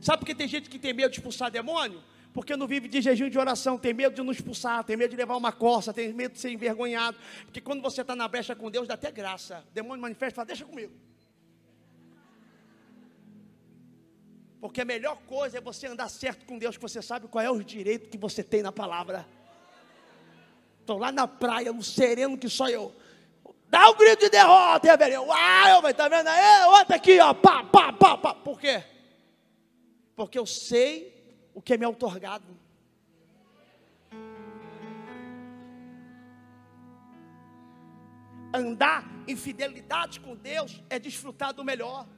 Sabe 0.00 0.20
por 0.20 0.26
que 0.26 0.34
tem 0.34 0.48
gente 0.48 0.70
que 0.70 0.78
tem 0.78 0.94
medo 0.94 1.10
de 1.10 1.18
expulsar 1.18 1.50
demônio? 1.50 2.02
Porque 2.32 2.56
não 2.56 2.66
vive 2.66 2.88
de 2.88 3.02
jejum 3.02 3.28
de 3.28 3.38
oração, 3.38 3.76
tem 3.76 3.92
medo 3.92 4.14
de 4.14 4.22
não 4.22 4.32
expulsar, 4.32 4.82
tem 4.84 4.96
medo 4.96 5.10
de 5.10 5.18
levar 5.18 5.36
uma 5.36 5.52
corça, 5.52 5.92
tem 5.92 6.14
medo 6.14 6.32
de 6.32 6.40
ser 6.40 6.50
envergonhado. 6.50 7.18
Porque 7.44 7.60
quando 7.60 7.82
você 7.82 8.00
está 8.00 8.16
na 8.16 8.26
brecha 8.26 8.56
com 8.56 8.70
Deus, 8.70 8.88
dá 8.88 8.94
até 8.94 9.10
graça. 9.12 9.62
O 9.70 9.74
demônio 9.74 10.00
manifesta 10.00 10.32
e 10.32 10.36
fala, 10.36 10.46
deixa 10.46 10.64
comigo. 10.64 10.94
Porque 14.62 14.80
a 14.80 14.84
melhor 14.86 15.18
coisa 15.26 15.58
é 15.58 15.60
você 15.60 15.88
andar 15.88 16.08
certo 16.08 16.46
com 16.46 16.56
Deus, 16.58 16.76
que 16.76 16.82
você 16.82 17.02
sabe 17.02 17.28
qual 17.28 17.44
é 17.44 17.50
o 17.50 17.62
direito 17.62 18.08
que 18.08 18.16
você 18.16 18.42
tem 18.42 18.62
na 18.62 18.72
palavra. 18.72 19.26
Estou 20.80 20.96
lá 20.96 21.12
na 21.12 21.28
praia, 21.28 21.70
no 21.70 21.82
sereno 21.82 22.38
que 22.38 22.48
só 22.48 22.66
eu. 22.70 22.94
Dá 23.70 23.88
um 23.88 23.94
grito 23.94 24.24
de 24.24 24.30
derrota, 24.30 24.84
e 24.88 24.90
a 24.90 24.96
velha, 24.96 25.22
uau, 25.22 25.80
vai, 25.80 25.94
tá 25.94 26.08
vendo 26.08 26.26
aí? 26.26 26.66
Outra 26.66 26.96
aqui, 26.96 27.20
ó, 27.20 27.32
pá, 27.32 27.62
pá, 27.62 27.92
pá, 27.92 28.18
pá. 28.18 28.34
Por 28.34 28.58
quê? 28.58 28.82
Porque 30.16 30.36
eu 30.36 30.44
sei 30.44 31.48
o 31.54 31.62
que 31.62 31.74
é 31.74 31.78
me 31.78 31.86
outorgado. 31.86 32.58
Andar 38.52 39.04
em 39.28 39.36
fidelidade 39.36 40.18
com 40.18 40.34
Deus 40.34 40.82
é 40.90 40.98
desfrutar 40.98 41.54
do 41.54 41.62
melhor. 41.62 42.08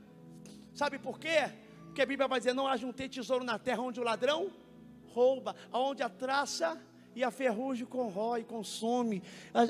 Sabe 0.72 0.98
por 0.98 1.18
quê? 1.18 1.52
Porque 1.84 2.00
a 2.00 2.06
Bíblia 2.06 2.26
vai 2.26 2.40
dizer: 2.40 2.54
não 2.54 2.66
ajuntei 2.66 3.10
tesouro 3.10 3.44
na 3.44 3.58
terra 3.58 3.82
onde 3.82 4.00
o 4.00 4.02
ladrão 4.02 4.50
rouba, 5.08 5.54
aonde 5.70 6.02
a 6.02 6.08
traça 6.08 6.80
e 7.14 7.24
a 7.24 7.30
ferrugem 7.30 7.86
corrói 7.86 8.44
consome. 8.44 9.22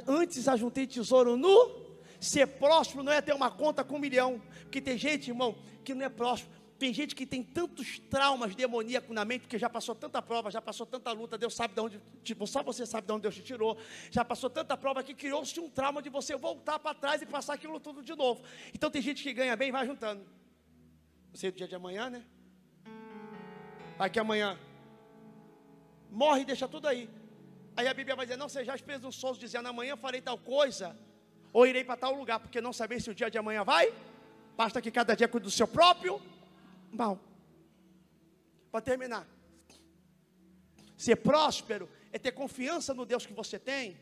Antes 0.07 0.49
ajuntei 0.49 0.87
tesouro 0.87 1.37
no. 1.37 1.83
Ser 2.21 2.47
próspero 2.47 3.03
não 3.03 3.13
é 3.13 3.21
ter 3.21 3.35
uma 3.35 3.51
conta 3.51 3.83
com 3.83 3.97
um 3.97 3.99
milhão. 3.99 4.41
Porque 4.63 4.81
tem 4.81 4.97
gente, 4.97 5.31
irmão, 5.31 5.57
que 5.85 5.95
não 5.95 6.05
é 6.05 6.09
próspero 6.09 6.63
tem 6.83 6.93
gente 6.93 7.15
que 7.15 7.25
tem 7.25 7.45
tantos 7.45 8.01
traumas 8.11 8.57
demoníacos 8.57 9.15
na 9.15 9.25
mente, 9.25 9.43
porque 9.43 9.57
já 9.57 9.71
passou 9.71 9.95
tanta 9.95 10.21
prova, 10.21 10.51
já 10.51 10.61
passou 10.61 10.85
tanta 10.85 11.13
luta, 11.13 11.39
Deus 11.39 11.55
sabe 11.55 11.75
de 11.75 11.81
onde, 11.81 12.01
tipo, 12.25 12.45
só 12.45 12.61
você 12.61 12.85
sabe 12.85 13.07
de 13.07 13.13
onde 13.13 13.23
Deus 13.23 13.37
te 13.37 13.41
tirou, 13.41 13.79
já 14.11 14.25
passou 14.25 14.51
tanta 14.51 14.77
prova 14.77 15.01
que 15.01 15.15
criou-se 15.15 15.61
um 15.61 15.71
trauma 15.71 16.03
de 16.03 16.11
você 16.11 16.37
voltar 16.37 16.81
para 16.81 16.93
trás 16.93 17.23
e 17.23 17.27
passar 17.27 17.55
aquilo 17.55 17.79
tudo 17.79 18.03
de 18.03 18.17
novo. 18.17 18.43
Então 18.75 18.91
tem 18.91 19.01
gente 19.01 19.23
que 19.23 19.33
ganha 19.33 19.55
bem 19.55 19.69
e 19.69 19.71
vai 19.71 19.87
juntando. 19.87 20.27
Você 21.33 21.47
é 21.47 21.51
do 21.53 21.57
dia 21.57 21.69
de 21.69 21.75
amanhã, 21.77 22.11
né? 22.11 22.25
Vai 23.97 24.11
que 24.11 24.19
amanhã 24.19 24.59
morre 26.11 26.41
e 26.41 26.45
deixa 26.45 26.67
tudo 26.67 26.89
aí. 26.89 27.09
Aí 27.77 27.89
a 27.89 27.95
Bíblia 27.95 28.15
vai 28.15 28.27
dizer: 28.27 28.37
Não 28.37 28.49
sejais 28.49 28.81
presunçosos, 28.81 29.39
dizendo 29.39 29.69
amanhã 29.69 29.97
farei 29.97 30.21
tal 30.21 30.39
coisa, 30.39 30.97
ou 31.53 31.67
irei 31.67 31.85
para 31.85 31.97
tal 31.97 32.15
lugar, 32.15 32.41
porque 32.41 32.61
não 32.61 32.73
saber 32.73 33.01
se 33.01 33.11
o 33.11 33.15
dia 33.15 33.31
de 33.31 33.39
amanhã 33.39 33.65
vai. 33.65 33.93
Basta 34.57 34.81
que 34.83 34.91
cada 34.91 35.15
dia 35.15 35.29
cuide 35.29 35.45
do 35.45 35.51
seu 35.51 35.67
próprio 35.67 36.21
mal. 36.91 37.19
Para 38.71 38.81
terminar, 38.81 39.27
ser 40.97 41.17
próspero 41.17 41.89
é 42.13 42.19
ter 42.19 42.33
confiança 42.33 42.95
no 42.95 43.05
Deus 43.05 43.27
que 43.27 43.33
você 43.33 43.59
tem 43.59 43.97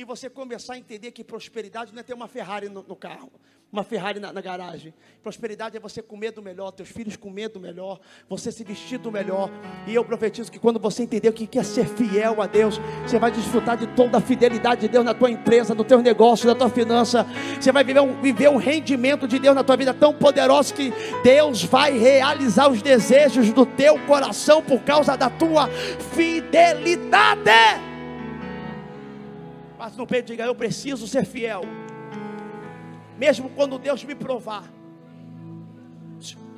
e 0.00 0.04
você 0.04 0.30
começar 0.30 0.74
a 0.74 0.78
entender 0.78 1.10
que 1.12 1.22
prosperidade 1.22 1.92
não 1.92 2.00
é 2.00 2.02
ter 2.02 2.14
uma 2.14 2.28
Ferrari 2.28 2.68
no, 2.68 2.82
no 2.82 2.96
carro 2.96 3.30
uma 3.72 3.84
Ferrari 3.84 4.18
na, 4.18 4.32
na, 4.32 4.40
garagem. 4.40 4.92
Prosperidade 5.22 5.76
é 5.76 5.80
você 5.80 6.02
comer 6.02 6.32
do 6.32 6.42
melhor, 6.42 6.72
teus 6.72 6.88
filhos 6.88 7.14
comer 7.16 7.48
do 7.48 7.60
melhor, 7.60 8.00
você 8.28 8.50
se 8.50 8.64
vestir 8.64 8.98
do 8.98 9.12
melhor. 9.12 9.48
E 9.86 9.94
eu 9.94 10.04
profetizo 10.04 10.50
que 10.50 10.58
quando 10.58 10.80
você 10.80 11.04
entender 11.04 11.28
o 11.28 11.32
que 11.32 11.58
é 11.58 11.62
ser 11.62 11.86
fiel 11.86 12.42
a 12.42 12.46
Deus, 12.46 12.80
você 13.06 13.18
vai 13.18 13.30
desfrutar 13.30 13.76
de 13.76 13.86
toda 13.88 14.18
a 14.18 14.20
fidelidade 14.20 14.80
de 14.80 14.88
Deus 14.88 15.04
na 15.04 15.14
tua 15.14 15.30
empresa, 15.30 15.74
no 15.74 15.84
teu 15.84 16.02
negócio, 16.02 16.48
na 16.48 16.54
tua 16.54 16.68
finança. 16.68 17.24
Você 17.60 17.70
vai 17.70 17.84
viver 17.84 18.00
um, 18.00 18.20
viver 18.20 18.48
um 18.48 18.56
rendimento 18.56 19.28
de 19.28 19.38
Deus 19.38 19.54
na 19.54 19.62
tua 19.62 19.76
vida 19.76 19.94
tão 19.94 20.12
poderoso 20.12 20.74
que 20.74 20.92
Deus 21.22 21.62
vai 21.62 21.96
realizar 21.96 22.68
os 22.68 22.82
desejos 22.82 23.52
do 23.52 23.64
teu 23.64 23.98
coração 24.06 24.62
por 24.62 24.80
causa 24.80 25.16
da 25.16 25.30
tua 25.30 25.68
fidelidade. 26.12 27.89
Mas 29.80 29.96
no 29.96 30.06
peito 30.06 30.26
diga, 30.26 30.44
eu 30.44 30.54
preciso 30.54 31.08
ser 31.08 31.24
fiel 31.24 31.62
mesmo 33.16 33.48
quando 33.50 33.78
Deus 33.78 34.04
me 34.04 34.14
provar. 34.14 34.64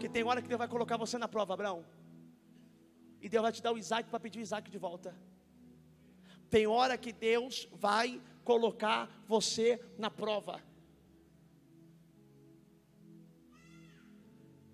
Que 0.00 0.08
tem 0.08 0.24
hora 0.24 0.42
que 0.42 0.48
Deus 0.48 0.58
vai 0.58 0.66
colocar 0.66 0.96
você 0.96 1.16
na 1.18 1.28
prova, 1.28 1.54
Abraão. 1.54 1.84
E 3.20 3.28
Deus 3.28 3.42
vai 3.42 3.52
te 3.52 3.62
dar 3.62 3.72
o 3.72 3.78
Isaac 3.78 4.08
para 4.10 4.18
pedir 4.18 4.40
o 4.40 4.42
Isaac 4.42 4.68
de 4.68 4.78
volta. 4.78 5.14
Tem 6.50 6.66
hora 6.66 6.98
que 6.98 7.12
Deus 7.12 7.68
vai 7.72 8.20
colocar 8.44 9.08
você 9.28 9.80
na 9.96 10.10
prova. 10.10 10.60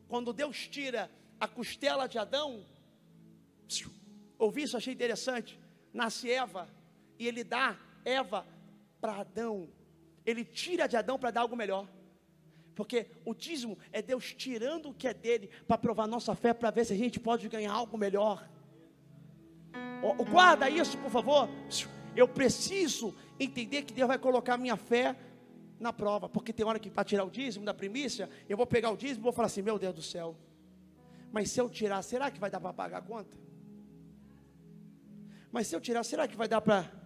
Quando 0.09 0.33
Deus 0.33 0.69
tira 0.69 1.11
a 1.39 1.47
costela 1.47 2.07
de 2.07 2.19
Adão, 2.19 2.65
ouvi 4.39 4.63
isso, 4.63 4.77
achei 4.77 4.95
interessante. 4.95 5.61
Nasce 5.93 6.31
Eva 6.31 6.67
e 7.19 7.27
ele 7.29 7.45
dá 7.45 7.79
Eva 8.09 8.47
para 9.01 9.21
Adão 9.21 9.69
ele 10.31 10.45
tira 10.45 10.87
de 10.87 10.95
Adão 10.95 11.19
para 11.19 11.31
dar 11.31 11.41
algo 11.41 11.57
melhor. 11.57 11.89
Porque 12.75 13.07
o 13.25 13.35
dízimo 13.35 13.79
é 13.91 14.03
Deus 14.03 14.35
tirando 14.35 14.91
o 14.91 14.95
que 14.95 15.09
é 15.09 15.15
dele 15.15 15.49
para 15.67 15.79
provar 15.79 16.07
nossa 16.07 16.35
fé, 16.35 16.53
para 16.53 16.71
ver 16.71 16.85
se 16.85 16.93
a 16.93 16.97
gente 16.97 17.19
pode 17.19 17.49
ganhar 17.49 17.73
algo 17.73 17.97
melhor. 17.97 18.47
Guarda 20.31 20.69
isso, 20.69 20.99
por 20.99 21.11
favor. 21.11 21.49
Eu 22.15 22.29
preciso 22.29 23.15
entender 23.41 23.83
que 23.83 23.93
Deus 23.95 24.07
vai 24.07 24.19
colocar 24.19 24.59
minha 24.59 24.77
fé 24.77 25.17
na 25.81 25.95
prova, 25.95 26.29
porque 26.29 26.53
tem 26.53 26.67
hora 26.67 26.79
que 26.79 26.91
para 26.91 27.05
tirar 27.05 27.25
o 27.25 27.31
dízimo 27.31 27.65
da 27.65 27.73
primícia, 27.73 28.29
eu 28.49 28.57
vou 28.57 28.67
pegar 28.67 28.91
o 28.91 28.97
dízimo 28.97 29.21
e 29.21 29.25
vou 29.25 29.33
falar 29.33 29.47
assim: 29.47 29.63
meu 29.63 29.79
Deus 29.79 29.95
do 29.95 30.03
céu, 30.03 30.37
mas 31.33 31.51
se 31.51 31.59
eu 31.59 31.71
tirar, 31.71 32.03
será 32.03 32.31
que 32.31 32.39
vai 32.39 32.51
dar 32.51 32.61
para 32.61 32.73
pagar 32.73 32.99
a 32.99 33.03
conta? 33.03 33.37
Mas 35.51 35.69
se 35.69 35.75
eu 35.75 35.81
tirar, 35.81 36.05
será 36.05 36.29
que 36.29 36.37
vai 36.37 36.49
dar 36.49 36.61
para. 36.61 36.98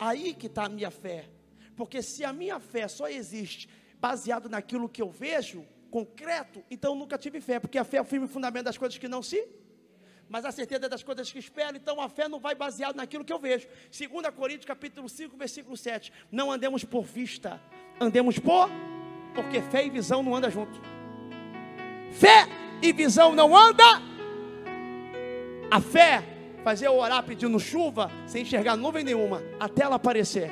Aí 0.00 0.34
que 0.34 0.46
está 0.46 0.64
a 0.64 0.68
minha 0.68 0.90
fé. 0.90 1.28
Porque 1.76 2.02
se 2.02 2.24
a 2.24 2.32
minha 2.32 2.58
fé 2.58 2.88
só 2.88 3.06
existe 3.06 3.68
baseado 4.00 4.48
naquilo 4.48 4.88
que 4.88 5.02
eu 5.02 5.10
vejo, 5.10 5.64
concreto, 5.90 6.64
então 6.70 6.92
eu 6.92 6.98
nunca 6.98 7.18
tive 7.18 7.40
fé, 7.40 7.60
porque 7.60 7.78
a 7.78 7.84
fé 7.84 7.98
é 7.98 8.00
o 8.00 8.04
firme 8.04 8.26
fundamento 8.26 8.64
das 8.64 8.78
coisas 8.78 8.96
que 8.98 9.08
não 9.08 9.22
se 9.22 9.46
mas 10.30 10.44
a 10.44 10.52
certeza 10.52 10.88
das 10.88 11.02
coisas 11.02 11.32
que 11.32 11.40
espero, 11.40 11.76
então 11.76 12.00
a 12.00 12.08
fé 12.08 12.28
não 12.28 12.38
vai 12.38 12.54
baseado 12.54 12.94
naquilo 12.94 13.24
que 13.24 13.32
eu 13.32 13.38
vejo. 13.40 13.66
2 13.90 14.32
Coríntios 14.32 14.64
capítulo 14.64 15.08
5, 15.08 15.36
versículo 15.36 15.76
7. 15.76 16.12
Não 16.30 16.52
andemos 16.52 16.84
por 16.84 17.02
vista, 17.02 17.60
andemos 17.98 18.38
por 18.38 18.70
porque 19.34 19.60
fé 19.60 19.84
e 19.84 19.90
visão 19.90 20.22
não 20.22 20.36
andam 20.36 20.48
juntos. 20.48 20.80
Fé 22.12 22.46
e 22.80 22.92
visão 22.92 23.34
não 23.34 23.56
andam. 23.56 24.00
A 25.68 25.80
fé 25.80 26.22
fazer 26.62 26.86
eu 26.86 26.98
orar 26.98 27.22
pedindo 27.22 27.58
chuva 27.58 28.10
sem 28.26 28.42
enxergar 28.42 28.76
nuvem 28.76 29.04
nenhuma, 29.04 29.42
até 29.58 29.82
ela 29.82 29.96
aparecer. 29.96 30.50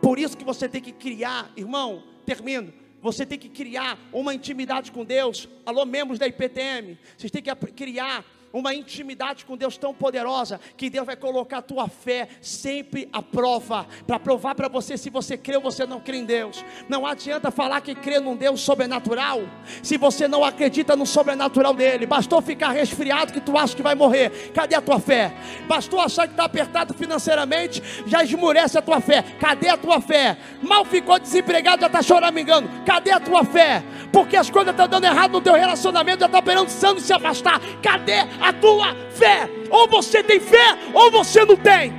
Por 0.00 0.18
isso 0.18 0.36
que 0.36 0.44
você 0.44 0.68
tem 0.68 0.80
que 0.80 0.92
criar, 0.92 1.50
irmão, 1.56 2.02
termino. 2.24 2.72
Você 3.02 3.24
tem 3.24 3.38
que 3.38 3.48
criar 3.48 3.98
uma 4.12 4.34
intimidade 4.34 4.92
com 4.92 5.04
Deus. 5.04 5.48
Alô, 5.64 5.84
membros 5.86 6.18
da 6.18 6.26
IPTM. 6.26 6.98
Vocês 7.16 7.30
têm 7.30 7.42
que 7.42 7.54
criar 7.72 8.24
uma 8.52 8.74
intimidade 8.74 9.44
com 9.44 9.56
Deus 9.56 9.76
tão 9.76 9.94
poderosa 9.94 10.60
que 10.76 10.90
Deus 10.90 11.06
vai 11.06 11.16
colocar 11.16 11.58
a 11.58 11.62
tua 11.62 11.88
fé 11.88 12.28
sempre 12.40 13.08
à 13.12 13.22
prova, 13.22 13.86
para 14.06 14.18
provar 14.18 14.54
para 14.54 14.68
você 14.68 14.96
se 14.96 15.10
você 15.10 15.36
crê 15.36 15.56
ou 15.56 15.62
você 15.62 15.86
não 15.86 16.00
crê 16.00 16.18
em 16.18 16.24
Deus. 16.24 16.64
Não 16.88 17.06
adianta 17.06 17.50
falar 17.50 17.80
que 17.80 17.94
crê 17.94 18.18
num 18.18 18.36
Deus 18.36 18.60
sobrenatural, 18.60 19.40
se 19.82 19.96
você 19.96 20.26
não 20.26 20.44
acredita 20.44 20.96
no 20.96 21.06
sobrenatural 21.06 21.74
dele. 21.74 22.06
Bastou 22.06 22.42
ficar 22.42 22.70
resfriado 22.70 23.32
que 23.32 23.40
tu 23.40 23.56
acha 23.56 23.76
que 23.76 23.82
vai 23.82 23.94
morrer. 23.94 24.50
Cadê 24.52 24.74
a 24.74 24.80
tua 24.80 24.98
fé? 24.98 25.32
Bastou 25.68 26.00
achar 26.00 26.26
que 26.26 26.32
está 26.32 26.44
apertado 26.44 26.94
financeiramente, 26.94 27.82
já 28.06 28.22
esmurece 28.22 28.78
a 28.78 28.82
tua 28.82 29.00
fé. 29.00 29.22
Cadê 29.38 29.68
a 29.68 29.76
tua 29.76 30.00
fé? 30.00 30.36
Mal 30.62 30.84
ficou 30.84 31.18
desempregado, 31.18 31.80
já 31.80 31.86
está 31.86 32.02
choramingando. 32.02 32.68
Cadê 32.84 33.12
a 33.12 33.20
tua 33.20 33.44
fé? 33.44 33.82
Porque 34.12 34.36
as 34.36 34.50
coisas 34.50 34.72
estão 34.72 34.88
dando 34.88 35.04
errado 35.04 35.32
no 35.32 35.40
teu 35.40 35.54
relacionamento, 35.54 36.20
já 36.20 36.26
está 36.26 36.42
pensando 36.42 37.00
se 37.00 37.12
afastar. 37.12 37.60
Cadê 37.82 38.20
a 38.40 38.52
tua 38.52 38.96
fé. 39.10 39.48
Ou 39.70 39.88
você 39.88 40.22
tem 40.22 40.40
fé, 40.40 40.76
ou 40.94 41.10
você 41.10 41.44
não 41.44 41.56
tem. 41.56 41.92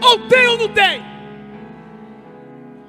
Ou 0.00 0.18
tem 0.28 0.46
ou 0.48 0.58
não 0.58 0.68
tem. 0.68 1.02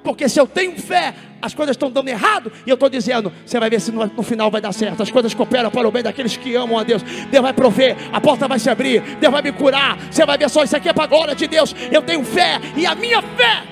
Porque 0.04 0.30
se 0.30 0.40
eu 0.40 0.48
tenho 0.48 0.78
fé, 0.80 1.14
as 1.42 1.54
coisas 1.54 1.74
estão 1.74 1.92
dando 1.92 2.08
errado, 2.08 2.52
e 2.66 2.70
eu 2.70 2.74
estou 2.74 2.90
dizendo, 2.90 3.32
você 3.46 3.60
vai 3.60 3.70
ver 3.70 3.80
se 3.80 3.92
no, 3.92 4.06
no, 4.06 4.24
final 4.24 4.50
vai 4.50 4.62
dar 4.62 4.72
certo. 4.72 5.04
As 5.04 5.12
coisas 5.12 5.34
cooperam 5.34 5.70
para 5.70 5.88
o 5.88 5.92
bem 5.92 6.04
daqueles 6.04 6.36
que 6.36 6.56
amam 6.56 6.78
a 6.78 6.84
Deus. 6.84 7.02
Deus 7.04 7.42
vai 7.42 7.54
prover, 7.54 7.96
a 8.12 8.20
porta 8.20 8.48
vai 8.48 8.60
se 8.60 8.70
abrir, 8.70 9.02
Deus 9.18 9.32
vai 9.32 9.42
me 9.42 9.52
curar. 9.52 9.98
Você 10.12 10.26
vai 10.26 10.38
ver 10.38 10.50
só, 10.50 10.64
isso 10.64 10.76
aqui 10.76 10.90
é 10.90 10.94
para 10.94 11.04
a 11.04 11.08
glória 11.08 11.36
de 11.36 11.48
Deus. 11.48 11.76
Eu 11.92 12.02
tenho 12.02 12.24
fé, 12.24 12.60
e 12.76 12.86
a 12.86 12.96
minha 12.96 13.22
fé 13.22 13.64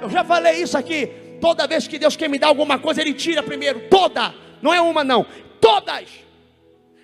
Eu 0.00 0.10
já 0.10 0.22
falei 0.22 0.62
isso 0.62 0.76
aqui. 0.76 1.10
Toda 1.40 1.66
vez 1.66 1.86
que 1.86 1.98
Deus 1.98 2.16
quer 2.16 2.28
me 2.28 2.38
dar 2.38 2.48
alguma 2.48 2.78
coisa, 2.78 3.00
Ele 3.00 3.12
tira 3.12 3.42
primeiro. 3.42 3.80
Toda. 3.90 4.45
Não 4.62 4.72
é 4.72 4.80
uma, 4.80 5.04
não. 5.04 5.24
Todas. 5.60 6.26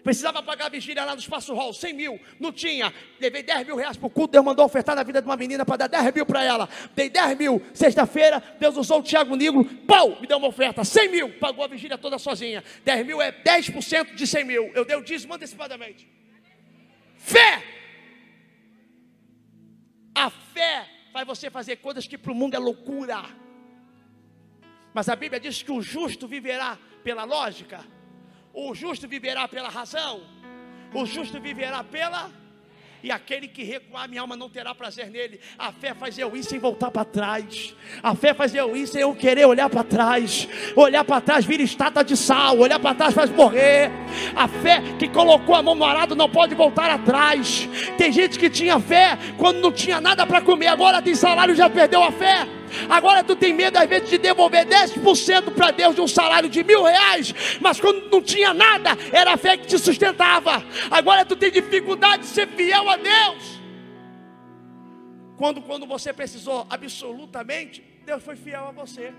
Precisava 0.03 0.43
pagar 0.43 0.67
a 0.67 0.69
vigília 0.69 1.05
lá 1.05 1.13
no 1.13 1.21
Espaço 1.21 1.55
Hall, 1.55 1.73
100 1.73 1.93
mil, 1.93 2.21
não 2.41 2.51
tinha. 2.51 2.93
Levei 3.21 3.43
10 3.43 3.67
mil 3.67 3.77
reais 3.77 3.97
para 3.97 4.07
o 4.09 4.11
culto, 4.11 4.33
Deus 4.33 4.45
mandou 4.45 4.65
ofertar 4.65 4.97
na 4.97 5.05
vida 5.05 5.23
de 5.23 5.29
uma 5.29 5.37
menina 5.37 5.65
para 5.65 5.87
dar 5.87 6.03
10 6.03 6.15
mil 6.15 6.27
para 6.27 6.43
ela. 6.43 6.69
Dei 6.95 7.09
10 7.09 7.39
mil, 7.39 7.63
sexta-feira, 7.73 8.43
Deus 8.59 8.77
usou 8.77 8.99
o 8.99 9.03
Tiago 9.03 9.37
Negro, 9.37 9.65
pau, 9.87 10.21
me 10.21 10.27
deu 10.27 10.39
uma 10.39 10.49
oferta, 10.49 10.83
100 10.83 11.09
mil, 11.09 11.39
pagou 11.39 11.65
a 11.65 11.69
vigília 11.69 11.97
toda 11.97 12.19
sozinha. 12.19 12.65
10 12.85 13.07
mil 13.07 13.23
é 13.23 13.31
10% 13.31 14.15
de 14.17 14.27
100 14.27 14.45
mil, 14.45 14.73
eu 14.75 14.85
dei 14.85 14.97
o 14.97 15.05
dízimo 15.05 15.35
antecipadamente. 15.35 16.09
Fé! 17.17 17.63
A 20.17 20.31
fé 20.31 20.89
faz 21.13 21.27
você 21.27 21.49
fazer 21.49 21.77
coisas 21.77 22.09
que 22.09 22.19
para 22.19 22.33
o 22.33 22.35
mundo 22.35 22.55
é 22.55 22.59
loucura. 22.59 23.23
Mas 24.93 25.09
a 25.09 25.15
Bíblia 25.15 25.41
diz 25.41 25.63
que 25.63 25.71
o 25.71 25.81
justo 25.81 26.27
viverá 26.27 26.77
pela 27.03 27.25
lógica. 27.25 27.81
O 28.53 28.75
justo 28.75 29.09
viverá 29.09 29.49
pela 29.49 29.69
razão. 29.69 30.23
O 30.95 31.07
justo 31.07 31.41
viverá 31.41 31.83
pela. 31.83 32.31
E 33.03 33.11
aquele 33.11 33.49
que 33.49 33.65
recuar 33.65 34.09
minha 34.09 34.21
alma 34.21 34.37
não 34.37 34.49
terá 34.49 34.73
prazer 34.75 35.11
nele. 35.11 35.41
A 35.59 35.73
fé 35.73 35.93
faz 35.93 36.17
eu 36.17 36.37
ir 36.37 36.45
sem 36.45 36.61
voltar 36.61 36.91
para 36.91 37.05
trás. 37.05 37.75
A 38.01 38.15
fé 38.15 38.33
faz 38.33 38.55
eu 38.55 38.77
ir 38.77 38.87
sem 38.87 39.01
eu 39.01 39.13
querer 39.13 39.45
olhar 39.45 39.69
para 39.69 39.83
trás. 39.83 40.47
Olhar 40.77 41.03
para 41.03 41.21
trás 41.21 41.45
vira 41.45 41.65
estátua 41.65 42.05
de 42.05 42.17
sal. 42.17 42.59
Olhar 42.59 42.79
para 42.79 42.95
trás 42.95 43.13
faz 43.13 43.29
morrer. 43.31 43.91
A 44.37 44.47
fé 44.47 44.81
que 45.01 45.09
colocou 45.09 45.55
a 45.55 45.63
mão 45.63 45.75
no 45.75 45.85
arado 45.85 46.15
não 46.15 46.31
pode 46.31 46.55
voltar 46.55 46.91
atrás. 46.91 47.69
Tem 47.99 48.13
gente 48.13 48.39
que 48.39 48.49
tinha 48.49 48.79
fé 48.79 49.19
quando 49.37 49.59
não 49.59 49.73
tinha 49.73 50.01
nada 50.01 50.25
para 50.25 50.41
comer. 50.41 50.69
Agora 50.69 51.03
tem 51.03 51.17
salário 51.17 51.57
já 51.57 51.69
perdeu 51.69 52.05
a 52.05 52.13
fé. 52.13 52.47
Agora 52.89 53.23
tu 53.23 53.37
tem 53.37 53.53
medo 53.53 53.77
às 53.77 53.89
vezes 53.89 54.11
de 54.11 54.19
devolver 54.19 54.67
10% 54.67 55.53
para 55.55 55.71
Deus 55.71 55.95
de 55.95 56.01
um 56.01 56.09
salário 56.09 56.49
de 56.49 56.63
mil 56.63 56.83
reais, 56.83 57.35
mas 57.61 57.81
quando 57.81 58.11
não 58.11 58.23
tinha 58.23 58.53
nada, 58.53 58.91
era 59.13 59.35
a 59.35 59.37
fé 59.37 59.57
que 59.57 59.67
te 59.67 59.79
sustentava. 59.79 60.65
Agora 60.91 61.25
tu 61.25 61.37
tem 61.37 61.51
dificuldade 61.51 62.23
de 62.23 62.29
ser 62.29 62.49
fiel 62.49 62.89
a 62.89 62.97
Deus. 62.97 63.61
Quando, 65.37 65.61
quando 65.63 65.87
você 65.87 66.13
precisou 66.13 66.67
absolutamente, 66.71 67.83
Deus 68.05 68.23
foi 68.23 68.37
fiel 68.37 68.69
a 68.69 68.71
você. 68.71 69.13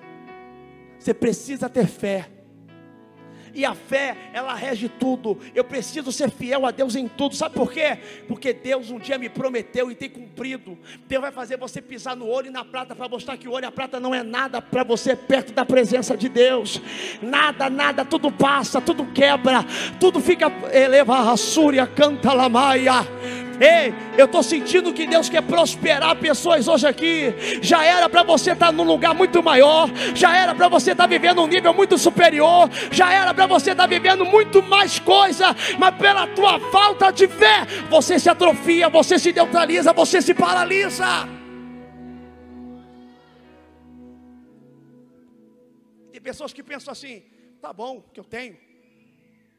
Você 0.98 1.14
precisa 1.14 1.68
ter 1.68 1.88
fé. 1.88 2.30
E 3.54 3.66
a 3.66 3.76
fé, 3.76 4.18
ela 4.34 4.56
rege 4.56 4.90
tudo. 4.90 5.38
Eu 5.54 5.64
preciso 5.64 6.12
ser 6.12 6.32
fiel 6.32 6.66
a 6.66 6.72
Deus 6.72 6.96
em 6.96 7.08
tudo. 7.08 7.36
Sabe 7.36 7.56
por 7.56 7.72
quê? 7.72 7.98
Porque 8.28 8.52
Deus 8.52 8.90
um 8.90 8.98
dia 8.98 9.18
me 9.18 9.30
prometeu 9.30 9.92
e 9.92 9.96
tem 9.96 10.10
cumprido. 10.10 10.78
Deus 11.08 11.22
vai 11.22 11.32
fazer 11.32 11.58
você 11.58 11.82
pisar 11.82 12.16
no 12.16 12.26
ouro 12.26 12.48
e 12.48 12.50
na 12.50 12.66
prata 12.66 12.96
para 12.96 13.08
mostrar 13.08 13.38
que 13.38 13.48
o 13.48 13.52
ouro 13.52 13.64
e 13.64 13.68
a 13.68 13.72
prata 13.72 14.00
não 14.00 14.14
é 14.14 14.24
nada 14.24 14.62
para 14.62 14.84
você 14.84 15.16
perto 15.16 15.54
da 15.54 15.64
presença 15.64 16.18
de 16.18 16.28
Deus. 16.28 16.82
Nada, 17.22 17.70
nada, 17.70 18.04
tudo 18.04 18.32
passa, 18.32 18.82
tudo 18.82 19.06
quebra, 19.06 19.64
tudo 20.00 20.20
fica 20.20 20.52
eleva 20.72 21.32
a 21.32 21.38
súria, 21.38 21.86
canta 21.86 22.34
lamaia. 22.34 23.06
Ei, 23.60 23.94
eu 24.18 24.26
estou 24.26 24.42
sentindo 24.42 24.94
que 24.94 25.06
Deus 25.06 25.30
quer 25.30 25.42
prosperar 25.44 26.16
pessoas 26.16 26.68
hoje 26.68 26.88
aqui. 26.88 27.34
Já 27.62 27.84
era 27.86 28.10
para 28.10 28.24
você 28.24 28.52
estar 28.52 28.68
tá 28.68 28.72
num 28.72 28.84
lugar 28.84 29.14
muito 29.14 29.44
maior, 29.44 29.90
já 30.16 30.36
era 30.36 30.56
para 30.56 30.68
você 30.68 30.92
estar 30.92 31.04
tá 31.04 31.08
vivendo 31.08 31.42
um 31.42 31.48
nível 31.48 31.74
muito 31.74 31.98
superior, 31.98 32.70
já 32.92 33.14
era 33.14 33.34
para 33.34 33.46
você 33.46 33.72
estar 33.72 33.84
tá 33.84 33.88
vivendo 33.88 34.26
muito 34.26 34.62
mais 34.64 35.00
coisa, 35.00 35.56
mas 35.78 35.96
pela 35.96 36.28
tua 36.28 36.60
falta 36.72 37.12
de 37.12 37.28
fé, 37.28 37.66
você 37.90 38.20
se 38.20 38.30
atrofia, 38.30 38.90
você 38.90 39.20
se 39.20 39.32
neutraliza, 39.32 39.94
você 39.94 40.22
se 40.22 40.34
paralisa. 40.34 41.28
Tem 46.12 46.22
pessoas 46.22 46.52
que 46.52 46.64
pensam 46.64 46.92
assim: 46.92 47.24
tá 47.62 47.72
bom, 47.72 48.02
que 48.14 48.20
eu 48.20 48.24
tenho. 48.24 48.58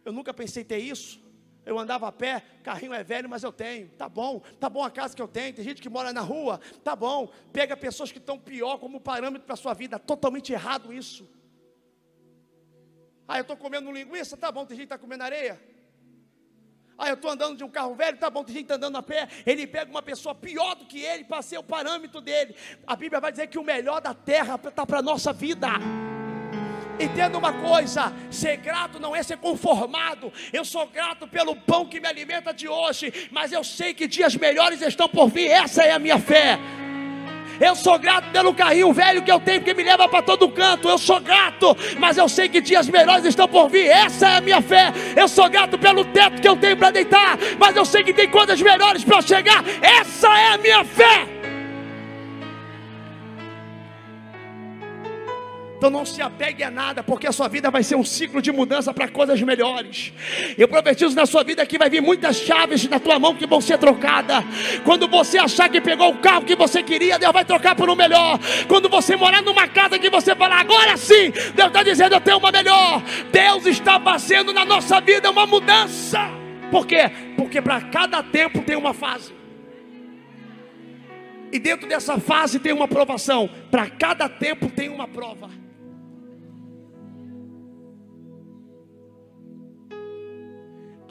Eu 0.05 0.13
nunca 0.13 0.35
pensei 0.35 0.65
ter 0.65 0.79
isso. 0.79 1.24
Eu 1.67 1.79
andava 1.79 2.07
a 2.07 2.13
pé, 2.13 2.43
carrinho 2.63 2.93
é 2.93 3.03
velho, 3.03 3.29
mas 3.29 3.43
eu 3.43 3.53
tenho. 3.53 3.89
Tá 3.91 4.09
bom, 4.09 4.41
tá 4.61 4.69
bom 4.69 4.85
a 4.85 4.91
casa 4.91 5.17
que 5.17 5.23
eu 5.23 5.29
tenho. 5.29 5.55
Tem 5.55 5.65
gente 5.65 5.81
que 5.81 5.89
mora 5.89 6.13
na 6.13 6.21
rua, 6.21 6.61
tá 6.83 6.95
bom. 6.95 7.31
Pega 7.53 7.77
pessoas 7.77 8.13
que 8.13 8.19
estão 8.19 8.39
pior 8.39 8.79
como 8.79 9.01
parâmetro 9.01 9.47
para 9.47 9.55
a 9.55 9.57
sua 9.57 9.73
vida. 9.73 9.99
Totalmente 9.99 10.53
errado 10.53 10.93
isso. 10.93 11.27
Ah, 13.27 13.39
eu 13.39 13.43
estou 13.43 13.57
comendo 13.57 13.91
linguiça, 13.91 14.37
tá 14.37 14.53
bom. 14.53 14.67
Tem 14.67 14.77
gente 14.77 14.89
que 14.89 14.95
está 14.95 14.99
comendo 14.99 15.25
areia. 15.25 15.59
Ah, 16.97 17.09
eu 17.09 17.15
estou 17.15 17.31
andando 17.31 17.57
de 17.57 17.65
um 17.65 17.69
carro 17.69 17.95
velho, 17.95 18.17
tá 18.19 18.31
bom, 18.31 18.45
tem 18.45 18.55
gente 18.55 18.67
que 18.67 18.73
está 18.73 18.77
andando 18.77 18.99
a 18.99 19.03
pé. 19.03 19.29
Ele 19.45 19.67
pega 19.67 19.91
uma 19.91 20.03
pessoa 20.03 20.35
pior 20.35 20.77
do 20.77 20.85
que 20.85 21.01
ele 21.01 21.25
para 21.25 21.43
ser 21.43 21.59
o 21.59 21.63
parâmetro 21.63 22.21
dele. 22.21 22.55
A 22.87 22.95
Bíblia 22.95 23.21
vai 23.21 23.33
dizer 23.33 23.49
que 23.49 23.59
o 23.59 23.65
melhor 23.65 24.01
da 24.01 24.15
terra 24.15 24.61
está 24.63 24.87
para 24.87 25.01
a 25.01 25.03
nossa 25.03 25.33
vida. 25.33 25.69
Entenda 26.99 27.37
uma 27.39 27.53
coisa: 27.53 28.13
ser 28.31 28.57
grato 28.57 29.01
não 29.01 29.15
é 29.15 29.23
ser 29.23 29.37
conformado. 29.39 30.33
Eu 30.53 30.65
sou 30.65 30.87
grato 30.87 31.27
pelo 31.27 31.57
pão 31.57 31.87
que 31.87 32.01
me 32.01 32.09
alimenta 32.09 32.53
de 32.53 32.69
hoje, 32.69 33.29
mas 33.31 33.53
eu 33.53 33.65
sei 33.65 33.95
que 33.95 34.07
dias 34.07 34.37
melhores 34.37 34.81
estão 34.83 35.09
por 35.09 35.29
vir. 35.29 35.49
Essa 35.51 35.83
é 35.83 35.93
a 35.93 35.99
minha 35.99 36.19
fé. 36.19 36.59
Eu 37.61 37.77
sou 37.77 37.99
grato 37.99 38.31
pelo 38.33 38.53
carrinho 38.53 38.93
velho 38.93 39.23
que 39.23 39.31
eu 39.31 39.39
tenho, 39.39 39.63
que 39.63 39.75
me 39.75 39.83
leva 39.83 40.09
para 40.09 40.23
todo 40.23 40.49
canto. 40.49 40.89
Eu 40.89 40.99
sou 40.99 41.21
grato, 41.21 41.77
mas 41.99 42.17
eu 42.17 42.29
sei 42.29 42.49
que 42.49 42.61
dias 42.61 42.89
melhores 42.89 43.25
estão 43.25 43.47
por 43.47 43.69
vir. 43.69 43.87
Essa 43.87 44.29
é 44.29 44.37
a 44.37 44.41
minha 44.41 44.61
fé. 44.61 44.93
Eu 45.17 45.29
sou 45.29 45.49
grato 45.49 45.79
pelo 45.79 46.05
teto 46.05 46.41
que 46.41 46.49
eu 46.49 46.57
tenho 46.57 46.77
para 46.77 46.91
deitar, 46.91 47.39
mas 47.59 47.77
eu 47.77 47.85
sei 47.85 48.03
que 48.03 48.13
tem 48.13 48.29
coisas 48.29 48.61
melhores 48.61 49.05
para 49.05 49.23
chegar. 49.23 49.65
Essa 49.81 50.29
é 50.29 50.55
a 50.55 50.59
minha 50.59 50.85
fé. 50.85 51.34
Então 55.85 55.93
não 55.93 56.07
se 56.07 56.23
apegue 56.23 56.63
a 56.63 56.71
nada, 56.71 57.03
porque 57.03 57.27
a 57.27 57.33
sua 57.33 57.47
vida 57.47 57.71
vai 57.71 57.83
ser 57.83 57.95
um 57.95 58.03
ciclo 58.03 58.41
de 58.41 58.51
mudança 58.51 58.95
para 58.95 59.07
coisas 59.07 59.39
melhores. 59.43 60.15
Eu 60.57 60.67
profetizo 60.67 61.15
na 61.15 61.27
sua 61.27 61.45
vida 61.45 61.67
que 61.67 61.77
vai 61.77 61.91
vir 61.91 62.01
muitas 62.01 62.37
chaves 62.39 62.89
na 62.89 62.99
tua 62.99 63.19
mão 63.19 63.35
que 63.35 63.47
vão 63.47 63.61
ser 63.61 63.77
trocadas. 63.77 64.43
Quando 64.83 65.07
você 65.07 65.37
achar 65.37 65.69
que 65.69 65.83
pegou 65.83 66.09
o 66.09 66.17
carro 66.17 66.47
que 66.47 66.57
você 66.57 66.83
queria, 66.83 67.19
Deus 67.19 67.35
vai 67.35 67.45
trocar 67.45 67.75
por 67.75 67.91
um 67.91 67.95
melhor. 67.95 68.41
Quando 68.67 68.89
você 68.89 69.15
morar 69.15 69.43
numa 69.43 69.69
casa 69.69 69.99
que 69.99 70.09
você 70.09 70.35
falar, 70.35 70.61
agora 70.61 70.97
sim, 70.97 71.31
Deus 71.55 71.69
está 71.69 71.83
dizendo, 71.83 72.15
eu 72.15 72.21
tenho 72.23 72.39
uma 72.39 72.51
melhor. 72.51 73.03
Deus 73.31 73.67
está 73.67 74.01
fazendo 74.01 74.55
na 74.55 74.65
nossa 74.65 75.03
vida 75.03 75.31
uma 75.31 75.47
mudança. 75.47 76.31
Por 76.71 76.87
quê? 76.87 77.11
Porque 77.37 77.61
para 77.61 77.83
cada 77.83 78.23
tempo 78.23 78.63
tem 78.63 78.75
uma 78.75 78.95
fase. 78.95 79.35
E 81.53 81.59
dentro 81.59 81.87
dessa 81.87 82.19
fase 82.19 82.59
tem 82.59 82.73
uma 82.73 82.89
provação. 82.89 83.51
Para 83.71 83.91
cada 83.91 84.31
tempo 84.31 84.71
tem 84.71 84.89
uma 84.89 85.07
prova. 85.07 85.64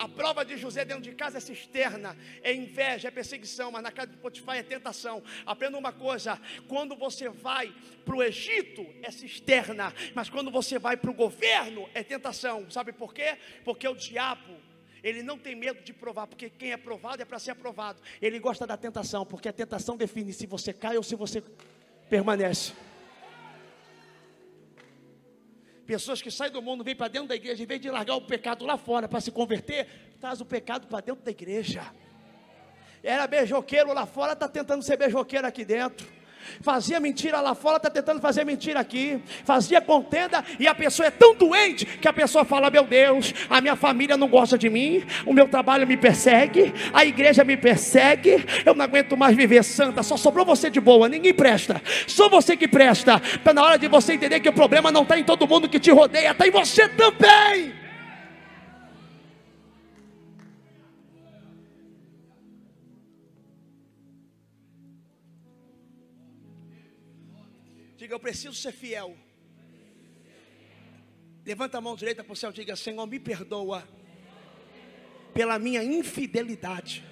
A 0.03 0.07
prova 0.09 0.43
de 0.43 0.57
José 0.57 0.83
dentro 0.83 1.01
de 1.01 1.13
casa 1.13 1.37
é 1.37 1.39
cisterna, 1.39 2.17
é 2.41 2.53
inveja, 2.53 3.07
é 3.07 3.11
perseguição, 3.11 3.71
mas 3.71 3.81
na 3.81 3.89
casa 3.89 4.11
de 4.11 4.17
Potifar 4.17 4.57
é 4.57 4.61
tentação. 4.61 5.23
Aprenda 5.45 5.77
uma 5.77 5.93
coisa: 5.93 6.37
quando 6.67 6.93
você 6.93 7.29
vai 7.29 7.73
para 8.03 8.13
o 8.13 8.21
Egito 8.21 8.85
é 9.01 9.09
cisterna, 9.09 9.93
mas 10.13 10.29
quando 10.29 10.51
você 10.51 10.77
vai 10.77 10.97
para 10.97 11.09
o 11.09 11.13
governo 11.13 11.89
é 11.93 12.03
tentação. 12.03 12.69
Sabe 12.69 12.91
por 12.91 13.13
quê? 13.13 13.37
Porque 13.63 13.87
o 13.87 13.95
diabo 13.95 14.57
ele 15.01 15.23
não 15.23 15.37
tem 15.37 15.55
medo 15.55 15.81
de 15.81 15.93
provar, 15.93 16.27
porque 16.27 16.49
quem 16.49 16.73
é 16.73 16.77
provado 16.77 17.21
é 17.21 17.25
para 17.25 17.39
ser 17.39 17.51
aprovado. 17.51 18.01
Ele 18.21 18.39
gosta 18.39 18.67
da 18.67 18.75
tentação, 18.75 19.25
porque 19.25 19.47
a 19.47 19.53
tentação 19.53 19.95
define 19.95 20.33
se 20.33 20.45
você 20.45 20.73
cai 20.73 20.97
ou 20.97 21.03
se 21.03 21.15
você 21.15 21.41
permanece. 22.09 22.73
Pessoas 25.86 26.21
que 26.21 26.31
saem 26.31 26.51
do 26.51 26.61
mundo, 26.61 26.84
vêm 26.84 26.95
para 26.95 27.09
dentro 27.09 27.27
da 27.27 27.36
igreja, 27.36 27.61
em 27.61 27.65
vez 27.65 27.81
de 27.81 27.89
largar 27.89 28.15
o 28.15 28.21
pecado 28.21 28.65
lá 28.65 28.77
fora 28.77 29.07
para 29.07 29.19
se 29.19 29.31
converter, 29.31 29.88
traz 30.19 30.39
o 30.39 30.45
pecado 30.45 30.88
para 30.88 31.01
dentro 31.01 31.23
da 31.23 31.31
igreja. 31.31 31.84
Era 33.03 33.27
beijoqueiro 33.27 33.93
lá 33.93 34.05
fora, 34.05 34.31
está 34.31 34.47
tentando 34.47 34.81
ser 34.81 34.95
beijoqueiro 34.95 35.45
aqui 35.45 35.65
dentro. 35.65 36.07
Fazia 36.61 36.99
mentira 36.99 37.39
lá 37.39 37.55
fora, 37.55 37.77
está 37.77 37.89
tentando 37.89 38.21
fazer 38.21 38.45
mentira 38.45 38.79
aqui. 38.79 39.21
Fazia 39.43 39.81
contenda 39.81 40.43
e 40.59 40.67
a 40.67 40.75
pessoa 40.75 41.07
é 41.07 41.11
tão 41.11 41.35
doente 41.35 41.85
que 41.85 42.07
a 42.07 42.13
pessoa 42.13 42.45
fala: 42.45 42.69
Meu 42.69 42.83
Deus, 42.85 43.33
a 43.49 43.61
minha 43.61 43.75
família 43.75 44.17
não 44.17 44.27
gosta 44.27 44.57
de 44.57 44.69
mim, 44.69 45.03
o 45.25 45.33
meu 45.33 45.47
trabalho 45.47 45.85
me 45.85 45.97
persegue, 45.97 46.73
a 46.93 47.05
igreja 47.05 47.43
me 47.43 47.57
persegue, 47.57 48.45
eu 48.65 48.73
não 48.73 48.85
aguento 48.85 49.15
mais 49.17 49.35
viver 49.35 49.63
santa. 49.63 50.03
Só 50.03 50.17
sobrou 50.17 50.45
você 50.45 50.69
de 50.69 50.79
boa, 50.79 51.09
ninguém 51.09 51.33
presta, 51.33 51.81
só 52.07 52.29
você 52.29 52.55
que 52.55 52.67
presta. 52.67 53.21
Está 53.23 53.53
na 53.53 53.63
hora 53.63 53.77
de 53.77 53.87
você 53.87 54.13
entender 54.13 54.39
que 54.39 54.49
o 54.49 54.53
problema 54.53 54.91
não 54.91 55.03
está 55.03 55.17
em 55.17 55.23
todo 55.23 55.47
mundo 55.47 55.69
que 55.69 55.79
te 55.79 55.91
rodeia, 55.91 56.31
está 56.31 56.47
em 56.47 56.51
você 56.51 56.87
também. 56.89 57.82
Diga, 68.14 68.16
eu 68.16 68.20
preciso 68.20 68.53
ser 68.53 68.72
fiel. 68.72 69.18
Levanta 71.45 71.80
a 71.80 71.82
mão 71.82 71.95
direita 71.95 72.24
para 72.24 72.34
o 72.34 72.36
céu 72.36 72.51
e 72.51 72.53
diga: 72.53 72.76
Senhor, 72.76 73.05
me 73.07 73.20
perdoa 73.20 73.88
pela 75.34 75.57
minha 75.57 75.84
infidelidade 75.84 77.03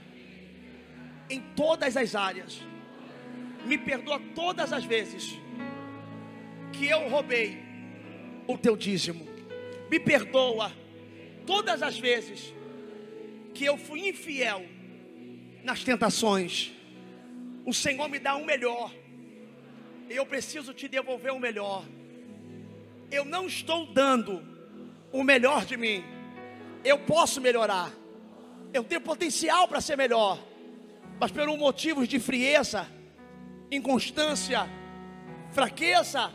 em 1.30 1.42
todas 1.56 1.98
as 1.98 2.16
áreas. 2.16 2.62
Me 3.66 3.78
perdoa 3.78 4.20
todas 4.36 4.72
as 4.72 4.84
vezes 4.86 5.34
que 6.72 6.86
eu 6.88 7.10
roubei 7.10 7.58
o 8.48 8.58
teu 8.58 8.78
dízimo. 8.78 9.26
Me 9.90 10.00
perdoa 10.00 10.72
todas 11.48 11.82
as 11.82 11.98
vezes 11.98 12.54
que 13.54 13.66
eu 13.66 13.78
fui 13.78 14.08
infiel 14.08 14.64
nas 15.64 15.84
tentações. 15.84 16.72
O 17.66 17.74
Senhor 17.74 18.08
me 18.08 18.20
dá 18.20 18.36
um 18.36 18.46
melhor. 18.46 19.01
Eu 20.14 20.26
preciso 20.26 20.74
te 20.74 20.88
devolver 20.88 21.32
o 21.32 21.40
melhor. 21.40 21.86
Eu 23.10 23.24
não 23.24 23.48
estou 23.48 23.86
dando 23.86 24.42
o 25.12 25.24
melhor 25.24 25.66
de 25.66 25.78
mim. 25.78 26.04
Eu 26.84 27.00
posso 27.00 27.40
melhorar. 27.40 27.92
Eu 28.74 28.84
tenho 28.84 29.02
potencial 29.02 29.68
para 29.68 29.80
ser 29.80 29.96
melhor. 29.96 30.38
Mas 31.20 31.32
por 31.32 31.46
motivos 31.58 32.08
de 32.08 32.20
frieza, 32.20 32.88
inconstância, 33.72 34.70
fraqueza, 35.52 36.32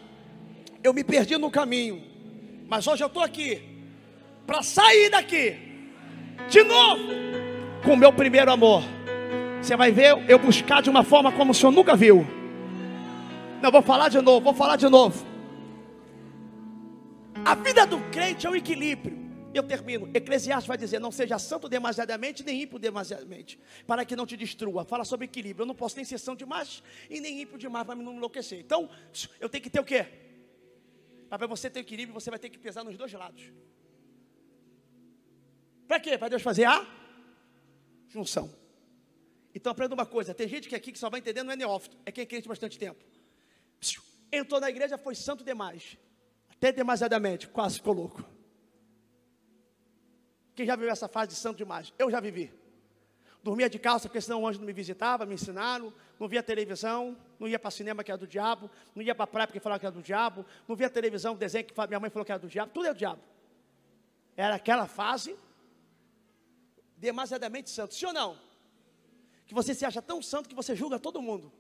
eu 0.82 0.94
me 0.94 1.04
perdi 1.04 1.36
no 1.36 1.50
caminho. 1.50 2.02
Mas 2.68 2.86
hoje 2.86 3.02
eu 3.02 3.08
estou 3.08 3.22
aqui 3.22 3.62
para 4.46 4.62
sair 4.62 5.10
daqui 5.10 5.56
de 6.48 6.62
novo 6.62 7.02
com 7.84 7.92
o 7.92 7.96
meu 7.96 8.12
primeiro 8.12 8.50
amor. 8.50 8.82
Você 9.60 9.76
vai 9.76 9.90
ver 9.90 10.24
eu 10.28 10.38
buscar 10.38 10.80
de 10.80 10.88
uma 10.88 11.02
forma 11.02 11.32
como 11.32 11.50
o 11.50 11.54
senhor 11.54 11.72
nunca 11.72 11.96
viu. 11.96 12.35
Não, 13.62 13.70
vou 13.70 13.82
falar 13.82 14.08
de 14.08 14.20
novo, 14.20 14.40
vou 14.40 14.54
falar 14.54 14.76
de 14.76 14.88
novo. 14.88 15.24
A 17.44 17.54
vida 17.54 17.86
do 17.86 17.98
crente 18.10 18.46
é 18.46 18.50
um 18.50 18.56
equilíbrio. 18.56 19.26
Eu 19.54 19.62
termino. 19.62 20.10
Eclesiastes 20.12 20.66
vai 20.66 20.76
dizer: 20.76 20.98
não 20.98 21.10
seja 21.10 21.38
santo 21.38 21.68
demasiadamente, 21.68 22.42
nem 22.44 22.62
ímpio 22.62 22.78
demasiadamente, 22.78 23.58
para 23.86 24.04
que 24.04 24.14
não 24.14 24.26
te 24.26 24.36
destrua. 24.36 24.84
Fala 24.84 25.04
sobre 25.04 25.24
equilíbrio. 25.24 25.62
Eu 25.62 25.66
não 25.66 25.74
posso 25.74 25.96
nem 25.96 26.04
ser 26.04 26.18
santo 26.18 26.40
demais 26.40 26.82
e 27.08 27.20
nem 27.20 27.40
ímpio 27.42 27.56
demais 27.56 27.86
para 27.86 27.94
me 27.94 28.04
enlouquecer. 28.04 28.58
Então, 28.58 28.90
eu 29.40 29.48
tenho 29.48 29.62
que 29.62 29.70
ter 29.70 29.80
o 29.80 29.84
quê? 29.84 30.06
Para 31.28 31.46
você 31.46 31.70
ter 31.70 31.80
equilíbrio, 31.80 32.12
você 32.12 32.30
vai 32.30 32.38
ter 32.38 32.50
que 32.50 32.58
pesar 32.58 32.84
nos 32.84 32.96
dois 32.96 33.12
lados. 33.12 33.50
Para 35.88 36.00
quê? 36.00 36.18
Para 36.18 36.28
Deus 36.28 36.42
fazer 36.42 36.64
a 36.64 36.86
junção. 38.08 38.52
Então 39.54 39.72
aprenda 39.72 39.94
uma 39.94 40.06
coisa: 40.06 40.34
tem 40.34 40.46
gente 40.46 40.68
que 40.68 40.74
aqui 40.74 40.92
que 40.92 40.98
só 40.98 41.08
vai 41.08 41.20
entender, 41.20 41.42
não 41.42 41.52
é 41.52 41.56
neófito, 41.56 41.96
é 42.04 42.12
quem 42.12 42.22
é 42.22 42.26
crente 42.26 42.46
bastante 42.46 42.78
tempo. 42.78 43.02
Entrou 44.30 44.60
na 44.60 44.68
igreja, 44.68 44.98
foi 44.98 45.14
santo 45.14 45.44
demais, 45.44 45.96
até 46.50 46.72
demasiadamente, 46.72 47.48
quase 47.48 47.76
ficou 47.76 47.94
louco. 47.94 48.24
Quem 50.54 50.66
já 50.66 50.74
viveu 50.74 50.90
essa 50.90 51.06
fase 51.06 51.28
de 51.28 51.34
santo 51.36 51.58
demais? 51.58 51.92
Eu 51.98 52.10
já 52.10 52.18
vivi. 52.18 52.52
Dormia 53.42 53.70
de 53.70 53.78
calça, 53.78 54.08
porque 54.08 54.20
senão 54.20 54.42
o 54.42 54.48
anjo 54.48 54.58
não 54.58 54.66
me 54.66 54.72
visitava, 54.72 55.24
me 55.24 55.34
ensinaram. 55.34 55.92
Não 56.18 56.26
via 56.26 56.42
televisão, 56.42 57.16
não 57.38 57.46
ia 57.46 57.58
para 57.58 57.70
cinema 57.70 58.02
que 58.02 58.10
era 58.10 58.18
do 58.18 58.26
diabo, 58.26 58.70
não 58.94 59.02
ia 59.02 59.14
para 59.14 59.26
praia 59.26 59.46
porque 59.46 59.60
falava 59.60 59.78
que 59.78 59.86
era 59.86 59.94
do 59.94 60.02
diabo, 60.02 60.44
não 60.66 60.74
via 60.74 60.88
televisão, 60.88 61.36
desenho 61.36 61.64
que 61.64 61.74
minha 61.86 62.00
mãe 62.00 62.10
falou 62.10 62.24
que 62.24 62.32
era 62.32 62.38
do 62.40 62.48
diabo, 62.48 62.72
tudo 62.72 62.86
é 62.86 62.94
do 62.94 62.98
diabo. 62.98 63.20
Era 64.36 64.54
aquela 64.56 64.86
fase 64.86 65.36
demasiadamente 66.96 67.70
santo, 67.70 67.94
sim 67.94 68.06
ou 68.06 68.12
não? 68.12 68.38
Que 69.46 69.54
você 69.54 69.74
se 69.74 69.84
acha 69.84 70.00
tão 70.00 70.20
santo 70.22 70.48
que 70.48 70.54
você 70.54 70.74
julga 70.74 70.98
todo 70.98 71.22
mundo. 71.22 71.52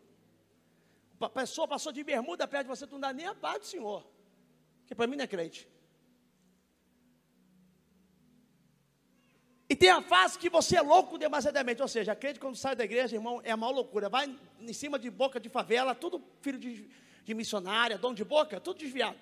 A 1.20 1.28
pessoa 1.28 1.66
passou 1.66 1.92
de 1.92 2.02
bermuda 2.04 2.46
perto 2.46 2.64
de 2.64 2.68
você, 2.68 2.86
tu 2.86 2.92
não 2.92 3.00
dá 3.00 3.12
nem 3.12 3.26
a 3.26 3.34
paz 3.34 3.60
do 3.60 3.66
Senhor. 3.66 4.06
Que 4.86 4.94
para 4.94 5.06
mim 5.06 5.16
não 5.16 5.24
é 5.24 5.26
crente. 5.26 5.68
E 9.68 9.74
tem 9.74 9.90
a 9.90 10.00
fase 10.00 10.38
que 10.38 10.48
você 10.48 10.76
é 10.76 10.80
louco 10.80 11.18
demasiadamente. 11.18 11.82
Ou 11.82 11.88
seja, 11.88 12.14
crente 12.14 12.38
quando 12.38 12.56
sai 12.56 12.76
da 12.76 12.84
igreja, 12.84 13.16
irmão, 13.16 13.40
é 13.42 13.50
a 13.50 13.56
maior 13.56 13.72
loucura. 13.72 14.08
Vai 14.08 14.32
em 14.60 14.72
cima 14.72 14.98
de 14.98 15.10
boca 15.10 15.40
de 15.40 15.48
favela, 15.48 15.94
tudo 15.94 16.22
filho 16.40 16.58
de, 16.58 16.88
de 17.24 17.34
missionária, 17.34 17.98
dono 17.98 18.14
de 18.14 18.24
boca, 18.24 18.60
tudo 18.60 18.78
desviado. 18.78 19.18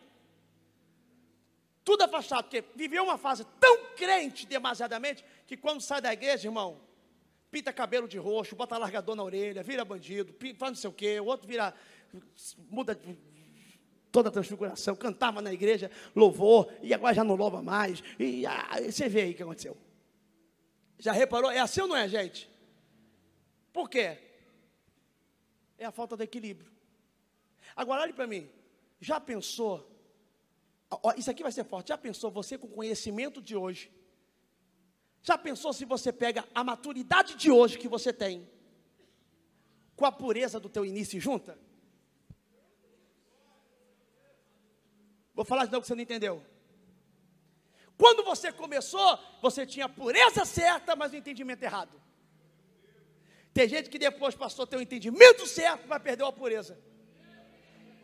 Tudo 1.82 2.02
afastado, 2.02 2.44
porque 2.44 2.64
viveu 2.74 3.04
uma 3.04 3.18
fase 3.18 3.44
tão 3.60 3.86
crente 3.94 4.46
demasiadamente, 4.46 5.24
que 5.46 5.56
quando 5.56 5.82
sai 5.82 6.00
da 6.00 6.12
igreja, 6.12 6.48
irmão, 6.48 6.80
pinta 7.54 7.72
cabelo 7.72 8.08
de 8.08 8.18
roxo, 8.18 8.56
bota 8.56 8.76
largador 8.76 9.14
na 9.14 9.22
orelha, 9.22 9.62
vira 9.62 9.84
bandido, 9.84 10.34
faz 10.58 10.72
não 10.72 10.74
sei 10.74 10.90
o 10.90 10.92
quê, 10.92 11.20
o 11.20 11.26
outro 11.26 11.46
vira, 11.46 11.72
muda 12.68 13.00
toda 14.10 14.28
a 14.28 14.32
transfiguração, 14.32 14.96
cantava 14.96 15.40
na 15.40 15.52
igreja, 15.52 15.88
louvor, 16.16 16.68
e 16.82 16.92
agora 16.92 17.14
já 17.14 17.22
não 17.22 17.36
louva 17.36 17.62
mais, 17.62 18.02
e 18.18 18.44
ah, 18.44 18.80
você 18.84 19.08
vê 19.08 19.20
aí 19.20 19.30
o 19.30 19.34
que 19.36 19.42
aconteceu. 19.44 19.76
Já 20.98 21.12
reparou? 21.12 21.48
É 21.48 21.60
assim 21.60 21.82
ou 21.82 21.86
não 21.86 21.94
é, 21.94 22.08
gente? 22.08 22.50
Por 23.72 23.88
quê? 23.88 24.18
É 25.78 25.84
a 25.84 25.92
falta 25.92 26.16
de 26.16 26.24
equilíbrio. 26.24 26.72
Agora 27.76 28.02
olhe 28.02 28.12
para 28.12 28.26
mim, 28.26 28.50
já 29.00 29.20
pensou, 29.20 29.88
isso 31.16 31.30
aqui 31.30 31.44
vai 31.44 31.52
ser 31.52 31.62
forte, 31.62 31.90
já 31.90 31.98
pensou 31.98 32.32
você 32.32 32.58
com 32.58 32.66
o 32.66 32.70
conhecimento 32.70 33.40
de 33.40 33.54
hoje, 33.54 33.92
já 35.24 35.38
pensou 35.38 35.72
se 35.72 35.86
você 35.86 36.12
pega 36.12 36.46
a 36.54 36.62
maturidade 36.62 37.34
de 37.34 37.50
hoje 37.50 37.78
que 37.78 37.88
você 37.88 38.12
tem, 38.12 38.46
com 39.96 40.04
a 40.04 40.12
pureza 40.12 40.60
do 40.60 40.68
teu 40.68 40.84
início 40.84 41.18
junta? 41.18 41.58
Vou 45.34 45.46
falar 45.46 45.64
de 45.64 45.72
novo 45.72 45.80
que 45.80 45.88
você 45.88 45.94
não 45.94 46.02
entendeu. 46.02 46.44
Quando 47.96 48.22
você 48.22 48.52
começou, 48.52 49.18
você 49.40 49.64
tinha 49.64 49.86
a 49.86 49.88
pureza 49.88 50.44
certa, 50.44 50.94
mas 50.94 51.12
o 51.12 51.16
entendimento 51.16 51.62
errado. 51.62 51.98
Tem 53.54 53.66
gente 53.66 53.88
que 53.88 53.98
depois 53.98 54.34
passou 54.34 54.64
a 54.64 54.66
ter 54.66 54.76
o 54.76 54.82
entendimento 54.82 55.46
certo, 55.46 55.88
mas 55.88 56.02
perdeu 56.02 56.26
a 56.26 56.32
pureza. 56.32 56.78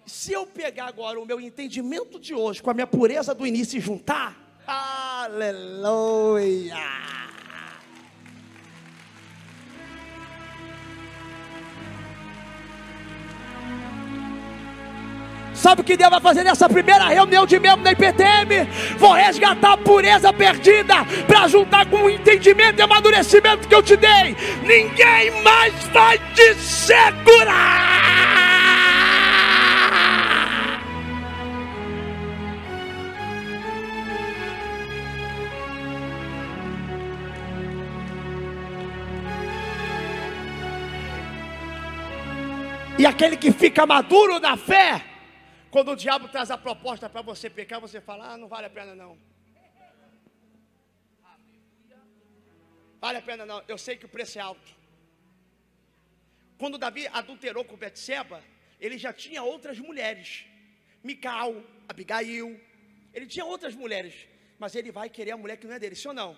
Se 0.07 0.33
eu 0.33 0.47
pegar 0.47 0.87
agora 0.87 1.21
o 1.21 1.27
meu 1.27 1.39
entendimento 1.39 2.19
de 2.19 2.35
hoje 2.35 2.63
com 2.63 2.71
a 2.71 2.75
minha 2.75 2.87
pureza 2.87 3.35
do 3.35 3.47
início 3.47 3.77
e 3.77 3.81
juntar, 3.81 4.63
aleluia! 5.25 7.01
Sabe 15.53 15.83
o 15.83 15.85
que 15.85 15.95
Deus 15.95 16.11
vai 16.11 16.21
fazer 16.21 16.43
nessa 16.43 16.67
primeira 16.71 17.07
reunião 17.09 17.45
de 17.45 17.59
membro 17.59 17.85
da 17.85 17.93
IPTM? 17.93 18.67
Vou 18.97 19.13
resgatar 19.13 19.75
a 19.75 19.77
pureza 19.77 20.33
perdida 20.33 21.05
para 21.27 21.49
juntar 21.49 21.85
com 21.85 22.05
o 22.05 22.11
entendimento 22.11 22.79
e 22.79 22.83
amadurecimento 22.83 23.69
que 23.69 23.75
eu 23.75 23.83
te 23.83 23.95
dei. 23.95 24.35
Ninguém 24.63 25.43
mais 25.43 25.75
vai 25.89 26.19
te 26.35 26.55
segurar. 26.55 28.20
E 43.01 43.07
aquele 43.07 43.35
que 43.35 43.51
fica 43.51 43.87
maduro 43.87 44.39
na 44.39 44.59
fé, 44.59 45.03
quando 45.71 45.93
o 45.93 45.97
diabo 45.97 46.29
traz 46.29 46.51
a 46.51 46.59
proposta 46.59 47.09
para 47.09 47.23
você 47.23 47.49
pecar, 47.49 47.81
você 47.81 47.99
fala: 47.99 48.33
ah, 48.33 48.37
não 48.37 48.47
vale 48.47 48.67
a 48.67 48.71
pena 48.79 48.95
não. 48.95 49.17
Vale 53.01 53.17
a 53.17 53.23
pena 53.23 53.47
não, 53.47 53.63
eu 53.67 53.79
sei 53.79 53.97
que 53.97 54.05
o 54.05 54.09
preço 54.17 54.39
é 54.39 54.43
alto. 54.43 54.71
Quando 56.59 56.77
Davi 56.77 57.07
adulterou 57.07 57.65
com 57.65 57.75
Betseba, 57.75 58.45
ele 58.79 58.99
já 58.99 59.15
tinha 59.15 59.43
outras 59.43 59.79
mulheres. 59.79 60.45
Mical, 61.03 61.55
Abigail, 61.89 62.61
ele 63.15 63.27
tinha 63.27 63.47
outras 63.47 63.75
mulheres, 63.75 64.15
mas 64.59 64.75
ele 64.75 64.93
vai 64.93 65.09
querer 65.09 65.31
a 65.31 65.39
mulher 65.39 65.57
que 65.57 65.67
não 65.67 65.73
é 65.73 65.79
dele, 65.79 65.97
sim 65.97 66.09
ou 66.09 66.13
não? 66.13 66.37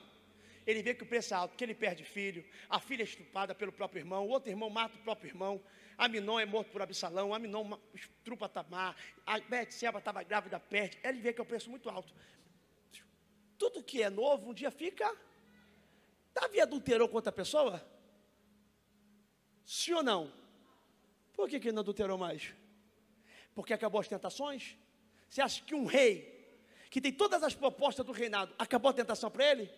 Ele 0.66 0.82
vê 0.82 0.94
que 0.94 1.02
o 1.02 1.06
preço 1.06 1.34
é 1.34 1.36
alto, 1.36 1.56
que 1.56 1.64
ele 1.64 1.74
perde 1.74 2.04
filho, 2.04 2.44
a 2.68 2.78
filha 2.78 3.02
é 3.02 3.04
estuprada 3.04 3.54
pelo 3.54 3.72
próprio 3.72 4.00
irmão, 4.00 4.26
o 4.26 4.30
outro 4.30 4.50
irmão 4.50 4.70
mata 4.70 4.96
o 4.96 5.02
próprio 5.02 5.28
irmão, 5.28 5.60
Aminon 5.98 6.38
é 6.38 6.46
morto 6.46 6.70
por 6.70 6.82
Absalão, 6.82 7.34
Aminon 7.34 7.78
estrupa 7.94 8.48
Tamar, 8.48 8.96
a 9.26 9.38
Betseba 9.40 9.98
estava 9.98 10.22
grávida, 10.22 10.58
perde. 10.58 10.98
Ele 11.02 11.20
vê 11.20 11.32
que 11.32 11.40
é 11.40 11.44
um 11.44 11.46
preço 11.46 11.70
muito 11.70 11.88
alto. 11.88 12.12
Tudo 13.58 13.82
que 13.82 14.02
é 14.02 14.10
novo, 14.10 14.50
um 14.50 14.54
dia 14.54 14.70
fica. 14.70 15.14
Davi 16.34 16.60
adulterou 16.60 17.08
com 17.08 17.16
outra 17.16 17.30
pessoa? 17.30 17.84
Sim 19.64 19.94
ou 19.94 20.02
não? 20.02 20.32
Por 21.32 21.48
que, 21.48 21.60
que 21.60 21.68
ele 21.68 21.74
não 21.74 21.82
adulterou 21.82 22.18
mais? 22.18 22.52
Porque 23.54 23.72
acabou 23.72 24.00
as 24.00 24.08
tentações? 24.08 24.76
Você 25.28 25.40
acha 25.40 25.62
que 25.62 25.74
um 25.74 25.86
rei, 25.86 26.58
que 26.90 27.00
tem 27.00 27.12
todas 27.12 27.42
as 27.42 27.54
propostas 27.54 28.04
do 28.04 28.12
reinado, 28.12 28.54
acabou 28.58 28.90
a 28.90 28.94
tentação 28.94 29.30
para 29.30 29.50
ele? 29.50 29.70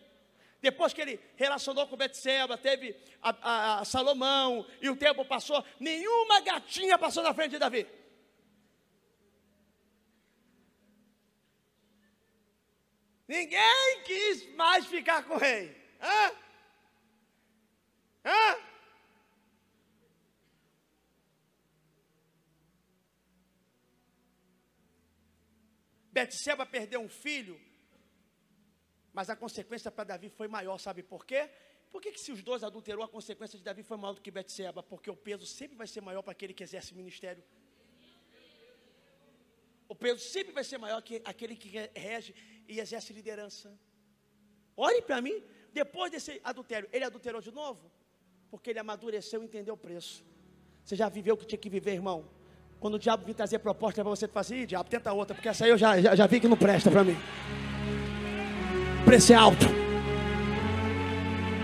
Depois 0.64 0.94
que 0.94 1.02
ele 1.02 1.20
relacionou 1.36 1.86
com 1.86 1.94
Betseba, 1.94 2.56
teve 2.56 2.96
a, 3.20 3.30
a, 3.42 3.80
a 3.80 3.84
Salomão, 3.84 4.66
e 4.80 4.88
o 4.88 4.96
tempo 4.96 5.22
passou, 5.22 5.62
nenhuma 5.78 6.40
gatinha 6.40 6.96
passou 6.98 7.22
na 7.22 7.34
frente 7.34 7.50
de 7.50 7.58
Davi. 7.58 7.86
Ninguém 13.28 14.02
quis 14.06 14.54
mais 14.54 14.86
ficar 14.86 15.24
com 15.24 15.34
o 15.34 15.38
rei. 15.38 15.76
Hã? 16.00 16.32
Hã? 18.24 18.56
Betseba 26.10 26.64
perdeu 26.64 27.02
um 27.02 27.08
filho, 27.10 27.60
mas 29.14 29.30
a 29.30 29.36
consequência 29.36 29.90
para 29.92 30.04
Davi 30.04 30.28
foi 30.28 30.48
maior, 30.48 30.76
sabe 30.78 31.02
por 31.02 31.24
quê? 31.24 31.48
Por 31.90 32.02
que, 32.02 32.10
que 32.10 32.20
se 32.20 32.32
os 32.32 32.42
dois 32.42 32.64
adulterou, 32.64 33.04
a 33.04 33.08
consequência 33.08 33.56
de 33.56 33.64
Davi 33.64 33.84
foi 33.84 33.96
maior 33.96 34.14
do 34.14 34.20
que 34.20 34.28
Betseba? 34.28 34.82
Porque 34.82 35.08
o 35.08 35.14
peso 35.14 35.46
sempre 35.46 35.76
vai 35.76 35.86
ser 35.86 36.00
maior 36.00 36.22
para 36.22 36.32
aquele 36.32 36.52
que 36.52 36.64
exerce 36.64 36.92
ministério. 36.92 37.42
O 39.88 39.94
peso 39.94 40.20
sempre 40.20 40.52
vai 40.52 40.64
ser 40.64 40.78
maior 40.78 41.00
que 41.00 41.22
aquele 41.24 41.54
que 41.54 41.68
rege 41.94 42.34
e 42.66 42.80
exerce 42.80 43.12
liderança. 43.12 43.72
Olhe 44.76 45.00
para 45.00 45.20
mim, 45.22 45.40
depois 45.72 46.10
desse 46.10 46.40
adultério, 46.42 46.88
ele 46.92 47.04
adulterou 47.04 47.40
de 47.40 47.52
novo? 47.52 47.88
Porque 48.50 48.70
ele 48.70 48.80
amadureceu 48.80 49.42
e 49.42 49.44
entendeu 49.44 49.74
o 49.74 49.76
preço. 49.76 50.24
Você 50.84 50.96
já 50.96 51.08
viveu 51.08 51.34
o 51.34 51.38
que 51.38 51.46
tinha 51.46 51.58
que 51.58 51.70
viver, 51.70 51.92
irmão? 51.92 52.28
Quando 52.80 52.94
o 52.94 52.98
diabo 52.98 53.24
vir 53.24 53.34
trazer 53.34 53.60
proposta 53.60 54.02
para 54.02 54.10
você, 54.10 54.26
tu 54.26 54.32
fala 54.32 54.40
assim, 54.40 54.66
diabo, 54.66 54.90
tenta 54.90 55.12
outra, 55.12 55.36
porque 55.36 55.48
essa 55.48 55.64
aí 55.64 55.70
eu 55.70 55.78
já, 55.78 56.00
já, 56.00 56.16
já 56.16 56.26
vi 56.26 56.40
que 56.40 56.48
não 56.48 56.56
presta 56.56 56.90
para 56.90 57.04
mim. 57.04 57.16
Preço 59.14 59.32
alto. 59.32 59.72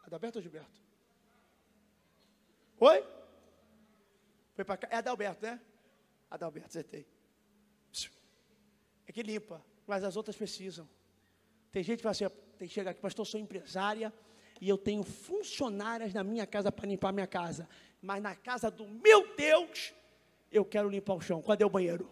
Adalberto 0.05 0.39
ou 0.39 0.43
Gilberto? 0.43 0.81
Oi? 2.81 3.05
Foi 4.55 4.65
para 4.65 4.77
cá. 4.77 4.89
É 4.91 4.97
Adalberto, 4.97 5.45
né? 5.45 5.61
Adalberto, 6.31 6.69
acertei. 6.69 7.07
É 9.07 9.13
que 9.13 9.23
limpa, 9.23 9.65
mas 9.87 10.05
as 10.05 10.17
outras 10.17 10.37
precisam. 10.37 10.89
Tem 11.73 11.83
gente 11.83 11.99
que 11.99 12.03
fala 12.03 12.11
assim, 12.13 12.29
tem 12.59 12.69
que 12.69 12.75
chegar 12.75 12.91
aqui, 12.91 13.01
pastor, 13.01 13.25
eu 13.25 13.31
sou 13.31 13.41
empresária 13.41 14.13
e 14.61 14.69
eu 14.69 14.77
tenho 14.77 15.03
funcionárias 15.03 16.13
na 16.13 16.23
minha 16.23 16.47
casa 16.47 16.71
para 16.71 16.87
limpar 16.87 17.13
minha 17.13 17.27
casa. 17.27 17.69
Mas 18.03 18.23
na 18.23 18.35
casa 18.35 18.71
do 18.71 18.87
meu 18.87 19.35
Deus, 19.35 19.95
eu 20.53 20.65
quero 20.65 20.89
limpar 20.89 21.15
o 21.15 21.21
chão. 21.21 21.41
Cadê 21.41 21.65
o 21.65 21.71
banheiro? 21.71 22.11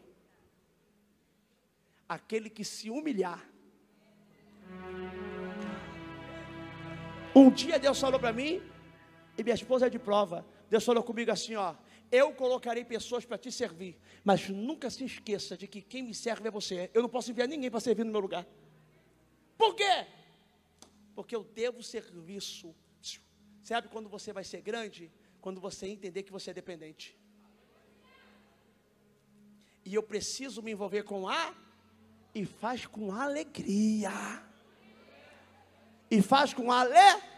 Aquele 2.09 2.49
que 2.49 2.65
se 2.65 2.89
humilhar. 2.89 3.45
Um 7.35 7.51
dia 7.51 7.79
Deus 7.79 8.01
falou 8.01 8.19
para 8.19 8.33
mim, 8.33 8.63
e 9.37 9.43
minha 9.43 9.55
esposa 9.55 9.87
é 9.87 9.91
de 9.91 9.99
prova. 9.99 10.47
Deus 10.71 10.85
falou 10.85 11.03
comigo 11.03 11.31
assim: 11.31 11.55
ó, 11.57 11.75
eu 12.11 12.33
colocarei 12.33 12.85
pessoas 12.85 13.25
para 13.25 13.39
te 13.39 13.51
servir, 13.51 13.99
mas 14.25 14.49
nunca 14.49 14.91
se 14.91 15.05
esqueça 15.05 15.57
de 15.57 15.67
que 15.67 15.83
quem 15.83 16.03
me 16.03 16.15
serve 16.15 16.49
é 16.49 16.51
você. 16.51 16.91
Eu 16.95 17.03
não 17.03 17.09
posso 17.09 17.31
enviar 17.31 17.49
ninguém 17.49 17.71
para 17.71 17.81
servir 17.81 18.05
no 18.05 18.13
meu 18.13 18.21
lugar. 18.21 18.47
Por 19.57 19.75
quê? 19.75 20.07
Porque 21.15 21.35
eu 21.35 21.45
devo 21.45 21.83
serviço. 21.83 22.75
Sabe 23.63 23.89
quando 23.89 24.09
você 24.09 24.33
vai 24.33 24.45
ser 24.45 24.61
grande? 24.61 25.11
Quando 25.41 25.61
você 25.61 25.87
entender 25.87 26.23
que 26.23 26.33
você 26.33 26.51
é 26.51 26.55
dependente. 26.55 27.17
E 29.85 29.95
eu 29.95 30.03
preciso 30.03 30.63
me 30.63 30.73
envolver 30.73 31.03
com 31.05 31.29
a 31.29 31.55
e 32.35 32.45
faz 32.45 32.87
com 32.87 33.13
alegria. 33.13 34.11
E 36.11 36.23
faz 36.23 36.53
com 36.53 36.71
alegria 36.71 37.37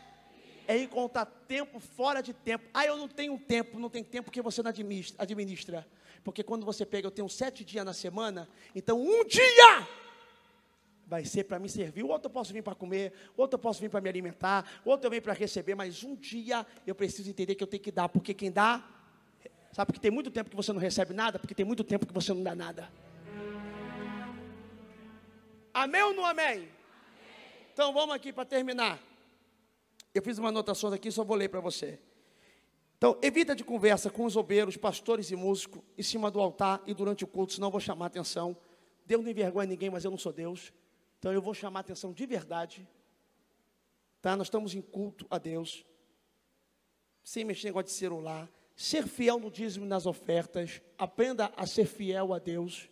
é 0.68 0.76
encontrar 0.76 1.24
tempo 1.48 1.80
fora 1.80 2.20
de 2.20 2.34
tempo. 2.34 2.68
Ah, 2.74 2.84
eu 2.84 2.96
não 2.96 3.08
tenho 3.08 3.38
tempo, 3.38 3.80
não 3.80 3.88
tem 3.88 4.04
tempo 4.04 4.30
que 4.30 4.42
você 4.42 4.62
não 4.62 4.70
administra. 4.70 5.88
Porque 6.22 6.44
quando 6.44 6.66
você 6.66 6.84
pega, 6.84 7.06
eu 7.06 7.10
tenho 7.10 7.28
sete 7.28 7.64
dias 7.64 7.84
na 7.84 7.94
semana, 7.94 8.46
então 8.74 9.00
um 9.00 9.24
dia 9.24 9.88
vai 11.06 11.24
ser 11.24 11.44
para 11.44 11.58
me 11.58 11.70
servir, 11.70 12.02
o 12.02 12.08
outro 12.08 12.26
eu 12.26 12.30
posso 12.30 12.52
vir 12.52 12.62
para 12.62 12.74
comer, 12.74 13.14
outro 13.34 13.54
eu 13.54 13.58
posso 13.58 13.80
vir 13.80 13.88
para 13.88 13.98
me 13.98 14.10
alimentar, 14.10 14.70
outro 14.84 15.06
eu 15.06 15.10
venho 15.10 15.22
para 15.22 15.32
receber, 15.32 15.74
mas 15.74 16.04
um 16.04 16.14
dia 16.14 16.66
eu 16.86 16.94
preciso 16.94 17.30
entender 17.30 17.54
que 17.54 17.62
eu 17.62 17.66
tenho 17.66 17.82
que 17.82 17.90
dar, 17.90 18.10
porque 18.10 18.34
quem 18.34 18.52
dá, 18.52 18.86
sabe 19.72 19.86
porque 19.86 20.00
tem 20.00 20.10
muito 20.10 20.30
tempo 20.30 20.50
que 20.50 20.56
você 20.56 20.70
não 20.70 20.80
recebe 20.80 21.14
nada, 21.14 21.38
porque 21.38 21.54
tem 21.54 21.64
muito 21.64 21.82
tempo 21.82 22.06
que 22.06 22.12
você 22.12 22.34
não 22.34 22.42
dá 22.42 22.54
nada. 22.54 22.92
Amém 25.72 26.02
ou 26.02 26.12
não 26.12 26.26
amém? 26.26 26.46
amém. 26.46 26.68
Então 27.72 27.90
vamos 27.94 28.14
aqui 28.14 28.30
para 28.30 28.44
terminar. 28.44 28.98
Eu 30.14 30.22
fiz 30.22 30.38
uma 30.38 30.48
anotação 30.48 30.92
aqui, 30.92 31.10
só 31.10 31.24
vou 31.24 31.36
ler 31.36 31.48
para 31.48 31.60
você. 31.60 31.98
Então, 32.96 33.16
evita 33.22 33.54
de 33.54 33.62
conversa 33.62 34.10
com 34.10 34.24
os 34.24 34.36
obreiros, 34.36 34.76
pastores 34.76 35.30
e 35.30 35.36
músicos 35.36 35.82
em 35.96 36.02
cima 36.02 36.30
do 36.30 36.40
altar 36.40 36.82
e 36.84 36.92
durante 36.92 37.22
o 37.22 37.26
culto, 37.28 37.52
senão 37.52 37.68
eu 37.68 37.72
vou 37.72 37.80
chamar 37.80 38.06
atenção. 38.06 38.56
Deus 39.06 39.22
não 39.22 39.30
envergonha 39.30 39.68
ninguém, 39.68 39.88
mas 39.88 40.04
eu 40.04 40.10
não 40.10 40.18
sou 40.18 40.32
Deus. 40.32 40.72
Então 41.18 41.32
eu 41.32 41.40
vou 41.40 41.54
chamar 41.54 41.80
atenção 41.80 42.12
de 42.12 42.26
verdade. 42.26 42.88
Tá? 44.20 44.36
Nós 44.36 44.48
estamos 44.48 44.74
em 44.74 44.82
culto 44.82 45.26
a 45.30 45.38
Deus. 45.38 45.86
Sem 47.22 47.44
mexer 47.44 47.68
em 47.68 47.70
negócio 47.70 47.86
de 47.86 47.92
celular. 47.92 48.50
Ser 48.74 49.06
fiel 49.06 49.38
no 49.38 49.50
dízimo 49.50 49.84
e 49.84 49.88
nas 49.88 50.06
ofertas. 50.06 50.82
Aprenda 50.96 51.52
a 51.56 51.66
ser 51.66 51.86
fiel 51.86 52.32
a 52.32 52.38
Deus. 52.38 52.88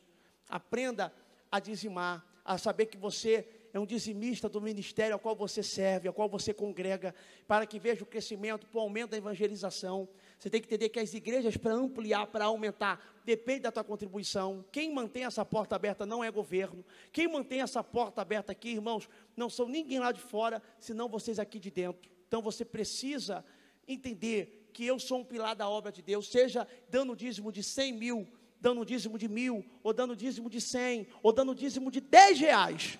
Aprenda 0.48 1.12
a 1.50 1.58
dizimar, 1.58 2.24
a 2.44 2.56
saber 2.58 2.86
que 2.86 2.96
você 2.96 3.48
é 3.76 3.80
um 3.80 3.84
dizimista 3.84 4.48
do 4.48 4.58
ministério 4.58 5.12
ao 5.12 5.20
qual 5.20 5.36
você 5.36 5.62
serve, 5.62 6.08
ao 6.08 6.14
qual 6.14 6.30
você 6.30 6.54
congrega, 6.54 7.14
para 7.46 7.66
que 7.66 7.78
veja 7.78 8.02
o 8.02 8.06
crescimento, 8.06 8.66
para 8.66 8.78
o 8.78 8.80
aumento 8.80 9.10
da 9.10 9.18
evangelização. 9.18 10.08
Você 10.38 10.48
tem 10.48 10.62
que 10.62 10.66
entender 10.66 10.88
que 10.88 10.98
as 10.98 11.12
igrejas, 11.12 11.58
para 11.58 11.74
ampliar, 11.74 12.26
para 12.28 12.46
aumentar, 12.46 13.04
depende 13.22 13.60
da 13.60 13.72
tua 13.72 13.84
contribuição. 13.84 14.64
Quem 14.72 14.94
mantém 14.94 15.26
essa 15.26 15.44
porta 15.44 15.76
aberta 15.76 16.06
não 16.06 16.24
é 16.24 16.30
governo. 16.30 16.82
Quem 17.12 17.28
mantém 17.28 17.60
essa 17.60 17.84
porta 17.84 18.22
aberta 18.22 18.52
aqui, 18.52 18.70
irmãos, 18.70 19.10
não 19.36 19.50
são 19.50 19.68
ninguém 19.68 19.98
lá 19.98 20.10
de 20.10 20.20
fora, 20.20 20.62
senão 20.80 21.06
vocês 21.06 21.38
aqui 21.38 21.58
de 21.58 21.70
dentro. 21.70 22.10
Então 22.26 22.40
você 22.40 22.64
precisa 22.64 23.44
entender 23.86 24.70
que 24.72 24.86
eu 24.86 24.98
sou 24.98 25.18
um 25.18 25.24
pilar 25.24 25.54
da 25.54 25.68
obra 25.68 25.92
de 25.92 26.00
Deus, 26.00 26.28
seja 26.30 26.66
dando 26.88 27.14
dízimo 27.14 27.52
de 27.52 27.62
100 27.62 27.92
mil, 27.92 28.26
dando 28.58 28.86
dízimo 28.86 29.18
de 29.18 29.28
mil, 29.28 29.62
ou 29.82 29.92
dando 29.92 30.16
dízimo 30.16 30.48
de 30.48 30.62
100, 30.62 31.08
ou 31.22 31.30
dando 31.30 31.54
dízimo 31.54 31.90
de 31.90 32.00
10 32.00 32.40
reais 32.40 32.98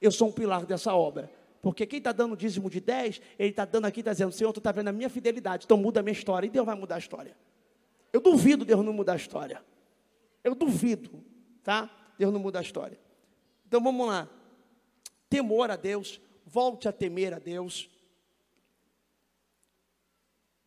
eu 0.00 0.10
sou 0.10 0.28
um 0.28 0.32
pilar 0.32 0.64
dessa 0.66 0.94
obra. 0.94 1.30
Porque 1.62 1.86
quem 1.86 1.98
está 1.98 2.12
dando 2.12 2.36
dízimo 2.36 2.70
de 2.70 2.80
10, 2.80 3.20
ele 3.38 3.50
está 3.50 3.64
dando 3.64 3.86
aqui, 3.86 4.00
está 4.00 4.12
dizendo, 4.12 4.32
Senhor, 4.32 4.52
tu 4.52 4.58
está 4.58 4.70
vendo 4.70 4.88
a 4.88 4.92
minha 4.92 5.10
fidelidade, 5.10 5.64
então 5.64 5.76
muda 5.76 6.00
a 6.00 6.02
minha 6.02 6.12
história, 6.12 6.46
e 6.46 6.50
Deus 6.50 6.64
vai 6.64 6.76
mudar 6.76 6.94
a 6.94 6.98
história. 6.98 7.36
Eu 8.12 8.20
duvido 8.20 8.64
Deus 8.64 8.84
não 8.84 8.92
mudar 8.92 9.14
a 9.14 9.16
história. 9.16 9.64
Eu 10.44 10.54
duvido, 10.54 11.24
tá? 11.62 11.90
Deus 12.16 12.32
não 12.32 12.40
muda 12.40 12.60
a 12.60 12.62
história. 12.62 12.98
Então 13.66 13.82
vamos 13.82 14.06
lá. 14.06 14.28
Temor 15.28 15.70
a 15.70 15.76
Deus, 15.76 16.20
volte 16.44 16.86
a 16.86 16.92
temer 16.92 17.34
a 17.34 17.38
Deus. 17.38 17.90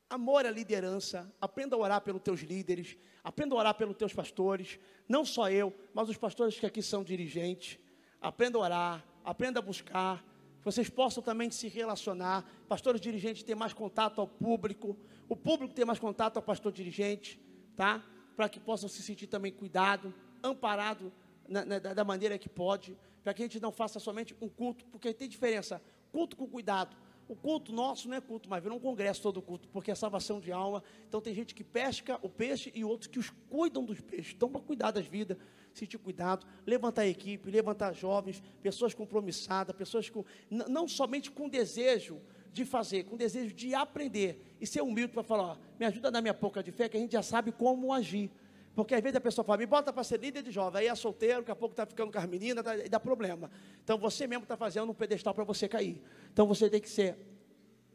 Amor 0.09 0.45
à 0.45 0.51
liderança, 0.51 1.33
aprenda 1.39 1.75
a 1.75 1.79
orar 1.79 2.01
pelos 2.01 2.21
teus 2.21 2.41
líderes, 2.41 2.97
aprenda 3.23 3.55
a 3.55 3.57
orar 3.57 3.75
pelos 3.75 3.95
teus 3.95 4.11
pastores, 4.11 4.79
não 5.07 5.23
só 5.23 5.49
eu, 5.49 5.73
mas 5.93 6.09
os 6.09 6.17
pastores 6.17 6.59
que 6.59 6.65
aqui 6.65 6.81
são 6.81 7.03
dirigentes. 7.03 7.79
Aprenda 8.19 8.57
a 8.57 8.61
orar, 8.61 9.05
aprenda 9.29 9.59
a 9.59 9.61
buscar, 9.61 10.25
vocês 10.63 10.89
possam 10.89 11.21
também 11.21 11.51
se 11.51 11.67
relacionar, 11.67 12.43
pastores 12.67 12.99
dirigentes 12.99 13.43
ter 13.43 13.55
mais 13.55 13.73
contato 13.73 14.19
ao 14.19 14.27
público, 14.27 14.97
o 15.27 15.35
público 15.35 15.73
ter 15.73 15.85
mais 15.85 15.99
contato 15.99 16.37
ao 16.37 16.43
pastor 16.43 16.71
dirigente, 16.71 17.39
tá? 17.75 18.03
Para 18.35 18.49
que 18.49 18.59
possam 18.59 18.89
se 18.89 19.03
sentir 19.03 19.27
também 19.27 19.51
cuidado, 19.51 20.13
amparado 20.43 21.13
na, 21.47 21.63
na, 21.63 21.79
da 21.79 22.03
maneira 22.03 22.37
que 22.37 22.49
pode, 22.49 22.97
para 23.23 23.33
que 23.33 23.43
a 23.43 23.45
gente 23.45 23.59
não 23.59 23.71
faça 23.71 23.99
somente 23.99 24.35
um 24.41 24.49
culto, 24.49 24.83
porque 24.85 25.13
tem 25.13 25.29
diferença, 25.29 25.81
culto 26.11 26.35
com 26.35 26.47
cuidado. 26.47 26.97
O 27.27 27.35
culto 27.35 27.71
nosso 27.71 28.09
não 28.09 28.17
é 28.17 28.21
culto, 28.21 28.49
mas 28.49 28.63
vira 28.63 28.73
um 28.73 28.79
congresso 28.79 29.21
todo 29.21 29.39
culto, 29.39 29.69
porque 29.69 29.91
é 29.91 29.95
salvação 29.95 30.39
de 30.39 30.51
alma. 30.51 30.83
Então 31.07 31.21
tem 31.21 31.35
gente 31.35 31.53
que 31.53 31.63
pesca 31.63 32.17
o 32.23 32.29
peixe 32.29 32.71
e 32.73 32.83
outros 32.83 33.07
que 33.07 33.19
os 33.19 33.29
cuidam 33.47 33.85
dos 33.85 34.01
peixes. 34.01 34.33
Então, 34.35 34.49
para 34.49 34.59
cuidar 34.61 34.89
das 34.89 35.05
vidas, 35.05 35.37
sentir 35.79 35.97
cuidado, 35.97 36.45
levantar 36.65 37.07
equipe, 37.07 37.49
levantar 37.49 37.93
jovens, 37.93 38.41
pessoas 38.61 38.93
compromissadas, 38.93 39.75
pessoas 39.75 40.09
com, 40.09 40.23
não 40.49 40.87
somente 40.87 41.31
com 41.31 41.49
desejo 41.49 42.21
de 42.51 42.65
fazer, 42.65 43.03
com 43.03 43.15
desejo 43.15 43.53
de 43.53 43.73
aprender 43.73 44.55
e 44.59 44.67
ser 44.67 44.81
humilde 44.81 45.13
para 45.13 45.23
falar, 45.23 45.43
ó, 45.43 45.57
me 45.79 45.85
ajuda 45.85 46.11
na 46.11 46.21
minha 46.21 46.33
pouca 46.33 46.61
de 46.61 46.71
fé, 46.71 46.89
que 46.89 46.97
a 46.97 46.99
gente 46.99 47.13
já 47.13 47.23
sabe 47.23 47.51
como 47.51 47.93
agir. 47.93 48.31
Porque 48.75 48.95
às 48.95 49.01
vezes 49.01 49.15
a 49.15 49.21
pessoa 49.21 49.43
fala, 49.43 49.57
me 49.57 49.65
bota 49.65 49.91
para 49.91 50.03
ser 50.03 50.19
líder 50.19 50.43
de 50.43 50.51
jovem, 50.51 50.81
aí 50.81 50.87
é 50.87 50.95
solteiro, 50.95 51.39
daqui 51.39 51.51
a 51.51 51.55
pouco 51.55 51.73
está 51.73 51.85
ficando 51.85 52.11
com 52.11 52.17
as 52.17 52.25
meninas, 52.25 52.63
tá, 52.63 52.77
e 52.77 52.87
dá 52.87 52.99
problema. 52.99 53.49
Então 53.83 53.97
você 53.97 54.25
mesmo 54.25 54.43
está 54.43 54.55
fazendo 54.55 54.89
um 54.89 54.93
pedestal 54.93 55.33
para 55.33 55.43
você 55.43 55.67
cair. 55.67 56.01
Então 56.31 56.47
você 56.47 56.69
tem 56.69 56.79
que 56.79 56.89
ser 56.89 57.17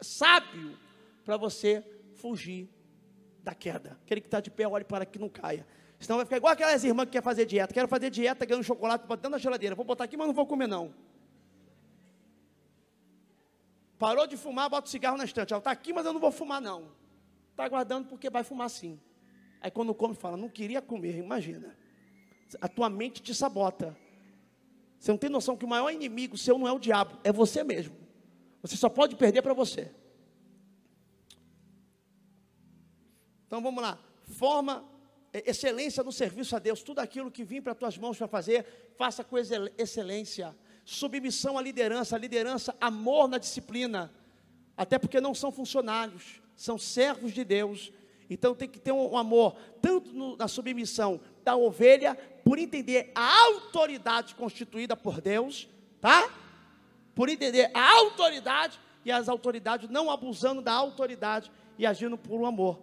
sábio 0.01 0.77
para 1.25 1.37
você 1.37 1.83
fugir 2.15 2.69
da 3.43 3.55
queda. 3.55 3.99
Aquele 4.05 4.21
que 4.21 4.27
está 4.27 4.41
de 4.41 4.51
pé, 4.51 4.67
olhe 4.67 4.85
para 4.85 5.07
que 5.07 5.19
não 5.19 5.29
caia. 5.29 5.67
Senão 5.99 6.17
vai 6.19 6.27
ficar 6.27 6.37
igual 6.37 6.53
aquelas 6.53 6.85
irmãs 6.85 7.07
que 7.07 7.13
quer 7.13 7.23
fazer 7.23 7.47
dieta. 7.47 7.73
Quero 7.73 7.89
fazer 7.89 8.11
dieta, 8.11 8.45
ganhando 8.45 8.65
chocolate, 8.65 9.07
botando 9.07 9.33
na 9.33 9.39
geladeira. 9.39 9.75
Vou 9.75 9.85
botar 9.85 10.05
aqui, 10.05 10.17
mas 10.17 10.27
não 10.27 10.35
vou 10.35 10.47
comer 10.47 10.67
não. 10.67 10.95
Parou 13.99 14.27
de 14.27 14.37
fumar, 14.37 14.69
bota 14.69 14.87
o 14.87 14.91
cigarro 14.91 15.17
na 15.17 15.25
estante. 15.25 15.55
Está 15.55 15.71
aqui, 15.71 15.93
mas 15.93 16.05
eu 16.05 16.13
não 16.13 16.21
vou 16.21 16.31
fumar 16.31 16.61
não. 16.61 16.91
Está 17.51 17.65
aguardando 17.65 18.09
porque 18.09 18.29
vai 18.29 18.45
fumar 18.45 18.69
sim. 18.69 19.01
Aí 19.61 19.71
quando 19.71 19.95
come, 19.95 20.15
fala, 20.15 20.37
não 20.37 20.49
queria 20.49 20.83
comer, 20.83 21.17
imagina. 21.17 21.75
A 22.61 22.69
tua 22.69 22.91
mente 22.91 23.23
te 23.23 23.35
sabota. 23.35 23.97
Você 24.99 25.11
não 25.11 25.19
tem 25.19 25.31
noção 25.31 25.57
que 25.57 25.65
o 25.65 25.69
maior 25.69 25.91
inimigo 25.91 26.37
seu 26.37 26.59
não 26.59 26.69
é 26.69 26.73
o 26.73 26.79
diabo, 26.79 27.19
é 27.25 27.33
você 27.33 27.65
mesmo. 27.65 27.97
Você 28.61 28.77
só 28.77 28.89
pode 28.89 29.17
perder 29.17 29.43
para 29.43 29.55
você. 29.55 29.91
Então 33.47 33.63
vamos 33.63 33.83
lá. 33.83 33.99
Forma 34.25 34.85
excelência 35.45 36.03
no 36.05 36.13
serviço 36.13 36.55
a 36.55 36.59
Deus, 36.59 36.83
tudo 36.83 37.01
aquilo 37.01 37.31
que 37.31 37.43
vim 37.45 37.61
para 37.61 37.75
tuas 37.75 37.99
mãos 37.99 38.17
para 38.17 38.29
fazer, 38.29 38.93
faça 38.97 39.25
com 39.25 39.37
excelência. 39.77 40.55
Submissão 40.85 41.59
à 41.59 41.63
liderança, 41.63 42.17
liderança, 42.17 42.77
amor 42.81 43.27
na 43.27 43.39
disciplina, 43.39 44.13
até 44.77 44.99
porque 44.99 45.21
não 45.21 45.35
são 45.35 45.51
funcionários, 45.51 46.41
são 46.55 46.79
servos 46.79 47.33
de 47.33 47.43
Deus. 47.43 47.93
Então 48.29 48.55
tem 48.55 48.69
que 48.69 48.79
ter 48.79 48.93
um, 48.93 49.17
amor, 49.17 49.57
tanto 49.81 50.13
no, 50.13 50.37
na 50.37 50.47
submissão 50.47 51.21
da 51.43 51.57
ovelha, 51.57 52.15
por 52.45 52.59
entender 52.59 53.11
a 53.15 53.45
autoridade 53.47 54.35
constituída 54.35 54.97
por 54.97 55.21
Deus, 55.21 55.69
tá? 56.01 56.31
Por 57.15 57.29
entender 57.29 57.71
a 57.75 57.93
autoridade 57.99 58.79
e 59.05 59.11
as 59.11 59.29
autoridades 59.29 59.91
não 59.91 60.11
abusando 60.11 60.63
da 60.63 60.73
autoridade 60.73 61.51
e 61.79 61.87
agindo 61.87 62.17
por 62.17 62.41
um 62.41 62.47
amor. 62.47 62.81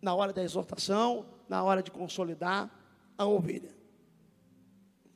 Na 0.00 0.14
hora 0.14 0.32
da 0.32 0.42
exortação, 0.42 1.26
na 1.48 1.62
hora 1.62 1.82
de 1.82 1.90
consolidar 1.90 2.70
a 3.16 3.26
ovelha. 3.26 3.74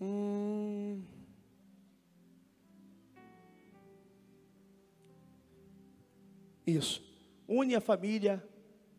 Hum. 0.00 1.02
Isso. 6.66 7.02
Une 7.48 7.74
a 7.74 7.80
família, 7.80 8.44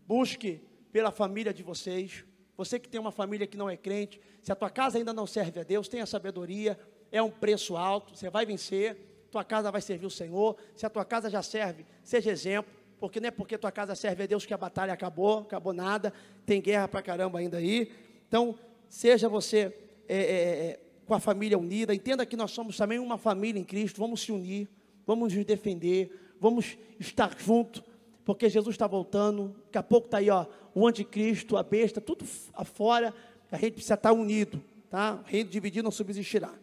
busque 0.08 0.62
pela 0.92 1.12
família 1.12 1.54
de 1.54 1.64
vocês. 1.64 2.24
Você 2.56 2.80
que 2.80 2.90
tem 2.90 3.00
uma 3.00 3.12
família 3.12 3.46
que 3.46 3.58
não 3.58 3.70
é 3.70 3.78
crente, 3.78 4.20
se 4.42 4.52
a 4.52 4.56
tua 4.56 4.70
casa 4.70 4.98
ainda 4.98 5.14
não 5.14 5.28
serve 5.28 5.60
a 5.60 5.64
Deus, 5.64 5.88
tenha 5.88 6.06
sabedoria, 6.06 6.80
é 7.12 7.22
um 7.22 7.30
preço 7.30 7.76
alto, 7.76 8.16
você 8.16 8.30
vai 8.30 8.46
vencer, 8.46 9.28
tua 9.30 9.44
casa 9.44 9.70
vai 9.72 9.82
servir 9.82 10.06
o 10.06 10.12
Senhor. 10.12 10.58
Se 10.76 10.86
a 10.86 10.90
tua 10.90 11.06
casa 11.06 11.30
já 11.30 11.44
serve, 11.44 11.86
seja 12.04 12.32
exemplo 12.32 12.77
porque 13.00 13.20
não 13.20 13.28
é 13.28 13.32
porque 13.32 13.58
tua 13.58 13.72
casa 13.72 13.96
serve 13.96 14.24
a 14.24 14.26
Deus 14.26 14.46
que 14.46 14.54
a 14.54 14.58
batalha 14.58 14.94
acabou, 14.94 15.40
acabou 15.40 15.74
nada, 15.74 16.14
tem 16.46 16.62
guerra 16.62 16.88
pra 16.88 17.02
caramba 17.02 17.40
ainda 17.40 17.58
aí. 17.58 17.92
Então, 18.28 18.58
seja 18.90 19.30
você 19.30 19.74
é, 20.08 20.18
é, 20.18 20.20
é, 20.20 20.80
com 21.06 21.14
a 21.14 21.20
família 21.20 21.58
unida, 21.58 21.94
entenda 21.94 22.26
que 22.26 22.36
nós 22.36 22.52
somos 22.52 22.76
também 22.76 23.00
uma 23.00 23.18
família 23.18 23.60
em 23.60 23.64
Cristo, 23.64 24.00
vamos 24.00 24.22
se 24.22 24.32
unir, 24.32 24.68
vamos 25.06 25.34
nos 25.34 25.46
defender, 25.46 26.36
vamos 26.40 26.78
estar 27.00 27.38
juntos, 27.38 27.84
porque 28.26 28.50
Jesus 28.50 28.74
está 28.74 28.88
voltando, 28.88 29.56
daqui 29.66 29.78
a 29.78 29.84
pouco 29.84 30.08
está 30.08 30.18
aí 30.18 30.30
ó, 30.30 30.46
o 30.74 30.88
anticristo, 30.88 31.56
a 31.56 31.64
besta, 31.64 32.02
tudo 32.02 32.26
afora, 32.54 33.14
a 33.52 33.58
gente 33.58 33.74
precisa 33.74 33.94
estar 33.94 34.12
unido, 34.12 34.62
tá? 34.90 35.22
O 35.24 35.30
reino 35.30 35.50
dividido 35.50 35.84
não 35.84 35.92
subsistirá. 35.92 36.54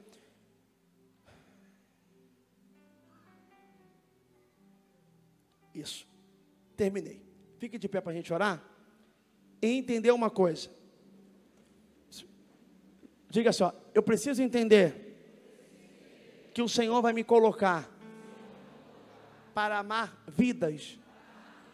Isso. 5.75 6.14
Terminei. 6.77 7.23
Fique 7.59 7.79
de 7.79 7.89
pé 7.89 8.01
para 8.01 8.13
a 8.13 8.15
gente 8.15 8.33
orar. 8.33 8.63
E 9.61 9.67
entender 9.69 10.11
uma 10.11 10.31
coisa. 10.31 10.71
Diga 13.31 13.51
assim: 13.51 13.65
ó, 13.65 13.73
eu 13.93 14.03
preciso 14.03 14.43
entender 14.43 15.05
que 16.53 16.63
o 16.63 16.69
Senhor 16.69 17.03
vai 17.03 17.13
me 17.13 17.25
colocar 17.25 17.91
para 19.53 19.79
amar 19.79 20.23
vidas, 20.29 20.99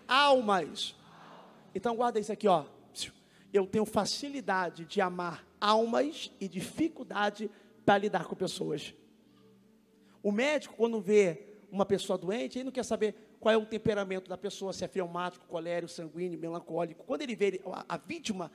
almas. 0.07 0.95
Então 1.75 1.95
guarda 1.97 2.19
isso 2.19 2.33
aqui, 2.33 2.49
ó. 2.49 2.65
Eu 3.53 3.67
tenho 3.67 3.85
facilidade 3.85 4.85
de 4.85 5.01
amar 5.01 5.45
almas 5.61 6.31
e 6.41 6.49
dificuldade 6.49 7.51
para 7.85 7.99
lidar 7.99 8.25
com 8.25 8.37
pessoas. 8.37 8.95
O 10.23 10.31
médico, 10.31 10.77
quando 10.77 11.01
vê 11.01 11.59
uma 11.71 11.85
pessoa 11.85 12.17
doente, 12.19 12.59
ele 12.59 12.65
não 12.65 12.73
quer 12.73 12.85
saber 12.85 13.15
qual 13.41 13.55
é 13.55 13.57
o 13.57 13.65
temperamento 13.65 14.29
da 14.29 14.37
pessoa, 14.37 14.71
se 14.73 14.85
é 14.85 14.89
fleumático, 14.89 15.47
colérico, 15.49 15.91
sanguíneo, 15.91 16.39
melancólico. 16.39 17.03
Quando 17.05 17.23
ele 17.23 17.35
vê 17.35 17.59
a, 17.65 17.95
a 17.95 17.97
vítima 17.97 18.53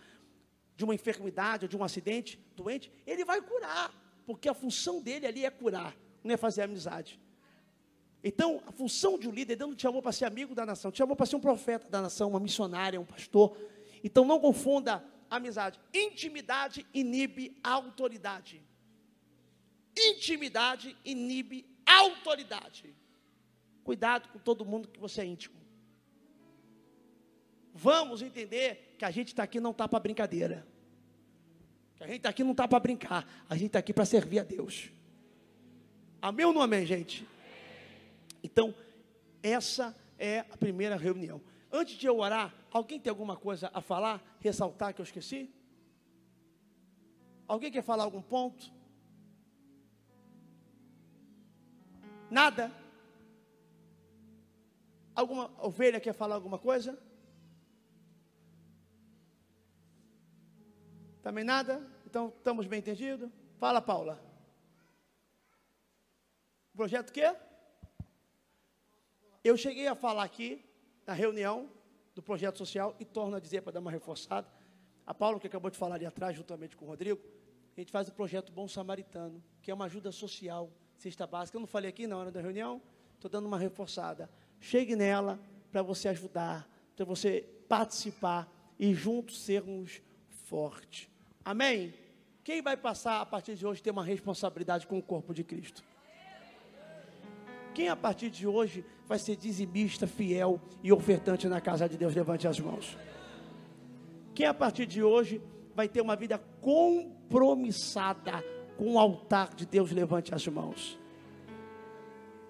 de 0.77 0.83
uma 0.83 0.93
enfermidade 0.93 1.65
ou 1.65 1.69
de 1.69 1.75
um 1.75 1.83
acidente, 1.83 2.39
doente, 2.55 2.91
ele 3.05 3.25
vai 3.25 3.41
curar, 3.41 3.91
porque 4.27 4.47
a 4.47 4.53
função 4.53 5.01
dele 5.01 5.25
ali 5.25 5.43
é 5.43 5.49
curar, 5.49 5.97
não 6.23 6.35
é 6.35 6.37
fazer 6.37 6.61
amizade. 6.61 7.19
Então, 8.23 8.61
a 8.67 8.71
função 8.71 9.17
de 9.17 9.27
um 9.27 9.31
líder, 9.31 9.55
Deus 9.55 9.69
não 9.69 9.75
te 9.75 9.81
chamou 9.81 10.01
para 10.01 10.11
ser 10.11 10.25
amigo 10.25 10.53
da 10.53 10.65
nação, 10.65 10.91
te 10.91 10.99
chamou 10.99 11.15
para 11.15 11.25
ser 11.25 11.35
um 11.35 11.39
profeta 11.39 11.89
da 11.89 12.01
nação, 12.01 12.29
uma 12.29 12.39
missionária, 12.39 13.01
um 13.01 13.05
pastor. 13.05 13.57
Então, 14.03 14.23
não 14.23 14.39
confunda 14.39 15.03
amizade. 15.29 15.79
Intimidade 15.93 16.85
inibe 16.93 17.57
a 17.63 17.71
autoridade. 17.71 18.63
Intimidade 19.97 20.95
inibe 21.03 21.65
a 21.85 21.97
autoridade. 21.99 22.95
Cuidado 23.85 24.27
com 24.29 24.39
todo 24.39 24.65
mundo 24.65 24.87
que 24.87 24.99
você 24.99 25.21
é 25.21 25.25
íntimo. 25.25 25.55
Vamos 27.71 28.23
entender 28.23 28.95
que 28.97 29.05
a 29.05 29.11
gente 29.11 29.27
está 29.27 29.43
aqui 29.43 29.59
não 29.59 29.69
está 29.69 29.87
para 29.87 29.99
brincadeira. 29.99 30.65
Que 31.95 32.03
a 32.03 32.07
gente 32.07 32.17
está 32.17 32.29
aqui 32.29 32.43
não 32.43 32.53
está 32.53 32.67
para 32.67 32.79
brincar. 32.79 33.45
A 33.47 33.53
gente 33.53 33.67
está 33.67 33.77
aqui 33.77 33.93
para 33.93 34.03
servir 34.03 34.39
a 34.39 34.43
Deus. 34.43 34.89
Amém 36.19 36.47
ou 36.47 36.51
não 36.51 36.63
amém, 36.63 36.83
gente? 36.83 37.27
Então, 38.41 38.73
essa 39.43 39.95
é 40.17 40.39
a 40.39 40.57
primeira 40.57 40.95
reunião. 40.95 41.39
Antes 41.71 41.95
de 41.95 42.07
eu 42.07 42.17
orar, 42.17 42.55
alguém 42.71 42.99
tem 42.99 43.11
alguma 43.11 43.37
coisa 43.37 43.69
a 43.71 43.81
falar, 43.81 44.19
ressaltar 44.39 44.95
que 44.95 45.01
eu 45.01 45.03
esqueci? 45.03 45.53
Alguém 47.47 47.71
quer 47.71 47.83
falar 47.83 48.03
algum 48.03 48.23
ponto? 48.23 48.73
Nada? 52.31 52.71
Alguma 55.15 55.49
ovelha 55.63 55.99
quer 55.99 56.13
falar 56.13 56.35
alguma 56.35 56.59
coisa? 56.59 56.99
Também 61.21 61.43
nada? 61.43 61.81
Então 62.05 62.27
estamos 62.27 62.67
bem 62.67 62.79
entendidos? 62.79 63.29
Fala, 63.57 63.81
Paula. 63.81 64.21
Projeto 66.75 67.13
quê? 67.13 67.33
Eu 69.41 69.55
cheguei 69.55 69.87
a 69.87 69.95
falar 69.95 70.23
aqui 70.23 70.63
na 71.07 71.13
reunião 71.13 71.69
do 72.13 72.21
projeto 72.21 72.57
social 72.57 72.95
e 72.99 73.05
torno 73.05 73.37
a 73.37 73.39
dizer 73.39 73.61
para 73.61 73.73
dar 73.73 73.79
uma 73.79 73.91
reforçada. 73.91 74.47
A 75.07 75.13
Paula, 75.13 75.39
que 75.39 75.47
acabou 75.47 75.71
de 75.71 75.77
falar 75.77 75.95
ali 75.95 76.05
atrás, 76.05 76.35
juntamente 76.35 76.75
com 76.75 76.85
o 76.85 76.87
Rodrigo, 76.89 77.21
a 77.75 77.79
gente 77.79 77.91
faz 77.91 78.07
o 78.07 78.11
projeto 78.11 78.51
Bom 78.51 78.67
Samaritano, 78.67 79.43
que 79.61 79.71
é 79.71 79.73
uma 79.73 79.85
ajuda 79.85 80.11
social, 80.11 80.69
cesta 80.97 81.25
básica. 81.25 81.57
Eu 81.57 81.61
não 81.61 81.67
falei 81.67 81.89
aqui 81.89 82.05
na 82.07 82.17
hora 82.17 82.31
da 82.31 82.41
reunião, 82.41 82.81
estou 83.13 83.29
dando 83.29 83.45
uma 83.45 83.57
reforçada. 83.57 84.29
Chegue 84.59 84.95
nela 84.95 85.39
para 85.71 85.81
você 85.81 86.07
ajudar, 86.07 86.67
para 86.95 87.05
você 87.05 87.45
participar 87.67 88.51
e 88.79 88.93
juntos 88.93 89.41
sermos 89.43 90.01
fortes. 90.29 91.09
Amém? 91.43 91.93
Quem 92.43 92.61
vai 92.61 92.77
passar 92.77 93.21
a 93.21 93.25
partir 93.25 93.55
de 93.55 93.65
hoje 93.65 93.81
ter 93.81 93.91
uma 93.91 94.03
responsabilidade 94.03 94.85
com 94.85 94.97
o 94.97 95.01
corpo 95.01 95.33
de 95.33 95.43
Cristo? 95.43 95.83
Quem 97.73 97.89
a 97.89 97.95
partir 97.95 98.29
de 98.29 98.47
hoje 98.47 98.85
vai 99.05 99.19
ser 99.19 99.35
dizimista, 99.35 100.07
fiel 100.07 100.61
e 100.81 100.91
ofertante 100.93 101.47
na 101.47 101.59
casa 101.59 101.89
de 101.89 101.97
Deus? 101.97 102.15
Levante 102.15 102.47
as 102.47 102.59
mãos. 102.59 102.97
Quem 104.33 104.45
a 104.45 104.53
partir 104.53 104.85
de 104.85 105.03
hoje 105.03 105.41
vai 105.73 105.89
ter 105.89 106.01
uma 106.01 106.15
vida 106.15 106.37
compromissada 106.61 108.43
com 108.77 108.93
o 108.93 108.99
altar 108.99 109.53
de 109.53 109.65
Deus? 109.65 109.91
Levante 109.91 110.33
as 110.33 110.47
mãos. 110.47 110.97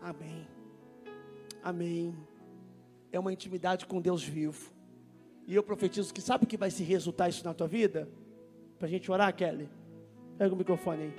Amém. 0.01 0.54
Amém. 1.65 2.15
É 3.11 3.19
uma 3.19 3.33
intimidade 3.33 3.87
com 3.87 3.99
Deus 3.99 4.23
vivo. 4.23 4.71
E 5.47 5.55
eu 5.55 5.63
profetizo 5.63 6.13
que 6.13 6.21
sabe 6.21 6.45
que 6.45 6.57
vai 6.57 6.69
se 6.69 6.83
resultar 6.83 7.27
isso 7.27 7.43
na 7.43 7.55
tua 7.55 7.67
vida? 7.67 8.07
Para 8.77 8.87
a 8.87 8.91
gente 8.91 9.11
orar, 9.11 9.35
Kelly? 9.35 9.67
Pega 10.37 10.53
o 10.53 10.57
microfone 10.57 11.01
aí. 11.01 11.13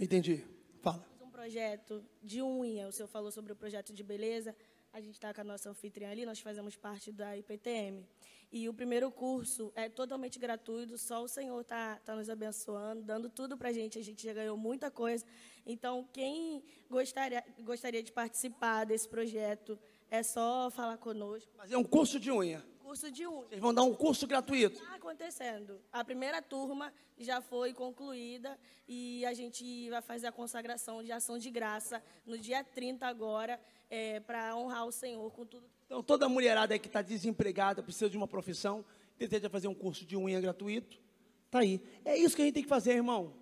Entendi. 0.00 0.44
Fala. 0.80 1.04
Um 1.20 1.30
projeto 1.30 2.04
de 2.22 2.40
unha. 2.40 2.86
O 2.86 2.92
senhor 2.92 3.08
falou 3.08 3.32
sobre 3.32 3.52
o 3.52 3.56
projeto 3.56 3.92
de 3.92 4.04
beleza. 4.04 4.54
A 4.94 5.00
gente 5.00 5.14
está 5.14 5.34
com 5.34 5.40
a 5.40 5.44
nossa 5.44 5.68
anfitriã 5.68 6.08
ali, 6.08 6.24
nós 6.24 6.38
fazemos 6.38 6.76
parte 6.76 7.10
da 7.10 7.36
IPTM. 7.36 8.06
E 8.52 8.68
o 8.68 8.72
primeiro 8.72 9.10
curso 9.10 9.72
é 9.74 9.88
totalmente 9.88 10.38
gratuito, 10.38 10.96
só 10.96 11.24
o 11.24 11.26
Senhor 11.26 11.60
está 11.60 11.96
tá 11.96 12.14
nos 12.14 12.30
abençoando, 12.30 13.02
dando 13.02 13.28
tudo 13.28 13.58
para 13.58 13.70
a 13.70 13.72
gente. 13.72 13.98
A 13.98 14.04
gente 14.04 14.22
já 14.22 14.32
ganhou 14.32 14.56
muita 14.56 14.92
coisa. 14.92 15.26
Então, 15.66 16.08
quem 16.12 16.62
gostaria, 16.88 17.44
gostaria 17.64 18.04
de 18.04 18.12
participar 18.12 18.84
desse 18.84 19.08
projeto, 19.08 19.76
é 20.08 20.22
só 20.22 20.70
falar 20.70 20.96
conosco. 20.96 21.50
Mas 21.56 21.72
é 21.72 21.76
um 21.76 21.82
curso 21.82 22.20
de 22.20 22.30
unha 22.30 22.64
curso 22.84 23.10
de 23.10 23.26
unha. 23.26 23.48
Vocês 23.48 23.60
vão 23.60 23.72
dar 23.72 23.82
um 23.82 23.94
curso 23.94 24.26
gratuito? 24.26 24.78
Está 24.78 24.96
acontecendo. 24.96 25.80
A 25.90 26.04
primeira 26.04 26.42
turma 26.42 26.92
já 27.18 27.40
foi 27.40 27.72
concluída 27.72 28.58
e 28.86 29.24
a 29.24 29.32
gente 29.32 29.88
vai 29.88 30.02
fazer 30.02 30.26
a 30.26 30.32
consagração 30.32 31.02
de 31.02 31.10
ação 31.10 31.38
de 31.38 31.50
graça 31.50 32.02
no 32.26 32.36
dia 32.36 32.62
30 32.62 33.06
agora, 33.06 33.58
é, 33.88 34.20
para 34.20 34.54
honrar 34.54 34.84
o 34.84 34.92
Senhor 34.92 35.30
com 35.32 35.46
tudo. 35.46 35.66
Então, 35.86 36.02
toda 36.02 36.28
mulherada 36.28 36.78
que 36.78 36.86
está 36.86 37.00
desempregada, 37.00 37.82
precisa 37.82 38.10
de 38.10 38.18
uma 38.18 38.28
profissão, 38.28 38.84
deseja 39.16 39.48
fazer 39.48 39.68
um 39.68 39.74
curso 39.74 40.04
de 40.04 40.14
unha 40.14 40.38
gratuito, 40.38 41.00
está 41.46 41.60
aí. 41.60 41.80
É 42.04 42.18
isso 42.18 42.36
que 42.36 42.42
a 42.42 42.44
gente 42.44 42.54
tem 42.54 42.62
que 42.62 42.68
fazer, 42.68 42.92
irmão. 42.92 43.34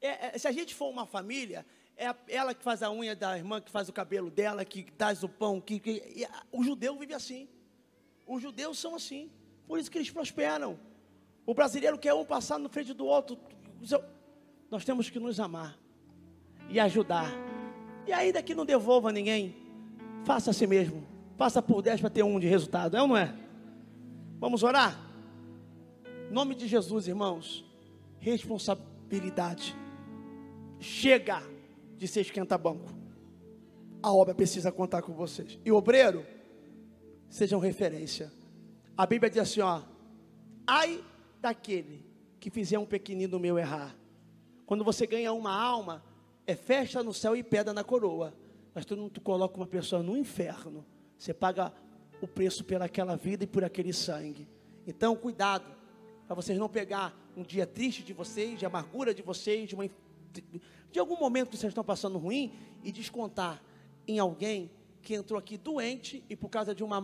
É, 0.00 0.34
é, 0.34 0.38
se 0.38 0.48
a 0.48 0.52
gente 0.52 0.74
for 0.74 0.88
uma 0.88 1.06
família, 1.06 1.64
é 1.96 2.12
ela 2.26 2.52
que 2.54 2.64
faz 2.64 2.82
a 2.82 2.90
unha 2.90 3.14
da 3.14 3.36
irmã, 3.38 3.60
que 3.60 3.70
faz 3.70 3.88
o 3.88 3.92
cabelo 3.92 4.32
dela, 4.32 4.64
que 4.64 4.82
traz 4.82 5.22
o 5.22 5.28
pão, 5.28 5.60
que, 5.60 5.78
que 5.78 6.26
o 6.50 6.64
judeu 6.64 6.98
vive 6.98 7.14
assim. 7.14 7.48
Os 8.28 8.42
judeus 8.42 8.78
são 8.78 8.94
assim. 8.94 9.30
Por 9.66 9.78
isso 9.78 9.90
que 9.90 9.96
eles 9.96 10.10
prosperam. 10.10 10.78
O 11.46 11.54
brasileiro 11.54 11.98
quer 11.98 12.12
um 12.12 12.26
passar 12.26 12.58
no 12.58 12.68
frente 12.68 12.92
do 12.92 13.06
outro. 13.06 13.38
Nós 14.70 14.84
temos 14.84 15.08
que 15.08 15.18
nos 15.18 15.40
amar 15.40 15.78
e 16.68 16.78
ajudar. 16.78 17.32
E 18.06 18.12
ainda 18.12 18.42
que 18.42 18.54
não 18.54 18.66
devolva 18.66 19.10
ninguém, 19.10 19.56
faça 20.24 20.50
a 20.50 20.52
si 20.52 20.66
mesmo. 20.66 21.06
Faça 21.38 21.62
por 21.62 21.80
10 21.80 22.00
para 22.02 22.10
ter 22.10 22.22
um 22.22 22.38
de 22.38 22.46
resultado, 22.46 22.96
é 22.96 23.00
ou 23.00 23.08
não 23.08 23.16
é? 23.16 23.34
Vamos 24.38 24.62
orar? 24.62 25.00
Em 26.28 26.32
nome 26.32 26.54
de 26.54 26.68
Jesus, 26.68 27.08
irmãos. 27.08 27.64
Responsabilidade. 28.18 29.74
Chega 30.78 31.42
de 31.96 32.06
ser 32.06 32.20
esquenta-banco. 32.20 32.92
A 34.02 34.12
obra 34.12 34.34
precisa 34.34 34.70
contar 34.70 35.00
com 35.02 35.14
vocês. 35.14 35.58
E 35.64 35.72
obreiro, 35.72 36.26
sejam 37.28 37.60
referência. 37.60 38.32
A 38.96 39.06
Bíblia 39.06 39.30
diz 39.30 39.40
assim: 39.40 39.60
ó, 39.60 39.82
ai 40.66 41.02
daquele 41.40 42.04
que 42.40 42.50
fizer 42.50 42.78
um 42.78 42.86
pequenino 42.86 43.38
meu 43.38 43.58
errar. 43.58 43.96
Quando 44.66 44.84
você 44.84 45.06
ganha 45.06 45.32
uma 45.32 45.52
alma, 45.52 46.04
é 46.46 46.54
festa 46.54 47.02
no 47.02 47.12
céu 47.12 47.36
e 47.36 47.42
pedra 47.42 47.72
na 47.72 47.84
coroa. 47.84 48.34
Mas 48.74 48.84
tu 48.84 48.94
não 48.94 49.08
tu 49.08 49.20
coloca 49.20 49.56
uma 49.56 49.66
pessoa 49.66 50.02
no 50.02 50.16
inferno. 50.16 50.84
Você 51.16 51.34
paga 51.34 51.72
o 52.20 52.28
preço 52.28 52.64
pelaquela 52.64 53.16
vida 53.16 53.44
e 53.44 53.46
por 53.46 53.64
aquele 53.64 53.92
sangue. 53.92 54.48
Então, 54.86 55.16
cuidado, 55.16 55.66
para 56.26 56.34
vocês 56.34 56.58
não 56.58 56.68
pegar 56.68 57.14
um 57.36 57.42
dia 57.42 57.66
triste 57.66 58.02
de 58.02 58.12
vocês, 58.12 58.58
de 58.58 58.66
amargura 58.66 59.14
de 59.14 59.22
vocês, 59.22 59.68
de, 59.68 59.74
uma, 59.74 59.88
de 60.90 60.98
algum 60.98 61.18
momento 61.18 61.50
que 61.50 61.56
vocês 61.56 61.70
estão 61.70 61.84
passando 61.84 62.18
ruim 62.18 62.52
e 62.82 62.92
descontar 62.92 63.62
em 64.06 64.18
alguém 64.18 64.70
que 65.02 65.14
entrou 65.14 65.38
aqui 65.38 65.56
doente 65.56 66.24
e 66.28 66.36
por 66.36 66.48
causa 66.48 66.74
de 66.74 66.84
uma, 66.84 66.98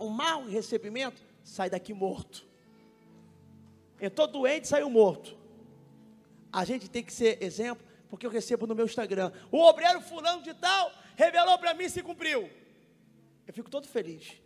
um 0.00 0.08
mau 0.08 0.44
recebimento, 0.46 1.22
sai 1.42 1.68
daqui 1.68 1.92
morto. 1.92 2.46
Entrou 4.00 4.26
doente, 4.26 4.66
saiu 4.66 4.88
morto. 4.88 5.36
A 6.52 6.64
gente 6.64 6.88
tem 6.88 7.02
que 7.02 7.12
ser 7.12 7.42
exemplo, 7.42 7.86
porque 8.08 8.26
eu 8.26 8.30
recebo 8.30 8.66
no 8.66 8.74
meu 8.74 8.86
Instagram. 8.86 9.32
O 9.52 9.58
obreiro 9.58 10.00
fulano 10.00 10.42
de 10.42 10.54
tal 10.54 10.92
revelou 11.14 11.58
para 11.58 11.74
mim 11.74 11.88
se 11.88 12.02
cumpriu. 12.02 12.48
Eu 13.46 13.52
fico 13.52 13.70
todo 13.70 13.86
feliz. 13.86 14.40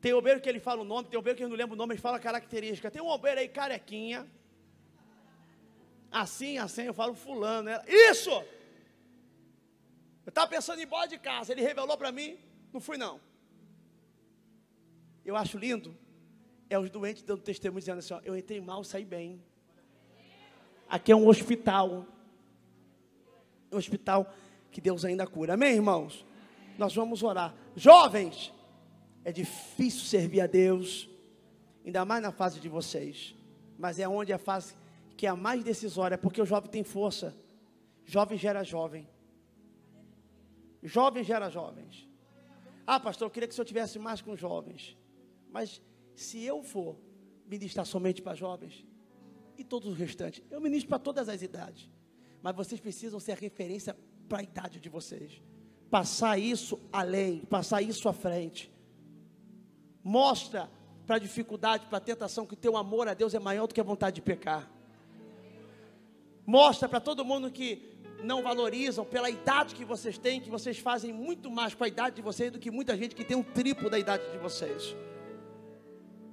Tem 0.00 0.12
obreiro 0.12 0.40
que 0.40 0.48
ele 0.48 0.60
fala 0.60 0.82
o 0.82 0.84
nome, 0.84 1.08
tem 1.08 1.18
obreiro 1.18 1.36
que 1.36 1.42
ele 1.42 1.50
não 1.50 1.56
lembra 1.56 1.74
o 1.74 1.78
nome, 1.78 1.94
ele 1.94 2.00
fala 2.00 2.18
característica. 2.18 2.90
Tem 2.90 3.02
um 3.02 3.08
obreiro 3.08 3.40
aí 3.40 3.48
carequinha. 3.48 4.26
Assim, 6.10 6.58
assim, 6.58 6.82
eu 6.82 6.94
falo 6.94 7.14
fulano. 7.14 7.70
Isso! 7.86 8.30
Eu 10.28 10.30
estava 10.30 10.46
pensando 10.46 10.78
em 10.78 10.82
ir 10.82 10.84
embora 10.84 11.08
de 11.08 11.16
casa. 11.16 11.52
Ele 11.52 11.62
revelou 11.62 11.96
para 11.96 12.12
mim, 12.12 12.36
não 12.70 12.82
fui 12.82 12.98
não. 12.98 13.18
Eu 15.24 15.34
acho 15.34 15.56
lindo. 15.56 15.96
É 16.68 16.78
os 16.78 16.90
doentes 16.90 17.22
dando 17.22 17.40
testemunho 17.40 17.80
dizendo 17.80 18.00
assim: 18.00 18.12
ó, 18.12 18.20
eu 18.22 18.36
entrei 18.36 18.60
mal, 18.60 18.84
saí 18.84 19.06
bem. 19.06 19.42
Aqui 20.86 21.12
é 21.12 21.16
um 21.16 21.26
hospital. 21.26 22.04
Um 23.72 23.78
hospital 23.78 24.30
que 24.70 24.82
Deus 24.82 25.02
ainda 25.02 25.26
cura. 25.26 25.54
Amém, 25.54 25.76
irmãos? 25.76 26.26
Nós 26.76 26.94
vamos 26.94 27.22
orar. 27.22 27.54
Jovens, 27.74 28.52
é 29.24 29.32
difícil 29.32 30.02
servir 30.02 30.42
a 30.42 30.46
Deus, 30.46 31.08
ainda 31.86 32.04
mais 32.04 32.22
na 32.22 32.32
fase 32.32 32.60
de 32.60 32.68
vocês. 32.68 33.34
Mas 33.78 33.98
é 33.98 34.06
onde 34.06 34.30
a 34.30 34.38
fase 34.38 34.74
que 35.16 35.26
é 35.26 35.30
a 35.30 35.36
mais 35.36 35.64
decisória, 35.64 36.18
porque 36.18 36.42
o 36.42 36.44
jovem 36.44 36.70
tem 36.70 36.84
força. 36.84 37.34
Jovem 38.04 38.36
gera 38.36 38.62
jovem. 38.62 39.08
Jovens 40.82 41.26
gera 41.26 41.50
jovens. 41.50 42.08
Ah, 42.86 42.98
pastor, 42.98 43.26
eu 43.26 43.30
queria 43.30 43.46
que 43.46 43.52
o 43.52 43.54
senhor 43.54 43.66
tivesse 43.66 43.98
mais 43.98 44.20
com 44.20 44.36
jovens. 44.36 44.96
Mas 45.50 45.82
se 46.14 46.42
eu 46.42 46.62
for 46.62 46.96
ministrar 47.46 47.84
somente 47.86 48.22
para 48.22 48.34
jovens, 48.34 48.84
e 49.56 49.64
todos 49.64 49.92
os 49.92 49.98
restantes, 49.98 50.42
eu 50.50 50.60
ministro 50.60 50.88
para 50.88 50.98
todas 50.98 51.28
as 51.28 51.42
idades. 51.42 51.90
Mas 52.40 52.54
vocês 52.54 52.80
precisam 52.80 53.18
ser 53.18 53.36
referência 53.36 53.96
para 54.28 54.38
a 54.38 54.42
idade 54.42 54.78
de 54.78 54.88
vocês. 54.88 55.42
Passar 55.90 56.38
isso 56.38 56.78
além, 56.92 57.40
passar 57.40 57.82
isso 57.82 58.08
à 58.08 58.12
frente. 58.12 58.70
Mostra 60.04 60.70
para 61.06 61.16
a 61.16 61.18
dificuldade, 61.18 61.86
para 61.86 61.98
a 61.98 62.00
tentação, 62.00 62.46
que 62.46 62.54
teu 62.54 62.76
amor 62.76 63.08
a 63.08 63.14
Deus 63.14 63.34
é 63.34 63.38
maior 63.38 63.66
do 63.66 63.74
que 63.74 63.80
a 63.80 63.84
vontade 63.84 64.16
de 64.16 64.22
pecar. 64.22 64.70
Mostra 66.46 66.88
para 66.88 67.00
todo 67.00 67.24
mundo 67.24 67.50
que 67.50 67.97
não 68.22 68.42
valorizam 68.42 69.04
pela 69.04 69.30
idade 69.30 69.74
que 69.74 69.84
vocês 69.84 70.18
têm, 70.18 70.40
que 70.40 70.50
vocês 70.50 70.78
fazem 70.78 71.12
muito 71.12 71.50
mais 71.50 71.74
com 71.74 71.84
a 71.84 71.88
idade 71.88 72.16
de 72.16 72.22
vocês 72.22 72.50
do 72.50 72.58
que 72.58 72.70
muita 72.70 72.96
gente 72.96 73.14
que 73.14 73.24
tem 73.24 73.36
um 73.36 73.42
triplo 73.42 73.88
da 73.88 73.98
idade 73.98 74.22
de 74.32 74.38
vocês. 74.38 74.96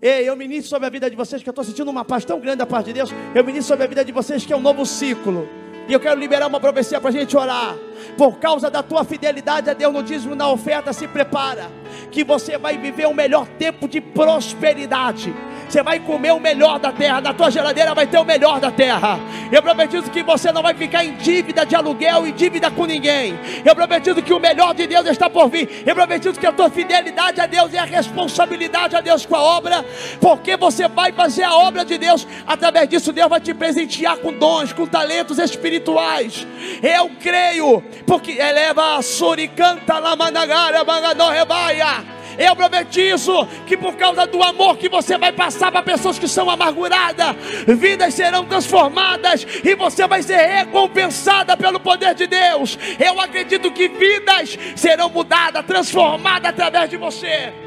Ei, 0.01 0.27
eu 0.27 0.35
ministro 0.35 0.69
sobre 0.69 0.87
a 0.87 0.89
vida 0.89 1.09
de 1.09 1.15
vocês, 1.15 1.41
que 1.41 1.49
eu 1.49 1.51
estou 1.51 1.63
sentindo 1.63 1.89
uma 1.89 2.03
paz 2.03 2.25
tão 2.25 2.39
grande 2.39 2.57
da 2.57 2.65
parte 2.65 2.87
de 2.87 2.93
Deus. 2.93 3.09
Eu 3.33 3.43
ministro 3.43 3.67
sobre 3.67 3.85
a 3.85 3.87
vida 3.87 4.03
de 4.03 4.11
vocês, 4.11 4.45
que 4.45 4.53
é 4.53 4.55
um 4.55 4.61
novo 4.61 4.85
ciclo. 4.85 5.47
E 5.87 5.93
eu 5.93 5.99
quero 5.99 6.19
liberar 6.19 6.47
uma 6.47 6.59
profecia 6.59 6.99
para 6.99 7.09
a 7.09 7.13
gente 7.13 7.37
orar. 7.37 7.75
Por 8.17 8.39
causa 8.39 8.69
da 8.69 8.81
tua 8.81 9.03
fidelidade 9.03 9.69
a 9.69 9.73
Deus 9.73 9.93
no 9.93 10.01
dízimo 10.01 10.35
na 10.35 10.49
oferta, 10.49 10.91
se 10.91 11.07
prepara. 11.07 11.71
Que 12.11 12.23
você 12.23 12.57
vai 12.57 12.77
viver 12.77 13.07
o 13.07 13.13
melhor 13.13 13.47
tempo 13.59 13.87
de 13.87 14.01
prosperidade. 14.01 15.33
Você 15.67 15.81
vai 15.81 15.99
comer 15.99 16.31
o 16.31 16.39
melhor 16.39 16.79
da 16.79 16.91
terra, 16.91 17.21
na 17.21 17.33
tua 17.33 17.49
geladeira 17.49 17.93
vai 17.93 18.07
ter 18.07 18.17
o 18.17 18.23
melhor 18.23 18.59
da 18.59 18.71
terra. 18.71 19.19
Eu 19.51 19.61
profetizo 19.61 20.09
que 20.11 20.23
você 20.23 20.51
não 20.51 20.61
vai 20.61 20.73
ficar 20.73 21.03
em 21.03 21.15
dívida 21.15 21.65
de 21.65 21.75
aluguel 21.75 22.27
e 22.27 22.31
dívida 22.31 22.69
com 22.69 22.85
ninguém. 22.85 23.37
Eu 23.63 23.75
profetizo 23.75 24.21
que 24.21 24.33
o 24.33 24.39
melhor 24.39 24.73
de 24.73 24.87
Deus 24.87 25.05
está 25.07 25.29
por 25.29 25.49
vir. 25.49 25.83
Eu 25.85 25.95
profetizo 25.95 26.39
que 26.39 26.45
a 26.45 26.51
tua 26.51 26.69
fidelidade 26.69 27.41
a 27.41 27.45
Deus 27.45 27.73
e 27.73 27.77
a 27.77 27.83
responsabilidade 27.83 28.95
a 28.95 29.01
Deus 29.01 29.25
com 29.25 29.35
a 29.35 29.41
obra, 29.41 29.83
porque 30.21 30.55
você 30.55 30.87
vai 30.87 31.11
fazer 31.11 31.43
a 31.43 31.55
obra 31.55 31.83
de 31.83 31.97
Deus. 31.97 32.27
Através 32.45 32.87
disso, 32.87 33.11
Deus 33.11 33.29
vai 33.29 33.41
te 33.41 33.53
presentear 33.53 34.17
com 34.17 34.31
dons, 34.33 34.71
com 34.71 34.85
talentos 34.85 35.39
espirituais. 35.39 36.45
Eu 36.81 37.09
creio, 37.19 37.83
porque 38.05 38.31
eleva 38.31 38.97
a 38.97 39.01
suricanta 39.01 39.99
la 39.99 40.15
managara, 40.15 40.83
mangador 40.83 41.31
rebaia. 41.31 42.15
Eu 42.37 42.55
profetizo 42.55 43.45
que 43.65 43.77
por 43.77 43.95
causa 43.95 44.25
do 44.25 44.41
amor 44.41 44.77
que 44.77 44.89
você 44.89 45.17
vai 45.17 45.31
passar 45.31 45.71
para 45.71 45.81
pessoas 45.81 46.19
que 46.19 46.27
são 46.27 46.49
amarguradas, 46.49 47.35
vidas 47.67 48.13
serão 48.13 48.45
transformadas 48.45 49.45
e 49.63 49.75
você 49.75 50.07
vai 50.07 50.21
ser 50.21 50.37
recompensada 50.37 51.57
pelo 51.57 51.79
poder 51.79 52.13
de 52.15 52.27
Deus. 52.27 52.77
Eu 52.99 53.19
acredito 53.19 53.71
que 53.71 53.87
vidas 53.87 54.57
serão 54.75 55.09
mudadas, 55.09 55.65
transformadas 55.65 56.49
através 56.49 56.89
de 56.89 56.97
você 56.97 57.64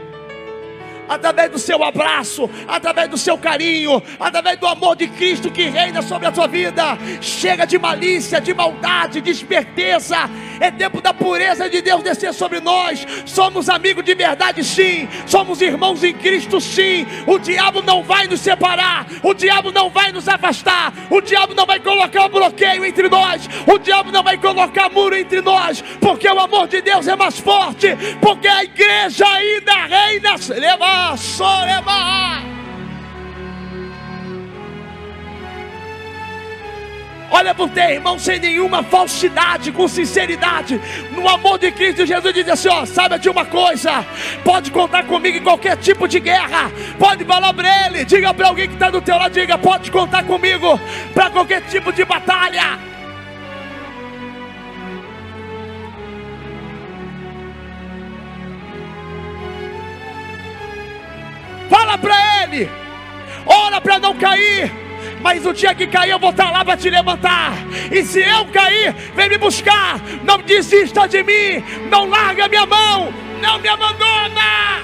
através 1.08 1.50
do 1.50 1.58
seu 1.58 1.82
abraço, 1.82 2.48
através 2.66 3.08
do 3.08 3.16
seu 3.16 3.38
carinho, 3.38 4.02
através 4.20 4.58
do 4.58 4.66
amor 4.66 4.94
de 4.94 5.08
Cristo 5.08 5.50
que 5.50 5.64
reina 5.68 6.02
sobre 6.02 6.28
a 6.28 6.34
sua 6.34 6.46
vida. 6.46 6.98
Chega 7.20 7.66
de 7.66 7.78
malícia, 7.78 8.40
de 8.40 8.52
maldade, 8.52 9.20
de 9.20 9.30
esperteza. 9.30 10.28
É 10.60 10.70
tempo 10.70 11.00
da 11.00 11.14
pureza 11.14 11.70
de 11.70 11.80
Deus 11.80 12.02
descer 12.02 12.34
sobre 12.34 12.60
nós. 12.60 13.06
Somos 13.24 13.68
amigos 13.68 14.04
de 14.04 14.14
verdade, 14.14 14.62
sim. 14.64 15.08
Somos 15.26 15.62
irmãos 15.62 16.02
em 16.02 16.12
Cristo, 16.12 16.60
sim. 16.60 17.06
O 17.26 17.38
diabo 17.38 17.80
não 17.82 18.02
vai 18.02 18.26
nos 18.26 18.40
separar. 18.40 19.06
O 19.22 19.32
diabo 19.32 19.70
não 19.70 19.88
vai 19.88 20.12
nos 20.12 20.28
afastar. 20.28 20.92
O 21.10 21.20
diabo 21.20 21.54
não 21.54 21.64
vai 21.64 21.78
colocar 21.80 22.26
um 22.26 22.28
bloqueio 22.28 22.84
entre 22.84 23.08
nós. 23.08 23.48
O 23.66 23.78
diabo 23.78 24.10
não 24.10 24.22
vai 24.22 24.36
colocar 24.36 24.90
muro 24.90 25.16
entre 25.16 25.40
nós. 25.40 25.82
Porque 26.00 26.28
o 26.28 26.40
amor 26.40 26.66
de 26.66 26.80
Deus 26.82 27.06
é 27.06 27.14
mais 27.14 27.38
forte. 27.38 27.96
Porque 28.20 28.48
a 28.48 28.64
igreja 28.64 29.26
ainda 29.26 29.86
reina. 29.86 30.34
Leva 30.56 30.97
Olha 37.30 37.54
para 37.54 37.64
o 37.64 37.68
teu 37.68 37.90
irmão 37.90 38.18
sem 38.18 38.38
nenhuma 38.38 38.82
falsidade, 38.82 39.70
com 39.70 39.86
sinceridade, 39.86 40.80
no 41.12 41.28
amor 41.28 41.58
de 41.58 41.70
Cristo. 41.70 42.06
Jesus 42.06 42.34
diz 42.34 42.48
assim: 42.48 42.68
ó, 42.68 42.86
saiba 42.86 43.18
de 43.18 43.28
uma 43.28 43.44
coisa, 43.44 44.04
pode 44.42 44.70
contar 44.70 45.04
comigo 45.04 45.36
em 45.36 45.42
qualquer 45.42 45.76
tipo 45.76 46.08
de 46.08 46.20
guerra, 46.20 46.70
pode 46.98 47.24
falar 47.24 47.52
para 47.52 47.86
ele, 47.86 48.04
diga 48.04 48.32
para 48.32 48.48
alguém 48.48 48.68
que 48.68 48.74
está 48.74 48.90
do 48.90 49.00
teu 49.00 49.16
lado, 49.16 49.32
diga, 49.32 49.58
pode 49.58 49.90
contar 49.90 50.24
comigo 50.24 50.80
para 51.12 51.30
qualquer 51.30 51.62
tipo 51.62 51.92
de 51.92 52.04
batalha. 52.04 52.97
Fala 61.88 61.96
para 61.96 62.42
ele. 62.42 62.70
Ora 63.46 63.80
para 63.80 63.98
não 63.98 64.14
cair. 64.14 64.70
Mas 65.22 65.46
o 65.46 65.54
dia 65.54 65.74
que 65.74 65.86
cair, 65.86 66.10
eu 66.10 66.18
vou 66.18 66.28
estar 66.28 66.50
lá 66.50 66.62
para 66.62 66.76
te 66.76 66.90
levantar. 66.90 67.54
E 67.90 68.04
se 68.04 68.20
eu 68.20 68.44
cair, 68.52 68.92
vem 69.14 69.30
me 69.30 69.38
buscar. 69.38 69.98
Não 70.22 70.36
desista 70.42 71.08
de 71.08 71.22
mim. 71.22 71.64
Não 71.88 72.04
larga 72.04 72.46
minha 72.46 72.66
mão. 72.66 73.10
Não 73.40 73.58
me 73.58 73.68
abandona. 73.68 74.82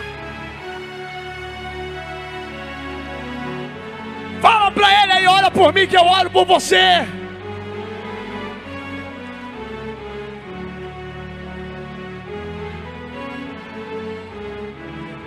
Fala 4.40 4.70
para 4.70 5.02
ele 5.02 5.12
aí, 5.12 5.26
ora 5.26 5.50
por 5.50 5.74
mim 5.74 5.86
que 5.86 5.98
eu 5.98 6.04
oro 6.04 6.30
por 6.30 6.46
você. 6.46 7.06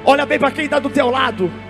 Olha 0.03 0.25
bem 0.25 0.39
para 0.39 0.49
quem 0.49 0.65
está 0.65 0.79
do 0.79 0.89
teu 0.89 1.11
lado. 1.11 1.66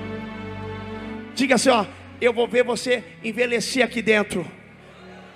Diga 1.38 1.54
assim: 1.54 1.70
ó, 1.70 1.86
eu 2.20 2.34
vou 2.34 2.48
ver 2.48 2.64
você 2.64 3.04
envelhecer 3.24 3.86
aqui 3.86 4.02
dentro. 4.02 4.44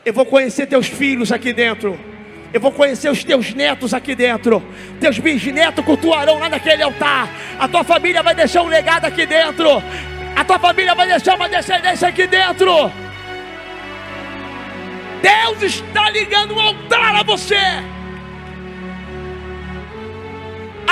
Eu 0.03 0.11
vou 0.11 0.25
conhecer 0.25 0.65
teus 0.65 0.87
filhos 0.87 1.31
aqui 1.31 1.53
dentro. 1.53 1.97
Eu 2.51 2.59
vou 2.59 2.71
conhecer 2.71 3.07
os 3.07 3.23
teus 3.23 3.53
netos 3.53 3.93
aqui 3.93 4.15
dentro. 4.15 4.63
Teus 4.99 5.19
bisnetos 5.19 5.85
cultuarão 5.85 6.39
lá 6.39 6.49
naquele 6.49 6.81
altar. 6.81 7.29
A 7.59 7.67
tua 7.67 7.83
família 7.83 8.23
vai 8.23 8.33
deixar 8.33 8.63
um 8.63 8.67
legado 8.67 9.05
aqui 9.05 9.27
dentro. 9.27 9.69
A 10.35 10.43
tua 10.43 10.57
família 10.57 10.95
vai 10.95 11.07
deixar 11.07 11.35
uma 11.35 11.47
descendência 11.47 12.07
aqui 12.07 12.25
dentro. 12.25 12.91
Deus 15.21 15.61
está 15.61 16.09
ligando 16.09 16.55
um 16.55 16.59
altar 16.59 17.15
a 17.17 17.21
você. 17.21 17.55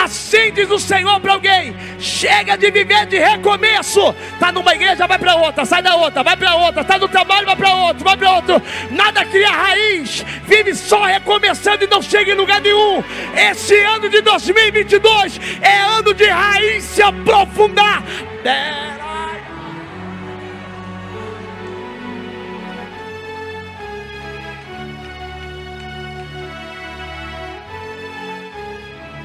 Assim 0.04 0.54
diz 0.54 0.70
o 0.72 0.80
Senhor 0.80 1.20
para 1.20 1.34
alguém: 1.34 1.76
chega 2.00 2.58
de 2.58 2.72
viver 2.72 3.06
de 3.06 3.18
recomeço. 3.18 4.16
Está 4.34 4.52
numa 4.52 4.74
igreja, 4.74 5.06
vai 5.06 5.20
para 5.20 5.36
outra, 5.36 5.66
sai 5.66 5.82
da 5.82 5.96
outra, 5.96 6.24
vai 6.24 6.38
para 6.38 6.56
outra, 6.56 6.82
está 6.82 6.98
no 6.98 7.08
trabalho, 7.08 7.46
vai 7.46 7.56
para 7.56 7.74
outro, 7.76 8.04
vai 8.04 8.16
para 8.16 8.32
outro. 8.32 8.62
Nada 8.92 9.26
cria 9.26 9.52
raiz, 9.52 10.24
vive 10.46 10.74
só 10.74 11.04
recomeçando 11.04 11.84
e 11.84 11.88
não 11.88 12.02
chega 12.02 12.32
em 12.32 12.36
lugar 12.36 12.62
nenhum. 12.62 13.04
Esse 13.36 13.78
ano 13.80 14.08
de 14.08 14.22
2022 14.22 15.40
é 15.62 15.80
ano 15.82 16.14
de 16.14 16.28
raiz 16.28 16.84
se 16.86 17.02
aprofundar. 17.02 18.02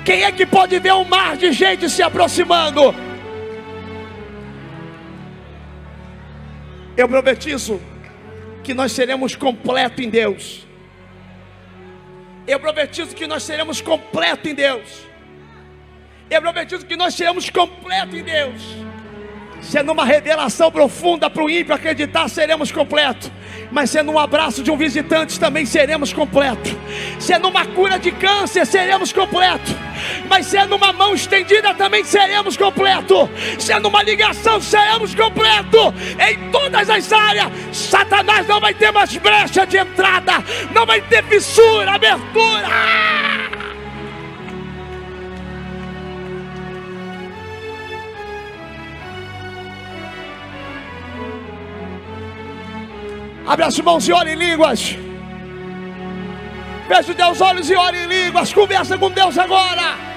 Quem 0.05 0.23
é 0.23 0.31
que 0.31 0.45
pode 0.45 0.79
ver 0.79 0.93
um 0.93 1.05
mar 1.05 1.37
de 1.37 1.51
gente 1.51 1.89
se 1.89 2.03
aproximando? 2.03 2.95
Eu 6.97 7.09
profetizo 7.09 7.81
que 8.63 8.75
nós 8.75 8.93
seremos 8.93 9.35
completos 9.35 10.05
em 10.05 10.11
Deus. 10.11 10.67
Eu 12.47 12.61
profetizo 12.61 13.15
que 13.15 13.27
nós 13.27 13.43
seremos 13.43 13.81
completos 13.81 14.51
em 14.51 14.55
Deus. 14.55 15.07
Eu 16.31 16.43
profetizo 16.43 16.85
que 16.85 16.97
nós 16.97 17.15
seremos 17.15 17.49
completos 17.49 18.15
em 18.15 18.23
Deus. 18.23 18.84
Sendo 19.69 19.93
uma 19.93 20.05
revelação 20.05 20.71
profunda 20.71 21.29
para 21.29 21.43
o 21.43 21.51
ímpio 21.51 21.75
acreditar, 21.75 22.29
seremos 22.29 22.71
completos. 22.71 23.31
Mas 23.71 23.91
sendo 23.91 24.13
um 24.13 24.19
abraço 24.19 24.63
de 24.63 24.71
um 24.71 24.77
visitante, 24.77 25.41
também 25.41 25.67
seremos 25.67 26.13
completos. 26.13 26.73
Sendo 27.19 27.49
uma 27.49 27.65
cura 27.67 27.99
de 27.99 28.13
câncer, 28.13 28.67
seremos 28.67 29.13
completos. 29.13 29.75
Mas 30.29 30.47
sendo 30.47 30.77
uma 30.77 30.93
mão 30.93 31.15
estendida, 31.15 31.75
também 31.75 32.05
seremos 32.05 32.57
completos. 32.57 33.29
Sendo 33.59 33.89
uma 33.89 34.03
ligação, 34.03 34.61
seremos 34.61 35.15
completos. 35.15 35.93
Em 36.29 36.51
todas 36.51 36.89
as 36.89 37.13
áreas, 37.13 37.51
Satanás 37.73 38.47
não 38.47 38.61
vai 38.61 38.75
ter 38.75 38.93
mais 38.93 39.17
brecha 39.17 39.67
de 39.67 39.79
entrada, 39.79 40.33
não 40.73 40.87
vai 40.87 41.01
ter 41.01 41.25
fissura, 41.25 41.93
abertura. 41.93 43.44
Abre 53.47 53.65
as 53.65 53.79
mãos 53.79 54.09
e 54.09 54.13
ore 54.13 54.33
em 54.33 54.37
línguas. 54.37 54.97
Feche 56.89 57.11
os 57.11 57.17
teus 57.17 57.41
olhos 57.41 57.69
e 57.69 57.77
ore 57.77 57.99
em 57.99 58.07
línguas. 58.07 58.53
Conversa 58.53 58.97
com 58.97 59.11
Deus 59.11 59.37
agora. 59.37 60.15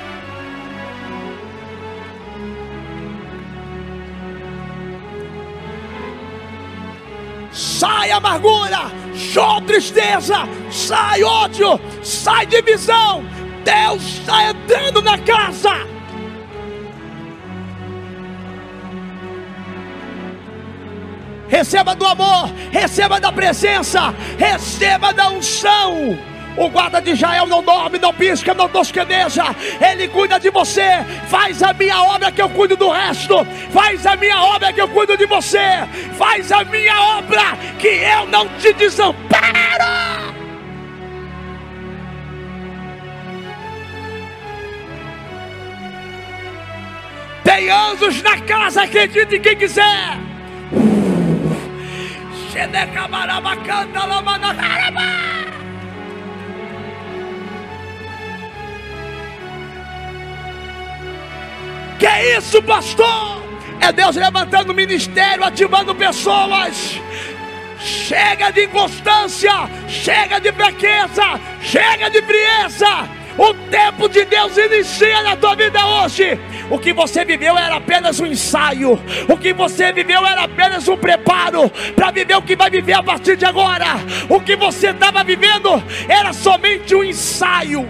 Sai 7.52 8.12
amargura, 8.12 8.91
show 9.16 9.60
tristeza, 9.62 10.48
sai 10.72 11.24
ódio, 11.24 11.80
sai 12.04 12.45
divisão. 12.45 13.26
Deus 13.64 14.04
está 14.04 14.52
entrando 14.52 15.02
na 15.02 15.18
casa. 15.18 15.97
Receba 21.57 21.95
do 21.95 22.05
amor, 22.05 22.51
receba 22.71 23.19
da 23.19 23.31
presença, 23.31 24.13
receba 24.38 25.11
da 25.11 25.29
unção. 25.29 26.15
O 26.55 26.69
guarda 26.69 27.01
de 27.01 27.11
Israel 27.11 27.47
não 27.47 27.63
dorme, 27.63 27.97
não 27.97 28.13
pisca, 28.13 28.53
não 28.53 28.69
tosqueneja. 28.69 29.43
Ele 29.79 30.07
cuida 30.07 30.39
de 30.39 30.49
você. 30.49 31.03
Faz 31.27 31.61
a 31.61 31.73
minha 31.73 32.01
obra 32.01 32.31
que 32.31 32.41
eu 32.41 32.49
cuido 32.49 32.75
do 32.75 32.89
resto. 32.89 33.45
Faz 33.71 34.05
a 34.05 34.15
minha 34.15 34.41
obra 34.41 34.73
que 34.73 34.81
eu 34.81 34.88
cuido 34.88 35.15
de 35.17 35.25
você. 35.25 35.88
Faz 36.17 36.51
a 36.51 36.63
minha 36.63 36.99
obra 37.17 37.57
que 37.79 37.88
eu 37.88 38.25
não 38.27 38.47
te 38.59 38.73
desamparo. 38.73 39.85
Tem 47.43 47.69
anjos 47.69 48.21
na 48.23 48.41
casa, 48.41 48.84
acredite 48.84 49.39
quem 49.39 49.55
quiser. 49.55 50.27
Que 61.99 62.38
isso, 62.38 62.61
pastor? 62.63 63.43
É 63.79 63.91
Deus 63.91 64.15
levantando 64.15 64.71
o 64.71 64.75
ministério, 64.75 65.43
ativando 65.43 65.93
pessoas. 65.93 66.99
Chega 67.79 68.51
de 68.51 68.65
inconstância, 68.65 69.53
chega 69.88 70.39
de 70.39 70.51
fraqueza, 70.51 71.39
chega 71.61 72.09
de 72.09 72.21
frieza. 72.21 73.07
O 73.38 73.53
tempo 73.69 74.09
de 74.09 74.25
Deus 74.25 74.57
inicia 74.57 75.21
na 75.21 75.35
tua 75.35 75.55
vida 75.55 75.85
hoje. 75.85 76.39
O 76.69 76.77
que 76.77 76.91
você 76.91 77.23
viveu 77.23 77.57
era 77.57 77.77
apenas 77.77 78.19
um 78.19 78.26
ensaio. 78.26 78.99
O 79.30 79.38
que 79.38 79.53
você 79.53 79.94
viveu 79.94 80.26
era 80.26 80.44
apenas 80.44 80.88
um 80.88 80.98
preparo 80.98 81.69
para 81.95 82.11
viver 82.11 82.35
o 82.35 82.41
que 82.41 82.56
vai 82.56 82.69
viver 82.69 82.94
a 82.94 83.03
partir 83.03 83.38
de 83.38 83.45
agora. 83.45 83.85
O 84.30 84.41
que 84.41 84.56
você 84.56 84.89
estava 84.89 85.23
vivendo 85.23 85.81
era 86.10 86.34
somente 86.34 86.94
um 86.94 87.03
ensaio. 87.03 87.88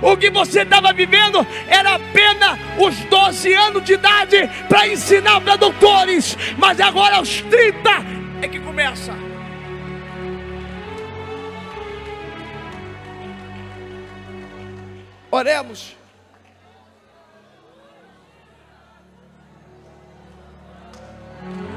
O 0.00 0.16
que 0.16 0.30
você 0.30 0.60
estava 0.62 0.92
vivendo 0.92 1.44
era 1.66 1.94
apenas 1.94 2.58
os 2.78 2.94
12 3.06 3.52
anos 3.54 3.84
de 3.84 3.94
idade 3.94 4.48
para 4.68 4.86
ensinar 4.86 5.40
para 5.40 5.56
doutores, 5.56 6.36
mas 6.58 6.80
agora 6.80 7.16
aos 7.16 7.40
30 7.42 7.90
é 8.42 8.48
que 8.48 8.60
começa. 8.60 9.12
Oremos. 15.30 15.96
Há 21.46 21.75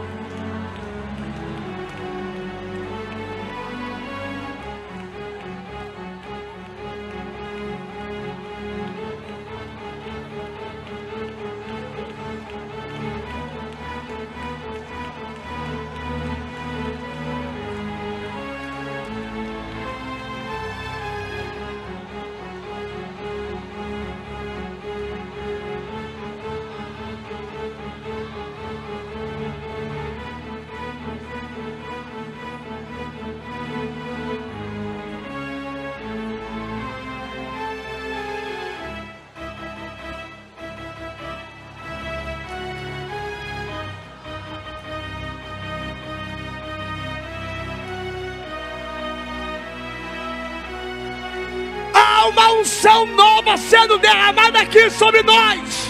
uma 52.39 52.53
unção 52.53 53.05
nova 53.05 53.57
sendo 53.57 53.97
derramada 53.97 54.59
aqui 54.59 54.89
sobre 54.89 55.21
nós. 55.23 55.89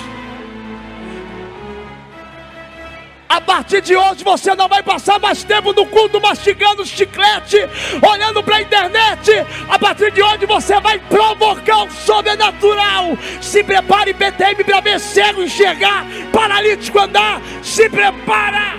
A 3.29 3.39
partir 3.39 3.81
de 3.81 3.95
hoje 3.95 4.23
você 4.23 4.55
não 4.55 4.67
vai 4.67 4.81
passar 4.81 5.19
mais 5.19 5.43
tempo 5.43 5.71
no 5.71 5.85
culto 5.85 6.19
mastigando 6.19 6.83
chiclete, 6.83 7.57
olhando 8.01 8.41
para 8.41 8.55
a 8.55 8.61
internet. 8.61 9.31
A 9.69 9.77
partir 9.77 10.11
de 10.11 10.23
hoje 10.23 10.47
você 10.47 10.79
vai 10.81 10.97
provocar 10.97 11.83
o 11.83 11.91
sobrenatural. 11.91 13.15
Se 13.39 13.63
prepare, 13.63 14.15
PTM, 14.15 14.63
para 14.63 14.81
ver 14.81 14.99
cego 14.99 15.43
enxergar, 15.43 16.03
paralítico 16.33 16.97
andar. 16.97 17.39
Se 17.61 17.87
prepara. 17.87 18.78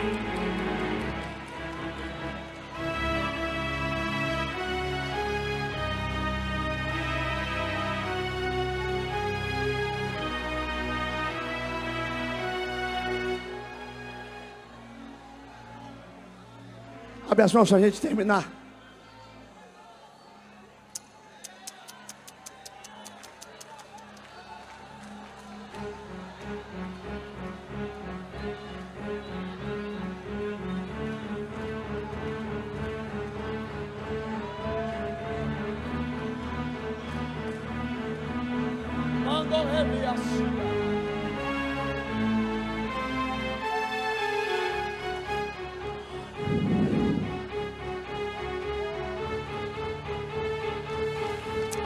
Para 17.31 17.37
a 17.77 17.81
gente 17.81 18.01
terminar. 18.01 18.60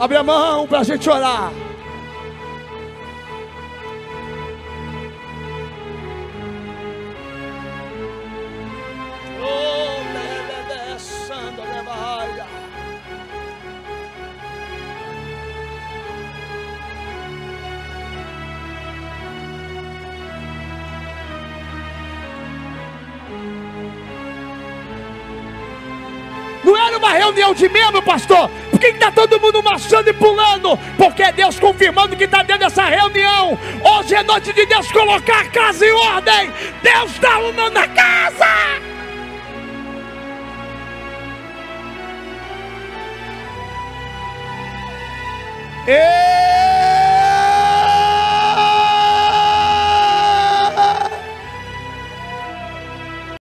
Abre 0.04 0.18
a 0.18 0.22
mão 0.22 0.66
para 0.66 0.80
a 0.80 0.82
gente 0.84 1.08
orar. 1.08 1.63
Uma 27.44 27.52
reunião 27.52 27.54
de 27.54 27.68
membro, 27.68 28.02
pastor. 28.02 28.48
Por 28.70 28.80
que 28.80 28.86
está 28.86 29.10
todo 29.10 29.40
mundo 29.40 29.62
marchando 29.62 30.08
e 30.08 30.12
pulando? 30.12 30.78
Porque 30.96 31.22
é 31.22 31.32
Deus 31.32 31.58
confirmando 31.58 32.16
que 32.16 32.24
está 32.24 32.42
dentro 32.42 32.64
dessa 32.64 32.84
reunião. 32.84 33.58
Hoje 33.82 34.14
é 34.14 34.22
noite 34.22 34.52
de 34.52 34.64
Deus 34.64 34.90
colocar 34.90 35.40
a 35.40 35.48
casa 35.48 35.86
em 35.86 35.92
ordem. 35.92 36.50
Deus 36.82 37.10
está 37.12 37.34
arrumando 37.34 37.76
a 37.76 37.88
casa. 37.88 38.73